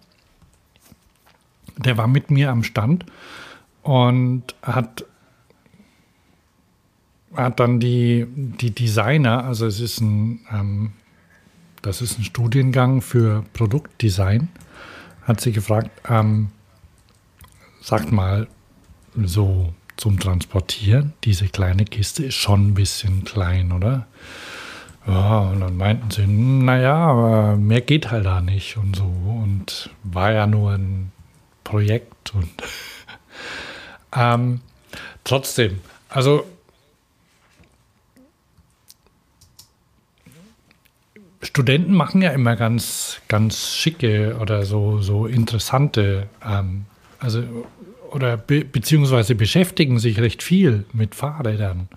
Der 1.77 1.97
war 1.97 2.07
mit 2.07 2.31
mir 2.31 2.51
am 2.51 2.63
Stand 2.63 3.07
und 3.83 4.55
hat, 4.63 5.05
hat 7.35 7.61
dann 7.61 7.81
die, 7.81 8.27
die 8.29 8.73
Designer, 8.73 9.45
also 9.45 9.67
es 9.67 9.81
ist 9.81 10.01
ein, 10.01 10.41
ähm, 10.53 10.93
das 11.83 12.03
ist 12.03 12.19
ein 12.19 12.25
Studiengang 12.25 13.01
für 13.01 13.45
Produktdesign, 13.55 14.49
hat 15.23 15.41
sie 15.41 15.53
gefragt, 15.53 15.91
ähm, 16.09 16.51
sagt 17.81 18.13
mal, 18.13 18.49
so 19.17 19.73
zum 20.01 20.19
Transportieren, 20.19 21.13
diese 21.25 21.49
kleine 21.49 21.85
Kiste 21.85 22.25
ist 22.25 22.35
schon 22.35 22.69
ein 22.69 22.75
bisschen 22.75 23.25
klein, 23.25 23.71
oder? 23.71 24.07
Ja, 25.07 25.41
und 25.41 25.61
dann 25.61 25.77
meinten 25.77 26.11
sie, 26.11 26.27
naja, 26.27 26.95
aber 26.95 27.57
mehr 27.57 27.83
geht 27.83 28.11
halt 28.11 28.25
da 28.25 28.41
nicht 28.41 28.77
und 28.77 28.97
so. 28.97 29.05
Und 29.05 29.91
war 30.03 30.33
ja 30.33 30.47
nur 30.47 30.73
ein 30.73 31.13
Projekt 31.65 32.35
und 32.35 32.49
ähm, 34.17 34.61
trotzdem, 35.25 35.81
also 36.09 36.45
Studenten 41.43 41.95
machen 41.95 42.23
ja 42.23 42.31
immer 42.31 42.57
ganz, 42.57 43.21
ganz 43.29 43.75
schicke 43.75 44.37
oder 44.41 44.65
so, 44.65 45.01
so 45.01 45.27
interessante, 45.27 46.29
ähm, 46.45 46.87
also 47.19 47.43
oder 48.13 48.37
be 48.37 48.65
beziehungsweise 48.65 49.35
beschäftigen 49.35 49.99
sich 49.99 50.21
recht 50.21 50.43
viel 50.43 50.85
mit 50.93 51.15
Fahrrädern. 51.15 51.89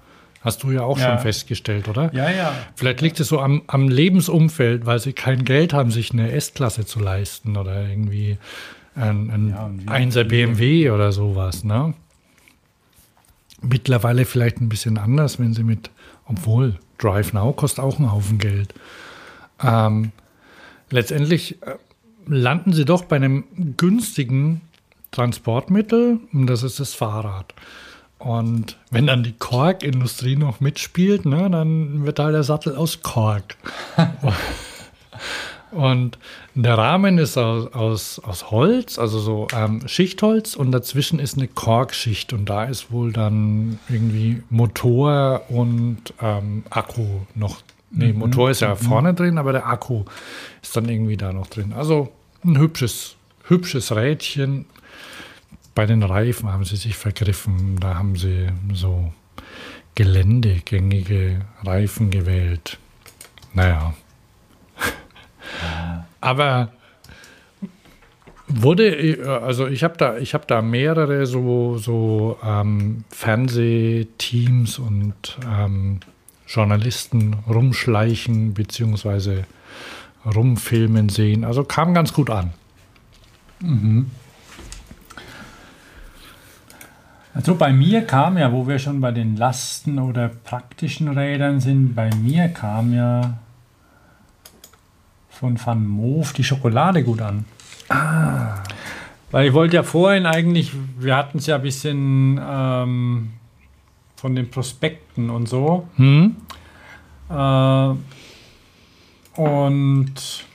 Hast 0.41 0.63
du 0.63 0.71
ja 0.71 0.81
auch 0.81 0.99
ja. 0.99 1.11
schon 1.11 1.19
festgestellt, 1.19 1.87
oder? 1.87 2.13
Ja, 2.13 2.29
ja. 2.29 2.53
Vielleicht 2.75 2.99
liegt 2.99 3.19
es 3.21 3.29
so 3.29 3.39
am, 3.39 3.61
am 3.67 3.87
Lebensumfeld, 3.87 4.85
weil 4.85 4.99
sie 4.99 5.13
kein 5.13 5.45
Geld 5.45 5.71
haben, 5.71 5.89
sich 5.89 6.11
eine 6.11 6.31
S-Klasse 6.33 6.85
zu 6.85 6.99
leisten 6.99 7.55
oder 7.55 7.87
irgendwie 7.87 8.37
ein, 8.93 9.29
ein 9.29 9.83
ja, 9.85 9.93
1er 9.93 10.25
BMW 10.25 10.89
oder 10.89 11.13
sowas. 11.13 11.63
Ne? 11.63 11.93
Mittlerweile 13.61 14.25
vielleicht 14.25 14.59
ein 14.59 14.67
bisschen 14.67 14.97
anders, 14.97 15.39
wenn 15.39 15.53
sie 15.53 15.63
mit, 15.63 15.89
obwohl 16.25 16.75
Drive 16.97 17.31
Now 17.31 17.53
kostet 17.53 17.83
auch 17.83 17.97
einen 17.97 18.11
Haufen 18.11 18.37
Geld. 18.37 18.73
Ähm, 19.63 20.11
letztendlich 20.89 21.61
äh, 21.61 21.75
landen 22.25 22.73
sie 22.73 22.83
doch 22.83 23.05
bei 23.05 23.15
einem 23.15 23.45
günstigen 23.77 24.61
Transportmittel 25.13 26.19
und 26.33 26.47
das 26.47 26.63
ist 26.63 26.79
das 26.79 26.93
Fahrrad. 26.93 27.53
Und 28.19 28.77
wenn 28.89 29.07
dann 29.07 29.23
die 29.23 29.33
Korkindustrie 29.33 30.37
noch 30.37 30.61
mitspielt, 30.61 31.25
ne, 31.25 31.49
dann 31.49 32.05
wird 32.05 32.19
halt 32.19 32.33
der 32.33 32.43
Sattel 32.43 32.75
aus 32.75 33.01
Kork. 33.01 33.57
und 35.71 36.17
der 36.55 36.77
Rahmen 36.77 37.17
ist 37.17 37.37
aus, 37.37 37.73
aus, 37.73 38.19
aus 38.19 38.49
Holz, 38.49 38.97
also 38.97 39.19
so 39.19 39.47
ähm, 39.53 39.85
Schichtholz 39.87 40.55
und 40.55 40.71
dazwischen 40.71 41.19
ist 41.19 41.37
eine 41.37 41.49
Korkschicht 41.49 42.31
und 42.31 42.45
da 42.45 42.63
ist 42.63 42.93
wohl 42.93 43.11
dann 43.11 43.79
irgendwie 43.89 44.41
Motor 44.49 45.41
und 45.49 46.13
ähm, 46.21 46.63
Akku 46.69 47.05
noch. 47.35 47.61
Nee, 47.91 48.13
mhm. 48.13 48.19
Motor 48.19 48.51
ist 48.51 48.61
ja 48.61 48.69
mhm. 48.69 48.77
vorne 48.77 49.13
drin, 49.13 49.37
aber 49.37 49.51
der 49.51 49.67
Akku 49.67 50.05
ist 50.61 50.77
dann 50.77 50.87
irgendwie 50.87 51.17
da 51.17 51.33
noch 51.33 51.47
drin. 51.47 51.73
Also 51.73 52.09
ein 52.45 52.57
hübsches, 52.57 53.15
hübsches 53.47 53.93
Rädchen, 53.93 54.65
bei 55.75 55.85
den 55.85 56.03
Reifen 56.03 56.51
haben 56.51 56.65
sie 56.65 56.75
sich 56.75 56.95
vergriffen. 56.95 57.79
Da 57.79 57.95
haben 57.95 58.15
sie 58.15 58.47
so 58.73 59.11
geländegängige 59.95 61.41
Reifen 61.63 62.11
gewählt. 62.11 62.77
Naja. 63.53 63.93
Aber 66.21 66.71
wurde, 68.47 69.39
also 69.43 69.67
ich 69.67 69.83
habe 69.83 69.97
da, 69.97 70.17
ich 70.17 70.35
da 70.47 70.61
mehrere 70.61 71.25
so, 71.25 71.77
so 71.77 72.37
ähm, 72.43 73.03
Fernsehteams 73.09 74.79
und 74.79 75.37
ähm, 75.47 75.99
Journalisten 76.47 77.35
rumschleichen 77.47 78.53
bzw. 78.53 79.43
rumfilmen 80.25 81.09
sehen. 81.09 81.43
Also 81.43 81.63
kam 81.63 81.93
ganz 81.93 82.13
gut 82.13 82.29
an. 82.29 82.53
Mhm. 83.59 84.11
Also 87.33 87.55
bei 87.55 87.73
mir 87.73 88.05
kam 88.05 88.37
ja, 88.37 88.51
wo 88.51 88.67
wir 88.67 88.77
schon 88.77 89.01
bei 89.01 89.11
den 89.11 89.35
Lasten 89.37 89.97
oder 89.97 90.29
praktischen 90.29 91.07
Rädern 91.07 91.59
sind, 91.59 91.95
bei 91.95 92.09
mir 92.15 92.49
kam 92.49 92.93
ja 92.93 93.39
von 95.29 95.59
Van 95.63 95.85
Moof 95.85 96.33
die 96.33 96.43
Schokolade 96.43 97.03
gut 97.03 97.21
an. 97.21 97.45
Ah. 97.89 98.57
Weil 99.31 99.47
ich 99.47 99.53
wollte 99.53 99.77
ja 99.77 99.83
vorhin 99.83 100.27
eigentlich, 100.27 100.73
wir 100.99 101.17
hatten 101.17 101.39
es 101.39 101.47
ja 101.47 101.55
ein 101.55 101.63
bisschen 101.63 102.39
ähm, 102.41 103.31
von 104.15 104.35
den 104.35 104.51
Prospekten 104.51 105.31
und 105.31 105.49
so. 105.49 105.87
Hm. 105.95 106.35
Äh, 107.29 107.93
und 109.41 110.45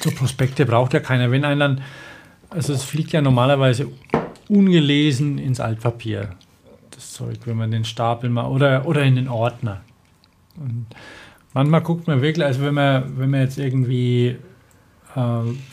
so 0.00 0.10
Prospekte 0.10 0.66
braucht 0.66 0.94
ja 0.94 1.00
keiner. 1.00 1.30
Wenn 1.30 1.44
einer 1.44 1.68
dann 1.68 1.84
also 2.50 2.72
es 2.72 2.84
fliegt 2.84 3.12
ja 3.12 3.20
normalerweise 3.20 3.88
ungelesen 4.48 5.38
ins 5.38 5.60
Altpapier, 5.60 6.30
das 6.90 7.12
Zeug, 7.12 7.38
wenn 7.44 7.56
man 7.56 7.70
den 7.70 7.84
Stapel 7.84 8.30
mal 8.30 8.46
oder, 8.46 8.86
oder 8.86 9.02
in 9.02 9.16
den 9.16 9.28
Ordner. 9.28 9.80
Und 10.56 10.86
manchmal 11.52 11.82
guckt 11.82 12.06
man 12.06 12.22
wirklich, 12.22 12.46
also 12.46 12.62
wenn 12.62 12.74
man, 12.74 13.18
wenn 13.18 13.30
man 13.30 13.40
jetzt 13.40 13.58
irgendwie 13.58 14.36
äh, 15.14 15.18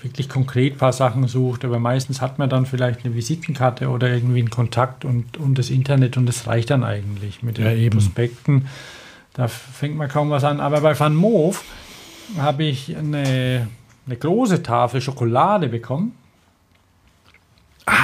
wirklich 0.01 0.27
konkret 0.27 0.73
ein 0.73 0.77
paar 0.77 0.93
Sachen 0.93 1.27
sucht, 1.27 1.63
aber 1.65 1.79
meistens 1.79 2.21
hat 2.21 2.39
man 2.39 2.49
dann 2.49 2.65
vielleicht 2.65 3.05
eine 3.05 3.15
Visitenkarte 3.15 3.89
oder 3.89 4.09
irgendwie 4.11 4.39
einen 4.39 4.49
Kontakt 4.49 5.05
und, 5.05 5.37
und 5.37 5.57
das 5.57 5.69
Internet 5.69 6.17
und 6.17 6.25
das 6.25 6.47
reicht 6.47 6.71
dann 6.71 6.83
eigentlich 6.83 7.43
mit 7.43 7.57
den 7.57 7.83
ja, 7.83 7.89
Prospekten. 7.89 8.67
Da 9.33 9.47
fängt 9.47 9.95
man 9.95 10.09
kaum 10.09 10.29
was 10.29 10.43
an. 10.43 10.59
Aber 10.59 10.81
bei 10.81 10.99
Van 10.99 11.15
Moof 11.15 11.63
habe 12.37 12.63
ich 12.63 12.95
eine, 12.95 13.67
eine 14.05 14.17
große 14.17 14.63
Tafel 14.63 15.01
Schokolade 15.01 15.69
bekommen 15.69 16.13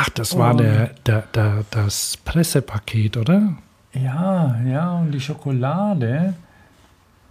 Ach, 0.02 0.10
das 0.12 0.38
war 0.38 0.56
der, 0.56 0.92
der, 1.06 1.24
der, 1.34 1.66
das 1.72 2.16
Pressepaket, 2.24 3.18
oder? 3.18 3.58
Ja, 3.94 4.58
ja, 4.66 4.94
und 4.94 5.12
die 5.12 5.20
Schokolade, 5.20 6.36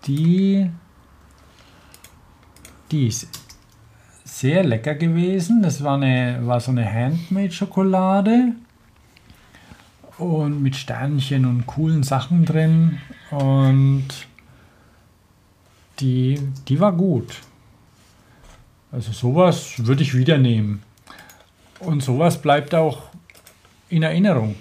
die, 0.07 0.71
die 2.91 3.07
ist 3.07 3.27
sehr 4.23 4.65
lecker 4.65 4.97
gewesen. 4.97 5.63
Das 5.63 5.83
war, 5.83 5.95
eine, 5.95 6.41
war 6.43 6.61
so 6.61 6.71
eine 6.71 6.85
Handmade-Schokolade 6.85 8.53
und 10.19 10.63
mit 10.63 10.77
Sternchen 10.77 11.47
und 11.47 11.67
coolen 11.67 12.03
Sachen 12.03 12.45
drin. 12.45 12.99
Und 13.31 14.09
die, 16.01 16.39
die 16.69 16.79
war 16.81 16.93
gut. 16.93 17.41
Also 18.93 19.13
sowas 19.13 19.87
würde 19.87 20.03
ich 20.03 20.15
wieder 20.15 20.37
nehmen. 20.37 20.83
Und 21.81 22.03
sowas 22.03 22.41
bleibt 22.41 22.75
auch 22.75 23.03
in 23.89 24.03
Erinnerung. 24.03 24.57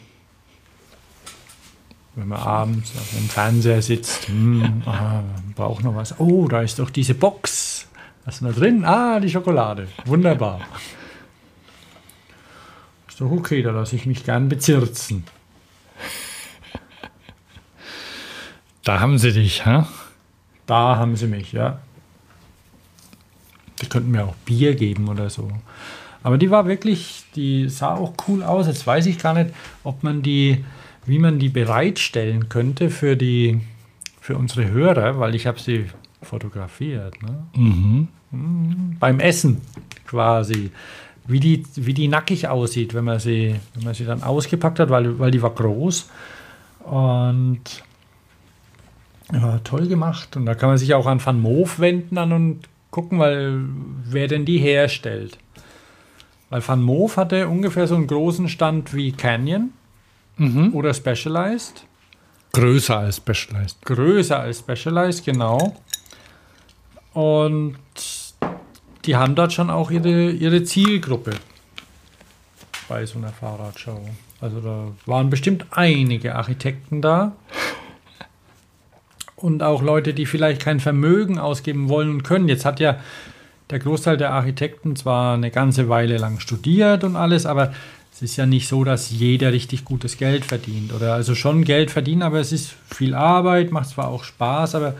Wenn 2.15 2.29
man 2.29 2.39
abends 2.39 2.91
auf 2.95 3.11
dem 3.11 3.29
Fernseher 3.29 3.81
sitzt, 3.81 4.27
hm, 4.27 4.81
ah, 4.85 5.21
braucht 5.55 5.83
noch 5.83 5.95
was. 5.95 6.19
Oh, 6.19 6.47
da 6.47 6.61
ist 6.61 6.79
doch 6.79 6.89
diese 6.89 7.13
Box. 7.13 7.87
Was 8.25 8.35
ist 8.35 8.43
da 8.43 8.51
drin? 8.51 8.83
Ah, 8.85 9.19
die 9.19 9.29
Schokolade. 9.29 9.87
Wunderbar. 10.05 10.61
Ist 13.07 13.21
doch 13.21 13.31
okay, 13.31 13.61
da 13.61 13.71
lasse 13.71 13.95
ich 13.95 14.05
mich 14.05 14.23
gern 14.23 14.49
bezirzen. 14.49 15.23
Da 18.83 18.99
haben 18.99 19.17
sie 19.17 19.33
dich, 19.33 19.65
hä? 19.65 19.83
Da 20.65 20.95
haben 20.95 21.15
sie 21.15 21.27
mich, 21.27 21.51
ja. 21.51 21.79
Die 23.81 23.87
könnten 23.87 24.11
mir 24.11 24.25
auch 24.25 24.35
Bier 24.45 24.75
geben 24.75 25.07
oder 25.07 25.29
so. 25.29 25.51
Aber 26.23 26.37
die 26.37 26.51
war 26.51 26.65
wirklich, 26.65 27.23
die 27.35 27.69
sah 27.69 27.95
auch 27.95 28.13
cool 28.27 28.43
aus. 28.43 28.67
Jetzt 28.67 28.85
weiß 28.85 29.05
ich 29.05 29.19
gar 29.19 29.33
nicht, 29.33 29.51
ob 29.83 30.03
man 30.03 30.21
die, 30.21 30.63
wie 31.05 31.19
man 31.19 31.39
die 31.39 31.49
bereitstellen 31.49 32.49
könnte 32.49 32.89
für 32.89 33.15
die, 33.15 33.61
für 34.19 34.37
unsere 34.37 34.69
Hörer, 34.69 35.19
weil 35.19 35.35
ich 35.35 35.47
habe 35.47 35.59
sie 35.59 35.85
fotografiert. 36.21 37.21
Ne? 37.21 37.43
Mhm. 37.55 38.07
Mhm. 38.31 38.97
Beim 38.99 39.19
Essen 39.19 39.61
quasi. 40.05 40.71
Wie 41.27 41.39
die, 41.39 41.63
wie 41.75 41.93
die 41.93 42.07
nackig 42.07 42.47
aussieht, 42.47 42.93
wenn 42.93 43.03
man 43.03 43.19
sie, 43.19 43.55
wenn 43.73 43.83
man 43.83 43.93
sie 43.93 44.05
dann 44.05 44.23
ausgepackt 44.23 44.79
hat, 44.79 44.89
weil, 44.89 45.19
weil 45.19 45.31
die 45.31 45.41
war 45.41 45.49
groß. 45.49 46.09
Und 46.85 47.83
ja, 49.33 49.59
toll 49.59 49.87
gemacht. 49.87 50.37
Und 50.37 50.45
da 50.45 50.55
kann 50.55 50.69
man 50.69 50.77
sich 50.77 50.93
auch 50.93 51.05
an 51.05 51.23
Van 51.23 51.41
Moof 51.41 51.79
wenden 51.79 52.15
dann 52.15 52.31
und 52.31 52.69
gucken, 52.91 53.19
weil 53.19 53.59
wer 54.05 54.27
denn 54.27 54.45
die 54.45 54.59
herstellt. 54.59 55.37
Weil 56.49 56.65
Van 56.65 56.81
Moof 56.81 57.17
hatte 57.17 57.47
ungefähr 57.47 57.87
so 57.87 57.95
einen 57.95 58.07
großen 58.07 58.47
Stand 58.47 58.93
wie 58.93 59.11
Canyon 59.11 59.73
mhm. 60.37 60.73
oder 60.73 60.93
Specialized. 60.93 61.85
Größer 62.53 62.97
als 62.97 63.17
Specialized. 63.17 63.81
Größer 63.83 64.39
als 64.39 64.59
Specialized, 64.59 65.25
genau. 65.25 65.75
Und 67.13 67.77
die 69.05 69.15
haben 69.15 69.35
dort 69.35 69.53
schon 69.53 69.69
auch 69.69 69.91
ihre, 69.91 70.31
ihre 70.31 70.63
Zielgruppe 70.63 71.31
bei 72.87 73.05
so 73.05 73.17
einer 73.17 73.29
Fahrradshow. 73.29 73.99
Also 74.39 74.61
da 74.61 74.87
waren 75.05 75.29
bestimmt 75.29 75.65
einige 75.71 76.35
Architekten 76.35 77.01
da. 77.01 77.33
Und 79.35 79.61
auch 79.61 79.81
Leute, 79.81 80.13
die 80.13 80.25
vielleicht 80.25 80.61
kein 80.61 80.79
Vermögen 80.79 81.37
ausgeben 81.37 81.89
wollen 81.89 82.09
und 82.09 82.23
können. 82.23 82.47
Jetzt 82.47 82.65
hat 82.65 82.79
ja 82.79 82.97
der 83.69 83.79
Großteil 83.79 84.17
der 84.17 84.31
Architekten 84.31 84.95
zwar 84.95 85.35
eine 85.35 85.51
ganze 85.51 85.89
Weile 85.89 86.17
lang 86.17 86.39
studiert 86.39 87.03
und 87.03 87.15
alles, 87.15 87.45
aber 87.45 87.73
es 88.13 88.21
ist 88.21 88.37
ja 88.37 88.45
nicht 88.45 88.67
so, 88.67 88.83
dass 88.83 89.11
jeder 89.11 89.51
richtig 89.51 89.85
gutes 89.85 90.17
Geld 90.17 90.45
verdient. 90.45 90.93
Oder 90.93 91.13
also 91.13 91.35
schon 91.35 91.63
Geld 91.63 91.91
verdienen, 91.91 92.23
aber 92.23 92.39
es 92.39 92.51
ist 92.51 92.73
viel 92.89 93.13
Arbeit, 93.13 93.71
macht 93.71 93.89
zwar 93.89 94.07
auch 94.07 94.23
Spaß, 94.23 94.75
aber 94.75 94.95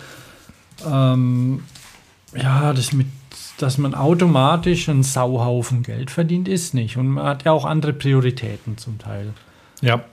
ähm, 0.85 1.63
ja, 2.35 2.73
das 2.73 2.93
mit, 2.93 3.07
dass 3.57 3.77
man 3.77 3.95
automatisch 3.95 4.87
einen 4.89 5.03
Sauhaufen 5.03 5.81
Geld 5.81 6.11
verdient, 6.11 6.47
ist 6.47 6.73
nicht. 6.73 6.97
Und 6.97 7.07
man 7.07 7.25
hat 7.25 7.43
ja 7.43 7.53
auch 7.53 7.65
andere 7.65 7.93
Prioritäten 7.93 8.77
zum 8.77 8.99
Teil. 8.99 9.33
Ja. 9.81 10.03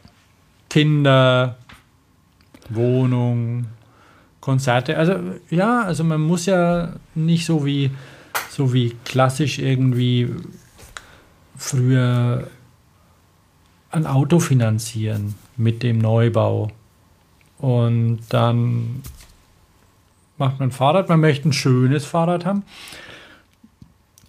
Kinder, 0.70 1.56
Wohnung, 2.70 3.66
Konzerte. 4.40 4.96
Also 4.96 5.16
ja, 5.50 5.82
also 5.82 6.04
man 6.04 6.20
muss 6.20 6.46
ja 6.46 6.94
nicht 7.14 7.44
so 7.44 7.66
wie 7.66 7.90
so 8.50 8.72
wie 8.72 8.96
klassisch 9.04 9.58
irgendwie 9.58 10.30
früher 11.56 12.48
ein 13.90 14.06
Auto 14.06 14.40
finanzieren 14.40 15.34
mit 15.56 15.82
dem 15.82 15.98
Neubau. 15.98 16.70
Und 17.58 18.20
dann 18.28 19.02
macht 20.36 20.58
man 20.58 20.68
ein 20.68 20.72
Fahrrad, 20.72 21.08
man 21.08 21.20
möchte 21.20 21.48
ein 21.48 21.52
schönes 21.52 22.04
Fahrrad 22.04 22.44
haben, 22.44 22.64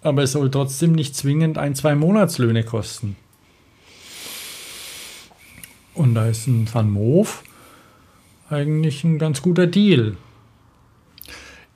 aber 0.02 0.22
es 0.22 0.32
soll 0.32 0.50
trotzdem 0.50 0.92
nicht 0.92 1.16
zwingend 1.16 1.58
ein, 1.58 1.74
zwei 1.74 1.94
Monatslöhne 1.94 2.62
kosten. 2.62 3.16
Und 5.94 6.14
da 6.14 6.26
ist 6.26 6.46
ein 6.46 6.72
Van 6.72 6.90
Moof 6.90 7.42
eigentlich 8.48 9.02
ein 9.04 9.18
ganz 9.18 9.42
guter 9.42 9.66
Deal. 9.66 10.16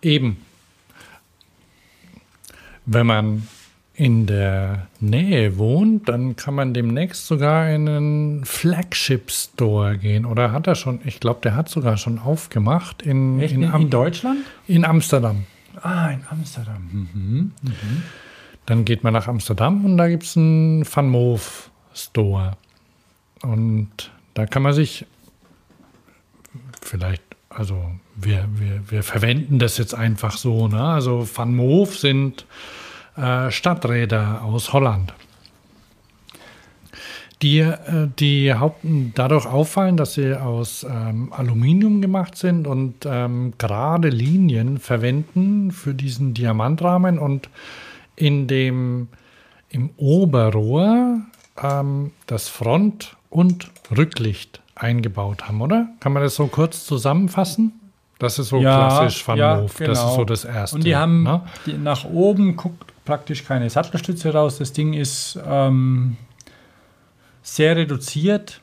Eben. 0.03 0.37
Wenn 2.93 3.07
man 3.07 3.47
in 3.95 4.27
der 4.27 4.89
Nähe 4.99 5.59
wohnt, 5.59 6.09
dann 6.09 6.35
kann 6.35 6.55
man 6.55 6.75
demnächst 6.75 7.29
sogar 7.29 7.71
in 7.71 7.89
einen 7.89 8.45
Flagship 8.45 9.31
Store 9.31 9.97
gehen. 9.97 10.25
Oder 10.25 10.51
hat 10.51 10.67
er 10.67 10.75
schon? 10.75 10.99
Ich 11.05 11.21
glaube, 11.21 11.39
der 11.45 11.55
hat 11.55 11.69
sogar 11.69 11.99
schon 11.99 12.19
aufgemacht 12.19 13.03
in, 13.03 13.39
in, 13.39 13.63
in, 13.63 13.75
in 13.75 13.91
Deutschland? 13.91 14.41
In 14.67 14.85
Amsterdam. 14.85 15.45
Ah, 15.83 16.09
in 16.09 16.25
Amsterdam. 16.31 16.89
Mhm. 16.91 17.53
Mhm. 17.63 18.03
Dann 18.67 18.85
geht 18.85 19.05
man 19.05 19.13
nach 19.13 19.29
Amsterdam 19.29 19.85
und 19.85 19.97
da 19.97 20.09
gibt 20.09 20.25
es 20.25 20.37
einen 20.37 20.85
Van 20.93 21.09
Moof 21.09 21.71
Store. 21.95 22.57
Und 23.43 24.11
da 24.35 24.47
kann 24.47 24.63
man 24.63 24.73
sich 24.73 25.07
vielleicht, 26.83 27.23
also 27.51 27.85
wir, 28.17 28.49
wir, 28.55 28.83
wir 28.91 29.03
verwenden 29.05 29.61
das 29.61 29.79
jetzt 29.79 29.95
einfach 29.95 30.37
so. 30.37 30.67
Ne? 30.67 30.83
Also 30.83 31.29
Van 31.33 31.55
Moof 31.55 31.97
sind 31.97 32.47
Stadträder 33.51 34.43
aus 34.43 34.73
Holland. 34.73 35.13
Die, 37.43 37.61
äh, 37.61 38.09
die 38.19 38.53
Haupt 38.53 38.85
dadurch 39.15 39.47
auffallen, 39.47 39.97
dass 39.97 40.15
sie 40.15 40.35
aus 40.35 40.85
ähm, 40.85 41.33
Aluminium 41.33 42.03
gemacht 42.03 42.37
sind 42.37 42.67
und 42.67 43.07
ähm, 43.07 43.55
gerade 43.57 44.11
Linien 44.11 44.79
verwenden 44.79 45.71
für 45.71 45.95
diesen 45.95 46.35
Diamantrahmen 46.35 47.19
und 47.19 47.49
in 48.17 48.47
dem 48.47 49.09
im 49.71 49.91
Oberrohr 49.97 51.21
ähm, 51.63 52.11
das 52.27 52.49
Front- 52.49 53.17
und 53.31 53.71
Rücklicht 53.97 54.61
eingebaut 54.75 55.49
haben, 55.49 55.63
oder? 55.63 55.89
Kann 56.01 56.13
man 56.13 56.23
das 56.23 56.35
so 56.35 56.47
kurz 56.49 56.85
zusammenfassen? 56.85 57.73
Das 58.19 58.39
ist 58.39 58.49
so 58.49 58.59
ja, 58.59 58.77
klassisch 58.77 59.27
Van 59.27 59.39
ja, 59.39 59.57
Moof. 59.57 59.77
Genau. 59.77 59.89
Das 59.89 59.99
ist 59.99 60.05
genau. 60.05 60.17
so 60.17 60.25
das 60.25 60.45
Erste. 60.45 60.77
Und 60.77 60.85
die 60.85 60.95
haben 60.95 61.23
ne? 61.23 61.43
die 61.65 61.73
nach 61.73 62.05
oben 62.05 62.57
guckt 62.57 62.93
praktisch 63.11 63.45
keine 63.45 63.69
Sattelstütze 63.69 64.33
raus. 64.33 64.59
Das 64.59 64.73
Ding 64.73 64.93
ist 64.93 65.37
ähm, 65.45 66.17
sehr 67.43 67.75
reduziert. 67.75 68.61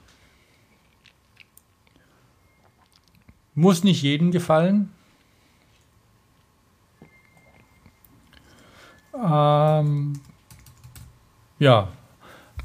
Muss 3.56 3.84
nicht 3.84 4.02
jedem 4.02 4.32
gefallen. 4.32 4.90
Ähm, 9.14 10.14
ja, 11.60 11.90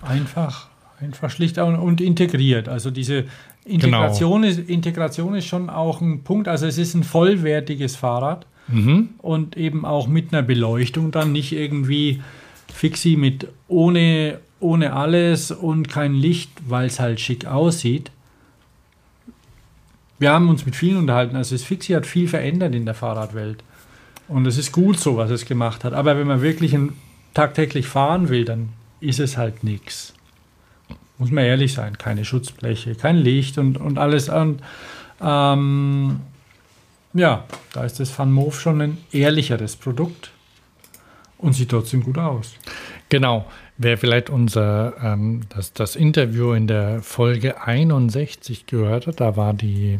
einfach, 0.02 0.68
einfach 1.00 1.30
schlicht 1.30 1.58
und 1.58 2.00
integriert. 2.00 2.68
Also 2.68 2.92
diese 2.92 3.24
Integration, 3.64 4.42
genau. 4.42 4.52
ist, 4.52 4.70
Integration 4.70 5.34
ist 5.34 5.46
schon 5.46 5.68
auch 5.68 6.00
ein 6.00 6.22
Punkt. 6.22 6.46
Also 6.46 6.64
es 6.68 6.78
ist 6.78 6.94
ein 6.94 7.02
vollwertiges 7.02 7.96
Fahrrad 7.96 8.46
mhm. 8.68 9.10
und 9.18 9.56
eben 9.56 9.84
auch 9.84 10.06
mit 10.06 10.32
einer 10.32 10.42
Beleuchtung 10.42 11.10
dann 11.10 11.32
nicht 11.32 11.52
irgendwie 11.52 12.22
fixi 12.72 13.16
mit 13.16 13.48
ohne, 13.68 14.40
ohne 14.60 14.92
alles 14.92 15.50
und 15.50 15.88
kein 15.88 16.14
Licht, 16.14 16.50
weil 16.66 16.86
es 16.86 17.00
halt 17.00 17.20
schick 17.20 17.46
aussieht. 17.46 18.10
Wir 20.18 20.32
haben 20.32 20.48
uns 20.48 20.64
mit 20.64 20.76
vielen 20.76 20.98
unterhalten. 20.98 21.36
Also 21.36 21.54
das 21.54 21.64
Fixi 21.64 21.92
hat 21.92 22.06
viel 22.06 22.28
verändert 22.28 22.74
in 22.74 22.84
der 22.84 22.94
Fahrradwelt. 22.94 23.64
Und 24.28 24.46
es 24.46 24.56
ist 24.56 24.72
gut 24.72 24.98
so, 24.98 25.16
was 25.16 25.30
es 25.30 25.44
gemacht 25.44 25.82
hat. 25.84 25.92
Aber 25.94 26.16
wenn 26.16 26.28
man 26.28 26.42
wirklich 26.42 26.76
tagtäglich 27.34 27.86
fahren 27.86 28.28
will, 28.28 28.44
dann 28.44 28.68
ist 29.00 29.18
es 29.18 29.36
halt 29.36 29.64
nichts 29.64 30.14
muss 31.22 31.30
man 31.30 31.44
ehrlich 31.44 31.72
sein, 31.72 31.98
keine 31.98 32.24
Schutzbleche, 32.24 32.96
kein 32.96 33.16
Licht 33.16 33.56
und, 33.56 33.78
und 33.78 33.96
alles. 33.96 34.28
Und 34.28 34.60
ähm, 35.20 36.18
ja, 37.14 37.44
da 37.72 37.84
ist 37.84 38.00
das 38.00 38.16
Van 38.18 38.32
Moof 38.32 38.60
schon 38.60 38.80
ein 38.80 38.98
ehrlicheres 39.12 39.76
Produkt 39.76 40.32
und 41.38 41.52
sieht 41.54 41.70
trotzdem 41.70 42.02
gut 42.02 42.18
aus. 42.18 42.54
Genau. 43.08 43.46
Wer 43.78 43.98
vielleicht 43.98 44.30
unser 44.30 44.94
ähm, 45.02 45.42
das, 45.48 45.72
das 45.72 45.96
Interview 45.96 46.52
in 46.52 46.66
der 46.66 47.02
Folge 47.02 47.62
61 47.62 48.66
gehört 48.66 49.06
hat, 49.06 49.20
da 49.20 49.36
war 49.36 49.54
die, 49.54 49.98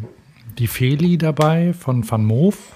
die 0.59 0.67
Feli 0.67 1.19
dabei 1.19 1.73
von 1.73 2.09
Van 2.09 2.25
Moof. 2.25 2.73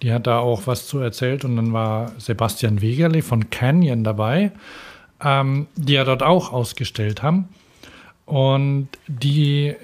Die 0.00 0.12
hat 0.12 0.26
da 0.26 0.38
auch 0.38 0.66
was 0.66 0.86
zu 0.86 1.00
erzählt 1.00 1.44
und 1.44 1.56
dann 1.56 1.72
war 1.72 2.12
Sebastian 2.18 2.80
Wegerle 2.80 3.20
von 3.20 3.50
Canyon 3.50 4.04
dabei, 4.04 4.52
ähm, 5.22 5.66
die 5.76 5.94
ja 5.94 6.04
dort 6.04 6.22
auch 6.22 6.52
ausgestellt 6.52 7.22
haben 7.22 7.48
und 8.24 8.88
die, 9.08 9.74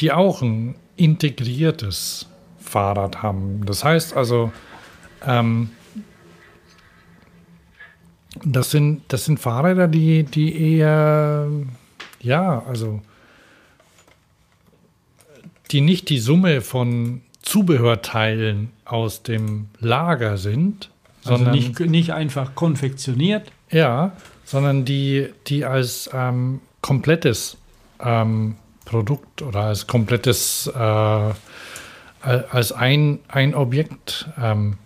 die 0.00 0.12
auch 0.12 0.40
ein 0.42 0.76
integriertes 0.96 2.29
Fahrrad 2.70 3.22
haben. 3.22 3.66
Das 3.66 3.84
heißt 3.84 4.16
also, 4.16 4.52
ähm, 5.26 5.70
das 8.44 8.70
sind, 8.70 9.02
das 9.08 9.24
sind 9.24 9.38
Fahrräder, 9.38 9.88
die, 9.88 10.22
die 10.22 10.76
eher, 10.76 11.48
ja, 12.20 12.62
also, 12.66 13.02
die 15.70 15.80
nicht 15.80 16.08
die 16.08 16.18
Summe 16.18 16.60
von 16.60 17.22
Zubehörteilen 17.42 18.70
aus 18.84 19.22
dem 19.22 19.68
Lager 19.78 20.36
sind, 20.36 20.90
also 21.24 21.36
sondern 21.36 21.54
nicht, 21.54 21.80
nicht 21.80 22.12
einfach 22.12 22.54
konfektioniert. 22.54 23.50
Ja, 23.70 24.12
sondern 24.44 24.84
die, 24.84 25.28
die 25.46 25.64
als 25.64 26.10
ähm, 26.12 26.60
komplettes 26.80 27.56
ähm, 28.00 28.56
Produkt 28.84 29.42
oder 29.42 29.60
als 29.60 29.86
komplettes, 29.86 30.66
äh, 30.66 31.30
als 32.22 32.72
ein, 32.72 33.20
ein 33.28 33.54
Objekt 33.54 34.28
ähm, 34.40 34.76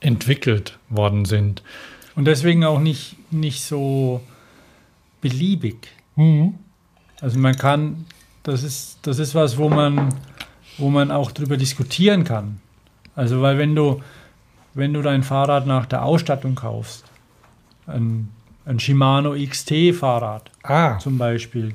entwickelt 0.00 0.78
worden 0.88 1.24
sind. 1.24 1.62
Und 2.14 2.24
deswegen 2.24 2.64
auch 2.64 2.80
nicht, 2.80 3.16
nicht 3.32 3.62
so 3.62 4.20
beliebig. 5.20 5.88
Mhm. 6.16 6.54
Also 7.20 7.38
man 7.38 7.56
kann, 7.56 8.06
das 8.42 8.62
ist, 8.62 8.98
das 9.02 9.18
ist 9.18 9.34
was, 9.34 9.58
wo 9.58 9.68
man, 9.68 10.14
wo 10.78 10.88
man 10.90 11.10
auch 11.10 11.32
drüber 11.32 11.56
diskutieren 11.56 12.24
kann. 12.24 12.60
Also 13.14 13.42
weil 13.42 13.58
wenn 13.58 13.74
du, 13.74 14.00
wenn 14.74 14.92
du 14.92 15.02
dein 15.02 15.24
Fahrrad 15.24 15.66
nach 15.66 15.86
der 15.86 16.04
Ausstattung 16.04 16.54
kaufst, 16.54 17.04
ein, 17.86 18.30
ein 18.64 18.78
Shimano 18.78 19.34
XT-Fahrrad 19.34 20.50
ah. 20.62 20.98
zum 20.98 21.18
Beispiel, 21.18 21.74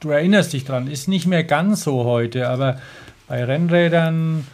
du 0.00 0.10
erinnerst 0.10 0.52
dich 0.52 0.64
dran, 0.64 0.88
ist 0.88 1.08
nicht 1.08 1.26
mehr 1.26 1.44
ganz 1.44 1.84
so 1.84 2.04
heute, 2.04 2.48
aber 2.48 2.78
bei 3.32 3.44
Rennrädern 3.44 4.46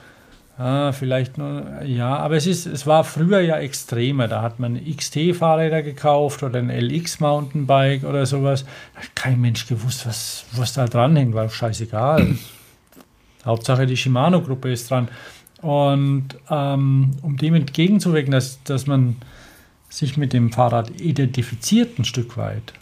ah, 0.57 0.93
vielleicht 0.93 1.37
nur, 1.37 1.83
ja, 1.83 2.17
aber 2.17 2.37
es 2.37 2.47
ist, 2.47 2.65
es 2.65 2.87
war 2.87 3.03
früher 3.03 3.41
ja 3.41 3.57
extremer. 3.57 4.29
Da 4.29 4.41
hat 4.41 4.61
man 4.61 4.77
XT-Fahrräder 4.77 5.83
gekauft 5.83 6.45
oder 6.45 6.61
ein 6.61 6.71
LX-Mountainbike 6.71 8.05
oder 8.05 8.25
sowas. 8.25 8.65
Da 8.95 9.01
hat 9.01 9.17
kein 9.17 9.41
Mensch 9.41 9.67
gewusst, 9.67 10.07
was, 10.07 10.45
was 10.53 10.75
da 10.75 10.87
dran 10.87 11.17
hängt, 11.17 11.35
war 11.35 11.49
scheißegal. 11.49 12.37
Hauptsache 13.45 13.85
die 13.85 13.97
Shimano-Gruppe 13.97 14.71
ist 14.71 14.89
dran. 14.93 15.09
Und 15.61 16.39
ähm, 16.49 17.17
um 17.23 17.37
dem 17.37 17.55
entgegenzuwirken, 17.55 18.31
dass, 18.31 18.63
dass 18.63 18.87
man 18.87 19.17
sich 19.89 20.17
mit 20.17 20.33
dem 20.33 20.53
Fahrrad 20.53 21.01
identifiziert 21.01 21.99
ein 21.99 22.05
Stück 22.05 22.37
weit. 22.37 22.75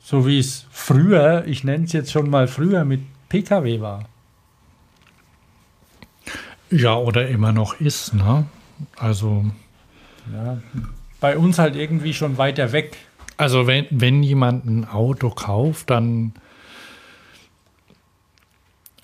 So 0.00 0.26
wie 0.26 0.40
es 0.40 0.66
früher, 0.72 1.44
ich 1.46 1.62
nenne 1.62 1.84
es 1.84 1.92
jetzt 1.92 2.10
schon 2.10 2.28
mal 2.28 2.48
früher, 2.48 2.84
mit 2.84 3.02
Pkw 3.28 3.80
war. 3.80 4.04
Ja, 6.70 6.96
oder 6.96 7.28
immer 7.28 7.52
noch 7.52 7.80
ist, 7.80 8.14
ne? 8.14 8.46
Also. 8.96 9.44
Ja, 10.32 10.58
bei 11.20 11.38
uns 11.38 11.58
halt 11.58 11.76
irgendwie 11.76 12.12
schon 12.12 12.38
weiter 12.38 12.72
weg. 12.72 12.96
Also 13.36 13.66
wenn, 13.66 13.86
wenn 13.90 14.22
jemand 14.22 14.66
ein 14.66 14.84
Auto 14.88 15.30
kauft, 15.30 15.90
dann. 15.90 16.32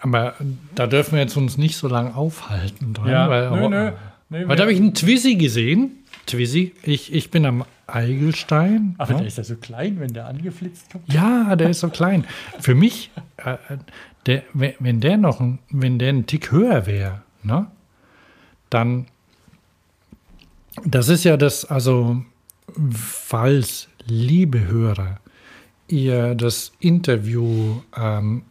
Aber 0.01 0.35
da 0.75 0.89
dürfen 0.89 1.13
wir 1.13 1.21
jetzt 1.21 1.37
uns 1.37 1.57
nicht 1.59 1.77
so 1.77 1.87
lange 1.87 2.17
aufhalten. 2.17 2.93
Dran, 2.93 3.09
Ja, 3.09 3.31
weil, 3.31 3.51
nö, 3.51 3.69
nö. 3.69 3.93
nö 4.31 4.49
Weil 4.49 4.57
da 4.57 4.63
habe 4.63 4.73
ich 4.73 4.81
einen 4.81 4.95
Twizy 4.95 5.37
gesehen. 5.37 6.05
Twizy, 6.27 6.75
ich, 6.83 7.13
ich 7.13 7.31
bin 7.31 7.47
am 7.47 7.65
Eigelstein. 7.95 8.95
Aber 8.99 9.13
ne? 9.13 9.19
der 9.19 9.27
ist 9.27 9.39
ja 9.39 9.45
so 9.45 9.57
klein, 9.57 10.01
wenn 10.01 10.13
der 10.13 10.27
angeflitzt 10.27 10.91
kommt. 10.91 11.13
Ja, 11.13 11.57
der 11.57 11.71
ist 11.71 11.81
so 11.81 11.89
klein. 11.89 12.25
Für 12.59 12.75
mich, 12.75 13.11
äh, 13.37 13.57
der, 14.27 14.43
wenn 14.53 14.75
wenn 14.79 15.01
der 15.01 15.17
noch 15.17 15.41
ein, 15.41 15.59
wenn 15.71 15.99
der 15.99 16.11
einen 16.11 16.27
Tick 16.27 16.53
höher 16.53 16.87
wäre, 16.87 17.23
ne, 17.43 17.67
dann, 18.71 19.07
das 20.85 21.09
ist 21.09 21.25
ja 21.25 21.37
das, 21.37 21.65
also, 21.65 22.23
falls, 22.91 23.89
liebe 24.07 24.67
Hörer, 24.67 25.19
ihr 25.89 26.35
das 26.35 26.73
Interview 26.81 27.83
ähm, 27.97 28.43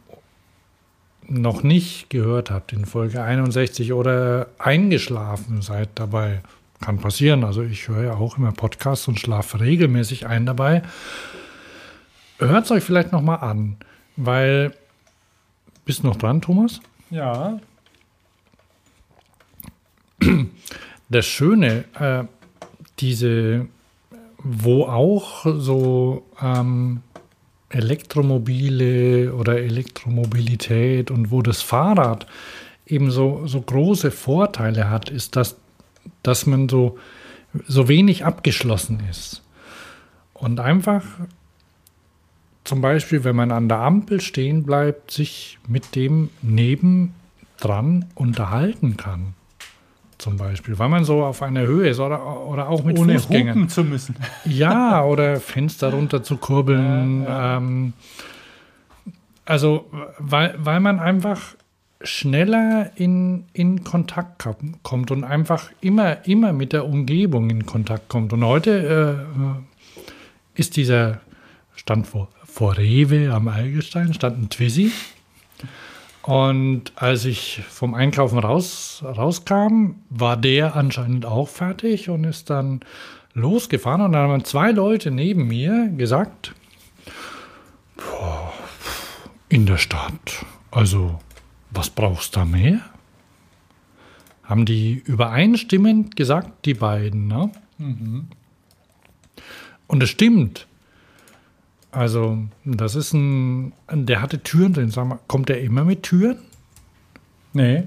noch 1.28 1.62
nicht 1.62 2.10
gehört 2.10 2.50
habt 2.50 2.72
in 2.72 2.84
Folge 2.84 3.22
61 3.22 3.92
oder 3.92 4.48
eingeschlafen 4.58 5.62
seid 5.62 5.90
dabei, 5.94 6.42
kann 6.82 6.98
passieren. 6.98 7.44
Also 7.44 7.62
ich 7.62 7.88
höre 7.88 8.04
ja 8.04 8.14
auch 8.14 8.36
immer 8.36 8.52
Podcasts 8.52 9.08
und 9.08 9.18
schlafe 9.18 9.60
regelmäßig 9.60 10.26
ein 10.26 10.44
dabei. 10.44 10.82
Hört 12.38 12.66
es 12.66 12.70
euch 12.70 12.84
vielleicht 12.84 13.12
noch 13.12 13.22
mal 13.22 13.36
an, 13.36 13.76
weil 14.16 14.74
bist 15.86 16.02
du 16.02 16.08
noch 16.08 16.16
dran, 16.16 16.42
Thomas? 16.42 16.80
Ja. 17.10 17.58
Das 21.08 21.26
Schöne, 21.26 21.84
äh, 21.98 22.24
diese, 22.98 23.66
wo 24.38 24.84
auch 24.84 25.44
so 25.44 26.24
ähm, 26.40 27.02
Elektromobile 27.68 29.34
oder 29.34 29.58
Elektromobilität 29.58 31.10
und 31.10 31.30
wo 31.30 31.42
das 31.42 31.62
Fahrrad 31.62 32.26
eben 32.86 33.10
so, 33.10 33.46
so 33.46 33.60
große 33.60 34.10
Vorteile 34.10 34.90
hat, 34.90 35.10
ist, 35.10 35.36
dass, 35.36 35.56
dass 36.22 36.46
man 36.46 36.68
so, 36.68 36.98
so 37.66 37.88
wenig 37.88 38.24
abgeschlossen 38.24 39.02
ist. 39.10 39.42
Und 40.34 40.60
einfach 40.60 41.02
zum 42.64 42.80
Beispiel, 42.80 43.24
wenn 43.24 43.36
man 43.36 43.50
an 43.50 43.68
der 43.68 43.78
Ampel 43.78 44.20
stehen 44.20 44.62
bleibt, 44.64 45.10
sich 45.10 45.58
mit 45.66 45.94
dem 45.96 46.30
nebendran 46.42 48.06
unterhalten 48.14 48.96
kann. 48.96 49.34
Zum 50.18 50.36
Beispiel, 50.36 50.78
weil 50.78 50.88
man 50.88 51.04
so 51.04 51.24
auf 51.24 51.42
einer 51.42 51.62
Höhe 51.62 51.88
ist 51.88 51.98
oder, 51.98 52.46
oder 52.46 52.68
auch 52.68 52.84
mit 52.84 52.96
Ohne 52.96 53.14
Fußgängern. 53.14 53.56
hupen 53.56 53.68
zu 53.68 53.82
müssen. 53.82 54.14
Ja, 54.44 55.02
oder 55.02 55.40
Fenster 55.40 55.92
runter 55.92 56.22
zu 56.22 56.36
kurbeln. 56.36 57.26
Ähm, 57.28 57.92
also, 59.44 59.90
weil, 60.18 60.54
weil 60.58 60.78
man 60.78 61.00
einfach 61.00 61.56
schneller 62.04 62.90
in, 62.96 63.44
in 63.52 63.84
Kontakt 63.84 64.46
kommt 64.82 65.10
und 65.10 65.24
einfach 65.24 65.70
immer, 65.80 66.26
immer 66.26 66.52
mit 66.52 66.72
der 66.72 66.86
Umgebung 66.86 67.50
in 67.50 67.66
Kontakt 67.66 68.08
kommt. 68.08 68.32
Und 68.32 68.44
heute 68.44 69.26
äh, 70.56 70.60
ist 70.60 70.76
dieser 70.76 71.20
stand 71.74 72.06
vor, 72.06 72.28
vor 72.44 72.76
Rewe 72.76 73.32
am 73.32 73.48
Eigelstein, 73.48 74.14
stand 74.14 74.38
ein 74.38 74.50
Twizy. 74.50 74.92
Und 76.22 76.92
als 76.94 77.24
ich 77.24 77.62
vom 77.68 77.94
Einkaufen 77.94 78.38
raus, 78.38 79.02
rauskam, 79.04 79.96
war 80.08 80.36
der 80.36 80.76
anscheinend 80.76 81.26
auch 81.26 81.48
fertig 81.48 82.08
und 82.08 82.22
ist 82.24 82.48
dann 82.50 82.80
losgefahren. 83.34 84.02
Und 84.02 84.12
dann 84.12 84.30
haben 84.30 84.44
zwei 84.44 84.70
Leute 84.70 85.10
neben 85.10 85.48
mir 85.48 85.88
gesagt, 85.96 86.54
"Boah, 87.96 88.52
in 89.48 89.66
der 89.66 89.78
Stadt, 89.78 90.44
also 90.70 91.18
was 91.72 91.90
brauchst 91.90 92.36
du 92.36 92.40
da 92.40 92.44
mehr? 92.44 92.80
Haben 94.44 94.64
die 94.66 94.94
übereinstimmend 95.04 96.16
gesagt, 96.16 96.66
die 96.66 96.74
beiden. 96.74 97.26
Ne? 97.28 97.50
Und 99.86 100.02
es 100.02 100.10
stimmt. 100.10 100.66
Also, 101.90 102.38
das 102.64 102.94
ist 102.94 103.12
ein, 103.12 103.72
der 103.90 104.22
hatte 104.22 104.42
Türen 104.42 104.72
drin. 104.72 104.90
Sag 104.90 105.06
mal, 105.06 105.18
kommt 105.28 105.48
der 105.48 105.60
immer 105.62 105.84
mit 105.84 106.02
Türen? 106.02 106.38
Nee. 107.52 107.84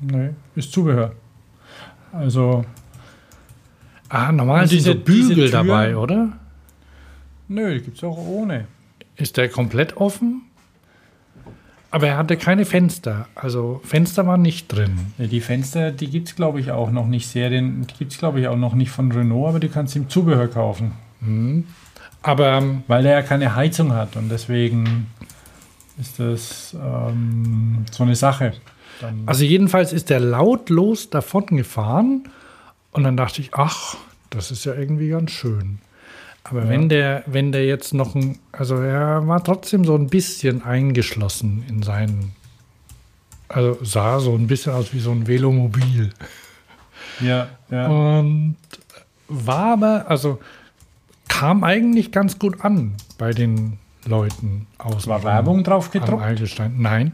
Nee. 0.00 0.30
Ist 0.54 0.72
Zubehör. 0.72 1.14
Also, 2.12 2.64
Ah, 4.10 4.32
normal 4.32 4.66
sind 4.66 4.78
diese- 4.78 4.92
so 4.92 4.98
Bügel 4.98 5.34
diese 5.34 5.50
dabei, 5.50 5.94
oder? 5.96 6.38
nö, 7.48 7.74
die 7.74 7.82
gibt 7.84 7.98
es 7.98 8.04
auch 8.04 8.16
ohne. 8.16 8.66
Ist 9.16 9.36
der 9.36 9.48
komplett 9.50 9.96
offen? 9.98 10.42
Aber 11.90 12.08
er 12.08 12.18
hatte 12.18 12.36
keine 12.36 12.64
Fenster. 12.64 13.26
Also 13.34 13.80
Fenster 13.84 14.26
waren 14.26 14.42
nicht 14.42 14.68
drin. 14.68 15.12
Ja, 15.16 15.26
die 15.26 15.40
Fenster, 15.40 15.90
die 15.90 16.08
gibt 16.08 16.28
es, 16.28 16.36
glaube 16.36 16.60
ich, 16.60 16.70
auch 16.70 16.90
noch 16.90 17.06
nicht. 17.06 17.28
Serien, 17.28 17.86
die 17.86 17.94
gibt 17.94 18.12
es, 18.12 18.18
glaube 18.18 18.40
ich, 18.40 18.48
auch 18.48 18.56
noch 18.56 18.74
nicht 18.74 18.90
von 18.90 19.10
Renault, 19.10 19.48
aber 19.48 19.60
die 19.60 19.68
kannst 19.68 19.94
du 19.94 20.00
im 20.00 20.08
Zubehör 20.08 20.48
kaufen. 20.48 20.92
Aber 22.22 22.52
ähm, 22.52 22.82
Weil 22.88 23.02
der 23.04 23.12
ja 23.12 23.22
keine 23.22 23.54
Heizung 23.54 23.92
hat 23.92 24.16
und 24.16 24.28
deswegen 24.28 25.06
ist 25.98 26.20
das 26.20 26.76
ähm, 26.80 27.86
so 27.90 28.04
eine 28.04 28.16
Sache. 28.16 28.52
Dann, 29.00 29.22
also 29.26 29.44
jedenfalls 29.44 29.92
ist 29.92 30.10
er 30.10 30.20
lautlos 30.20 31.10
davon 31.10 31.46
gefahren 31.46 32.24
und 32.92 33.04
dann 33.04 33.16
dachte 33.16 33.40
ich, 33.40 33.54
ach, 33.54 33.96
das 34.30 34.50
ist 34.50 34.64
ja 34.64 34.74
irgendwie 34.74 35.08
ganz 35.08 35.30
schön. 35.30 35.78
Aber 36.50 36.62
Ja. 36.64 36.68
wenn 36.68 36.88
der, 36.88 37.22
wenn 37.26 37.52
der 37.52 37.66
jetzt 37.66 37.92
noch 37.94 38.14
ein, 38.14 38.38
also 38.52 38.76
er 38.76 39.26
war 39.26 39.42
trotzdem 39.44 39.84
so 39.84 39.94
ein 39.94 40.08
bisschen 40.08 40.62
eingeschlossen 40.64 41.64
in 41.68 41.82
seinen, 41.82 42.32
also 43.48 43.78
sah 43.82 44.18
so 44.20 44.34
ein 44.34 44.46
bisschen 44.46 44.72
aus 44.72 44.92
wie 44.94 45.00
so 45.00 45.10
ein 45.10 45.26
Velomobil. 45.26 46.10
ja, 47.20 47.48
ja. 47.70 47.86
Und 47.88 48.56
war 49.28 49.72
aber, 49.74 50.06
also 50.10 50.40
kam 51.28 51.64
eigentlich 51.64 52.12
ganz 52.12 52.38
gut 52.38 52.64
an 52.64 52.94
bei 53.18 53.32
den 53.32 53.78
Leuten 54.06 54.66
aus. 54.78 55.06
War 55.06 55.22
Werbung 55.22 55.62
drauf 55.64 55.90
gedruckt? 55.90 56.22
Nein, 56.76 57.12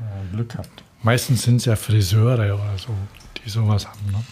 Ja, 0.00 0.06
Glück 0.32 0.50
gehabt. 0.50 0.82
meistens 1.02 1.42
sind 1.42 1.56
es 1.56 1.64
ja 1.64 1.76
Friseure 1.76 2.34
oder 2.54 2.76
so, 2.76 2.94
die 3.42 3.48
sowas 3.48 3.86
haben. 3.88 4.00
Ne? 4.10 4.22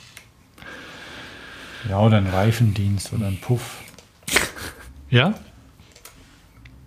Ja, 1.88 1.98
oder 2.00 2.18
ein 2.18 2.26
Reifendienst 2.26 3.12
oder 3.12 3.26
ein 3.26 3.38
Puff. 3.40 3.78
Ja? 5.08 5.34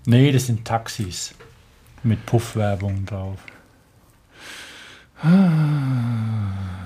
Nee, 0.06 0.32
das 0.32 0.46
sind 0.48 0.66
Taxis 0.66 1.34
mit 2.04 2.26
Puffwerbung 2.26 3.06
drauf. 3.06 3.38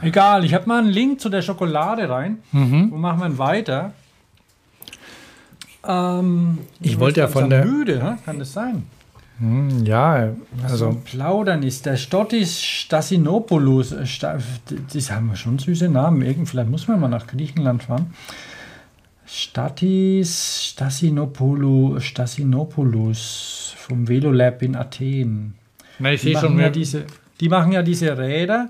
Egal, 0.01 0.45
ich 0.45 0.53
habe 0.53 0.67
mal 0.67 0.79
einen 0.79 0.89
Link 0.89 1.19
zu 1.19 1.29
der 1.29 1.41
Schokolade 1.41 2.07
rein. 2.07 2.37
Mhm. 2.51 2.91
Wo 2.91 2.97
machen 2.97 3.19
wir 3.19 3.27
denn 3.29 3.37
weiter? 3.39 3.93
Ähm, 5.83 6.59
Ich 6.79 6.99
wollte 6.99 7.21
ja 7.21 7.27
von 7.27 7.49
der- 7.49 7.65
müde, 7.65 8.03
hä? 8.03 8.15
kann 8.25 8.37
das 8.39 8.53
sein? 8.53 8.85
Hm, 9.39 9.85
ja, 9.85 10.33
Also 10.63 10.87
also 10.87 11.01
plaudern 11.05 11.61
ist 11.63 11.85
der 11.85 11.95
Stottis 11.97 12.59
Stasinopoulos. 12.61 13.91
äh, 13.91 14.05
Das 14.93 15.11
haben 15.11 15.27
wir 15.27 15.35
schon 15.35 15.59
süße 15.59 15.89
Namen. 15.89 16.21
Irgend, 16.23 16.49
vielleicht 16.49 16.69
muss 16.69 16.87
man 16.87 16.99
mal 16.99 17.07
nach 17.07 17.27
Griechenland 17.27 17.83
fahren. 17.83 18.13
Statis 19.27 20.65
Stasinopoulos, 20.71 22.03
Stasinopoulos 22.03 23.73
vom 23.77 24.07
Velolab 24.07 24.61
in 24.63 24.75
Athen. 24.75 25.53
na, 25.99 26.13
ich 26.13 26.21
Die 26.21 26.27
sehe 26.27 26.33
machen, 26.35 26.45
schon 26.47 26.53
ja 26.53 26.61
mehr. 26.63 26.69
diese, 26.71 27.05
die 27.39 27.49
machen 27.49 27.71
ja 27.73 27.83
diese 27.83 28.17
Räder. 28.17 28.69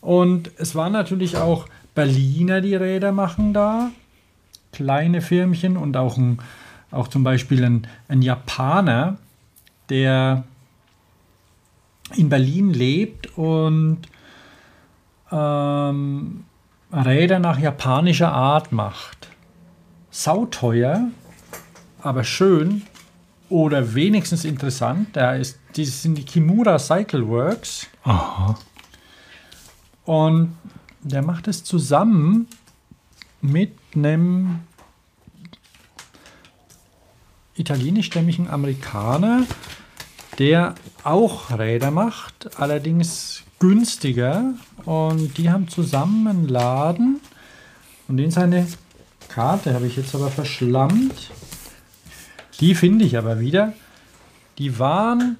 Und 0.00 0.50
es 0.58 0.74
waren 0.74 0.92
natürlich 0.92 1.36
auch 1.36 1.66
Berliner, 1.94 2.60
die 2.60 2.74
Räder 2.74 3.12
machen 3.12 3.52
da. 3.54 3.90
Kleine 4.72 5.20
Firmchen 5.22 5.76
und 5.76 5.96
auch, 5.96 6.16
ein, 6.16 6.38
auch 6.90 7.08
zum 7.08 7.22
Beispiel 7.24 7.64
ein, 7.64 7.86
ein 8.08 8.22
Japaner, 8.22 9.18
der 9.92 10.44
in 12.16 12.30
Berlin 12.30 12.72
lebt 12.72 13.36
und 13.36 13.98
ähm, 15.30 16.44
Räder 16.90 17.38
nach 17.38 17.58
japanischer 17.58 18.32
Art 18.32 18.72
macht. 18.72 19.28
Sauteuer, 20.10 21.08
aber 22.00 22.24
schön 22.24 22.82
oder 23.50 23.94
wenigstens 23.94 24.46
interessant. 24.46 25.08
Da 25.12 25.34
ist, 25.34 25.58
die 25.76 25.84
sind 25.84 26.16
die 26.16 26.24
Kimura 26.24 26.78
Cycle 26.78 27.28
Works. 27.28 27.86
Aha. 28.04 28.58
Und 30.06 30.56
der 31.02 31.20
macht 31.20 31.48
es 31.48 31.64
zusammen 31.64 32.48
mit 33.42 33.72
einem 33.94 34.60
italienischstämmigen 37.56 38.48
Amerikaner, 38.48 39.44
der 40.38 40.74
auch 41.04 41.56
Räder 41.58 41.90
macht, 41.90 42.58
allerdings 42.58 43.42
günstiger. 43.58 44.54
Und 44.84 45.38
die 45.38 45.50
haben 45.50 45.68
zusammen 45.68 46.26
einen 46.26 46.48
Laden. 46.48 47.20
Und 48.08 48.18
in 48.18 48.30
seine 48.30 48.66
Karte 49.28 49.74
habe 49.74 49.86
ich 49.86 49.96
jetzt 49.96 50.14
aber 50.14 50.28
verschlammt. 50.28 51.30
Die 52.60 52.74
finde 52.74 53.04
ich 53.04 53.16
aber 53.16 53.40
wieder. 53.40 53.72
Die 54.58 54.78
waren. 54.78 55.36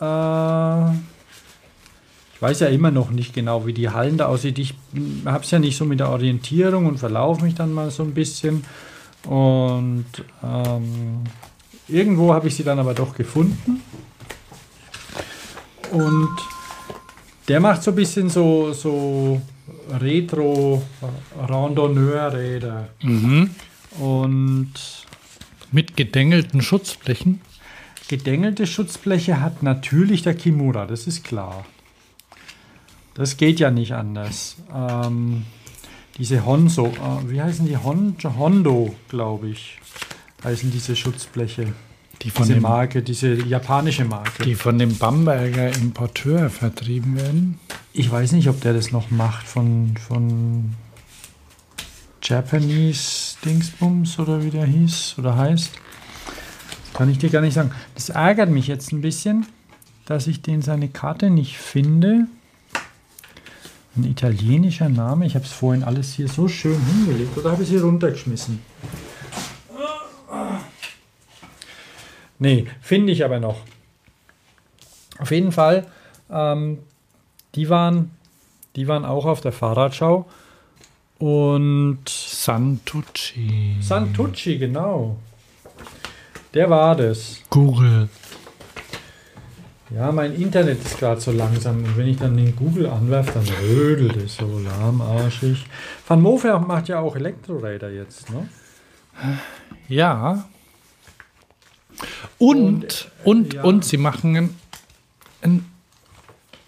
Äh, 0.00 0.92
ich 2.34 2.42
weiß 2.42 2.60
ja 2.60 2.68
immer 2.68 2.90
noch 2.90 3.10
nicht 3.10 3.34
genau, 3.34 3.66
wie 3.66 3.72
die 3.72 3.88
Hallen 3.88 4.18
da 4.18 4.26
aussieht. 4.26 4.58
Ich 4.58 4.74
habe 5.24 5.44
es 5.44 5.50
ja 5.50 5.58
nicht 5.58 5.76
so 5.76 5.84
mit 5.84 6.00
der 6.00 6.10
Orientierung 6.10 6.86
und 6.86 6.98
verlaufe 6.98 7.44
mich 7.44 7.54
dann 7.54 7.72
mal 7.72 7.90
so 7.90 8.02
ein 8.02 8.14
bisschen. 8.14 8.64
Und 9.24 10.06
ähm, 10.42 11.22
irgendwo 11.92 12.32
habe 12.32 12.48
ich 12.48 12.56
sie 12.56 12.64
dann 12.64 12.78
aber 12.78 12.94
doch 12.94 13.14
gefunden. 13.14 13.82
Und 15.90 16.34
der 17.48 17.60
macht 17.60 17.82
so 17.82 17.90
ein 17.90 17.96
bisschen 17.96 18.30
so, 18.30 18.72
so 18.72 19.42
Retro-Randonneur-Räder. 19.90 22.88
Mhm. 23.02 23.50
Und 23.98 24.72
Mit 25.70 25.94
gedengelten 25.96 26.62
Schutzflächen. 26.62 27.42
Gedengelte 28.08 28.66
Schutzbleche 28.66 29.40
hat 29.40 29.62
natürlich 29.62 30.22
der 30.22 30.34
Kimura, 30.34 30.86
das 30.86 31.06
ist 31.06 31.24
klar. 31.24 31.64
Das 33.14 33.36
geht 33.36 33.60
ja 33.60 33.70
nicht 33.70 33.92
anders. 33.92 34.56
Ähm, 34.74 35.44
diese 36.18 36.44
Honso, 36.44 36.86
äh, 36.86 37.30
wie 37.30 37.40
heißen 37.40 37.66
die? 37.66 37.76
Hon 37.76 38.16
Hondo, 38.38 38.94
glaube 39.08 39.48
ich, 39.48 39.78
heißen 40.44 40.70
diese 40.70 40.96
Schutzbleche. 40.96 41.72
Die 42.22 42.30
von, 42.30 42.44
Diese 42.44 42.54
dem, 42.54 42.62
Marke, 42.62 43.02
diese 43.02 43.34
japanische 43.34 44.04
Marke. 44.04 44.44
die 44.44 44.54
von 44.54 44.78
dem 44.78 44.96
Bamberger 44.96 45.74
Importeur 45.76 46.50
vertrieben 46.50 47.16
werden. 47.16 47.58
Ich 47.92 48.10
weiß 48.10 48.32
nicht, 48.32 48.48
ob 48.48 48.60
der 48.60 48.74
das 48.74 48.92
noch 48.92 49.10
macht 49.10 49.46
von, 49.48 49.94
von 49.96 50.74
Japanese 52.22 53.36
Dingsbums 53.44 54.18
oder 54.20 54.44
wie 54.44 54.50
der 54.50 54.66
hieß 54.66 55.16
oder 55.18 55.36
heißt. 55.36 55.72
Das 56.84 56.94
kann 56.94 57.10
ich 57.10 57.18
dir 57.18 57.30
gar 57.30 57.40
nicht 57.40 57.54
sagen. 57.54 57.72
Das 57.94 58.10
ärgert 58.10 58.50
mich 58.50 58.68
jetzt 58.68 58.92
ein 58.92 59.00
bisschen, 59.00 59.46
dass 60.04 60.28
ich 60.28 60.42
den 60.42 60.62
seine 60.62 60.88
Karte 60.88 61.28
nicht 61.28 61.56
finde. 61.58 62.26
Ein 63.96 64.04
italienischer 64.04 64.88
Name. 64.88 65.26
Ich 65.26 65.34
habe 65.34 65.44
es 65.44 65.52
vorhin 65.52 65.82
alles 65.82 66.12
hier 66.12 66.28
so 66.28 66.46
schön 66.46 66.78
hingelegt 66.86 67.36
oder 67.36 67.50
habe 67.50 67.62
ich 67.64 67.68
es 67.68 67.74
hier 67.74 67.82
runtergeschmissen? 67.84 68.60
Nee, 72.42 72.66
finde 72.80 73.12
ich 73.12 73.24
aber 73.24 73.38
noch. 73.38 73.60
Auf 75.20 75.30
jeden 75.30 75.52
Fall, 75.52 75.86
ähm, 76.28 76.80
die, 77.54 77.68
waren, 77.68 78.10
die 78.74 78.88
waren 78.88 79.04
auch 79.04 79.26
auf 79.26 79.40
der 79.40 79.52
Fahrradschau. 79.52 80.28
Und 81.20 82.08
Santucci. 82.08 83.76
Santucci, 83.80 84.58
genau. 84.58 85.18
Der 86.52 86.68
war 86.68 86.96
das. 86.96 87.40
Google. 87.48 88.08
Ja, 89.94 90.10
mein 90.10 90.34
Internet 90.34 90.84
ist 90.84 90.98
gerade 90.98 91.20
so 91.20 91.30
langsam. 91.30 91.84
Und 91.84 91.96
wenn 91.96 92.08
ich 92.08 92.18
dann 92.18 92.36
den 92.36 92.56
Google 92.56 92.88
anwerfe, 92.88 93.34
dann 93.34 93.46
rödelt 93.62 94.16
es 94.16 94.34
so 94.34 94.58
lahmarschig. 94.58 95.64
Van 96.08 96.20
Moof 96.20 96.42
macht 96.42 96.88
ja 96.88 96.98
auch 96.98 97.14
Elektroräder 97.14 97.90
jetzt, 97.90 98.30
ne? 98.30 98.48
Ja. 99.86 100.44
Und, 102.38 103.10
und, 103.24 103.54
ja. 103.54 103.62
und 103.62 103.84
sie 103.84 103.96
machen 103.96 104.36
ein, 104.36 104.56
ein 105.42 105.64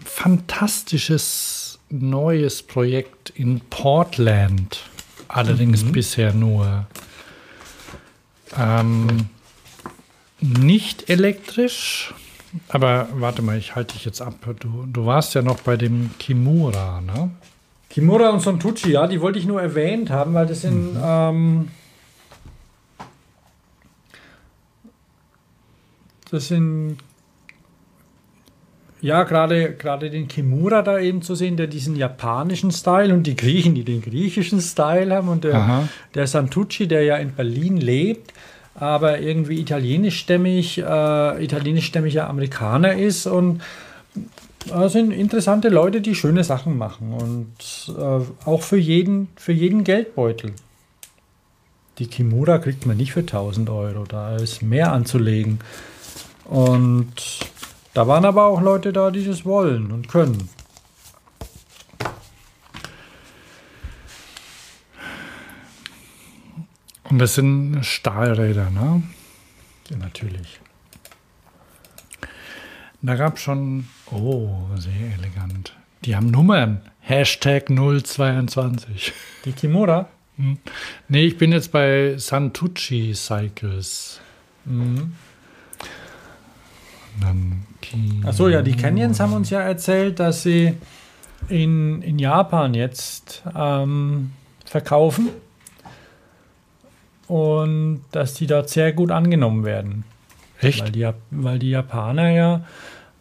fantastisches 0.05 1.79
neues 1.91 2.63
Projekt 2.63 3.31
in 3.31 3.61
Portland. 3.61 4.81
Allerdings 5.29 5.85
bisher 5.85 6.33
nur 6.33 6.87
ähm, 8.57 9.29
nicht 10.41 11.09
elektrisch. 11.09 12.15
Aber 12.69 13.09
warte 13.13 13.43
mal, 13.43 13.59
ich 13.59 13.75
halte 13.75 13.95
dich 13.95 14.05
jetzt 14.05 14.21
ab. 14.21 14.35
Du, 14.61 14.87
du 14.87 15.07
warst 15.07 15.35
ja 15.35 15.43
noch 15.43 15.61
bei 15.61 15.77
dem 15.77 16.11
Kimura, 16.19 17.01
ne? 17.01 17.31
Kimura 17.91 18.31
und 18.31 18.41
Santucci, 18.41 18.91
ja, 18.91 19.07
die 19.07 19.21
wollte 19.21 19.39
ich 19.39 19.47
nur 19.47 19.61
erwähnt 19.61 20.11
haben, 20.11 20.35
weil 20.35 20.47
das 20.47 20.63
sind. 20.63 20.97
Ähm, 21.03 21.69
das 26.31 26.49
sind. 26.49 26.99
Ja, 29.01 29.25
gerade 29.25 29.75
gerade 29.75 30.09
den 30.09 30.29
Kimura 30.29 30.81
da 30.81 30.99
eben 30.99 31.21
zu 31.21 31.35
sehen, 31.35 31.59
der 31.59 31.67
diesen 31.67 31.95
japanischen 31.95 32.71
Style 32.71 33.13
und 33.13 33.27
die 33.27 33.37
Griechen, 33.37 33.75
die 33.75 33.85
den 33.85 34.01
griechischen 34.01 34.63
Style 34.63 35.15
haben 35.15 35.29
und 35.29 35.45
der, 35.45 35.57
Aha. 35.57 35.89
der 36.15 36.27
Santucci, 36.27 36.89
der 36.89 37.03
ja 37.03 37.17
in 37.17 37.35
Berlin 37.35 37.77
lebt, 37.77 38.33
aber 38.75 39.21
irgendwie 39.21 39.61
italienischstämmig, 39.61 40.79
äh, 40.79 41.45
italienischstämmiger 41.45 42.31
Amerikaner 42.31 42.95
ist 42.95 43.27
und 43.27 43.61
das 44.69 44.93
sind 44.93 45.11
interessante 45.11 45.69
Leute, 45.69 46.01
die 46.01 46.15
schöne 46.15 46.45
Sachen 46.45 46.79
machen 46.79 47.13
und 47.13 47.95
äh, 47.99 48.49
auch 48.49 48.63
für 48.63 48.79
jeden, 48.79 49.29
für 49.37 49.53
jeden 49.53 49.85
Geldbeutel. 49.85 50.53
Die 51.99 52.07
Kimura 52.07 52.59
kriegt 52.59 52.87
man 52.87 52.97
nicht 52.97 53.13
für 53.13 53.21
1000 53.21 53.71
Euro, 53.71 54.05
da 54.05 54.37
ist 54.37 54.63
mehr 54.63 54.93
anzulegen. 54.93 55.61
Und 56.45 57.15
da 57.95 58.07
waren 58.07 58.25
aber 58.25 58.47
auch 58.47 58.61
Leute 58.61 58.93
da, 58.93 59.11
die 59.11 59.25
das 59.25 59.45
wollen 59.45 59.91
und 59.91 60.09
können. 60.09 60.49
Und 67.11 67.19
das 67.19 67.35
sind 67.35 67.85
Stahlräder, 67.85 68.71
ne? 68.71 69.03
Ja, 69.89 69.97
natürlich. 69.99 70.61
Da 73.03 73.17
gab 73.17 73.37
es 73.37 73.43
schon, 73.43 73.87
oh, 74.11 74.67
sehr 74.77 75.13
elegant. 75.19 75.77
Die 76.05 76.17
haben 76.17 76.31
Nummern. 76.31 76.81
Hashtag 77.01 77.67
022. 77.69 79.13
Die 79.45 79.53
Kimura? 79.53 80.09
Hm. 80.37 80.59
Nee, 81.09 81.27
ich 81.27 81.37
bin 81.37 81.53
jetzt 81.53 81.71
bei 81.71 82.17
Santucci 82.17 83.13
Cycles. 83.15 84.21
Mhm. 84.65 85.13
Achso, 88.25 88.49
ja, 88.49 88.63
die 88.63 88.77
Canyons 88.77 89.21
haben 89.21 89.33
uns 89.35 89.51
ja 89.51 89.61
erzählt, 89.61 90.19
dass 90.21 90.43
sie 90.43 90.75
in, 91.49 92.03
in 92.03 92.19
Japan 92.19 92.75
jetzt 92.75 93.43
ähm, 93.55 94.33
verkaufen 94.65 95.29
und 97.29 98.03
dass 98.13 98.35
die 98.35 98.47
dort 98.47 98.71
sehr 98.71 98.93
gut 98.93 99.11
angenommen 99.11 99.65
werden. 99.65 100.05
Echt? 100.61 100.83
Weil 100.83 100.93
die, 100.93 101.09
weil 101.31 101.59
die 101.59 101.71
Japaner 101.71 102.31
ja 102.31 102.65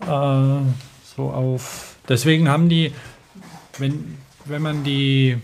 äh, 0.02 0.62
so 1.16 1.30
auf. 1.30 1.98
Deswegen 2.08 2.50
haben 2.50 2.70
die, 2.70 2.92
wenn, 3.78 4.18
wenn 4.46 4.62
man 4.62 4.84
die, 4.84 5.38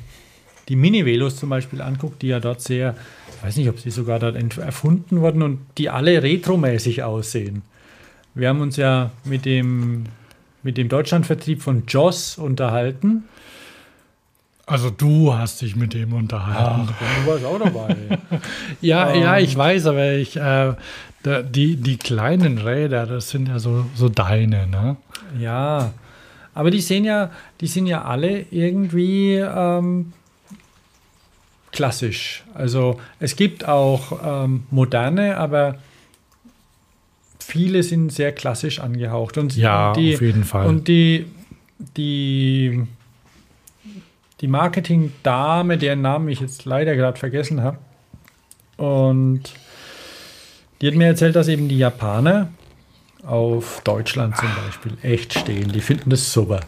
die 0.67 0.75
Mini-Velos 0.75 1.37
zum 1.37 1.49
Beispiel 1.49 1.81
anguckt, 1.81 2.21
die 2.21 2.27
ja 2.27 2.39
dort 2.39 2.61
sehr, 2.61 2.95
ich 3.37 3.43
weiß 3.43 3.57
nicht, 3.57 3.69
ob 3.69 3.79
sie 3.79 3.91
sogar 3.91 4.19
dort 4.19 4.35
erfunden 4.57 5.21
wurden 5.21 5.41
und 5.41 5.59
die 5.77 5.89
alle 5.89 6.21
retromäßig 6.21 7.03
aussehen. 7.03 7.63
Wir 8.35 8.49
haben 8.49 8.61
uns 8.61 8.77
ja 8.77 9.11
mit 9.23 9.45
dem, 9.45 10.05
mit 10.63 10.77
dem 10.77 10.89
Deutschlandvertrieb 10.89 11.61
von 11.61 11.83
Joss 11.87 12.37
unterhalten. 12.37 13.23
Also 14.65 14.91
du 14.91 15.33
hast 15.33 15.61
dich 15.61 15.75
mit 15.75 15.93
dem 15.95 16.13
unterhalten. 16.13 16.89
du 17.25 17.31
warst 17.31 17.45
auch 17.45 17.59
dabei. 17.59 17.95
Ja, 18.81 19.11
Ähm. 19.11 19.23
ja, 19.23 19.37
ich 19.39 19.57
weiß, 19.57 19.87
aber 19.87 20.13
ich, 20.13 20.35
äh, 20.35 20.73
da, 21.23 21.41
die, 21.41 21.75
die 21.75 21.97
kleinen 21.97 22.59
Räder, 22.59 23.07
das 23.07 23.29
sind 23.31 23.47
ja 23.47 23.57
so, 23.59 23.85
so 23.95 24.09
deine, 24.09 24.67
ne? 24.67 24.95
Ja, 25.39 25.91
aber 26.53 26.71
die 26.71 26.81
sehen 26.81 27.03
ja, 27.03 27.31
die 27.61 27.67
sind 27.67 27.87
ja 27.87 28.03
alle 28.03 28.45
irgendwie 28.51 29.35
ähm, 29.37 30.13
klassisch. 31.71 32.43
Also 32.53 32.99
es 33.19 33.35
gibt 33.35 33.67
auch 33.67 34.19
ähm, 34.23 34.63
moderne, 34.71 35.37
aber 35.37 35.75
viele 37.49 37.83
sind 37.83 38.11
sehr 38.11 38.31
klassisch 38.31 38.79
angehaucht. 38.79 39.37
Und 39.37 39.55
Ja, 39.55 39.93
die, 39.93 40.15
auf 40.15 40.21
jeden 40.21 40.43
Fall. 40.43 40.67
Und 40.67 40.87
die, 40.87 41.25
die, 41.97 42.83
die 44.41 44.47
Marketing-Dame, 44.47 45.77
deren 45.77 46.01
Namen 46.01 46.29
ich 46.29 46.39
jetzt 46.39 46.65
leider 46.65 46.95
gerade 46.95 47.19
vergessen 47.19 47.61
habe, 47.61 47.77
und 48.77 49.41
Die 50.81 50.87
hat 50.87 50.95
mir 50.95 51.07
erzählt, 51.07 51.35
dass 51.35 51.47
eben 51.47 51.67
die 51.67 51.77
Japaner 51.77 52.49
auf 53.23 53.81
Deutschland 53.83 54.37
zum 54.37 54.47
Beispiel 54.65 54.93
echt 55.01 55.37
stehen. 55.37 55.71
Die 55.71 55.81
finden 55.81 56.09
das 56.09 56.31
super. 56.31 56.61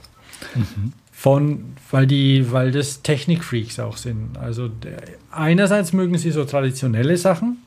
Von, 1.14 1.76
weil, 1.92 2.08
die, 2.08 2.52
weil 2.52 2.72
das 2.72 3.04
Technikfreaks 3.04 3.80
auch 3.80 3.96
sind. 3.96 4.38
Also 4.38 4.68
der, 4.68 5.02
einerseits 5.32 5.94
mögen 5.94 6.18
sie 6.18 6.32
so 6.32 6.44
traditionelle 6.44 7.16
Sachen, 7.16 7.58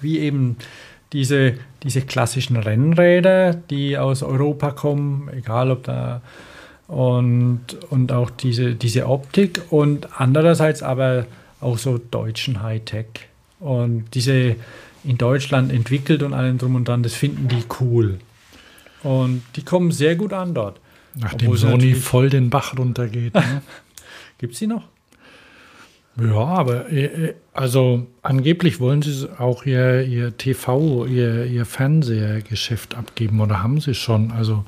wie 0.00 0.18
eben 0.18 0.56
diese, 1.12 1.54
diese 1.82 2.02
klassischen 2.02 2.56
Rennräder, 2.56 3.54
die 3.54 3.98
aus 3.98 4.22
Europa 4.22 4.70
kommen, 4.70 5.28
egal 5.32 5.70
ob 5.70 5.84
da 5.84 6.22
und, 6.88 7.60
und 7.90 8.12
auch 8.12 8.30
diese, 8.30 8.74
diese 8.74 9.06
Optik 9.06 9.62
und 9.70 10.08
andererseits 10.20 10.82
aber 10.82 11.26
auch 11.60 11.78
so 11.78 11.98
deutschen 11.98 12.62
Hightech 12.62 13.06
und 13.60 14.06
diese 14.14 14.56
in 15.04 15.18
Deutschland 15.18 15.72
entwickelt 15.72 16.22
und 16.22 16.34
allem 16.34 16.58
drum 16.58 16.74
und 16.74 16.86
dran, 16.86 17.02
das 17.02 17.14
finden 17.14 17.48
die 17.48 17.64
cool. 17.80 18.18
Und 19.02 19.42
die 19.56 19.64
kommen 19.64 19.90
sehr 19.90 20.16
gut 20.16 20.32
an 20.32 20.54
dort. 20.54 20.80
Nachdem 21.14 21.52
sie 21.52 21.58
Sony 21.58 21.94
voll 21.94 22.30
den 22.30 22.50
Bach 22.50 22.76
runtergeht. 22.78 23.34
Ne? 23.34 23.62
Gibt 24.38 24.54
es 24.54 24.60
die 24.60 24.66
noch? 24.66 24.84
Ja, 26.20 26.44
aber 26.44 26.92
äh, 26.92 27.34
also 27.54 28.06
angeblich 28.22 28.80
wollen 28.80 29.02
sie 29.02 29.28
auch 29.38 29.64
ihr, 29.64 30.02
ihr 30.02 30.36
TV, 30.36 31.06
ihr, 31.06 31.46
ihr 31.46 31.64
Fernsehergeschäft 31.64 32.94
abgeben 32.94 33.40
oder 33.40 33.62
haben 33.62 33.80
sie 33.80 33.94
schon. 33.94 34.30
Also 34.30 34.64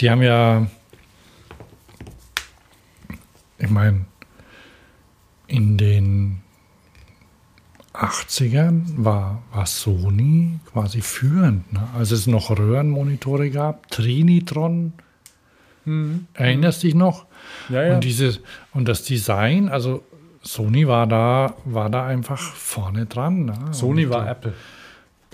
die 0.00 0.10
haben 0.10 0.22
ja, 0.22 0.66
ich 3.58 3.70
meine, 3.70 4.06
in 5.48 5.78
den 5.78 6.42
80ern 7.92 8.84
war, 8.96 9.42
war 9.52 9.66
Sony 9.66 10.60
quasi 10.72 11.02
führend. 11.02 11.72
Ne? 11.72 11.88
Als 11.94 12.10
es 12.10 12.26
noch 12.26 12.50
Röhrenmonitore 12.50 13.50
gab, 13.50 13.90
Trinitron, 13.90 14.92
erinnerst 16.34 16.84
dich 16.84 16.94
noch? 16.94 17.26
Ja, 17.68 17.94
Und, 17.94 18.04
dieses, 18.04 18.40
und 18.72 18.88
das 18.88 19.02
Design, 19.04 19.68
also 19.68 20.02
Sony 20.42 20.86
war 20.88 21.06
da, 21.06 21.54
war 21.64 21.88
da 21.88 22.06
einfach 22.06 22.40
vorne 22.40 23.06
dran. 23.06 23.46
Ne? 23.46 23.54
Sony 23.70 24.06
und, 24.06 24.12
war 24.12 24.28
Apple. 24.28 24.54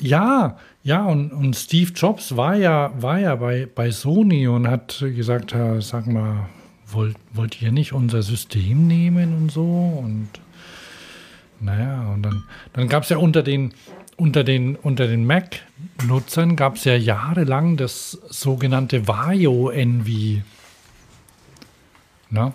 Ja, 0.00 0.56
ja, 0.84 1.04
und, 1.04 1.32
und 1.32 1.56
Steve 1.56 1.92
Jobs 1.92 2.36
war 2.36 2.54
ja, 2.54 2.92
war 3.00 3.18
ja 3.18 3.34
bei, 3.34 3.66
bei 3.66 3.90
Sony 3.90 4.46
und 4.46 4.68
hat 4.68 4.98
gesagt, 5.00 5.52
"Ja, 5.52 5.80
sag 5.80 6.06
mal, 6.06 6.46
wollt, 6.86 7.16
wollt 7.32 7.60
ihr 7.60 7.72
nicht 7.72 7.92
unser 7.92 8.22
System 8.22 8.86
nehmen 8.86 9.36
und 9.36 9.50
so? 9.50 9.64
Und 9.64 10.28
naja, 11.60 12.10
und 12.12 12.22
dann, 12.22 12.44
dann 12.72 12.88
gab 12.88 13.02
es 13.02 13.08
ja 13.08 13.16
unter 13.16 13.42
den, 13.42 13.74
unter 14.16 14.44
den, 14.44 14.76
unter 14.76 15.06
den 15.06 15.26
Mac-Nutzern 15.26 16.56
gab 16.56 16.76
es 16.76 16.84
ja 16.84 16.94
jahrelang 16.94 17.76
das 17.76 18.12
sogenannte 18.28 19.08
Vario 19.08 19.70
Envy. 19.70 20.42
Na? 22.30 22.52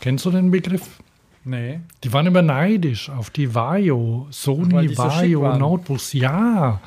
Kennst 0.00 0.24
du 0.24 0.30
den 0.30 0.50
Begriff? 0.50 1.01
Nee. 1.44 1.80
Die 2.04 2.12
waren 2.12 2.26
immer 2.26 2.42
neidisch 2.42 3.10
auf 3.10 3.30
die 3.30 3.54
Vario, 3.54 4.26
Sony 4.30 4.86
die 4.86 4.94
so 4.94 5.02
Vario 5.02 5.42
waren. 5.42 5.58
Notebooks, 5.58 6.12
ja. 6.12 6.80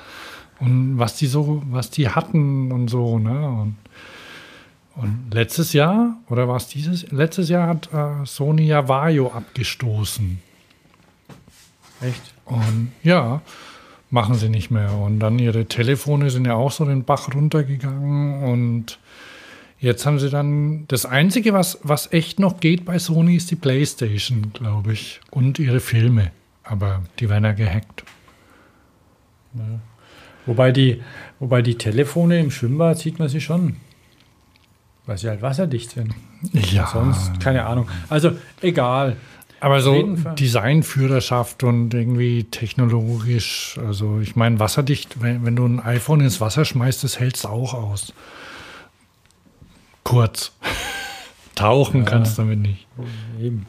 Und 0.59 0.97
was 0.97 1.17
die 1.17 1.27
so, 1.27 1.61
was 1.69 1.89
die 1.89 2.09
hatten 2.09 2.71
und 2.71 2.87
so, 2.87 3.19
ne? 3.19 3.49
Und, 3.49 3.75
und 4.95 5.33
letztes 5.33 5.73
Jahr, 5.73 6.17
oder 6.29 6.47
war 6.47 6.55
es 6.55 6.67
dieses? 6.67 7.11
Letztes 7.11 7.49
Jahr 7.49 7.67
hat 7.67 7.89
äh, 7.93 8.25
Sony 8.25 8.67
ja 8.67 8.87
Vario 8.87 9.31
abgestoßen. 9.31 10.39
Echt? 12.01 12.33
Und 12.45 12.91
ja, 13.03 13.41
machen 14.09 14.35
sie 14.35 14.49
nicht 14.49 14.71
mehr. 14.71 14.93
Und 14.93 15.19
dann 15.19 15.39
ihre 15.39 15.65
Telefone 15.65 16.29
sind 16.29 16.45
ja 16.45 16.53
auch 16.53 16.71
so 16.71 16.85
den 16.85 17.03
Bach 17.03 17.33
runtergegangen. 17.33 18.43
Und 18.43 18.99
jetzt 19.79 20.05
haben 20.05 20.19
sie 20.19 20.29
dann 20.29 20.87
das 20.87 21.05
Einzige, 21.05 21.53
was, 21.53 21.79
was 21.83 22.11
echt 22.11 22.39
noch 22.39 22.59
geht 22.59 22.85
bei 22.85 22.99
Sony, 22.99 23.35
ist 23.35 23.51
die 23.51 23.55
Playstation, 23.55 24.51
glaube 24.53 24.93
ich. 24.93 25.21
Und 25.31 25.59
ihre 25.59 25.79
Filme. 25.79 26.31
Aber 26.63 27.03
die 27.19 27.29
werden 27.29 27.43
ja 27.43 27.51
gehackt. 27.51 28.03
Wobei 30.45 30.71
die, 30.71 31.01
wobei 31.39 31.61
die 31.61 31.75
Telefone 31.75 32.39
im 32.39 32.51
Schwimmbad 32.51 32.99
sieht 32.99 33.19
man 33.19 33.29
sie 33.29 33.41
schon. 33.41 33.77
Weil 35.05 35.17
sie 35.17 35.29
halt 35.29 35.41
wasserdicht 35.41 35.91
sind. 35.91 36.13
Ja, 36.51 36.87
Sonst, 36.87 37.39
keine 37.39 37.65
Ahnung. 37.65 37.87
Also, 38.09 38.31
egal. 38.61 39.15
aber 39.59 39.81
so. 39.81 40.15
Designführerschaft 40.37 41.63
und 41.63 41.93
irgendwie 41.93 42.43
technologisch, 42.45 43.79
also 43.83 44.19
ich 44.19 44.35
meine, 44.35 44.59
wasserdicht, 44.59 45.21
wenn, 45.21 45.45
wenn 45.45 45.55
du 45.55 45.65
ein 45.65 45.79
iPhone 45.79 46.21
ins 46.21 46.41
Wasser 46.41 46.65
schmeißt, 46.65 47.03
das 47.03 47.19
hält 47.19 47.37
es 47.37 47.45
auch 47.45 47.73
aus. 47.73 48.13
Kurz. 50.05 50.53
Tauchen 51.55 52.05
kannst 52.05 52.37
du 52.37 52.43
damit 52.43 52.59
nicht. 52.59 52.87
Eben. 53.41 53.65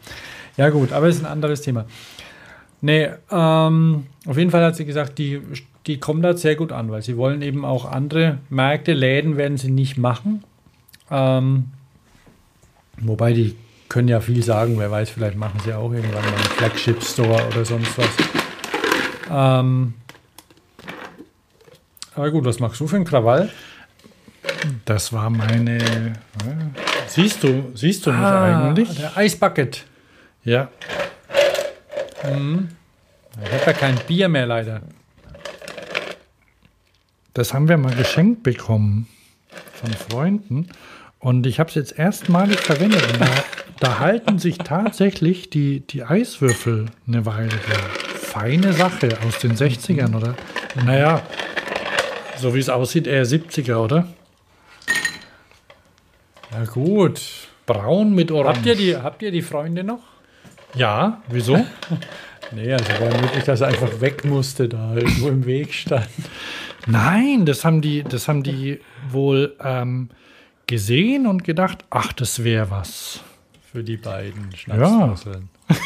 Ja, 0.56 0.70
gut, 0.70 0.92
aber 0.92 1.08
es 1.08 1.16
ist 1.16 1.24
ein 1.24 1.30
anderes 1.30 1.62
Thema. 1.62 1.86
Nee, 2.80 3.08
ähm, 3.30 4.06
auf 4.26 4.36
jeden 4.36 4.50
Fall 4.50 4.62
hat 4.62 4.76
sie 4.76 4.84
gesagt, 4.84 5.18
die, 5.18 5.40
die 5.86 5.98
kommen 5.98 6.22
da 6.22 6.36
sehr 6.36 6.56
gut 6.56 6.72
an, 6.72 6.90
weil 6.90 7.02
sie 7.02 7.16
wollen 7.16 7.42
eben 7.42 7.64
auch 7.64 7.90
andere 7.90 8.38
Märkte, 8.50 8.92
Läden 8.92 9.36
werden 9.36 9.56
sie 9.56 9.70
nicht 9.70 9.96
machen. 9.96 10.44
Ähm, 11.10 11.70
wobei 12.98 13.32
die 13.32 13.56
können 13.88 14.08
ja 14.08 14.20
viel 14.20 14.42
sagen, 14.42 14.78
wer 14.78 14.90
weiß, 14.90 15.10
vielleicht 15.10 15.36
machen 15.36 15.60
sie 15.64 15.72
auch 15.72 15.92
irgendwann 15.92 16.24
mal 16.24 16.34
einen 16.34 16.44
Flagship-Store 16.58 17.46
oder 17.46 17.64
sonst 17.64 17.96
was. 17.96 18.08
Ähm, 19.30 19.94
aber 22.14 22.30
gut, 22.30 22.44
was 22.44 22.60
machst 22.60 22.80
du 22.80 22.86
für 22.86 22.96
einen 22.96 23.04
Krawall? 23.04 23.50
Das 24.84 25.12
war 25.12 25.30
meine. 25.30 25.78
äh, 25.78 26.12
Siehst 27.08 27.42
du, 27.42 27.70
siehst 27.74 28.04
du 28.06 28.10
mich 28.10 28.20
Ah, 28.20 28.68
eigentlich? 28.68 28.96
Der 28.96 29.16
Eisbucket. 29.16 29.84
Ja. 30.44 30.68
Ich 32.22 32.26
habe 32.26 32.68
ja 33.66 33.72
kein 33.72 33.96
Bier 34.06 34.28
mehr 34.28 34.46
leider. 34.46 34.80
Das 37.34 37.52
haben 37.54 37.68
wir 37.68 37.76
mal 37.76 37.94
geschenkt 37.94 38.42
bekommen 38.42 39.06
von 39.74 39.92
Freunden. 39.92 40.68
Und 41.18 41.46
ich 41.46 41.58
habe 41.60 41.68
es 41.68 41.74
jetzt 41.74 41.98
erstmalig 41.98 42.58
verwendet. 42.60 43.02
Da, 43.18 43.26
da 43.80 43.98
halten 43.98 44.38
sich 44.38 44.58
tatsächlich 44.58 45.50
die, 45.50 45.80
die 45.80 46.02
Eiswürfel 46.04 46.86
eine 47.06 47.26
Weile. 47.26 47.48
drin. 47.48 47.58
Feine 48.20 48.72
Sache 48.72 49.08
aus 49.26 49.38
den 49.38 49.54
60ern, 49.56 50.14
oder? 50.14 50.34
Naja, 50.84 51.22
so 52.38 52.54
wie 52.54 52.58
es 52.58 52.68
aussieht, 52.68 53.06
eher 53.06 53.24
70er, 53.24 53.76
oder? 53.76 54.06
Ja 56.52 56.64
gut. 56.64 57.20
Braun 57.66 58.14
mit 58.14 58.30
Orange. 58.30 58.56
Habt 58.58 58.66
ihr 58.66 58.74
die, 58.76 58.96
habt 58.96 59.22
ihr 59.22 59.30
die 59.32 59.42
Freunde 59.42 59.82
noch? 59.84 60.02
Ja, 60.74 61.22
wieso? 61.28 61.64
Nee, 62.52 62.72
also 62.72 62.86
wäre 63.00 63.20
möglich, 63.20 63.42
dass 63.42 63.60
er 63.60 63.66
einfach 63.66 64.00
weg 64.00 64.24
musste, 64.24 64.68
da 64.68 64.94
irgendwo 64.94 65.26
im 65.30 65.46
Weg 65.46 65.74
stand. 65.74 66.06
Nein, 66.86 67.44
das 67.44 67.64
haben 67.64 67.80
die, 67.80 68.04
das 68.04 68.28
haben 68.28 68.44
die 68.44 68.78
wohl 69.10 69.56
ähm, 69.64 70.10
gesehen 70.68 71.26
und 71.26 71.42
gedacht, 71.42 71.84
ach, 71.90 72.12
das 72.12 72.44
wäre 72.44 72.70
was. 72.70 73.18
Für 73.72 73.82
die 73.82 73.96
beiden 73.96 74.54
Schnapsdrosseln. 74.54 75.48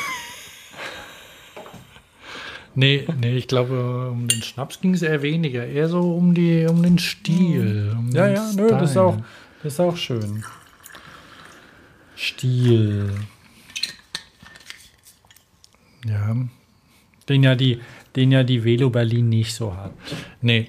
Nee, 2.74 3.04
nee, 3.20 3.36
ich 3.36 3.48
glaube, 3.48 4.10
um 4.10 4.28
den 4.28 4.42
Schnaps 4.42 4.80
ging 4.80 4.94
es 4.94 5.02
eher 5.02 5.22
weniger. 5.22 5.66
Eher 5.66 5.88
so 5.88 6.14
um, 6.14 6.34
die, 6.34 6.66
um 6.70 6.82
den 6.82 6.98
Stil. 6.98 7.92
Um 7.98 8.10
Ja, 8.12 8.26
den 8.28 8.36
ja, 8.36 8.50
nö, 8.54 8.68
das 8.68 8.82
ist, 8.82 8.90
Style. 8.90 9.04
auch, 9.06 9.16
das 9.62 9.74
ist 9.74 9.80
auch 9.80 9.96
schön. 9.96 10.44
Stil. 12.16 13.14
Ja, 16.06 16.34
Den 17.28 17.42
ja 17.42 17.54
die, 17.54 17.80
den 18.16 18.32
ja 18.32 18.42
die 18.42 18.64
Velo 18.64 18.90
Berlin 18.90 19.28
nicht 19.28 19.54
so 19.54 19.76
hat. 19.76 19.92
nee. 20.40 20.68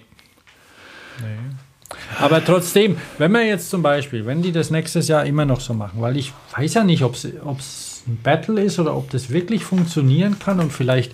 Aber 2.19 2.43
trotzdem, 2.43 2.97
wenn 3.17 3.31
wir 3.31 3.45
jetzt 3.45 3.69
zum 3.69 3.81
Beispiel, 3.81 4.25
wenn 4.25 4.41
die 4.41 4.51
das 4.51 4.69
nächstes 4.71 5.07
Jahr 5.07 5.25
immer 5.25 5.45
noch 5.45 5.59
so 5.61 5.73
machen, 5.73 6.01
weil 6.01 6.17
ich 6.17 6.33
weiß 6.55 6.75
ja 6.75 6.83
nicht, 6.83 7.03
ob 7.03 7.15
es 7.15 8.03
ein 8.07 8.19
Battle 8.23 8.61
ist 8.61 8.79
oder 8.79 8.95
ob 8.95 9.09
das 9.09 9.29
wirklich 9.29 9.63
funktionieren 9.63 10.39
kann 10.39 10.59
und 10.59 10.71
vielleicht. 10.71 11.13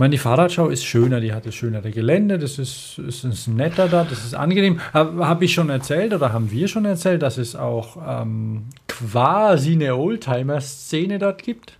Meine, 0.00 0.12
die 0.12 0.18
Fahrradschau 0.18 0.68
ist 0.68 0.82
schöner, 0.82 1.20
die 1.20 1.34
hat 1.34 1.44
das 1.44 1.54
schönere 1.54 1.90
Gelände, 1.90 2.38
das 2.38 2.58
ist, 2.58 2.98
ist, 3.06 3.22
ist 3.22 3.48
netter 3.48 3.86
da, 3.86 4.02
das 4.02 4.24
ist 4.24 4.34
angenehm. 4.34 4.80
Habe 4.94 5.28
hab 5.28 5.42
ich 5.42 5.52
schon 5.52 5.68
erzählt 5.68 6.14
oder 6.14 6.32
haben 6.32 6.50
wir 6.50 6.68
schon 6.68 6.86
erzählt, 6.86 7.20
dass 7.20 7.36
es 7.36 7.54
auch 7.54 7.98
ähm, 8.08 8.62
quasi 8.88 9.72
eine 9.72 9.94
Oldtimer-Szene 9.96 11.18
dort 11.18 11.42
gibt? 11.42 11.76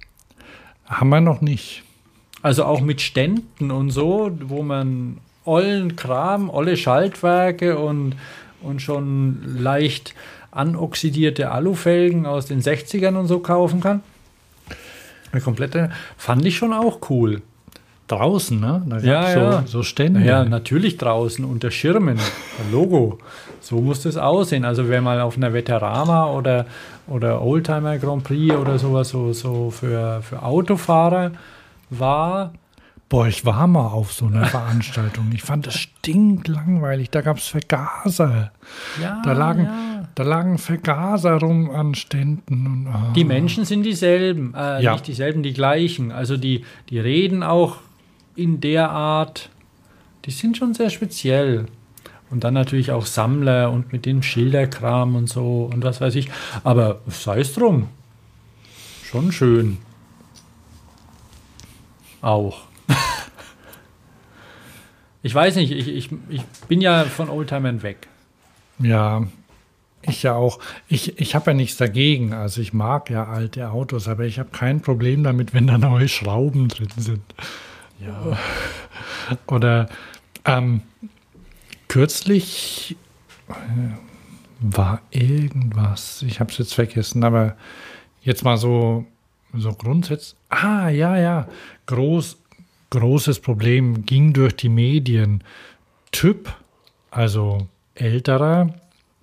Haben 0.85 1.09
wir 1.09 1.23
noch 1.23 1.41
nicht. 1.41 1.83
Also 2.43 2.67
auch 2.67 2.83
mit 2.83 3.01
Ständen 3.01 3.71
und 3.71 3.89
so, 3.89 4.31
wo 4.43 4.63
man 4.63 5.17
ollen 5.47 5.97
Kram, 5.97 6.51
olle 6.51 6.77
Schaltwerke 6.77 7.79
und, 7.79 8.17
und 8.61 8.83
schon 8.83 9.41
leicht 9.47 10.15
anoxidierte 10.51 11.51
Alufelgen 11.51 12.27
aus 12.27 12.45
den 12.45 12.61
60ern 12.61 13.17
und 13.17 13.29
so 13.29 13.39
kaufen 13.39 13.81
kann. 13.81 14.03
Eine 15.33 15.41
komplette, 15.41 15.91
fand 16.19 16.45
ich 16.45 16.59
schon 16.59 16.75
auch 16.75 17.09
cool. 17.09 17.41
Draußen, 18.11 18.59
ne? 18.61 18.82
Da 18.87 18.99
Ja, 18.99 19.20
gab's 19.23 19.35
ja. 19.35 19.61
So, 19.62 19.66
so 19.66 19.82
Stände. 19.82 20.20
Ja, 20.20 20.45
natürlich 20.45 20.97
draußen 20.97 21.45
unter 21.45 21.70
Schirmen. 21.70 22.19
Logo. 22.73 23.19
So 23.61 23.81
muss 23.81 24.03
das 24.03 24.16
aussehen. 24.16 24.65
Also 24.65 24.89
wer 24.89 25.01
mal 25.03 25.20
auf 25.20 25.37
einer 25.37 25.53
Veterama 25.53 26.27
oder, 26.32 26.66
oder 27.07 27.43
Oldtimer 27.43 27.99
Grand 27.99 28.24
Prix 28.24 28.55
oder 28.55 28.78
sowas 28.78 29.11
so, 29.11 29.32
so 29.32 29.70
für, 29.70 30.23
für 30.23 30.43
Autofahrer 30.43 31.32
war, 31.91 32.53
Boah, 33.09 33.27
ich 33.27 33.45
war 33.45 33.66
mal 33.66 33.89
auf 33.89 34.12
so 34.12 34.27
einer 34.27 34.45
Veranstaltung. 34.47 35.32
Ich 35.35 35.43
fand 35.43 35.66
es 35.66 35.74
stinklangweilig. 35.74 37.11
Da 37.11 37.23
gab 37.23 37.39
es 37.39 37.49
Vergaser. 37.49 38.53
ja, 39.03 39.20
Da 39.24 39.32
lagen, 39.32 39.65
ja. 39.65 40.09
da 40.15 40.23
lagen 40.23 40.59
Vergaser 40.59 41.32
rum 41.41 41.70
an 41.70 41.97
Ständen. 41.97 42.66
Und, 42.69 42.87
ah. 42.87 43.12
Die 43.16 43.24
Menschen 43.24 43.65
sind 43.65 43.82
dieselben, 43.82 44.55
äh, 44.57 44.81
Ja. 44.85 44.93
nicht 44.93 45.09
dieselben, 45.09 45.43
die 45.43 45.53
gleichen. 45.53 46.12
Also 46.12 46.37
die, 46.37 46.65
die 46.89 47.01
reden 47.01 47.43
auch 47.43 47.78
in 48.41 48.61
der 48.61 48.91
Art, 48.91 49.51
die 50.25 50.31
sind 50.31 50.57
schon 50.57 50.73
sehr 50.73 50.91
speziell. 50.91 51.67
Und 52.31 52.45
dann 52.45 52.55
natürlich 52.55 52.93
auch 52.93 53.07
Sammler 53.07 53.71
und 53.71 53.93
mit 53.93 54.07
dem 54.07 54.23
Schilderkram 54.23 55.17
und 55.17 55.29
so 55.29 55.69
und 55.73 55.83
was 55.83 56.01
weiß 56.01 56.15
ich. 56.15 56.31
Aber 56.62 57.01
sei 57.09 57.41
es 57.41 57.53
drum. 57.55 57.89
Schon 59.05 59.33
schön. 59.33 59.79
Auch. 62.23 62.62
ich 65.23 65.35
weiß 65.35 65.57
nicht, 65.57 65.73
ich, 65.73 65.89
ich, 65.89 66.11
ich 66.29 66.43
bin 66.69 66.81
ja 66.81 67.05
von 67.05 67.29
Oldtimern 67.29 67.83
weg. 67.83 68.07
Ja, 68.79 69.27
ich 70.03 70.23
ja 70.23 70.35
auch. 70.35 70.61
Ich, 70.89 71.19
ich 71.21 71.35
habe 71.35 71.51
ja 71.51 71.55
nichts 71.55 71.77
dagegen. 71.77 72.33
Also 72.33 72.61
ich 72.61 72.73
mag 72.73 73.11
ja 73.11 73.27
alte 73.27 73.71
Autos, 73.71 74.07
aber 74.09 74.25
ich 74.25 74.39
habe 74.39 74.51
kein 74.51 74.81
Problem 74.81 75.25
damit, 75.25 75.53
wenn 75.53 75.67
da 75.67 75.77
neue 75.77 76.09
Schrauben 76.09 76.69
drin 76.69 76.89
sind. 76.97 77.35
Ja. 78.01 78.39
Oder 79.47 79.89
ähm, 80.45 80.83
kürzlich 81.89 82.97
äh, 83.49 83.53
war 84.61 85.01
irgendwas, 85.11 86.23
ich 86.23 86.41
habe 86.41 86.51
es 86.51 86.59
jetzt 86.59 86.75
vergessen, 86.75 87.25
aber 87.25 87.57
jetzt 88.23 88.45
mal 88.45 88.57
so, 88.57 89.07
so 89.55 89.73
grundsätzlich. 89.73 90.37
Ah, 90.49 90.89
ja, 90.89 91.17
ja. 91.17 91.49
Groß, 91.87 92.39
großes 92.91 93.41
Problem 93.41 94.05
ging 94.05 94.33
durch 94.33 94.57
die 94.57 94.69
Medien. 94.69 95.43
Typ, 96.13 96.53
also 97.11 97.69
älterer, 97.95 98.75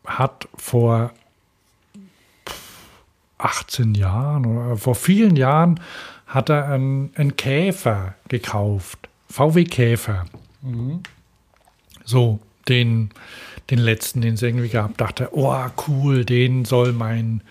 hat 0.06 0.48
vor 0.56 1.12
18 3.38 3.94
Jahren 3.94 4.46
oder 4.46 4.78
vor 4.78 4.96
vielen 4.96 5.36
Jahren 5.36 5.80
hat 6.28 6.50
er 6.50 6.70
einen, 6.70 7.12
einen 7.16 7.36
Käfer 7.36 8.16
gekauft. 8.28 9.10
VW 9.30 9.64
Käfer. 9.64 10.26
So, 12.06 12.40
den, 12.68 13.10
den 13.70 13.80
letzten, 13.80 14.22
den 14.22 14.36
es 14.36 14.42
irgendwie 14.42 14.70
gab, 14.70 14.98
dachte, 14.98 15.30
oh 15.32 15.66
cool, 15.88 16.26
den 16.26 16.66
soll 16.66 16.92
mein, 16.94 17.42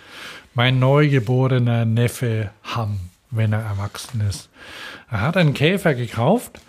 mein 0.54 0.78
neugeborener 0.78 1.84
Neffe 1.84 2.50
haben, 2.62 3.10
wenn 3.30 3.52
er 3.52 3.62
erwachsen 3.62 4.20
ist. 4.20 4.48
Er 5.10 5.22
hat 5.22 5.36
einen 5.36 5.54
Käfer 5.54 5.94
gekauft 5.94 6.60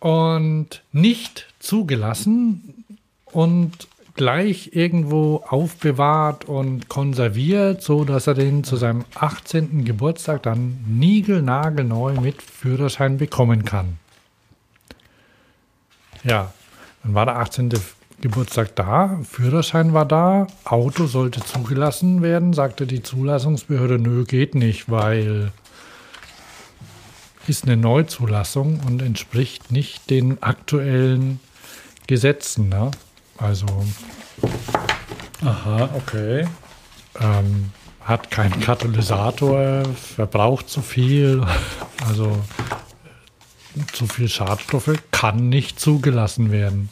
und 0.00 0.82
nicht 0.92 1.46
zugelassen 1.58 2.84
und 3.26 3.88
gleich 4.14 4.70
irgendwo 4.72 5.42
aufbewahrt 5.48 6.44
und 6.44 6.88
konserviert, 6.88 7.82
so 7.82 8.04
dass 8.04 8.26
er 8.26 8.34
den 8.34 8.62
zu 8.64 8.76
seinem 8.76 9.04
18. 9.14 9.84
Geburtstag 9.84 10.42
dann 10.44 10.84
niegelnagelneu 10.86 12.14
mit 12.20 12.40
Führerschein 12.40 13.18
bekommen 13.18 13.64
kann. 13.64 13.98
Ja, 16.22 16.52
dann 17.02 17.14
war 17.14 17.26
der 17.26 17.38
18. 17.38 17.70
Geburtstag 18.20 18.76
da, 18.76 19.20
Führerschein 19.28 19.92
war 19.92 20.06
da, 20.06 20.46
Auto 20.64 21.06
sollte 21.06 21.44
zugelassen 21.44 22.22
werden, 22.22 22.52
sagte 22.52 22.86
die 22.86 23.02
Zulassungsbehörde, 23.02 23.98
nö, 23.98 24.24
geht 24.24 24.54
nicht, 24.54 24.90
weil 24.90 25.52
ist 27.46 27.64
eine 27.64 27.76
Neuzulassung 27.76 28.80
und 28.86 29.02
entspricht 29.02 29.70
nicht 29.70 30.08
den 30.08 30.42
aktuellen 30.42 31.40
Gesetzen. 32.06 32.68
Ne? 32.68 32.90
Also 33.38 33.66
Aha, 35.44 35.90
okay. 35.94 36.46
ähm, 37.20 37.70
hat 38.00 38.30
keinen 38.30 38.60
Katalysator, 38.60 39.82
verbraucht 39.94 40.68
zu 40.68 40.82
viel, 40.82 41.42
also 42.06 42.38
zu 43.92 44.06
viel 44.06 44.28
Schadstoffe 44.28 44.92
kann 45.10 45.48
nicht 45.48 45.80
zugelassen 45.80 46.52
werden. 46.52 46.90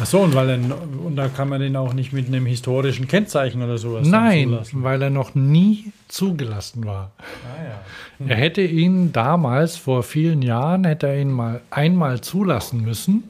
Ach 0.00 0.06
so, 0.06 0.20
und, 0.20 0.34
weil 0.34 0.48
er, 0.50 0.56
und 0.56 1.16
da 1.16 1.28
kann 1.28 1.48
man 1.48 1.60
den 1.60 1.76
auch 1.76 1.92
nicht 1.92 2.12
mit 2.12 2.26
einem 2.26 2.46
historischen 2.46 3.06
Kennzeichen 3.06 3.62
oder 3.62 3.78
sowas 3.78 4.08
Nein, 4.08 4.58
weil 4.72 5.02
er 5.02 5.10
noch 5.10 5.34
nie 5.34 5.92
zugelassen 6.08 6.84
war. 6.84 7.12
Ah, 7.18 7.62
ja. 7.62 8.26
Er 8.26 8.36
hätte 8.36 8.62
ihn 8.62 9.12
damals, 9.12 9.76
vor 9.76 10.02
vielen 10.02 10.42
Jahren, 10.42 10.84
hätte 10.84 11.08
er 11.08 11.20
ihn 11.20 11.30
mal 11.30 11.60
einmal 11.70 12.20
zulassen 12.20 12.82
müssen. 12.82 13.24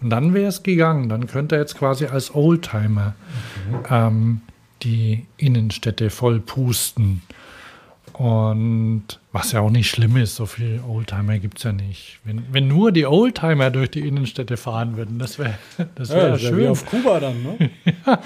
Und 0.00 0.10
dann 0.10 0.34
wäre 0.34 0.48
es 0.48 0.62
gegangen. 0.62 1.08
Dann 1.08 1.26
könnte 1.26 1.56
er 1.56 1.62
jetzt 1.62 1.76
quasi 1.76 2.06
als 2.06 2.34
Oldtimer 2.34 3.14
ähm, 3.90 4.40
die 4.82 5.26
Innenstädte 5.36 6.10
voll 6.10 6.40
pusten. 6.40 7.22
Und 8.12 9.04
was 9.32 9.50
ja 9.52 9.60
auch 9.60 9.70
nicht 9.70 9.90
schlimm 9.90 10.16
ist, 10.16 10.36
so 10.36 10.46
viele 10.46 10.82
Oldtimer 10.84 11.38
gibt 11.40 11.58
es 11.58 11.64
ja 11.64 11.72
nicht. 11.72 12.20
Wenn, 12.22 12.44
wenn 12.52 12.68
nur 12.68 12.92
die 12.92 13.06
Oldtimer 13.06 13.70
durch 13.70 13.90
die 13.90 14.06
Innenstädte 14.06 14.56
fahren 14.56 14.96
würden, 14.96 15.18
das 15.18 15.38
wäre 15.38 15.58
das 15.96 16.10
wär 16.10 16.22
Ja, 16.22 16.28
das 16.30 16.42
ist 16.42 16.50
ja 16.50 16.56
wie 16.56 16.60
schön. 16.62 16.70
auf 16.70 16.86
Kuba 16.86 17.20
dann, 17.20 17.42
ne? 17.42 17.70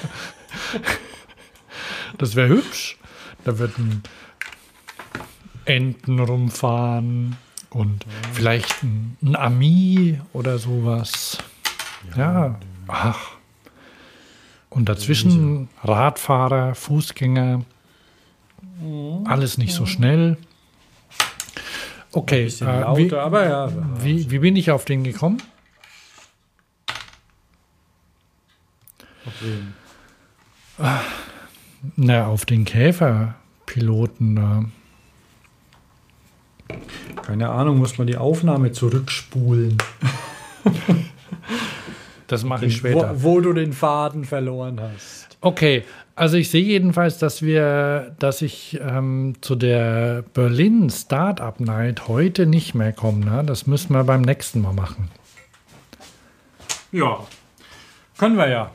Das 2.19 2.35
wäre 2.35 2.49
hübsch. 2.49 2.97
Da 3.45 3.59
würden 3.59 4.03
Enten 5.65 6.19
rumfahren 6.19 7.37
und 7.71 8.05
vielleicht 8.33 8.83
ein, 8.83 9.17
ein 9.23 9.37
Ami 9.37 10.19
oder 10.33 10.59
sowas. 10.59 11.39
Ja, 12.17 12.59
ach. 12.87 13.33
Und 14.71 14.89
dazwischen 14.89 15.69
Radfahrer, 15.83 16.75
Fußgänger, 16.75 17.65
alles 19.25 19.59
nicht 19.59 19.73
so 19.73 19.87
schnell. 19.87 20.37
Okay, 22.13 22.47
äh, 22.47 22.65
lauter, 22.65 22.97
wie, 22.97 23.15
aber 23.15 23.49
ja. 23.49 23.73
wie, 24.03 24.31
wie 24.31 24.39
bin 24.39 24.57
ich 24.57 24.71
auf 24.71 24.85
den 24.85 25.05
gekommen? 25.05 25.43
Na, 31.97 32.27
auf 32.27 32.45
den 32.45 32.65
Käferpiloten 32.65 34.37
da. 34.37 34.65
Keine 37.23 37.51
Ahnung, 37.51 37.79
muss 37.79 37.99
man 37.99 38.07
die 38.07 38.17
Aufnahme 38.17 38.73
zurückspulen. 38.73 39.79
Das 42.29 42.45
mache 42.45 42.67
ich 42.67 42.77
später. 42.77 43.15
Wo, 43.17 43.37
wo 43.37 43.41
du 43.41 43.53
den 43.53 43.73
Faden 43.73 44.25
verloren 44.25 44.81
hast. 44.81 45.37
Okay, 45.41 45.85
also 46.15 46.37
ich 46.37 46.51
sehe 46.51 46.63
jedenfalls, 46.63 47.19
dass 47.19 47.43
wir, 47.43 48.15
dass 48.19 48.43
ich 48.43 48.79
ähm, 48.83 49.35
zu 49.41 49.55
der 49.55 50.23
Berlin 50.35 50.91
Startup 50.91 51.59
Night 51.59 52.07
heute 52.07 52.47
nicht 52.47 52.75
mehr 52.75 52.93
komme. 52.93 53.25
Ne? 53.25 53.45
Das 53.45 53.67
müssen 53.67 53.95
wir 53.95 54.05
beim 54.05 54.23
nächsten 54.23 54.63
Mal 54.63 54.73
machen. 54.73 55.11
Ja, 56.93 57.27
können 58.19 58.37
wir 58.37 58.49
ja. 58.49 58.71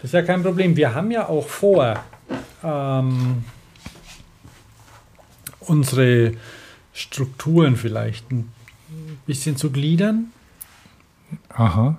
Das 0.00 0.10
ist 0.10 0.14
ja 0.14 0.22
kein 0.22 0.42
Problem. 0.42 0.76
Wir 0.76 0.94
haben 0.94 1.10
ja 1.10 1.28
auch 1.28 1.46
vor, 1.46 2.02
ähm, 2.64 3.44
unsere 5.60 6.32
Strukturen 6.92 7.76
vielleicht 7.76 8.30
ein 8.32 8.50
bisschen 9.26 9.56
zu 9.56 9.70
gliedern. 9.70 10.32
Aha. 11.50 11.98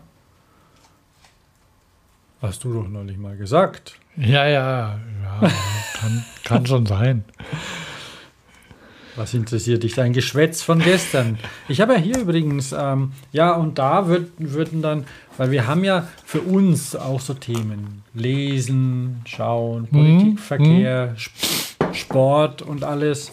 Hast 2.42 2.64
du 2.64 2.74
doch 2.74 2.88
neulich 2.88 3.18
mal 3.18 3.36
gesagt. 3.36 3.96
Ja, 4.16 4.48
ja, 4.48 5.00
ja, 5.24 5.50
kann, 6.00 6.26
kann 6.44 6.66
schon 6.66 6.86
sein. 6.86 7.24
Was 9.16 9.34
interessiert 9.34 9.84
dich 9.84 9.96
dein 9.96 10.14
Geschwätz 10.14 10.62
von 10.62 10.80
gestern? 10.80 11.38
Ich 11.68 11.82
habe 11.82 11.94
ja 11.94 12.00
hier 12.00 12.20
übrigens, 12.20 12.72
ähm, 12.72 13.12
ja, 13.34 13.54
und 13.54 13.78
da 13.78 14.08
wird, 14.08 14.32
würden 14.38 14.82
dann, 14.82 15.06
weil 15.36 15.52
wir 15.52 15.68
haben 15.68 15.84
ja 15.84 16.08
für 16.24 16.40
uns 16.40 16.96
auch 16.96 17.20
so 17.20 17.34
Themen. 17.34 18.04
Lesen, 18.14 19.22
Schauen, 19.26 19.88
Politik, 19.88 20.40
Verkehr, 20.40 21.14
Sp- 21.20 21.92
Sport 21.92 22.62
und 22.62 22.84
alles. 22.86 23.32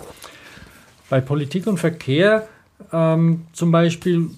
Bei 1.09 1.21
Politik 1.21 1.69
und 1.69 1.79
Verkehr 1.79 2.49
ähm, 2.93 3.47
zum 3.53 3.71
Beispiel, 3.71 4.31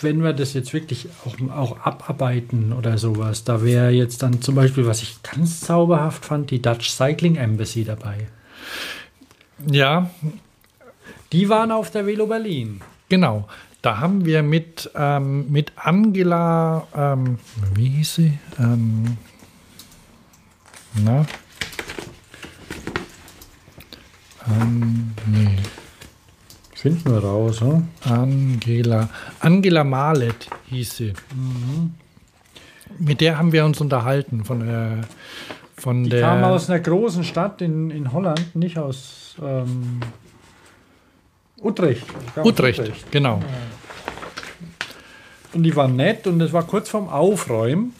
wenn 0.00 0.22
wir 0.22 0.32
das 0.32 0.52
jetzt 0.54 0.72
wirklich 0.72 1.08
auch, 1.24 1.36
auch 1.50 1.80
abarbeiten 1.80 2.72
oder 2.72 2.98
sowas, 2.98 3.44
da 3.44 3.64
wäre 3.64 3.90
jetzt 3.90 4.22
dann 4.22 4.42
zum 4.42 4.54
Beispiel, 4.54 4.86
was 4.86 5.02
ich 5.02 5.22
ganz 5.22 5.60
zauberhaft 5.60 6.24
fand, 6.24 6.50
die 6.50 6.60
Dutch 6.60 6.90
Cycling 6.90 7.36
Embassy 7.36 7.84
dabei. 7.84 8.28
Ja, 9.70 10.10
Die 11.32 11.48
waren 11.48 11.72
auf 11.72 11.90
der 11.90 12.06
Velo 12.06 12.26
Berlin. 12.26 12.80
Genau. 13.08 13.48
Da 13.82 13.98
haben 13.98 14.24
wir 14.24 14.42
mit, 14.42 14.90
ähm, 14.94 15.50
mit 15.50 15.72
Angela, 15.76 16.86
ähm, 16.94 17.38
wie 17.74 17.88
hieß 17.88 18.14
sie? 18.16 18.38
Ähm, 18.58 19.16
na? 20.94 21.26
Ähm, 24.48 25.12
nee. 25.26 25.56
Finden 26.86 27.10
wir 27.10 27.18
raus, 27.18 27.62
hm? 27.62 27.88
Angela. 28.04 29.08
Angela 29.40 29.82
Malet 29.82 30.48
hieß 30.70 30.96
sie. 30.96 31.12
Mit 33.00 33.20
der 33.20 33.38
haben 33.38 33.50
wir 33.50 33.64
uns 33.64 33.80
unterhalten 33.80 34.44
von 34.44 34.64
der. 34.64 35.00
Von 35.76 36.04
Die 36.04 36.10
der 36.10 36.20
kam 36.20 36.44
aus 36.44 36.70
einer 36.70 36.78
großen 36.78 37.24
Stadt 37.24 37.60
in, 37.60 37.90
in 37.90 38.12
Holland, 38.12 38.54
nicht 38.54 38.78
aus 38.78 39.34
ähm, 39.42 39.98
Utrecht. 41.60 42.04
Aus 42.36 42.46
Utrecht, 42.46 43.10
genau. 43.10 43.40
Und 45.54 45.64
die 45.64 45.74
waren 45.74 45.96
nett 45.96 46.28
und 46.28 46.40
es 46.40 46.52
war 46.52 46.62
kurz 46.68 46.88
vorm 46.88 47.08
Aufräumen. 47.08 47.94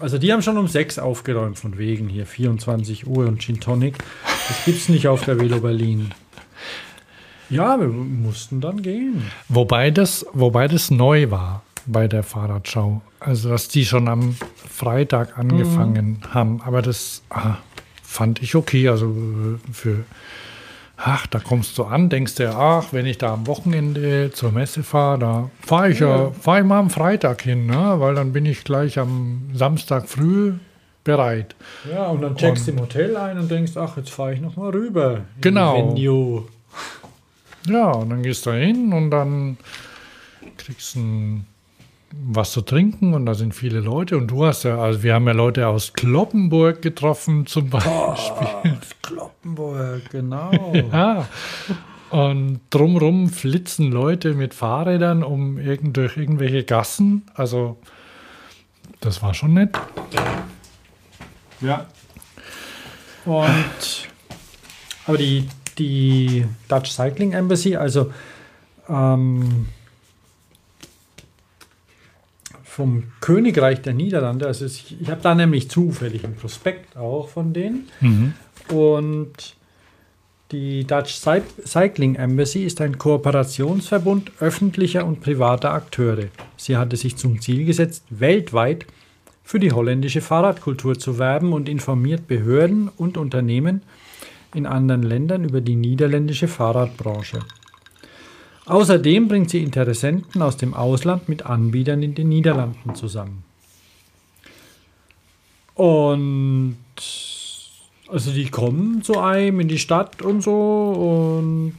Also 0.00 0.16
die 0.16 0.32
haben 0.32 0.40
schon 0.40 0.56
um 0.56 0.66
sechs 0.66 0.98
aufgeräumt, 0.98 1.58
von 1.58 1.76
wegen 1.76 2.08
hier 2.08 2.24
24 2.24 3.06
Uhr 3.06 3.26
und 3.26 3.42
Gin 3.42 3.60
Tonic. 3.60 3.98
Das 4.48 4.64
gibt's 4.64 4.88
nicht 4.88 5.08
auf 5.08 5.26
der 5.26 5.38
Velo 5.38 5.60
Berlin. 5.60 6.12
Ja, 7.50 7.78
wir 7.78 7.88
mussten 7.88 8.60
dann 8.60 8.82
gehen. 8.82 9.22
Wobei 9.48 9.90
das, 9.90 10.26
wobei 10.32 10.68
das 10.68 10.90
neu 10.90 11.30
war 11.30 11.62
bei 11.86 12.08
der 12.08 12.22
Fahrradschau. 12.22 13.02
Also, 13.18 13.50
dass 13.50 13.68
die 13.68 13.84
schon 13.84 14.08
am 14.08 14.36
Freitag 14.68 15.36
angefangen 15.38 16.20
haben. 16.32 16.62
Aber 16.62 16.82
das 16.82 17.22
ah, 17.30 17.56
fand 18.02 18.42
ich 18.42 18.54
okay. 18.54 18.88
Also 18.88 19.14
für, 19.72 20.04
ach, 20.96 21.26
da 21.26 21.38
kommst 21.38 21.76
du 21.78 21.84
an, 21.84 22.08
denkst 22.08 22.36
dir, 22.36 22.54
ach, 22.56 22.92
wenn 22.92 23.06
ich 23.06 23.18
da 23.18 23.34
am 23.34 23.46
Wochenende 23.46 24.30
zur 24.32 24.52
Messe 24.52 24.82
fahre, 24.82 25.18
da 25.18 25.50
fahre 25.60 25.90
ich 25.90 26.00
ja, 26.00 26.30
fahre 26.32 26.60
ich 26.60 26.66
mal 26.66 26.78
am 26.78 26.90
Freitag 26.90 27.42
hin, 27.42 27.66
ne? 27.66 27.96
weil 27.98 28.14
dann 28.14 28.32
bin 28.32 28.46
ich 28.46 28.64
gleich 28.64 28.98
am 28.98 29.50
Samstag 29.52 30.08
früh 30.08 30.54
bereit. 31.04 31.54
Ja, 31.90 32.08
und 32.08 32.22
dann 32.22 32.36
checkst 32.36 32.66
du 32.66 32.72
im 32.72 32.80
Hotel 32.80 33.16
ein 33.16 33.38
und 33.38 33.50
denkst, 33.50 33.72
ach, 33.76 33.96
jetzt 33.96 34.10
fahre 34.10 34.34
ich 34.34 34.40
noch 34.40 34.56
mal 34.56 34.70
rüber. 34.70 35.22
Genau. 35.40 35.94
Venue. 35.94 36.44
Ja, 37.66 37.90
und 37.92 38.10
dann 38.10 38.22
gehst 38.22 38.46
du 38.46 38.52
hin 38.52 38.92
und 38.92 39.10
dann 39.10 39.56
kriegst 40.56 40.96
du 40.96 41.40
was 42.12 42.52
zu 42.52 42.62
trinken 42.62 43.14
und 43.14 43.26
da 43.26 43.34
sind 43.34 43.54
viele 43.54 43.80
Leute 43.80 44.16
und 44.16 44.28
du 44.28 44.44
hast 44.44 44.64
ja, 44.64 44.78
also 44.78 45.02
wir 45.02 45.14
haben 45.14 45.26
ja 45.26 45.32
Leute 45.32 45.68
aus 45.68 45.92
Kloppenburg 45.92 46.82
getroffen 46.82 47.46
zum 47.46 47.70
Beispiel. 47.70 48.78
Kloppenburg, 49.02 50.10
genau. 50.10 50.72
Ja. 50.92 51.28
Und 52.10 52.60
drumrum 52.70 53.28
flitzen 53.28 53.92
Leute 53.92 54.34
mit 54.34 54.52
Fahrrädern 54.52 55.22
um 55.22 55.58
irgend, 55.58 55.96
durch 55.96 56.16
irgendwelche 56.16 56.64
Gassen. 56.64 57.22
Also 57.34 57.78
das 58.98 59.22
war 59.22 59.32
schon 59.32 59.54
nett. 59.54 59.78
Ja. 61.60 61.86
Und 63.24 64.08
aber 65.06 65.18
die, 65.18 65.48
die 65.80 66.44
Dutch 66.68 66.90
Cycling 66.90 67.32
Embassy, 67.32 67.74
also 67.74 68.12
ähm, 68.88 69.66
vom 72.62 73.04
Königreich 73.20 73.82
der 73.82 73.94
Niederlande, 73.94 74.46
also 74.46 74.66
ich, 74.66 74.96
ich 75.00 75.10
habe 75.10 75.20
da 75.22 75.34
nämlich 75.34 75.68
zufällig 75.68 76.24
einen 76.24 76.36
Prospekt 76.36 76.96
auch 76.96 77.28
von 77.28 77.52
denen. 77.52 77.88
Und 78.72 79.56
die 80.52 80.84
Dutch 80.84 81.14
Cy 81.14 81.42
Cycling 81.64 82.16
Embassy 82.16 82.64
ist 82.64 82.80
ein 82.80 82.98
Kooperationsverbund 82.98 84.32
öffentlicher 84.40 85.04
und 85.04 85.20
privater 85.20 85.72
Akteure. 85.72 86.26
Sie 86.56 86.76
hatte 86.76 86.96
sich 86.96 87.16
zum 87.16 87.40
Ziel 87.40 87.64
gesetzt, 87.64 88.04
weltweit 88.10 88.86
für 89.44 89.58
die 89.58 89.72
holländische 89.72 90.20
Fahrradkultur 90.20 90.98
zu 90.98 91.18
werben 91.18 91.52
und 91.52 91.68
informiert 91.68 92.28
Behörden 92.28 92.88
und 92.88 93.16
Unternehmen 93.16 93.82
in 94.54 94.66
anderen 94.66 95.02
Ländern 95.02 95.44
über 95.44 95.60
die 95.60 95.76
niederländische 95.76 96.48
Fahrradbranche. 96.48 97.40
Außerdem 98.66 99.28
bringt 99.28 99.50
sie 99.50 99.62
Interessenten 99.62 100.42
aus 100.42 100.56
dem 100.56 100.74
Ausland 100.74 101.28
mit 101.28 101.44
Anbietern 101.44 102.02
in 102.02 102.14
den 102.14 102.28
Niederlanden 102.28 102.94
zusammen. 102.94 103.42
Und 105.74 106.76
also 108.08 108.32
die 108.32 108.50
kommen 108.50 109.02
zu 109.02 109.18
einem 109.18 109.60
in 109.60 109.68
die 109.68 109.78
Stadt 109.78 110.20
und 110.22 110.42
so 110.42 110.52
und 110.52 111.74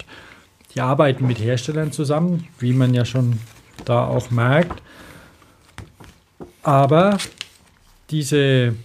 die 0.73 0.81
arbeiten 0.81 1.27
mit 1.27 1.39
Herstellern 1.39 1.91
zusammen, 1.91 2.47
wie 2.59 2.73
man 2.73 2.93
ja 2.93 3.05
schon 3.05 3.39
da 3.85 4.05
auch 4.05 4.31
merkt. 4.31 4.81
Aber 6.63 7.17
diese, 8.09 8.75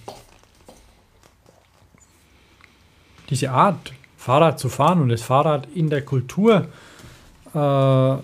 diese 3.31 3.51
Art, 3.51 3.93
Fahrrad 4.17 4.59
zu 4.59 4.69
fahren 4.69 5.01
und 5.01 5.09
das 5.09 5.23
Fahrrad 5.23 5.69
in 5.75 5.89
der 5.89 6.03
Kultur, 6.03 6.67
äh, 7.55 8.15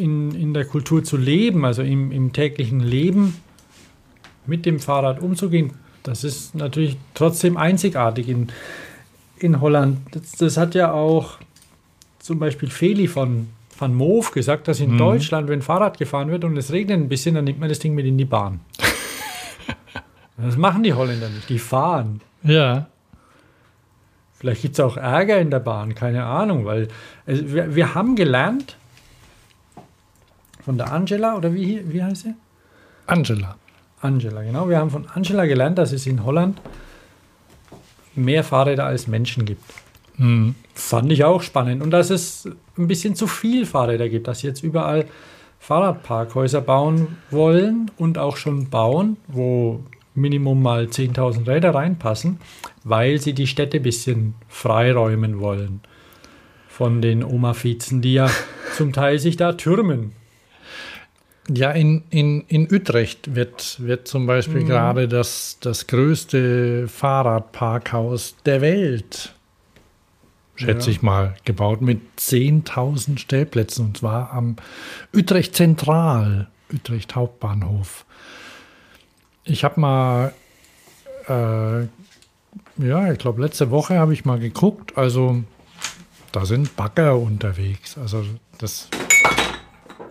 in, 0.00 0.34
in 0.34 0.54
der 0.54 0.64
Kultur 0.64 1.02
zu 1.04 1.16
leben, 1.16 1.64
also 1.64 1.82
im, 1.82 2.12
im 2.12 2.32
täglichen 2.32 2.80
Leben 2.80 3.36
mit 4.46 4.64
dem 4.66 4.80
Fahrrad 4.80 5.20
umzugehen, 5.20 5.72
das 6.02 6.24
ist 6.24 6.54
natürlich 6.54 6.96
trotzdem 7.14 7.56
einzigartig 7.56 8.28
in, 8.28 8.48
in 9.38 9.60
Holland. 9.60 9.98
Das, 10.12 10.32
das 10.32 10.56
hat 10.56 10.74
ja 10.74 10.92
auch 10.92 11.38
zum 12.18 12.38
Beispiel 12.38 12.70
Feli 12.70 13.08
von, 13.08 13.48
von 13.68 13.94
Moof 13.94 14.30
gesagt, 14.30 14.68
dass 14.68 14.80
in 14.80 14.98
Deutschland, 14.98 15.48
wenn 15.48 15.62
Fahrrad 15.62 15.98
gefahren 15.98 16.30
wird 16.30 16.44
und 16.44 16.56
es 16.56 16.72
regnet 16.72 16.98
ein 16.98 17.08
bisschen, 17.08 17.34
dann 17.34 17.44
nimmt 17.44 17.60
man 17.60 17.68
das 17.68 17.78
Ding 17.78 17.94
mit 17.94 18.06
in 18.06 18.18
die 18.18 18.24
Bahn. 18.24 18.60
das 20.36 20.56
machen 20.56 20.82
die 20.82 20.92
Holländer 20.92 21.28
nicht, 21.28 21.48
die 21.48 21.58
fahren. 21.58 22.20
Ja. 22.44 22.86
Vielleicht 24.42 24.62
gibt 24.62 24.74
es 24.74 24.80
auch 24.80 24.96
Ärger 24.96 25.38
in 25.38 25.52
der 25.52 25.60
Bahn, 25.60 25.94
keine 25.94 26.24
Ahnung, 26.24 26.64
weil 26.64 26.88
also 27.26 27.52
wir, 27.52 27.76
wir 27.76 27.94
haben 27.94 28.16
gelernt 28.16 28.76
von 30.64 30.76
der 30.76 30.90
Angela, 30.92 31.36
oder 31.36 31.54
wie, 31.54 31.80
wie 31.92 32.02
heißt 32.02 32.22
sie? 32.22 32.34
Angela. 33.06 33.54
Angela, 34.00 34.42
genau. 34.42 34.68
Wir 34.68 34.78
haben 34.78 34.90
von 34.90 35.06
Angela 35.14 35.46
gelernt, 35.46 35.78
dass 35.78 35.92
es 35.92 36.08
in 36.08 36.24
Holland 36.24 36.60
mehr 38.16 38.42
Fahrräder 38.42 38.84
als 38.84 39.06
Menschen 39.06 39.44
gibt. 39.44 39.62
Mhm. 40.16 40.56
Fand 40.74 41.12
ich 41.12 41.22
auch 41.22 41.42
spannend. 41.42 41.80
Und 41.80 41.92
dass 41.92 42.10
es 42.10 42.48
ein 42.76 42.88
bisschen 42.88 43.14
zu 43.14 43.28
viel 43.28 43.64
Fahrräder 43.64 44.08
gibt, 44.08 44.26
dass 44.26 44.40
sie 44.40 44.48
jetzt 44.48 44.64
überall 44.64 45.04
Fahrradparkhäuser 45.60 46.62
bauen 46.62 47.18
wollen 47.30 47.92
und 47.96 48.18
auch 48.18 48.36
schon 48.36 48.70
bauen, 48.70 49.18
wo 49.28 49.84
Minimum 50.16 50.60
mal 50.60 50.86
10.000 50.86 51.46
Räder 51.46 51.76
reinpassen, 51.76 52.40
weil 52.84 53.18
sie 53.18 53.32
die 53.32 53.46
Städte 53.46 53.78
ein 53.78 53.82
bisschen 53.82 54.34
freiräumen 54.48 55.40
wollen. 55.40 55.80
Von 56.68 57.02
den 57.02 57.22
Oma-Vizen, 57.22 58.00
die 58.02 58.14
ja 58.14 58.30
zum 58.76 58.92
Teil 58.92 59.18
sich 59.18 59.36
da 59.36 59.52
türmen. 59.52 60.12
Ja, 61.48 61.72
in, 61.72 62.04
in, 62.10 62.42
in 62.46 62.72
Utrecht 62.72 63.34
wird, 63.34 63.80
wird 63.80 64.06
zum 64.06 64.26
Beispiel 64.26 64.64
gerade 64.64 65.08
das, 65.08 65.58
das 65.60 65.88
größte 65.88 66.86
Fahrradparkhaus 66.86 68.36
der 68.46 68.60
Welt, 68.60 69.34
schätze 70.54 70.90
Ja. 70.90 70.96
ich 70.96 71.02
mal, 71.02 71.34
gebaut 71.44 71.80
mit 71.82 72.00
10.000 72.16 73.18
Stellplätzen 73.18 73.86
und 73.86 73.96
zwar 73.98 74.32
am 74.32 74.54
Utrecht 75.12 75.56
Zentral, 75.56 76.48
Utrecht 76.72 77.16
Hauptbahnhof. 77.16 78.06
Ich 79.44 79.64
habe 79.64 79.80
mal, 79.80 80.32
äh, 81.26 81.86
ja, 82.78 83.12
ich 83.12 83.18
glaube, 83.18 83.42
letzte 83.42 83.70
Woche 83.70 83.98
habe 83.98 84.12
ich 84.12 84.24
mal 84.24 84.38
geguckt, 84.38 84.96
also 84.96 85.42
da 86.32 86.46
sind 86.46 86.76
Bagger 86.76 87.18
unterwegs. 87.18 87.98
Also 87.98 88.24
das 88.58 88.88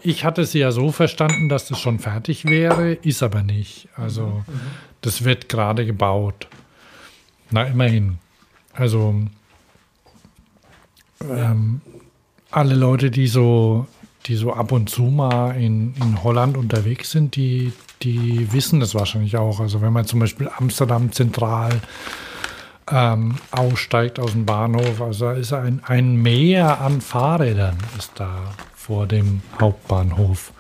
ich 0.04 0.26
hatte 0.26 0.46
sie 0.46 0.60
ja 0.60 0.72
so 0.72 0.92
verstanden, 0.92 1.50
dass 1.50 1.68
das 1.68 1.80
schon 1.80 2.00
fertig 2.00 2.46
wäre, 2.46 2.94
ist 2.94 3.22
aber 3.24 3.44
nicht. 3.44 3.88
Also 3.96 4.44
das 5.02 5.24
wird 5.24 5.50
gerade 5.50 5.86
gebaut. 5.86 6.48
Na, 7.52 7.64
immerhin. 7.64 8.18
Also 8.74 9.16
ähm, 11.30 11.82
alle 12.50 12.76
Leute, 12.76 13.12
die 13.12 13.28
so, 13.28 13.86
die 14.26 14.36
so 14.36 14.54
ab 14.54 14.72
und 14.72 14.90
zu 14.90 15.04
mal 15.04 15.52
in, 15.52 15.94
in 15.96 16.24
Holland 16.24 16.58
unterwegs 16.58 17.12
sind, 17.12 17.36
die, 17.36 17.74
die 18.02 18.52
wissen 18.52 18.80
das 18.80 18.96
wahrscheinlich 18.96 19.38
auch. 19.38 19.60
Also 19.60 19.82
wenn 19.82 19.94
man 19.94 20.06
zum 20.06 20.20
Beispiel 20.20 20.50
Amsterdam 20.58 21.12
zentral 21.12 21.82
ähm, 22.90 23.36
aussteigt 23.52 24.20
aus 24.20 24.32
dem 24.32 24.46
Bahnhof, 24.46 25.02
also 25.02 25.26
da 25.26 25.34
ist 25.34 25.54
ein, 25.54 25.82
ein 25.86 26.16
Meer 26.16 26.82
an 26.82 27.02
Fahrrädern 27.02 27.78
ist 27.98 28.12
da 28.16 28.54
vor 28.76 29.08
dem 29.08 29.42
Hauptbahnhof. 29.60 30.52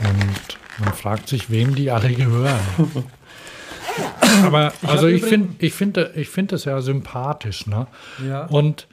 Und 0.00 0.58
man 0.84 0.92
fragt 0.94 1.28
sich, 1.28 1.50
wem 1.50 1.74
die 1.74 1.90
alle 1.90 2.12
gehören. 2.12 2.60
Aber 4.44 4.72
also 4.82 5.06
ich 5.06 5.22
finde 5.22 5.54
ich 5.58 5.72
finde 5.72 6.12
ich 6.16 6.28
finde 6.28 6.56
das 6.56 6.64
ja 6.64 6.80
sympathisch, 6.80 7.66
ne? 7.66 7.86
Ja. 8.26 8.46
Und 8.46 8.88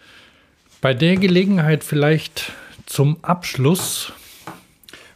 Bei 0.81 0.93
der 0.93 1.17
Gelegenheit 1.17 1.83
vielleicht 1.83 2.51
zum 2.85 3.17
Abschluss. 3.23 4.13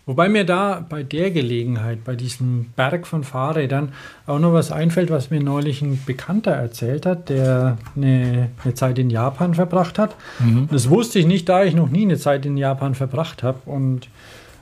Wobei 0.07 0.29
mir 0.29 0.43
da 0.43 0.85
bei 0.87 1.01
der 1.01 1.31
Gelegenheit, 1.31 2.03
bei 2.03 2.15
diesem 2.15 2.67
Berg 2.75 3.07
von 3.07 3.23
Fahrrädern, 3.23 3.91
auch 4.27 4.37
noch 4.37 4.53
was 4.53 4.71
einfällt, 4.71 5.09
was 5.09 5.31
mir 5.31 5.41
neulich 5.41 5.81
ein 5.81 5.99
Bekannter 6.05 6.51
erzählt 6.51 7.07
hat, 7.07 7.29
der 7.29 7.77
eine, 7.95 8.49
eine 8.63 8.73
Zeit 8.75 8.99
in 8.99 9.09
Japan 9.09 9.55
verbracht 9.55 9.97
hat. 9.97 10.15
Mhm. 10.39 10.69
Das 10.71 10.91
wusste 10.91 11.17
ich 11.17 11.25
nicht, 11.25 11.49
da 11.49 11.63
ich 11.63 11.73
noch 11.73 11.89
nie 11.89 12.03
eine 12.03 12.17
Zeit 12.17 12.45
in 12.45 12.55
Japan 12.55 12.93
verbracht 12.93 13.41
habe 13.41 13.59
und 13.65 14.07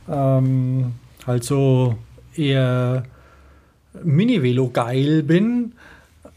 ähm, 0.09 0.93
halt 1.27 1.43
so 1.43 1.97
eher 2.35 3.03
Mini-Velo 4.01 4.69
geil 4.69 5.23
bin. 5.23 5.73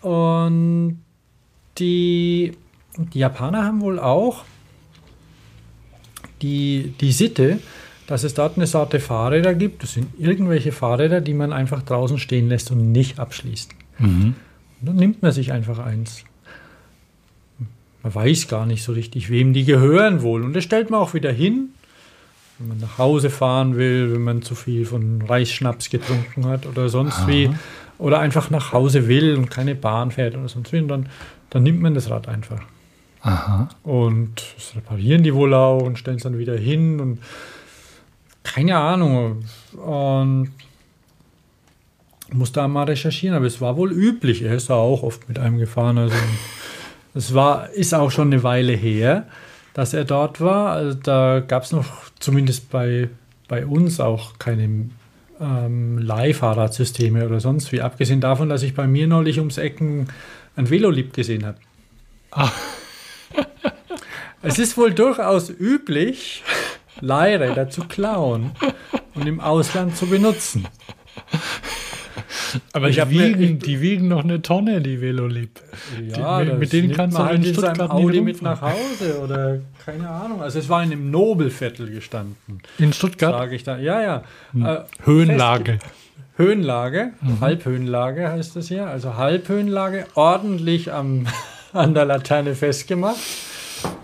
Und 0.02 1.00
die, 1.78 2.52
die 2.96 3.18
Japaner 3.18 3.64
haben 3.64 3.80
wohl 3.80 4.00
auch 4.00 4.44
die, 6.42 6.92
die 7.00 7.12
Sitte, 7.12 7.60
dass 8.06 8.22
es 8.22 8.34
dort 8.34 8.56
eine 8.56 8.66
Sorte 8.66 9.00
Fahrräder 9.00 9.54
gibt. 9.54 9.82
Das 9.82 9.94
sind 9.94 10.08
irgendwelche 10.18 10.72
Fahrräder, 10.72 11.20
die 11.20 11.34
man 11.34 11.52
einfach 11.52 11.82
draußen 11.82 12.18
stehen 12.18 12.48
lässt 12.48 12.70
und 12.70 12.92
nicht 12.92 13.18
abschließt. 13.18 13.72
Mhm. 13.98 14.34
Dann 14.80 14.96
nimmt 14.96 15.22
man 15.22 15.32
sich 15.32 15.52
einfach 15.52 15.78
eins. 15.78 16.24
Man 18.02 18.14
weiß 18.14 18.46
gar 18.46 18.66
nicht 18.66 18.84
so 18.84 18.92
richtig, 18.92 19.30
wem 19.30 19.52
die 19.52 19.64
gehören 19.64 20.22
wohl. 20.22 20.44
Und 20.44 20.52
das 20.52 20.62
stellt 20.62 20.90
man 20.90 21.00
auch 21.00 21.14
wieder 21.14 21.32
hin, 21.32 21.70
wenn 22.58 22.68
man 22.68 22.78
nach 22.78 22.98
Hause 22.98 23.30
fahren 23.30 23.76
will, 23.76 24.12
wenn 24.12 24.22
man 24.22 24.42
zu 24.42 24.54
viel 24.54 24.86
von 24.86 25.22
Reisschnaps 25.22 25.90
getrunken 25.90 26.46
hat 26.46 26.66
oder 26.66 26.88
sonst 26.88 27.20
Aha. 27.20 27.28
wie. 27.28 27.50
Oder 27.98 28.20
einfach 28.20 28.50
nach 28.50 28.72
Hause 28.72 29.08
will 29.08 29.36
und 29.36 29.50
keine 29.50 29.74
Bahn 29.74 30.10
fährt 30.10 30.36
oder 30.36 30.48
sonst 30.48 30.72
wie. 30.72 30.78
Und 30.78 30.88
dann, 30.88 31.08
dann 31.50 31.62
nimmt 31.62 31.80
man 31.80 31.94
das 31.94 32.10
Rad 32.10 32.28
einfach. 32.28 32.60
Aha. 33.22 33.68
Und 33.82 34.44
das 34.54 34.76
reparieren 34.76 35.22
die 35.24 35.34
wohl 35.34 35.52
auch 35.54 35.82
und 35.82 35.98
stellen 35.98 36.18
es 36.18 36.22
dann 36.22 36.38
wieder 36.38 36.56
hin 36.56 37.00
und 37.00 37.18
keine 38.46 38.76
Ahnung. 38.76 39.44
Und 39.72 40.52
muss 42.32 42.52
da 42.52 42.66
mal 42.68 42.84
recherchieren, 42.84 43.36
aber 43.36 43.46
es 43.46 43.60
war 43.60 43.76
wohl 43.76 43.92
üblich. 43.92 44.42
Er 44.42 44.54
ist 44.54 44.70
da 44.70 44.74
auch 44.74 45.02
oft 45.02 45.28
mit 45.28 45.38
einem 45.38 45.58
gefahren. 45.58 45.98
Also 45.98 46.16
es 47.14 47.34
war, 47.34 47.70
ist 47.70 47.94
auch 47.94 48.10
schon 48.10 48.32
eine 48.32 48.42
Weile 48.42 48.72
her, 48.72 49.26
dass 49.74 49.94
er 49.94 50.04
dort 50.04 50.40
war. 50.40 50.72
Also 50.72 50.98
da 51.00 51.40
gab 51.40 51.64
es 51.64 51.72
noch 51.72 51.86
zumindest 52.18 52.70
bei, 52.70 53.08
bei 53.48 53.66
uns 53.66 54.00
auch 54.00 54.38
keine 54.38 54.90
ähm, 55.40 55.98
Leihfahrradsysteme 55.98 57.26
oder 57.26 57.40
sonst 57.40 57.70
wie. 57.72 57.80
Abgesehen 57.82 58.20
davon, 58.20 58.48
dass 58.48 58.62
ich 58.62 58.74
bei 58.74 58.86
mir 58.86 59.06
neulich 59.06 59.38
ums 59.38 59.58
Ecken 59.58 60.08
ein 60.56 60.70
Velolib 60.70 61.12
gesehen 61.12 61.46
habe. 61.46 61.58
Ah. 62.30 62.50
es 64.42 64.58
ist 64.58 64.76
wohl 64.76 64.92
durchaus 64.92 65.50
üblich, 65.50 66.42
Leihräder 67.00 67.70
zu 67.70 67.82
klauen 67.82 68.52
und 69.14 69.26
im 69.26 69.40
Ausland 69.40 69.96
zu 69.96 70.06
benutzen. 70.06 70.66
Aber 72.72 72.90
die 72.90 73.10
wiegen, 73.10 73.58
die 73.58 73.80
wiegen 73.80 74.08
noch 74.08 74.24
eine 74.24 74.40
Tonne, 74.42 74.80
die 74.80 75.00
Velolib. 75.00 75.60
Ja, 76.16 76.42
die, 76.42 76.52
mit 76.52 76.72
denen 76.72 76.92
kannst 76.92 77.18
du 77.18 77.22
halt 77.22 77.44
in 77.44 77.52
Stuttgart 77.52 77.90
Audi 77.90 78.20
mit 78.20 78.42
nach 78.42 78.62
Hause 78.62 79.20
oder 79.22 79.58
keine 79.84 80.08
Ahnung. 80.08 80.42
Also 80.42 80.58
es 80.58 80.68
war 80.68 80.82
in 80.82 80.92
einem 80.92 81.10
Nobelviertel 81.10 81.90
gestanden. 81.90 82.60
In 82.78 82.92
Stuttgart? 82.92 83.32
Sage 83.32 83.56
ich 83.56 83.64
da. 83.64 83.78
Ja, 83.78 84.00
ja. 84.00 84.22
Hm. 84.52 84.66
Äh, 84.66 84.78
Höhenlage. 85.04 85.78
Höhenlage, 86.36 87.12
mhm. 87.22 87.40
Halbhöhenlage 87.40 88.28
heißt 88.28 88.56
das 88.56 88.68
hier. 88.68 88.86
Also 88.86 89.16
Halbhöhenlage, 89.16 90.06
ordentlich 90.14 90.92
am, 90.92 91.26
an 91.72 91.94
der 91.94 92.04
Laterne 92.04 92.54
festgemacht. 92.54 93.16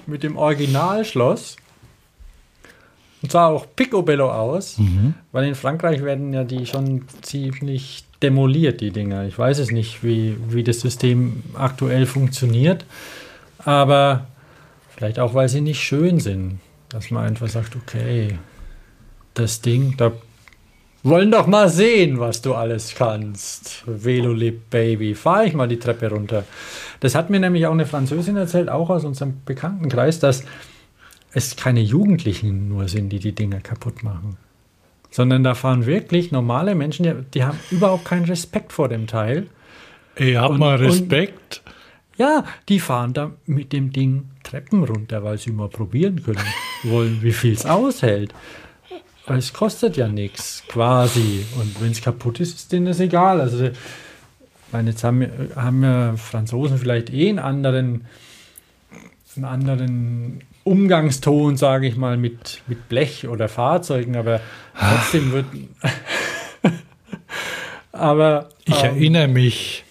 Mit 0.07 0.23
dem 0.23 0.37
Originalschloss. 0.37 1.57
Und 3.23 3.31
sah 3.31 3.47
auch 3.47 3.67
picobello 3.77 4.31
aus, 4.31 4.79
mhm. 4.79 5.15
weil 5.31 5.47
in 5.47 5.55
Frankreich 5.55 6.03
werden 6.03 6.33
ja 6.33 6.43
die 6.43 6.67
schon 6.67 7.03
ziemlich 7.23 8.05
demoliert, 8.21 8.81
die 8.81 8.91
Dinger. 8.91 9.27
Ich 9.27 9.39
weiß 9.39 9.59
es 9.59 9.71
nicht, 9.71 10.03
wie, 10.03 10.37
wie 10.49 10.65
das 10.65 10.81
System 10.81 11.43
aktuell 11.55 12.07
funktioniert, 12.07 12.85
aber 13.59 14.27
vielleicht 14.95 15.19
auch, 15.19 15.35
weil 15.35 15.49
sie 15.49 15.61
nicht 15.61 15.81
schön 15.81 16.19
sind, 16.19 16.59
dass 16.89 17.11
man 17.11 17.25
einfach 17.25 17.49
sagt, 17.49 17.77
okay, 17.77 18.39
das 19.35 19.61
Ding, 19.61 19.95
da 19.97 20.13
wollen 21.03 21.31
doch 21.31 21.47
mal 21.47 21.69
sehen, 21.69 22.21
was 22.21 22.43
du 22.43 22.55
alles 22.55 22.95
kannst. 22.95 23.83
Velolip 23.87 24.71
Baby, 24.71 25.15
fahr 25.15 25.45
ich 25.45 25.55
mal 25.55 25.69
die 25.69 25.79
Treppe 25.79 26.11
runter. 26.11 26.45
Das 27.01 27.15
hat 27.15 27.31
mir 27.31 27.41
nämlich 27.41 27.67
auch 27.67 27.73
eine 27.73 27.87
Französin 27.87 28.37
erzählt, 28.37 28.69
auch 28.69 28.91
aus 28.91 29.05
unserem 29.05 29.41
Bekanntenkreis, 29.45 30.21
dass 30.21 30.45
es 31.33 31.57
keine 31.57 31.81
Jugendlichen 31.81 32.69
nur 32.69 32.89
sind, 32.89 33.11
die 33.11 33.19
die 33.19 33.35
Dinger 33.35 33.61
kaputt 33.61 34.03
machen. 34.03 34.37
Sondern 35.11 35.45
da 35.45 35.55
fahren 35.55 35.87
wirklich 35.87 36.33
normale 36.33 36.75
Menschen, 36.75 37.05
die, 37.05 37.15
die 37.35 37.45
haben 37.45 37.59
überhaupt 37.71 38.05
keinen 38.05 38.25
Respekt 38.25 38.73
vor 38.73 38.89
dem 38.89 39.07
Teil. 39.07 39.47
Ey, 40.15 40.35
hab 40.35 40.53
und, 40.53 40.59
mal 40.59 40.77
Respekt. 40.77 41.63
Und, 41.65 41.73
ja, 42.19 42.45
die 42.69 42.81
fahren 42.81 43.13
da 43.13 43.33
mit 43.47 43.73
dem 43.73 43.93
Ding 43.93 44.31
Treppen 44.43 44.85
runter, 44.85 45.25
weil 45.25 45.39
sie 45.39 45.53
mal 45.53 45.69
probieren 45.69 46.23
können 46.23 46.45
wollen, 46.85 47.23
wie 47.23 47.33
viel 47.33 47.53
es 47.53 47.67
aushält. 47.67 48.35
Weil 49.27 49.39
es 49.39 49.53
kostet 49.53 49.97
ja 49.97 50.09
nichts, 50.09 50.65
quasi. 50.69 51.45
Und 51.59 51.81
wenn 51.81 51.93
es 51.93 52.03
kaputt 52.03 52.41
ist, 52.41 52.57
ist 52.57 52.73
denen 52.73 52.87
das 52.87 53.01
egal. 53.01 53.41
Also, 53.41 53.67
ich 53.67 53.73
meine, 54.73 54.91
jetzt 54.91 55.05
haben, 55.05 55.27
haben 55.55 55.83
ja 55.83 56.17
Franzosen 56.17 56.79
vielleicht 56.79 57.11
eh 57.11 57.29
einen 57.29 57.39
anderen, 57.39 58.05
einen 59.37 59.45
anderen 59.45 60.43
Umgangston, 60.65 61.57
sage 61.57 61.89
ich 61.89 61.97
mal, 61.97 62.17
mit, 62.17 62.63
mit 62.67 62.89
Blech 62.89 63.27
oder 63.27 63.49
Fahrzeugen, 63.49 64.17
aber 64.17 64.41
trotzdem 64.79 65.33
wird. 65.33 65.47
aber. 67.93 68.49
Ich 68.65 68.79
ähm, 68.83 68.97
erinnere 68.97 69.29
mich, 69.29 69.85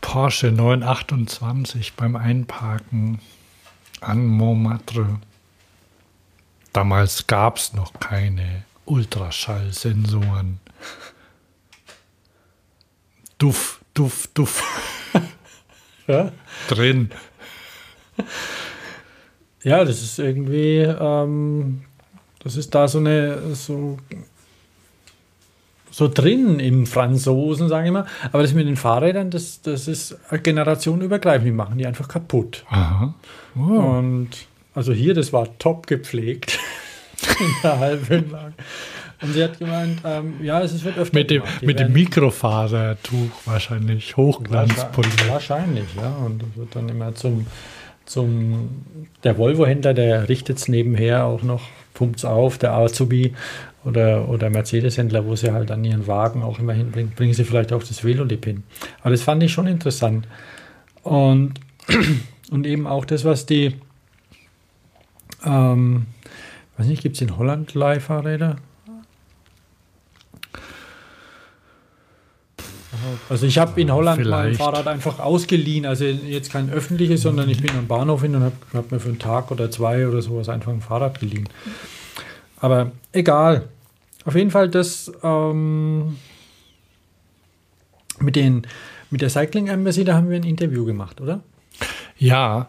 Porsche 0.00 0.52
928 0.52 1.94
beim 1.94 2.14
Einparken 2.14 3.20
an 4.00 4.26
Montmartre. 4.26 5.18
Damals 6.72 7.26
gab 7.26 7.56
es 7.56 7.72
noch 7.72 7.92
keine 8.00 8.64
Ultraschallsensoren. 8.84 10.60
Duff, 13.38 13.80
duff, 13.94 14.28
duff. 14.34 14.62
ja? 16.06 16.32
Drin. 16.68 17.10
Ja, 19.64 19.84
das 19.84 20.02
ist 20.02 20.18
irgendwie, 20.18 20.78
ähm, 20.78 21.82
das 22.40 22.56
ist 22.56 22.74
da 22.74 22.86
so 22.86 22.98
eine, 22.98 23.54
so, 23.54 23.96
so 25.90 26.08
drin 26.08 26.60
im 26.60 26.86
Franzosen, 26.86 27.68
sage 27.68 27.86
ich 27.86 27.92
mal. 27.92 28.06
Aber 28.30 28.42
das 28.42 28.52
mit 28.52 28.66
den 28.66 28.76
Fahrrädern, 28.76 29.30
das, 29.30 29.62
das 29.62 29.88
ist 29.88 30.16
generationenübergreifend. 30.42 31.46
Die 31.46 31.52
machen 31.52 31.78
die 31.78 31.86
einfach 31.86 32.08
kaputt. 32.08 32.64
Aha. 32.68 33.14
Oh. 33.56 33.60
Und 33.60 34.28
also 34.74 34.92
hier, 34.92 35.14
das 35.14 35.32
war 35.32 35.48
top 35.58 35.86
gepflegt 35.86 36.58
in 37.40 37.54
der 37.62 37.78
Halbhöhenlage. 37.78 38.54
Und 39.22 39.32
sie 39.32 39.42
hat 39.42 39.58
gemeint, 39.58 40.00
ähm, 40.04 40.34
ja, 40.42 40.60
es 40.60 40.84
wird 40.84 40.98
öfter. 40.98 41.16
Mit 41.16 41.30
dem, 41.30 41.42
mit 41.62 41.78
dem 41.78 41.92
Mikrofasertuch 41.92 43.30
wahrscheinlich, 43.46 44.14
Hochglanzpolier. 44.16 45.28
Wahrscheinlich, 45.28 45.86
ja. 45.96 46.10
Und 46.16 46.42
das 46.42 46.48
wird 46.56 46.76
dann 46.76 46.88
immer 46.90 47.14
zum 47.14 47.46
zum 48.06 48.70
der 49.22 49.38
Volvo-Händler, 49.38 49.94
der 49.94 50.28
richtet 50.28 50.58
es 50.58 50.68
nebenher 50.68 51.24
auch 51.24 51.42
noch, 51.42 51.62
pumpt 51.94 52.18
es 52.18 52.24
auf, 52.24 52.58
der 52.58 52.72
Azubi 52.72 53.34
oder, 53.84 54.28
oder 54.28 54.50
Mercedes-Händler, 54.50 55.26
wo 55.26 55.36
sie 55.36 55.52
halt 55.52 55.70
an 55.70 55.84
ihren 55.84 56.06
Wagen 56.06 56.42
auch 56.42 56.58
immer 56.58 56.72
hinbringen, 56.72 57.12
bringen 57.14 57.34
sie 57.34 57.44
vielleicht 57.44 57.72
auch 57.72 57.82
das 57.82 58.04
Velolip 58.04 58.44
hin. 58.44 58.64
Aber 59.00 59.10
das 59.10 59.22
fand 59.22 59.42
ich 59.42 59.52
schon 59.52 59.66
interessant. 59.66 60.26
Und, 61.02 61.54
und 62.50 62.66
eben 62.66 62.86
auch 62.86 63.04
das, 63.04 63.24
was 63.24 63.46
die, 63.46 63.74
ähm, 65.44 66.06
weiß 66.76 66.86
nicht, 66.86 67.02
gibt 67.02 67.16
es 67.16 67.22
in 67.22 67.36
Holland 67.36 67.74
Leihfahrräder? 67.74 68.56
Also 73.28 73.46
ich 73.46 73.58
habe 73.58 73.80
in 73.80 73.92
Holland 73.92 74.20
Vielleicht. 74.20 74.58
mein 74.58 74.66
Fahrrad 74.66 74.86
einfach 74.86 75.18
ausgeliehen, 75.18 75.86
also 75.86 76.04
jetzt 76.04 76.52
kein 76.52 76.70
öffentliches, 76.70 77.22
sondern 77.22 77.48
ich 77.48 77.60
bin 77.60 77.70
am 77.76 77.86
Bahnhof 77.86 78.22
hin 78.22 78.34
und 78.34 78.42
habe 78.42 78.56
hab 78.72 78.90
mir 78.90 79.00
für 79.00 79.08
einen 79.08 79.18
Tag 79.18 79.50
oder 79.50 79.70
zwei 79.70 80.06
oder 80.06 80.22
sowas 80.22 80.48
einfach 80.48 80.72
ein 80.72 80.80
Fahrrad 80.80 81.20
geliehen. 81.20 81.48
Aber 82.60 82.92
egal. 83.12 83.68
Auf 84.24 84.34
jeden 84.34 84.50
Fall 84.50 84.70
das 84.70 85.12
ähm, 85.22 86.16
mit, 88.20 88.36
den, 88.36 88.66
mit 89.10 89.20
der 89.20 89.28
Cycling 89.28 89.68
Embassy, 89.68 90.04
da 90.04 90.14
haben 90.14 90.30
wir 90.30 90.36
ein 90.36 90.44
Interview 90.44 90.84
gemacht, 90.84 91.20
oder? 91.20 91.40
Ja. 92.16 92.68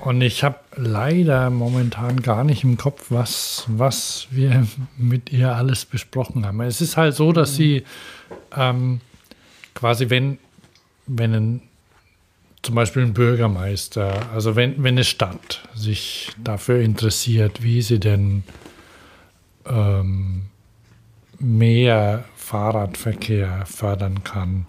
Und 0.00 0.20
ich 0.20 0.44
habe 0.44 0.58
leider 0.76 1.48
momentan 1.48 2.20
gar 2.20 2.44
nicht 2.44 2.62
im 2.62 2.76
Kopf, 2.76 3.06
was, 3.08 3.64
was 3.68 4.26
wir 4.30 4.66
mit 4.98 5.32
ihr 5.32 5.54
alles 5.54 5.86
besprochen 5.86 6.44
haben. 6.44 6.60
Es 6.60 6.82
ist 6.82 6.98
halt 6.98 7.14
so, 7.14 7.32
dass 7.32 7.54
sie 7.54 7.84
ähm, 8.54 9.00
quasi, 9.74 10.10
wenn, 10.10 10.38
wenn 11.06 11.34
ein 11.34 11.62
zum 12.62 12.74
Beispiel 12.74 13.02
ein 13.02 13.12
Bürgermeister, 13.12 14.30
also 14.32 14.56
wenn, 14.56 14.82
wenn 14.82 14.94
eine 14.94 15.04
Stadt 15.04 15.60
sich 15.74 16.32
dafür 16.42 16.80
interessiert, 16.80 17.62
wie 17.62 17.82
sie 17.82 18.00
denn 18.00 18.42
ähm, 19.66 20.44
mehr 21.38 22.24
Fahrradverkehr 22.36 23.66
fördern 23.66 24.24
kann, 24.24 24.64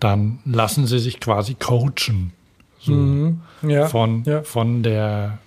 dann 0.00 0.40
lassen 0.44 0.86
sie 0.86 0.98
sich 0.98 1.20
quasi 1.20 1.54
coachen. 1.54 2.32
So 2.80 2.92
Mhm. 2.92 3.40
Ja. 3.62 3.86
von, 3.86 4.24
ja. 4.24 4.42
von 4.42 4.82
der 4.82 5.38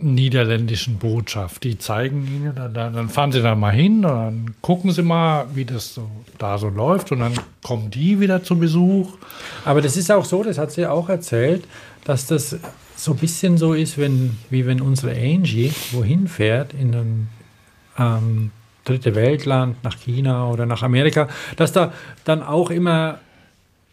niederländischen 0.00 0.98
Botschaft. 0.98 1.64
Die 1.64 1.78
zeigen 1.78 2.26
ihnen, 2.26 2.54
dann, 2.54 2.74
dann 2.74 3.08
fahren 3.08 3.32
sie 3.32 3.42
da 3.42 3.54
mal 3.54 3.72
hin 3.72 4.04
und 4.04 4.10
dann 4.10 4.54
gucken 4.60 4.90
sie 4.92 5.02
mal, 5.02 5.46
wie 5.54 5.64
das 5.64 5.94
so 5.94 6.10
da 6.38 6.58
so 6.58 6.68
läuft 6.68 7.12
und 7.12 7.20
dann 7.20 7.32
kommen 7.62 7.90
die 7.90 8.20
wieder 8.20 8.42
zu 8.42 8.58
Besuch. 8.58 9.16
Aber 9.64 9.80
das 9.82 9.96
ist 9.96 10.10
auch 10.10 10.24
so, 10.24 10.42
das 10.42 10.58
hat 10.58 10.72
sie 10.72 10.86
auch 10.86 11.08
erzählt, 11.08 11.64
dass 12.04 12.26
das 12.26 12.56
so 12.96 13.12
ein 13.12 13.18
bisschen 13.18 13.58
so 13.58 13.74
ist, 13.74 13.98
wenn, 13.98 14.36
wie 14.50 14.66
wenn 14.66 14.80
unsere 14.80 15.12
Angie 15.12 15.72
wohin 15.92 16.28
fährt 16.28 16.74
in 16.74 16.94
ein 16.94 17.28
ähm, 17.98 18.50
dritte 18.84 19.14
Weltland, 19.14 19.82
nach 19.84 19.96
China 19.98 20.48
oder 20.48 20.66
nach 20.66 20.82
Amerika, 20.82 21.28
dass 21.56 21.72
da 21.72 21.92
dann 22.24 22.42
auch 22.42 22.70
immer 22.70 23.18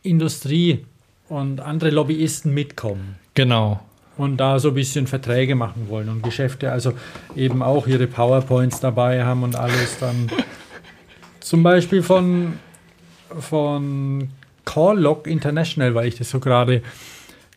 Industrie 0.03 0.85
und 1.29 1.59
andere 1.59 1.89
Lobbyisten 1.89 2.53
mitkommen 2.53 3.15
Genau. 3.37 3.79
Und 4.17 4.37
da 4.37 4.59
so 4.59 4.69
ein 4.69 4.73
bisschen 4.73 5.07
Verträge 5.07 5.55
machen 5.55 5.87
wollen 5.89 6.09
und 6.09 6.23
Geschäfte, 6.23 6.71
also 6.71 6.93
eben 7.35 7.61
auch 7.61 7.87
ihre 7.87 8.07
PowerPoints 8.07 8.79
dabei 8.79 9.23
haben 9.23 9.43
und 9.43 9.55
alles 9.55 9.99
dann 9.99 10.29
zum 11.39 11.63
Beispiel 11.63 12.03
von, 12.03 12.53
von 13.39 14.29
Call 14.65 14.99
Lock 14.99 15.27
International, 15.27 15.95
weil 15.95 16.07
ich 16.07 16.15
das 16.15 16.29
so 16.29 16.39
gerade 16.39 16.81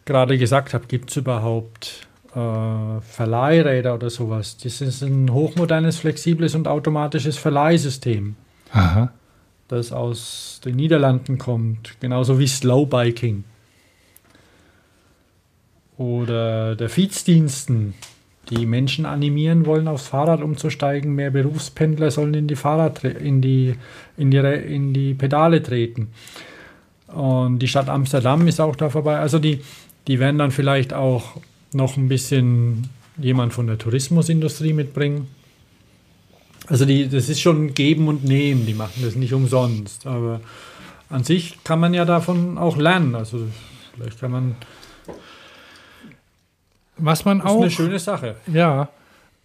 gerade 0.04 0.38
gesagt 0.38 0.74
habe, 0.74 0.86
gibt 0.86 1.10
es 1.10 1.16
überhaupt 1.16 2.08
äh, 2.34 3.00
Verleihräder 3.00 3.94
oder 3.94 4.10
sowas? 4.10 4.56
Das 4.56 4.80
ist 4.80 5.02
ein 5.02 5.32
hochmodernes, 5.32 5.98
flexibles 5.98 6.54
und 6.54 6.66
automatisches 6.68 7.36
Verleihsystem, 7.36 8.34
Aha. 8.72 9.12
das 9.68 9.92
aus 9.92 10.60
den 10.64 10.76
Niederlanden 10.76 11.38
kommt, 11.38 12.00
genauso 12.00 12.38
wie 12.38 12.48
Slowbiking. 12.48 13.44
Oder 16.00 16.76
der 16.76 16.88
Viehdiensten, 16.88 17.92
die 18.48 18.64
Menschen 18.64 19.04
animieren 19.04 19.66
wollen, 19.66 19.86
aufs 19.86 20.06
Fahrrad 20.06 20.40
umzusteigen. 20.40 21.14
Mehr 21.14 21.30
Berufspendler 21.30 22.10
sollen 22.10 22.32
in 22.32 22.48
die 22.48 22.56
Fahrrad 22.56 23.04
in 23.04 23.42
die, 23.42 23.74
in 24.16 24.30
die, 24.30 24.38
in 24.38 24.94
die 24.94 25.12
Pedale 25.12 25.62
treten. 25.62 26.08
Und 27.08 27.58
die 27.58 27.68
Stadt 27.68 27.90
Amsterdam 27.90 28.48
ist 28.48 28.62
auch 28.62 28.76
da 28.76 28.88
vorbei. 28.88 29.18
Also 29.18 29.38
die, 29.38 29.60
die 30.06 30.18
werden 30.18 30.38
dann 30.38 30.52
vielleicht 30.52 30.94
auch 30.94 31.36
noch 31.74 31.98
ein 31.98 32.08
bisschen 32.08 32.88
jemand 33.18 33.52
von 33.52 33.66
der 33.66 33.76
Tourismusindustrie 33.76 34.72
mitbringen. 34.72 35.28
Also 36.66 36.86
die, 36.86 37.10
das 37.10 37.28
ist 37.28 37.42
schon 37.42 37.74
Geben 37.74 38.08
und 38.08 38.24
Nehmen, 38.24 38.64
die 38.64 38.72
machen 38.72 39.02
das 39.02 39.16
nicht 39.16 39.34
umsonst. 39.34 40.06
Aber 40.06 40.40
an 41.10 41.24
sich 41.24 41.62
kann 41.62 41.78
man 41.78 41.92
ja 41.92 42.06
davon 42.06 42.56
auch 42.56 42.78
lernen. 42.78 43.14
Also 43.14 43.48
vielleicht 43.94 44.18
kann 44.18 44.30
man, 44.30 44.54
Was 47.00 47.24
man 47.24 47.38
ist 47.40 47.46
auch, 47.46 47.60
eine 47.60 47.70
schöne 47.70 47.98
Sache. 47.98 48.36
ja, 48.46 48.88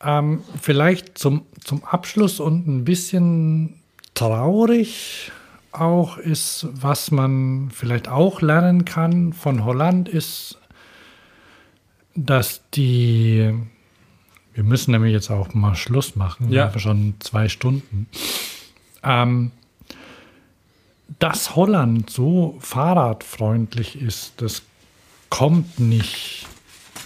ähm, 0.04 0.42
vielleicht 0.62 1.18
zum, 1.18 1.46
zum 1.64 1.84
Abschluss 1.84 2.40
und 2.40 2.68
ein 2.68 2.84
bisschen 2.86 3.82
traurig 4.14 5.32
auch 5.72 6.18
ist, 6.18 6.68
was 6.72 7.12
man 7.12 7.70
vielleicht 7.74 8.08
auch 8.08 8.42
lernen 8.42 8.86
kann 8.86 9.34
von 9.34 9.66
Holland, 9.66 10.08
ist, 10.08 10.58
dass 12.16 12.62
die, 12.74 13.54
wir 14.54 14.64
müssen 14.64 14.92
nämlich 14.92 15.12
jetzt 15.12 15.30
auch 15.30 15.54
mal 15.54 15.76
Schluss 15.76 16.16
machen, 16.16 16.50
wir 16.50 16.58
Ja. 16.58 16.66
haben 16.70 16.80
schon 16.80 17.16
zwei 17.20 17.50
Stunden, 17.50 18.08
ähm, 19.04 19.52
dass 21.20 21.56
Holland 21.56 22.10
so 22.10 22.58
fahrradfreundlich 22.60 24.02
ist, 24.02 24.34
das 24.42 24.62
kommt 25.30 25.80
nicht 25.80 26.48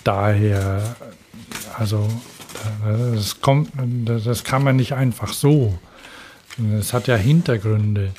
daher, 0.03 0.95
also 1.77 2.07
das 2.83 3.41
kommt, 3.41 3.71
das 4.05 4.43
kann 4.43 4.63
man 4.63 4.75
nicht 4.75 4.93
einfach 4.93 5.33
so. 5.33 5.77
Es 6.77 6.93
hat 6.93 7.07
ja 7.07 7.15
Hintergründe. 7.15 8.11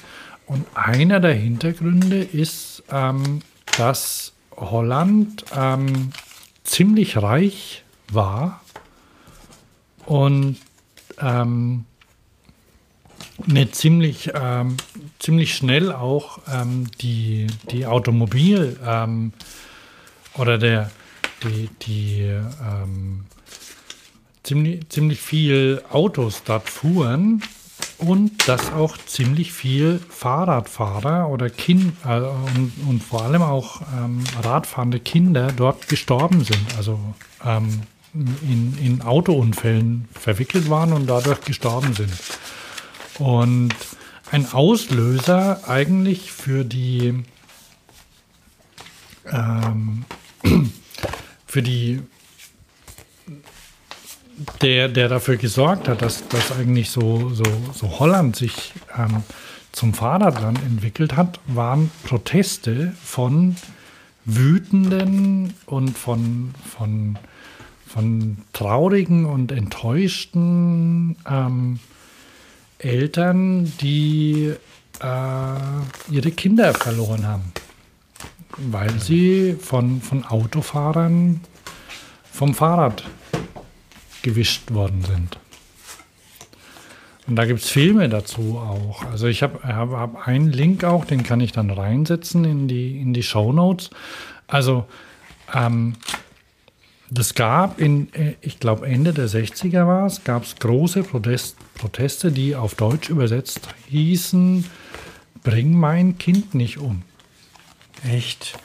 Und 0.46 0.66
einer 0.74 1.20
der 1.20 1.34
Hintergründe 1.34 2.22
ist, 2.22 2.82
ähm, 2.90 3.42
dass 3.76 4.32
Holland 4.56 5.44
ähm, 5.56 6.10
ziemlich 6.64 7.16
reich 7.16 7.84
war 8.10 8.60
und 10.06 10.56
ähm, 11.20 11.84
eine 13.48 13.70
ziemlich, 13.70 14.32
ähm, 14.34 14.76
ziemlich 15.18 15.54
schnell 15.54 15.92
auch 15.92 16.40
ähm, 16.52 16.86
die, 17.00 17.46
die 17.70 17.86
Automobil 17.86 18.78
ähm, 18.84 19.32
oder 20.34 20.58
der, 20.58 20.90
die, 21.44 21.68
die 21.82 22.20
ähm, 22.22 23.24
ziemlich, 24.42 24.88
ziemlich 24.88 25.20
viel 25.20 25.82
Autos 25.90 26.42
dort 26.44 26.68
fuhren 26.68 27.42
und 27.98 28.48
dass 28.48 28.72
auch 28.72 28.96
ziemlich 28.96 29.52
viel 29.52 30.00
Fahrradfahrer 30.08 31.28
oder 31.28 31.50
Kind 31.50 31.94
äh, 32.04 32.20
und, 32.20 32.72
und 32.88 33.02
vor 33.02 33.22
allem 33.22 33.42
auch 33.42 33.82
ähm, 33.96 34.24
radfahrende 34.42 35.00
Kinder 35.00 35.52
dort 35.52 35.88
gestorben 35.88 36.44
sind, 36.44 36.76
also 36.76 36.98
ähm, 37.44 37.82
in, 38.14 38.76
in 38.82 39.02
Autounfällen 39.02 40.08
verwickelt 40.12 40.68
waren 40.68 40.92
und 40.92 41.06
dadurch 41.06 41.42
gestorben 41.42 41.94
sind. 41.94 42.12
Und 43.18 43.74
ein 44.32 44.50
Auslöser 44.52 45.68
eigentlich 45.68 46.32
für 46.32 46.64
die 46.64 47.22
ähm, 49.30 50.04
für 51.50 51.62
die 51.62 52.00
der, 54.62 54.88
der 54.88 55.08
dafür 55.08 55.36
gesorgt 55.36 55.88
hat, 55.88 56.00
dass, 56.00 56.26
dass 56.28 56.52
eigentlich 56.52 56.90
so, 56.90 57.28
so, 57.30 57.44
so 57.74 57.98
Holland 57.98 58.36
sich 58.36 58.72
ähm, 58.96 59.22
zum 59.72 59.92
Fahrradland 59.92 60.62
entwickelt 60.62 61.16
hat, 61.16 61.40
waren 61.46 61.90
Proteste 62.04 62.94
von 63.04 63.56
wütenden 64.24 65.52
und 65.66 65.98
von, 65.98 66.54
von, 66.76 67.18
von 67.86 68.38
traurigen 68.52 69.26
und 69.26 69.52
enttäuschten 69.52 71.16
ähm, 71.28 71.80
Eltern, 72.78 73.70
die 73.80 74.54
äh, 75.02 76.10
ihre 76.10 76.30
Kinder 76.30 76.72
verloren 76.72 77.26
haben, 77.26 77.52
weil 78.56 78.98
sie 79.00 79.56
von, 79.60 80.00
von 80.00 80.24
Autofahrern 80.24 81.40
vom 82.32 82.54
Fahrrad 82.54 83.04
gewischt 84.22 84.72
worden 84.72 85.02
sind. 85.02 85.38
Und 87.26 87.36
da 87.36 87.44
gibt 87.44 87.60
es 87.60 87.70
Filme 87.70 88.08
dazu 88.08 88.58
auch. 88.58 89.04
Also 89.04 89.28
ich 89.28 89.42
habe 89.42 89.62
hab, 89.62 89.90
hab 89.92 90.26
einen 90.26 90.50
Link 90.50 90.82
auch, 90.84 91.04
den 91.04 91.22
kann 91.22 91.40
ich 91.40 91.52
dann 91.52 91.70
reinsetzen 91.70 92.44
in 92.44 92.66
die, 92.66 93.00
in 93.00 93.14
die 93.14 93.22
Show 93.22 93.52
Notes. 93.52 93.90
Also 94.48 94.86
ähm, 95.54 95.94
das 97.10 97.34
gab 97.34 97.80
in, 97.80 98.12
äh, 98.14 98.34
ich 98.40 98.58
glaube 98.58 98.86
Ende 98.86 99.12
der 99.12 99.28
60er 99.28 99.86
war 99.86 100.06
es, 100.06 100.24
gab 100.24 100.44
es 100.44 100.56
große 100.56 101.02
Protest, 101.02 101.56
Proteste, 101.74 102.32
die 102.32 102.56
auf 102.56 102.74
Deutsch 102.74 103.10
übersetzt 103.10 103.68
hießen, 103.88 104.64
bring 105.42 105.72
mein 105.74 106.18
Kind 106.18 106.54
nicht 106.54 106.78
um. 106.78 107.02
Echt? 108.08 108.58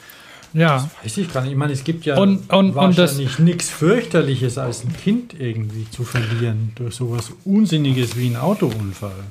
Ja, 0.52 0.88
Weiß 1.02 1.18
ich 1.18 1.30
gar 1.32 1.42
nicht. 1.42 1.50
Ich 1.52 1.56
meine, 1.58 1.72
es 1.74 1.84
gibt 1.84 2.06
ja 2.06 2.16
Und- 2.16 2.50
und- 2.52 2.74
das- 2.74 2.98
wahrscheinlich 2.98 3.38
nichts 3.38 3.68
fürchterliches, 3.68 4.56
als 4.56 4.84
ein 4.84 4.96
Kind 4.96 5.34
irgendwie 5.38 5.86
zu 5.90 6.04
verlieren 6.04 6.72
durch 6.76 6.94
sowas 6.94 7.30
Unsinniges 7.44 8.16
wie 8.16 8.28
ein 8.28 8.36
Autounfall. 8.36 9.24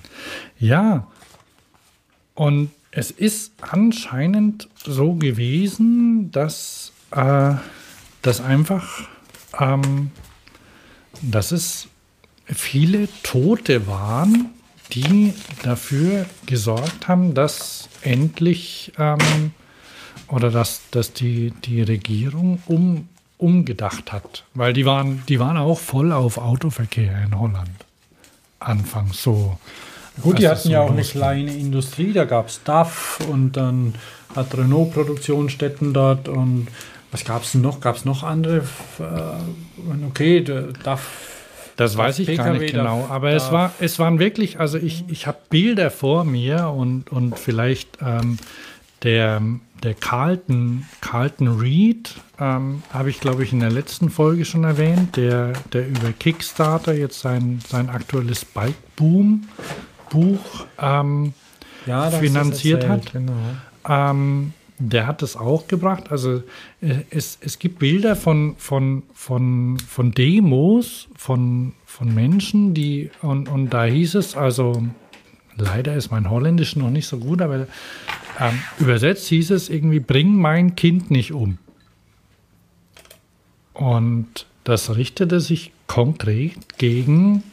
Ja. 0.60 1.08
Und 2.36 2.70
es 2.92 3.10
ist 3.12 3.54
anscheinend 3.62 4.68
so 4.86 5.14
gewesen, 5.16 6.32
dass 6.32 6.92
äh, 7.12 7.54
das 8.22 8.42
einfach, 8.42 9.04
ähm, 9.60 10.12
dass 11.22 11.52
es 11.52 11.88
viele 12.46 13.08
Tote 13.24 13.88
waren, 13.88 14.50
die 14.92 15.34
dafür 15.64 16.26
gesorgt 16.46 17.08
haben, 17.08 17.34
dass 17.34 17.90
endlich 18.02 18.92
ähm, 19.00 19.18
oder 20.30 20.52
dass, 20.52 20.82
dass 20.92 21.14
die, 21.14 21.52
die 21.64 21.82
Regierung 21.82 22.62
um, 22.66 23.08
umgedacht 23.38 24.12
hat. 24.12 24.44
Weil 24.54 24.74
die 24.74 24.86
waren, 24.86 25.24
die 25.28 25.40
waren 25.40 25.58
auch 25.58 25.80
voll 25.80 26.12
auf 26.12 26.38
Autoverkehr 26.38 27.24
in 27.26 27.40
Holland. 27.40 27.70
Anfangs 28.60 29.22
so. 29.22 29.58
Gut, 30.22 30.40
die 30.40 30.48
als 30.48 30.64
das 30.64 30.66
hatten 30.66 30.74
ja 30.74 30.80
so 30.80 30.88
auch 30.88 30.92
eine 30.92 31.04
kleine 31.04 31.54
Industrie, 31.54 32.14
da 32.14 32.26
gab 32.26 32.48
es 32.48 32.64
DAF 32.64 33.20
und 33.30 33.58
dann 33.58 33.96
hat 34.36 34.58
Renault 34.58 34.94
Produktionsstätten 34.94 35.94
dort 35.94 36.28
und 36.28 36.68
was 37.12 37.24
gab 37.24 37.44
es 37.44 37.54
noch? 37.54 37.80
Gab 37.80 37.96
es 37.96 38.06
noch 38.06 38.24
andere? 38.24 38.64
Äh, 39.00 40.06
okay, 40.08 40.44
DAF. 40.84 41.32
Das 41.78 41.98
weiß 41.98 42.20
ich 42.20 42.38
gar 42.38 42.54
nicht 42.54 42.72
genau. 42.72 43.08
Aber 43.10 43.32
es, 43.32 43.52
war, 43.52 43.74
es 43.80 44.00
waren 44.00 44.20
wirklich, 44.20 44.60
also 44.60 44.78
ich, 44.78 45.04
ich 45.10 45.28
habe 45.28 45.38
Bilder 45.50 45.92
vor 45.92 46.24
mir 46.24 46.70
und, 46.70 47.12
und 47.12 47.38
vielleicht 47.38 47.98
ähm, 48.02 48.38
der, 49.04 49.42
der 49.84 49.94
Carlton, 49.94 50.86
Carlton 51.02 51.60
Reed, 51.60 52.16
ähm, 52.40 52.84
habe 52.92 53.10
ich 53.10 53.20
glaube 53.20 53.44
ich 53.44 53.54
in 53.54 53.60
der 53.60 53.72
letzten 53.72 54.10
Folge 54.10 54.46
schon 54.46 54.64
erwähnt, 54.64 55.18
der, 55.18 55.54
der 55.74 55.88
über 55.88 56.12
Kickstarter 56.12 56.94
jetzt 56.94 57.20
sein, 57.20 57.60
sein 57.68 57.90
aktuelles 57.90 58.46
Bike 58.46 58.96
Boom 58.96 59.48
Buch 60.10 60.66
ähm, 60.80 61.34
ja, 61.86 62.10
finanziert 62.10 62.84
erzählt, 62.84 63.06
hat. 63.06 63.14
Genau. 63.14 63.34
ähm, 63.88 64.54
der 64.78 65.08
hat 65.08 65.22
es 65.22 65.36
auch 65.36 65.68
gebracht. 65.68 66.12
Also 66.12 66.44
äh, 66.82 66.96
es, 67.10 67.38
es 67.42 67.60
gibt 67.60 67.80
Bilder 67.80 68.16
von, 68.16 68.56
von, 68.58 69.04
von, 69.14 69.78
von 69.80 70.12
Demos 70.12 71.08
von, 71.16 71.74
von 71.86 72.14
Menschen, 72.14 72.74
die, 72.74 73.10
und, 73.22 73.50
und 73.50 73.70
da 73.70 73.86
hieß 73.86 74.16
es, 74.16 74.36
also 74.36 74.84
leider 75.56 75.96
ist 75.96 76.12
mein 76.12 76.30
Holländisch 76.30 76.76
noch 76.76 76.90
nicht 76.90 77.08
so 77.08 77.18
gut, 77.18 77.42
aber 77.42 77.68
ähm, 78.40 78.60
übersetzt 78.80 79.28
hieß 79.28 79.52
es 79.52 79.70
irgendwie, 79.70 80.00
bring 80.00 80.36
mein 80.36 80.76
Kind 80.76 81.12
nicht 81.12 81.32
um. 81.32 81.58
Und 83.74 84.46
das 84.64 84.96
richtete 84.96 85.40
sich 85.40 85.72
konkret 85.88 86.78
gegen, 86.78 87.44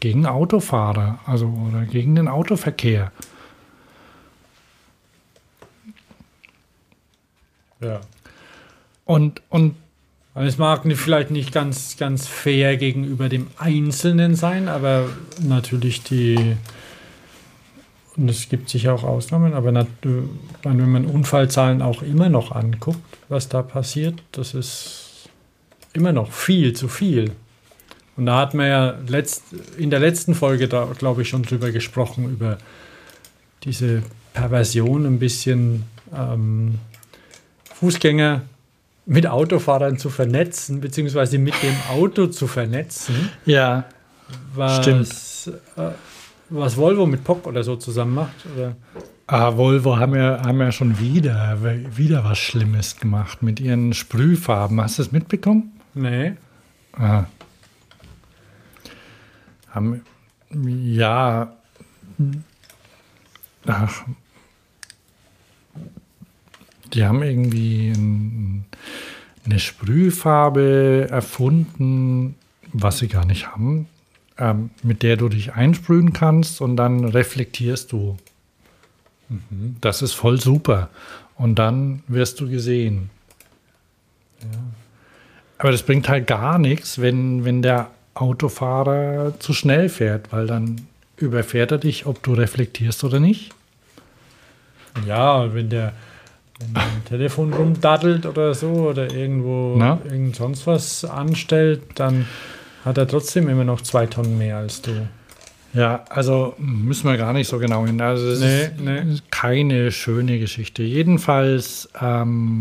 gegen 0.00 0.26
Autofahrer, 0.26 1.20
also 1.26 1.46
oder 1.46 1.84
gegen 1.84 2.14
den 2.14 2.28
Autoverkehr. 2.28 3.12
Ja. 7.80 8.00
Und, 9.04 9.42
und 9.48 9.74
Also 10.34 10.46
es 10.48 10.58
mag 10.58 10.82
vielleicht 10.96 11.30
nicht 11.30 11.52
ganz, 11.52 11.96
ganz 11.96 12.28
fair 12.28 12.76
gegenüber 12.76 13.28
dem 13.28 13.48
Einzelnen 13.58 14.36
sein, 14.36 14.68
aber 14.68 15.08
natürlich 15.40 16.02
die, 16.02 16.56
und 18.16 18.28
es 18.28 18.48
gibt 18.48 18.68
sicher 18.68 18.92
auch 18.94 19.04
Ausnahmen, 19.04 19.54
aber 19.54 19.72
nat- 19.72 19.86
wenn 20.02 20.90
man 20.90 21.04
Unfallzahlen 21.06 21.80
auch 21.82 22.02
immer 22.02 22.28
noch 22.28 22.52
anguckt, 22.52 22.98
was 23.28 23.48
da 23.48 23.62
passiert, 23.62 24.22
das 24.32 24.54
ist 24.54 25.28
immer 25.92 26.12
noch 26.12 26.30
viel 26.32 26.72
zu 26.72 26.88
viel. 26.88 27.32
Und 28.16 28.26
da 28.26 28.38
hat 28.38 28.54
man 28.54 28.66
ja 28.66 28.94
letzt, 29.06 29.44
in 29.78 29.90
der 29.90 30.00
letzten 30.00 30.34
Folge 30.34 30.68
da, 30.68 30.86
glaube 30.98 31.22
ich, 31.22 31.28
schon 31.28 31.42
drüber 31.42 31.70
gesprochen, 31.70 32.30
über 32.30 32.58
diese 33.64 34.02
Perversion 34.34 35.06
ein 35.06 35.18
bisschen 35.18 35.84
ähm, 36.14 36.78
Fußgänger 37.74 38.42
mit 39.06 39.26
Autofahrern 39.26 39.98
zu 39.98 40.10
vernetzen, 40.10 40.80
beziehungsweise 40.80 41.38
mit 41.38 41.54
dem 41.62 41.74
Auto 41.90 42.26
zu 42.26 42.46
vernetzen, 42.46 43.30
ja, 43.46 43.84
was, 44.54 44.82
Stimmt. 44.82 45.56
Äh, 45.76 45.90
was 46.50 46.76
Volvo 46.76 47.06
mit 47.06 47.24
POC 47.24 47.46
oder 47.46 47.64
so 47.64 47.76
zusammen 47.76 48.14
macht. 48.14 48.46
Oder? 48.54 48.76
Ah, 49.26 49.56
Volvo 49.56 49.96
haben 49.96 50.14
ja, 50.16 50.42
haben 50.44 50.60
ja 50.60 50.72
schon 50.72 50.98
wieder, 50.98 51.58
wieder 51.96 52.24
was 52.24 52.38
Schlimmes 52.38 52.96
gemacht 52.98 53.42
mit 53.42 53.60
ihren 53.60 53.94
Sprühfarben. 53.94 54.80
Hast 54.80 54.98
du 54.98 55.02
es 55.02 55.12
mitbekommen? 55.12 55.72
Nee. 55.94 56.34
Ah. 56.92 57.24
Haben, 59.68 60.02
ja. 60.52 61.52
Ach. 63.66 64.02
Die 66.92 67.04
haben 67.04 67.22
irgendwie 67.22 67.90
ein, 67.90 68.64
eine 69.44 69.60
Sprühfarbe 69.60 71.06
erfunden, 71.08 72.34
was 72.72 72.98
sie 72.98 73.08
gar 73.08 73.24
nicht 73.24 73.46
haben, 73.52 73.86
ähm, 74.40 74.70
mit 74.82 75.02
der 75.02 75.16
du 75.16 75.28
dich 75.28 75.52
einsprühen 75.52 76.12
kannst 76.12 76.60
und 76.60 76.76
dann 76.76 77.04
reflektierst 77.04 77.92
du. 77.92 78.16
Das 79.80 80.02
ist 80.02 80.14
voll 80.14 80.40
super. 80.40 80.88
Und 81.36 81.56
dann 81.58 82.02
wirst 82.08 82.40
du 82.40 82.48
gesehen. 82.48 83.10
Aber 85.58 85.70
das 85.70 85.82
bringt 85.82 86.08
halt 86.08 86.26
gar 86.26 86.58
nichts, 86.58 87.00
wenn, 87.00 87.44
wenn 87.44 87.62
der 87.62 87.90
Autofahrer 88.14 89.38
zu 89.38 89.52
schnell 89.52 89.88
fährt, 89.88 90.32
weil 90.32 90.46
dann 90.46 90.88
überfährt 91.16 91.70
er 91.70 91.78
dich, 91.78 92.06
ob 92.06 92.22
du 92.22 92.32
reflektierst 92.32 93.04
oder 93.04 93.20
nicht. 93.20 93.50
Ja, 95.06 95.54
wenn 95.54 95.68
der, 95.68 95.92
wenn 96.58 96.74
der 96.74 96.82
am 96.82 97.04
Telefon 97.04 97.52
rumdaddelt 97.52 98.26
oder 98.26 98.54
so 98.54 98.68
oder 98.68 99.12
irgendwo 99.12 99.76
Na? 99.78 100.00
irgend 100.04 100.36
sonst 100.36 100.66
was 100.66 101.04
anstellt, 101.04 101.82
dann 101.94 102.26
hat 102.84 102.98
er 102.98 103.06
trotzdem 103.08 103.48
immer 103.48 103.64
noch 103.64 103.80
zwei 103.82 104.06
Tonnen 104.06 104.38
mehr 104.38 104.56
als 104.58 104.80
du. 104.82 105.06
Ja, 105.72 106.04
also 106.08 106.54
müssen 106.58 107.08
wir 107.08 107.16
gar 107.16 107.32
nicht 107.32 107.46
so 107.48 107.58
genau 107.58 107.86
hin. 107.86 108.00
Also 108.00 108.26
es 108.28 108.40
Nee, 108.40 108.62
ist 108.64 108.80
nee. 108.80 109.18
keine 109.30 109.92
schöne 109.92 110.38
Geschichte. 110.38 110.82
Jedenfalls, 110.82 111.88
ähm, 112.00 112.60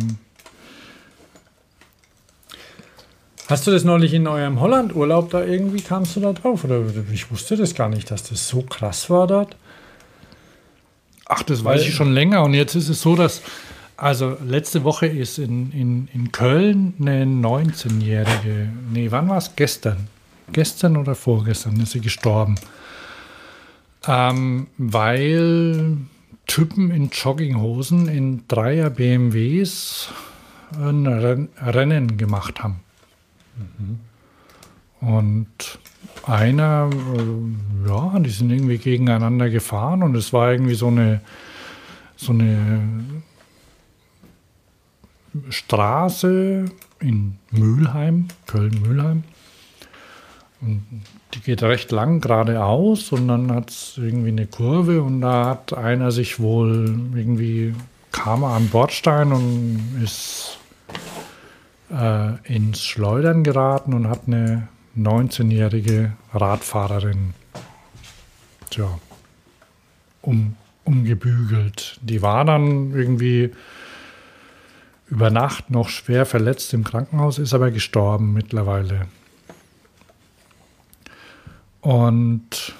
Hast 3.48 3.66
du 3.66 3.72
das 3.72 3.84
neulich 3.84 4.14
in 4.14 4.28
eurem 4.28 4.60
Holland-Urlaub 4.60 5.32
da 5.32 5.44
irgendwie 5.44 5.82
kamst 5.82 6.16
du 6.16 6.20
da 6.20 6.34
drauf? 6.34 6.64
Oder 6.66 6.84
ich 7.12 7.32
wusste 7.32 7.58
das 7.58 7.74
gar 7.74 7.90
nicht, 7.90 8.12
dass 8.12 8.22
das 8.30 8.48
so 8.48 8.62
krass 8.62 9.10
war 9.10 9.26
dort. 9.26 9.56
ach, 11.32 11.42
das 11.44 11.64
weiß 11.64 11.82
Weil- 11.82 11.88
ich 11.88 11.96
schon 11.96 12.12
länger. 12.14 12.44
Und 12.44 12.54
jetzt 12.54 12.76
ist 12.76 12.90
es 12.90 13.02
so, 13.02 13.16
dass, 13.16 13.42
also 14.00 14.38
letzte 14.44 14.84
Woche 14.84 15.08
ist 15.08 15.40
in, 15.40 15.72
in, 15.72 16.08
in 16.14 16.32
Köln 16.32 16.94
eine 17.00 17.26
19-Jährige, 17.26 18.70
nee, 18.92 19.12
wann 19.12 19.30
war 19.30 19.38
es? 19.38 19.56
Gestern. 19.56 20.08
Gestern 20.52 20.98
oder 20.98 21.16
vorgestern 21.16 21.80
ist 21.80 21.92
sie 21.92 22.02
gestorben. 22.02 22.56
Ähm, 24.08 24.68
weil 24.78 25.98
Typen 26.48 26.92
in 26.92 27.10
Jogginghosen 27.10 28.08
in 28.08 28.44
Dreier 28.48 28.90
BMWs 28.90 30.10
ein 30.82 31.06
Ren 31.06 31.50
Rennen 31.62 32.18
gemacht 32.18 32.64
haben. 32.64 32.80
Und 35.02 35.80
einer, 36.26 36.90
äh, 36.92 37.88
ja, 37.88 38.20
die 38.20 38.30
sind 38.30 38.50
irgendwie 38.50 38.78
gegeneinander 38.78 39.50
gefahren 39.50 40.04
und 40.04 40.16
es 40.16 40.32
war 40.34 40.52
irgendwie 40.52 40.76
so 40.76 40.88
eine, 40.88 41.22
so 42.16 42.32
eine 42.32 43.24
Straße 45.50 46.66
in 47.00 47.38
Mülheim, 47.52 48.28
Köln-Mülheim. 48.48 49.24
Die 50.62 51.40
geht 51.40 51.64
recht 51.64 51.92
lang 51.92 52.20
geradeaus 52.20 53.12
und 53.14 53.30
dann 53.30 53.52
hat 53.54 53.70
es 53.70 53.94
irgendwie 53.98 54.30
eine 54.30 54.46
Kurve 54.46 55.02
und 55.02 55.22
da 55.22 55.46
hat 55.46 55.74
einer 55.74 56.12
sich 56.12 56.40
wohl 56.40 57.00
irgendwie, 57.16 57.74
kam 58.12 58.44
er 58.44 58.56
an 58.56 58.68
Bordstein 58.68 59.32
und 59.32 60.02
ist 60.04 60.60
äh, 61.92 62.36
ins 62.44 62.84
Schleudern 62.84 63.44
geraten 63.44 63.94
und 63.94 64.10
hat 64.10 64.24
eine 64.28 64.68
19-jährige 64.98 66.12
Radfahrerin 66.34 67.34
tja, 68.70 69.00
um, 70.22 70.56
umgebügelt. 70.84 72.00
Die 72.02 72.22
war 72.22 72.46
dann 72.46 72.92
irgendwie 72.94 73.52
über 75.10 75.30
Nacht 75.32 75.70
noch 75.70 75.90
schwer 75.90 76.26
verletzt 76.26 76.74
im 76.74 76.84
Krankenhaus, 76.84 77.40
ist 77.40 77.54
aber 77.54 77.72
gestorben 77.72 78.34
mittlerweile. 78.34 79.08
Und 81.82 82.74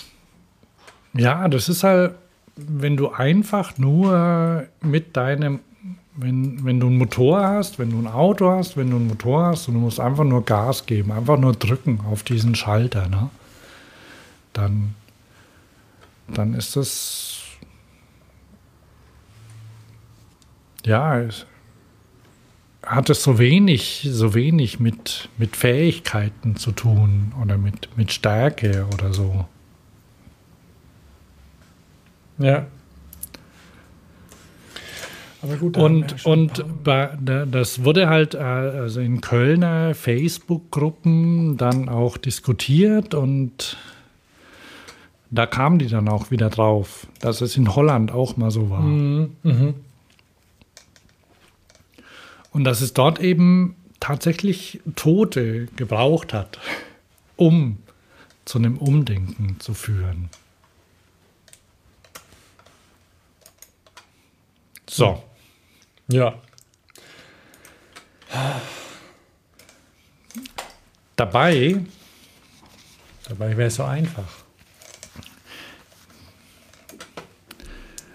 ja, 1.14 1.48
das 1.48 1.70
ist 1.70 1.84
halt, 1.84 2.16
wenn 2.56 2.98
du 2.98 3.10
einfach 3.10 3.78
nur 3.78 4.68
mit 4.82 5.18
deinem, 5.18 5.60
wenn, 6.16 6.64
wenn 6.66 6.80
du 6.80 6.88
ein 6.88 6.98
Motor 6.98 7.42
hast, 7.42 7.80
wenn 7.80 7.90
du 7.92 8.00
ein 8.00 8.08
Auto 8.08 8.52
hast, 8.52 8.78
wenn 8.78 8.92
du 8.92 8.98
ein 8.98 9.08
Motor 9.08 9.48
hast 9.48 9.68
und 9.68 9.76
du 9.76 9.80
musst 9.80 10.00
einfach 10.00 10.26
nur 10.26 10.46
Gas 10.46 10.86
geben, 10.86 11.12
einfach 11.12 11.38
nur 11.38 11.54
drücken 11.54 12.02
auf 12.12 12.24
diesen 12.24 12.56
Schalter, 12.56 13.08
ne? 13.08 13.30
dann, 14.54 14.94
dann 16.28 16.54
ist 16.54 16.76
das, 16.76 17.42
ja, 20.86 21.20
es 21.20 21.46
hat 22.84 23.10
es 23.10 23.24
so 23.24 23.38
wenig, 23.40 24.08
so 24.12 24.34
wenig 24.34 24.80
mit, 24.80 25.30
mit 25.38 25.56
Fähigkeiten 25.56 26.56
zu 26.56 26.72
tun 26.72 27.34
oder 27.42 27.58
mit, 27.58 27.90
mit 27.98 28.12
Stärke 28.12 28.88
oder 28.94 29.14
so. 29.14 29.46
Ja. 32.38 32.68
Aber 35.42 35.56
gut. 35.56 35.76
da 35.76 35.82
Und, 35.82 36.26
und 36.26 36.64
das 36.84 37.84
wurde 37.84 38.10
halt 38.10 38.34
äh, 38.34 38.40
also 38.40 39.00
in 39.00 39.22
Kölner 39.22 39.94
Facebook-Gruppen 39.94 41.58
dann 41.58 41.88
auch 41.88 42.18
diskutiert 42.18 43.14
und 43.14 43.78
da 45.32 45.46
kamen 45.46 45.80
die 45.80 45.88
dann 45.88 46.10
auch 46.10 46.32
wieder 46.32 46.50
drauf, 46.50 47.08
dass 47.22 47.42
es 47.42 47.56
in 47.56 47.76
Holland 47.76 48.12
auch 48.12 48.36
mal 48.36 48.52
so 48.52 48.70
war. 48.70 48.82
Mhm. 48.82 49.36
Mhm. 49.44 49.74
Und 52.52 52.64
dass 52.64 52.82
es 52.82 52.94
dort 52.94 53.20
eben 53.20 53.76
tatsächlich 54.00 54.82
Tote 54.96 55.68
gebraucht 55.76 56.34
hat, 56.34 56.60
um 57.36 57.78
zu 58.46 58.58
einem 58.58 58.78
Umdenken 58.78 59.60
zu 59.60 59.74
führen. 59.74 60.30
So. 64.90 65.24
Ja. 66.08 66.42
Dabei, 71.16 71.82
Dabei 73.30 73.56
wäre 73.56 73.68
es 73.68 73.76
so 73.76 73.84
einfach. 73.84 74.28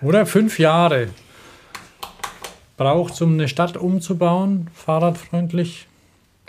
Oder 0.03 0.27
fünf 0.27 0.59
Jahre 0.59 1.09
braucht, 2.77 3.21
um 3.23 3.35
eine 3.35 3.49
Stadt 3.49 3.77
umzubauen, 3.77 4.69
fahrradfreundlich. 4.75 5.87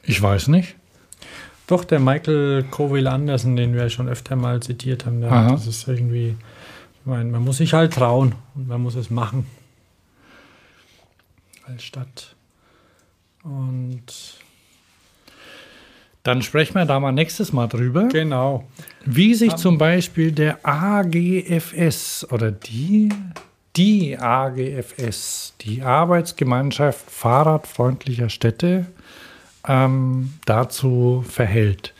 ich 0.03 0.21
weiß 0.21 0.47
nicht. 0.49 0.75
Doch, 1.67 1.83
der 1.83 1.99
Michael 1.99 2.63
Coville 2.69 3.09
Anderson, 3.09 3.55
den 3.55 3.73
wir 3.73 3.89
schon 3.89 4.07
öfter 4.07 4.35
mal 4.35 4.61
zitiert 4.61 5.05
haben, 5.05 5.21
der, 5.21 5.49
das 5.49 5.65
ist 5.65 5.87
irgendwie, 5.87 6.35
ich 6.99 7.05
meine, 7.05 7.29
man 7.31 7.43
muss 7.43 7.57
sich 7.57 7.73
halt 7.73 7.93
trauen 7.93 8.35
und 8.53 8.67
man 8.67 8.81
muss 8.81 8.95
es 8.95 9.09
machen. 9.09 9.47
Als 11.65 11.83
Stadt. 11.83 12.35
Und 13.43 14.03
Dann 16.21 16.43
sprechen 16.43 16.75
wir 16.75 16.85
da 16.85 16.99
mal 16.99 17.11
nächstes 17.11 17.51
Mal 17.53 17.67
drüber, 17.67 18.07
genau. 18.09 18.67
wie 19.05 19.33
sich 19.33 19.55
zum 19.55 19.79
Beispiel 19.79 20.31
der 20.31 20.59
AGFS 20.63 22.27
oder 22.31 22.51
die, 22.51 23.09
die 23.75 24.17
AGFS, 24.17 25.53
die 25.61 25.81
Arbeitsgemeinschaft 25.81 27.09
Fahrradfreundlicher 27.09 28.29
Städte, 28.29 28.85
ähm, 29.67 30.33
dazu 30.45 31.23
verhält. 31.27 31.93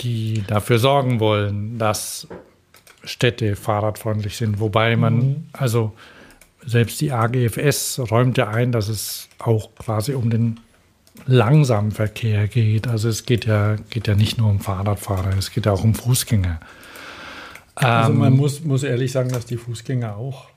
Die 0.00 0.44
dafür 0.46 0.78
sorgen 0.78 1.20
wollen, 1.20 1.78
dass 1.78 2.28
Städte 3.04 3.56
fahrradfreundlich 3.56 4.36
sind. 4.36 4.60
Wobei 4.60 4.96
man, 4.96 5.48
also 5.52 5.92
selbst 6.64 7.00
die 7.00 7.12
AGFS 7.12 8.00
räumt 8.10 8.38
ja 8.38 8.48
ein, 8.48 8.72
dass 8.72 8.88
es 8.88 9.28
auch 9.38 9.74
quasi 9.76 10.14
um 10.14 10.30
den 10.30 10.60
langsamen 11.26 11.90
Verkehr 11.90 12.46
geht. 12.48 12.86
Also 12.86 13.08
es 13.08 13.26
geht 13.26 13.46
ja, 13.46 13.76
geht 13.90 14.06
ja 14.06 14.14
nicht 14.14 14.38
nur 14.38 14.50
um 14.50 14.60
Fahrradfahrer, 14.60 15.36
es 15.36 15.50
geht 15.50 15.66
ja 15.66 15.72
auch 15.72 15.84
um 15.84 15.94
Fußgänger. 15.94 16.60
Also 17.78 18.12
Ähm, 18.12 18.18
man 18.18 18.32
muss, 18.36 18.64
muss 18.64 18.82
ehrlich 18.82 19.12
sagen, 19.12 19.30
dass 19.30 19.46
die 19.46 19.56
Fußgänger 19.56 20.16
auch 20.16 20.48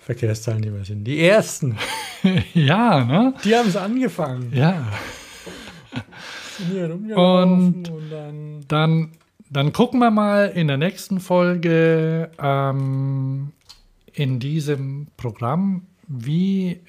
Verkehrsteilnehmer 0.00 0.84
sind. 0.84 1.04
Die 1.04 1.20
ersten, 1.20 1.76
ja, 2.54 3.04
ne? 3.04 3.34
die 3.44 3.54
haben 3.56 3.68
es 3.68 3.76
angefangen. 3.76 4.52
Ja. 4.54 4.86
Sind 6.58 6.70
hier 6.70 6.90
rumgelaufen 6.90 7.52
Und- 7.74 7.88
und 7.90 8.10
dann 8.10 8.64
Dann, 8.68 9.10
dann 9.50 9.72
gucken 9.72 9.98
wir 10.00 10.10
mal 10.10 10.46
in 10.54 10.68
der 10.68 10.76
nächsten 10.76 11.18
Folge 11.20 12.30
ähm, 12.40 13.52
in 14.12 14.38
diesem 14.38 15.08
Programm, 15.16 15.86
wie 16.08 16.80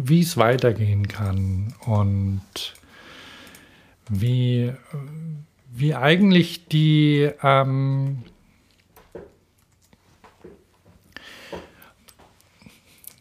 wie 0.00 0.20
es 0.20 0.36
weitergehen 0.36 1.08
kann 1.08 1.74
und 1.84 2.42
wie, 4.08 4.72
wie 5.78 5.94
eigentlich 5.94 6.66
die 6.66 7.30
ähm, 7.42 8.18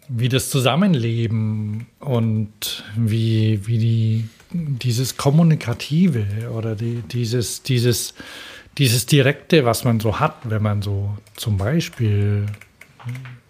wie 0.07 0.29
das 0.29 0.49
Zusammenleben 0.49 1.87
und 1.99 2.83
wie, 2.95 3.67
wie 3.67 3.77
die, 3.77 4.29
dieses 4.51 5.17
Kommunikative 5.17 6.49
oder 6.55 6.75
die, 6.75 7.01
dieses, 7.01 7.63
dieses, 7.63 8.13
dieses 8.77 9.05
Direkte, 9.05 9.65
was 9.65 9.83
man 9.83 9.99
so 9.99 10.19
hat, 10.19 10.35
wenn 10.49 10.63
man 10.63 10.81
so 10.81 11.17
zum 11.35 11.57
Beispiel 11.57 12.45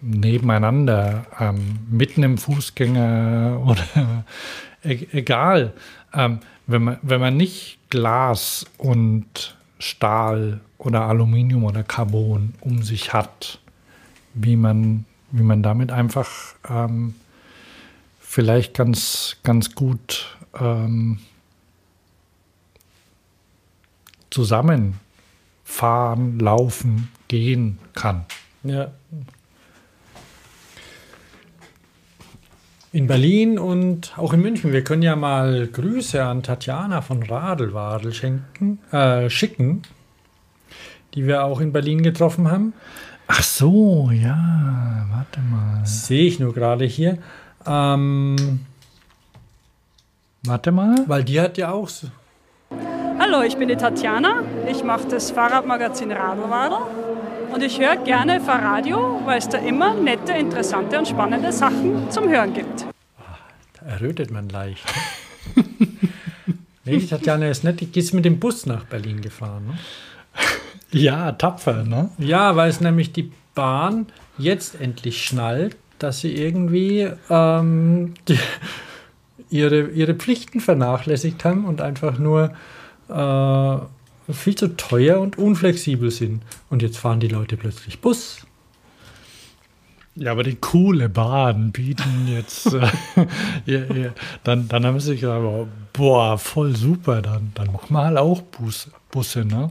nebeneinander, 0.00 1.26
ähm, 1.38 1.78
mitten 1.90 2.22
im 2.22 2.38
Fußgänger 2.38 3.62
oder 3.64 4.24
e 4.84 5.06
egal, 5.12 5.74
ähm, 6.12 6.40
wenn, 6.66 6.82
man, 6.82 6.98
wenn 7.02 7.20
man 7.20 7.36
nicht 7.36 7.77
Glas 7.90 8.66
und 8.76 9.56
Stahl 9.78 10.60
oder 10.78 11.02
Aluminium 11.02 11.64
oder 11.64 11.82
Carbon 11.82 12.54
um 12.60 12.82
sich 12.82 13.12
hat, 13.12 13.60
wie 14.34 14.56
man, 14.56 15.04
wie 15.30 15.42
man 15.42 15.62
damit 15.62 15.90
einfach 15.90 16.28
ähm, 16.68 17.14
vielleicht 18.20 18.74
ganz, 18.74 19.36
ganz 19.42 19.74
gut 19.74 20.36
ähm, 20.58 21.18
zusammenfahren, 24.30 26.38
laufen, 26.38 27.08
gehen 27.28 27.78
kann. 27.94 28.26
Ja. 28.62 28.92
In 32.98 33.06
Berlin 33.06 33.60
und 33.60 34.12
auch 34.16 34.32
in 34.32 34.42
München. 34.42 34.72
Wir 34.72 34.82
können 34.82 35.02
ja 35.02 35.14
mal 35.14 35.68
Grüße 35.68 36.20
an 36.20 36.42
Tatjana 36.42 37.00
von 37.00 37.22
Radelwadel 37.22 38.12
schenken, 38.12 38.80
äh, 38.90 39.30
schicken, 39.30 39.82
die 41.14 41.24
wir 41.24 41.44
auch 41.44 41.60
in 41.60 41.72
Berlin 41.72 42.02
getroffen 42.02 42.50
haben. 42.50 42.72
Ach 43.28 43.44
so, 43.44 44.10
ja, 44.12 45.06
warte 45.12 45.38
mal. 45.38 45.86
Sehe 45.86 46.26
ich 46.26 46.40
nur 46.40 46.52
gerade 46.52 46.86
hier. 46.86 47.18
Ähm, 47.64 48.66
Warte 50.42 50.72
mal. 50.72 50.96
weil 51.06 51.22
die 51.22 51.40
hat 51.40 51.56
ja 51.56 51.70
auch 51.70 51.88
so. 51.88 52.08
Hallo, 53.20 53.42
ich 53.42 53.56
bin 53.56 53.68
die 53.68 53.76
Tatjana. 53.76 54.42
Ich 54.68 54.82
mache 54.82 55.06
das 55.06 55.30
Fahrradmagazin 55.30 56.10
Radlwadel 56.10 56.78
und 57.52 57.62
ich 57.62 57.78
höre 57.78 57.96
gerne 57.96 58.40
Fahrradio, 58.40 59.20
weil 59.24 59.38
es 59.38 59.48
da 59.48 59.58
immer 59.58 59.94
nette, 59.94 60.32
interessante 60.32 60.98
und 60.98 61.08
spannende 61.08 61.52
Sachen 61.52 62.10
zum 62.10 62.28
Hören 62.28 62.54
gibt. 62.54 62.86
Da 63.80 63.86
errötet 63.86 64.30
man 64.30 64.48
leicht. 64.48 64.84
nee, 66.84 66.98
die 66.98 67.06
Tatjana 67.06 67.48
ist 67.48 67.64
nett. 67.64 67.80
Die 67.80 67.98
ist 67.98 68.12
mit 68.12 68.24
dem 68.24 68.38
Bus 68.38 68.66
nach 68.66 68.84
Berlin 68.84 69.20
gefahren. 69.20 69.66
Ne? 69.68 69.78
Ja, 70.90 71.32
tapfer, 71.32 71.84
ne? 71.84 72.08
Ja, 72.16 72.56
weil 72.56 72.70
es 72.70 72.80
nämlich 72.80 73.12
die 73.12 73.30
Bahn 73.54 74.06
jetzt 74.38 74.80
endlich 74.80 75.22
schnallt, 75.22 75.76
dass 75.98 76.20
sie 76.20 76.34
irgendwie 76.34 77.10
ähm, 77.28 78.14
die, 78.26 78.38
ihre, 79.50 79.88
ihre 79.88 80.14
Pflichten 80.14 80.60
vernachlässigt 80.60 81.44
haben 81.44 81.66
und 81.66 81.82
einfach 81.82 82.18
nur 82.18 82.52
äh, 83.10 83.78
viel 84.32 84.54
zu 84.54 84.76
teuer 84.76 85.20
und 85.20 85.38
unflexibel 85.38 86.10
sind. 86.10 86.42
Und 86.70 86.82
jetzt 86.82 86.98
fahren 86.98 87.20
die 87.20 87.28
Leute 87.28 87.56
plötzlich 87.56 88.00
Bus. 88.00 88.46
Ja, 90.18 90.32
aber 90.32 90.42
die 90.42 90.56
coole 90.56 91.08
Bahn 91.08 91.70
bieten 91.70 92.26
jetzt. 92.28 92.74
äh, 92.74 92.90
ja, 93.66 93.94
ja. 93.94 94.10
Dann, 94.42 94.66
dann 94.66 94.84
haben 94.84 94.98
sie 94.98 95.12
sich 95.12 95.20
gedacht, 95.20 95.68
boah, 95.92 96.36
voll 96.38 96.74
super, 96.74 97.22
dann, 97.22 97.52
dann 97.54 97.72
machen 97.72 97.92
wir 97.92 98.04
halt 98.04 98.18
auch 98.18 98.42
Bus, 98.42 98.90
Busse, 99.10 99.44
ne? 99.44 99.70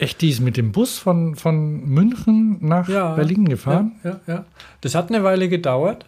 Echt, 0.00 0.20
die 0.20 0.30
ist 0.30 0.40
mit 0.40 0.56
dem 0.56 0.72
Bus 0.72 0.98
von, 0.98 1.36
von 1.36 1.84
München 1.84 2.58
nach 2.60 2.86
Berlin 2.86 3.48
gefahren? 3.48 3.92
Ja, 4.02 4.20
ja, 4.26 4.34
ja. 4.34 4.44
Das 4.80 4.96
hat 4.96 5.10
eine 5.10 5.22
Weile 5.22 5.48
gedauert, 5.48 6.06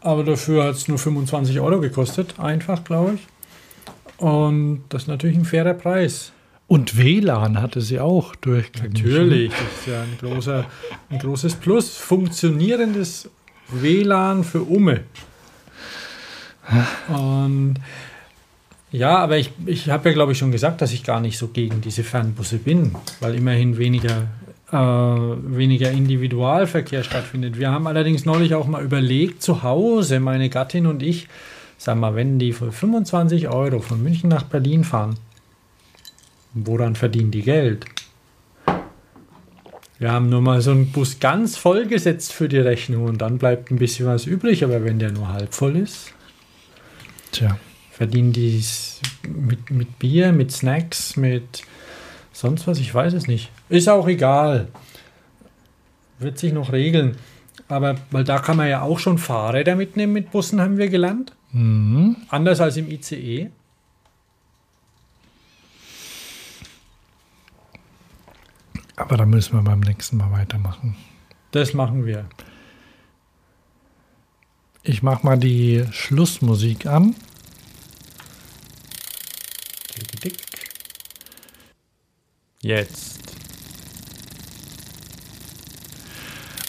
aber 0.00 0.24
dafür 0.24 0.64
hat 0.64 0.76
es 0.76 0.88
nur 0.88 0.98
25 0.98 1.60
Euro 1.60 1.80
gekostet, 1.80 2.40
einfach, 2.40 2.82
glaube 2.84 3.14
ich. 3.16 3.20
Und 4.20 4.84
das 4.90 5.02
ist 5.02 5.08
natürlich 5.08 5.36
ein 5.36 5.44
fairer 5.44 5.74
Preis. 5.74 6.32
Und 6.68 6.96
WLAN 6.96 7.60
hatte 7.60 7.80
sie 7.80 7.98
auch 7.98 8.36
durch. 8.36 8.70
Natürlich, 8.80 9.50
das 9.50 9.60
ist 9.60 9.86
ja 9.88 10.02
ein, 10.02 10.18
großer, 10.20 10.66
ein 11.08 11.18
großes 11.18 11.54
Plus. 11.56 11.96
Funktionierendes 11.96 13.28
WLAN 13.70 14.44
für 14.44 14.62
Umme. 14.62 15.00
Und 17.08 17.76
ja, 18.92 19.18
aber 19.18 19.38
ich, 19.38 19.52
ich 19.66 19.88
habe 19.88 20.10
ja, 20.10 20.14
glaube 20.14 20.32
ich, 20.32 20.38
schon 20.38 20.52
gesagt, 20.52 20.82
dass 20.82 20.92
ich 20.92 21.02
gar 21.02 21.20
nicht 21.20 21.38
so 21.38 21.48
gegen 21.48 21.80
diese 21.80 22.04
Fernbusse 22.04 22.58
bin, 22.58 22.94
weil 23.20 23.36
immerhin 23.36 23.78
weniger, 23.78 24.28
äh, 24.70 24.76
weniger 24.76 25.90
Individualverkehr 25.90 27.04
stattfindet. 27.04 27.58
Wir 27.58 27.70
haben 27.70 27.86
allerdings 27.86 28.26
neulich 28.26 28.54
auch 28.54 28.66
mal 28.66 28.84
überlegt, 28.84 29.42
zu 29.42 29.62
Hause, 29.62 30.20
meine 30.20 30.50
Gattin 30.50 30.86
und 30.86 31.02
ich, 31.02 31.26
sag 31.80 31.96
mal, 31.96 32.14
wenn 32.14 32.38
die 32.38 32.52
für 32.52 32.72
25 32.72 33.48
Euro 33.48 33.80
von 33.80 34.02
München 34.02 34.28
nach 34.28 34.42
Berlin 34.42 34.84
fahren, 34.84 35.16
woran 36.52 36.94
verdienen 36.94 37.30
die 37.30 37.40
Geld? 37.40 37.86
Wir 39.98 40.12
haben 40.12 40.28
nur 40.28 40.42
mal 40.42 40.60
so 40.60 40.72
einen 40.72 40.92
Bus 40.92 41.20
ganz 41.20 41.56
vollgesetzt 41.56 42.34
für 42.34 42.50
die 42.50 42.58
Rechnung 42.58 43.04
und 43.04 43.22
dann 43.22 43.38
bleibt 43.38 43.70
ein 43.70 43.78
bisschen 43.78 44.06
was 44.06 44.26
übrig, 44.26 44.62
aber 44.62 44.84
wenn 44.84 44.98
der 44.98 45.10
nur 45.10 45.28
halb 45.28 45.54
voll 45.54 45.76
ist, 45.76 46.12
Tja. 47.32 47.58
verdienen 47.90 48.34
die 48.34 48.62
mit, 49.26 49.70
mit 49.70 49.98
Bier, 49.98 50.32
mit 50.32 50.52
Snacks, 50.52 51.16
mit 51.16 51.62
sonst 52.30 52.66
was, 52.66 52.78
ich 52.78 52.94
weiß 52.94 53.14
es 53.14 53.26
nicht. 53.26 53.50
Ist 53.70 53.88
auch 53.88 54.06
egal. 54.06 54.68
Wird 56.18 56.38
sich 56.38 56.52
noch 56.52 56.72
regeln. 56.72 57.16
Aber 57.68 57.94
weil 58.10 58.24
da 58.24 58.38
kann 58.38 58.58
man 58.58 58.68
ja 58.68 58.82
auch 58.82 58.98
schon 58.98 59.16
Fahrräder 59.16 59.76
mitnehmen 59.76 60.12
mit 60.12 60.30
Bussen, 60.30 60.60
haben 60.60 60.76
wir 60.76 60.88
gelernt. 60.88 61.32
Mhm. 61.52 62.16
Anders 62.28 62.60
als 62.60 62.76
im 62.76 62.90
ICE. 62.90 63.50
Aber 68.96 69.16
da 69.16 69.24
müssen 69.24 69.54
wir 69.54 69.62
beim 69.62 69.80
nächsten 69.80 70.18
Mal 70.18 70.30
weitermachen. 70.30 70.96
Das 71.52 71.74
machen 71.74 72.04
wir. 72.04 72.28
Ich 74.82 75.02
mach 75.02 75.22
mal 75.22 75.38
die 75.38 75.84
Schlussmusik 75.90 76.86
an. 76.86 77.14
Dick. 80.22 80.36
Jetzt. 82.62 83.19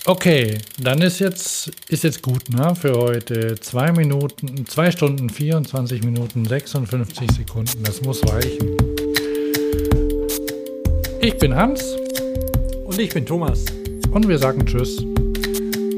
Okay, 0.06 0.58
dann 0.80 1.00
ist 1.04 1.20
jetzt, 1.20 1.72
ist 1.88 2.04
jetzt 2.04 2.24
gut, 2.24 2.50
ne? 2.50 2.74
Für 2.74 2.94
heute 2.94 3.54
zwei 3.60 3.92
Minuten, 3.92 4.66
zwei 4.66 4.90
Stunden, 4.90 5.30
24 5.30 6.04
Minuten, 6.04 6.44
56 6.44 7.32
Sekunden. 7.32 7.84
Das 7.84 8.02
muss 8.02 8.20
reichen. 8.28 8.78
Ich 11.22 11.38
bin 11.38 11.56
Hans 11.56 11.96
Und 12.84 12.98
ich 12.98 13.14
bin 13.14 13.28
Thomas. 13.28 13.64
und 14.12 14.28
wir 14.28 14.40
sagen 14.40 14.66
Tschüss. 14.66 15.06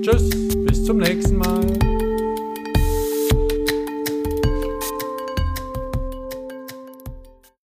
Tschüss, 0.01 0.29
bis 0.65 0.83
zum 0.83 0.97
nächsten 0.97 1.37
Mal. 1.37 1.92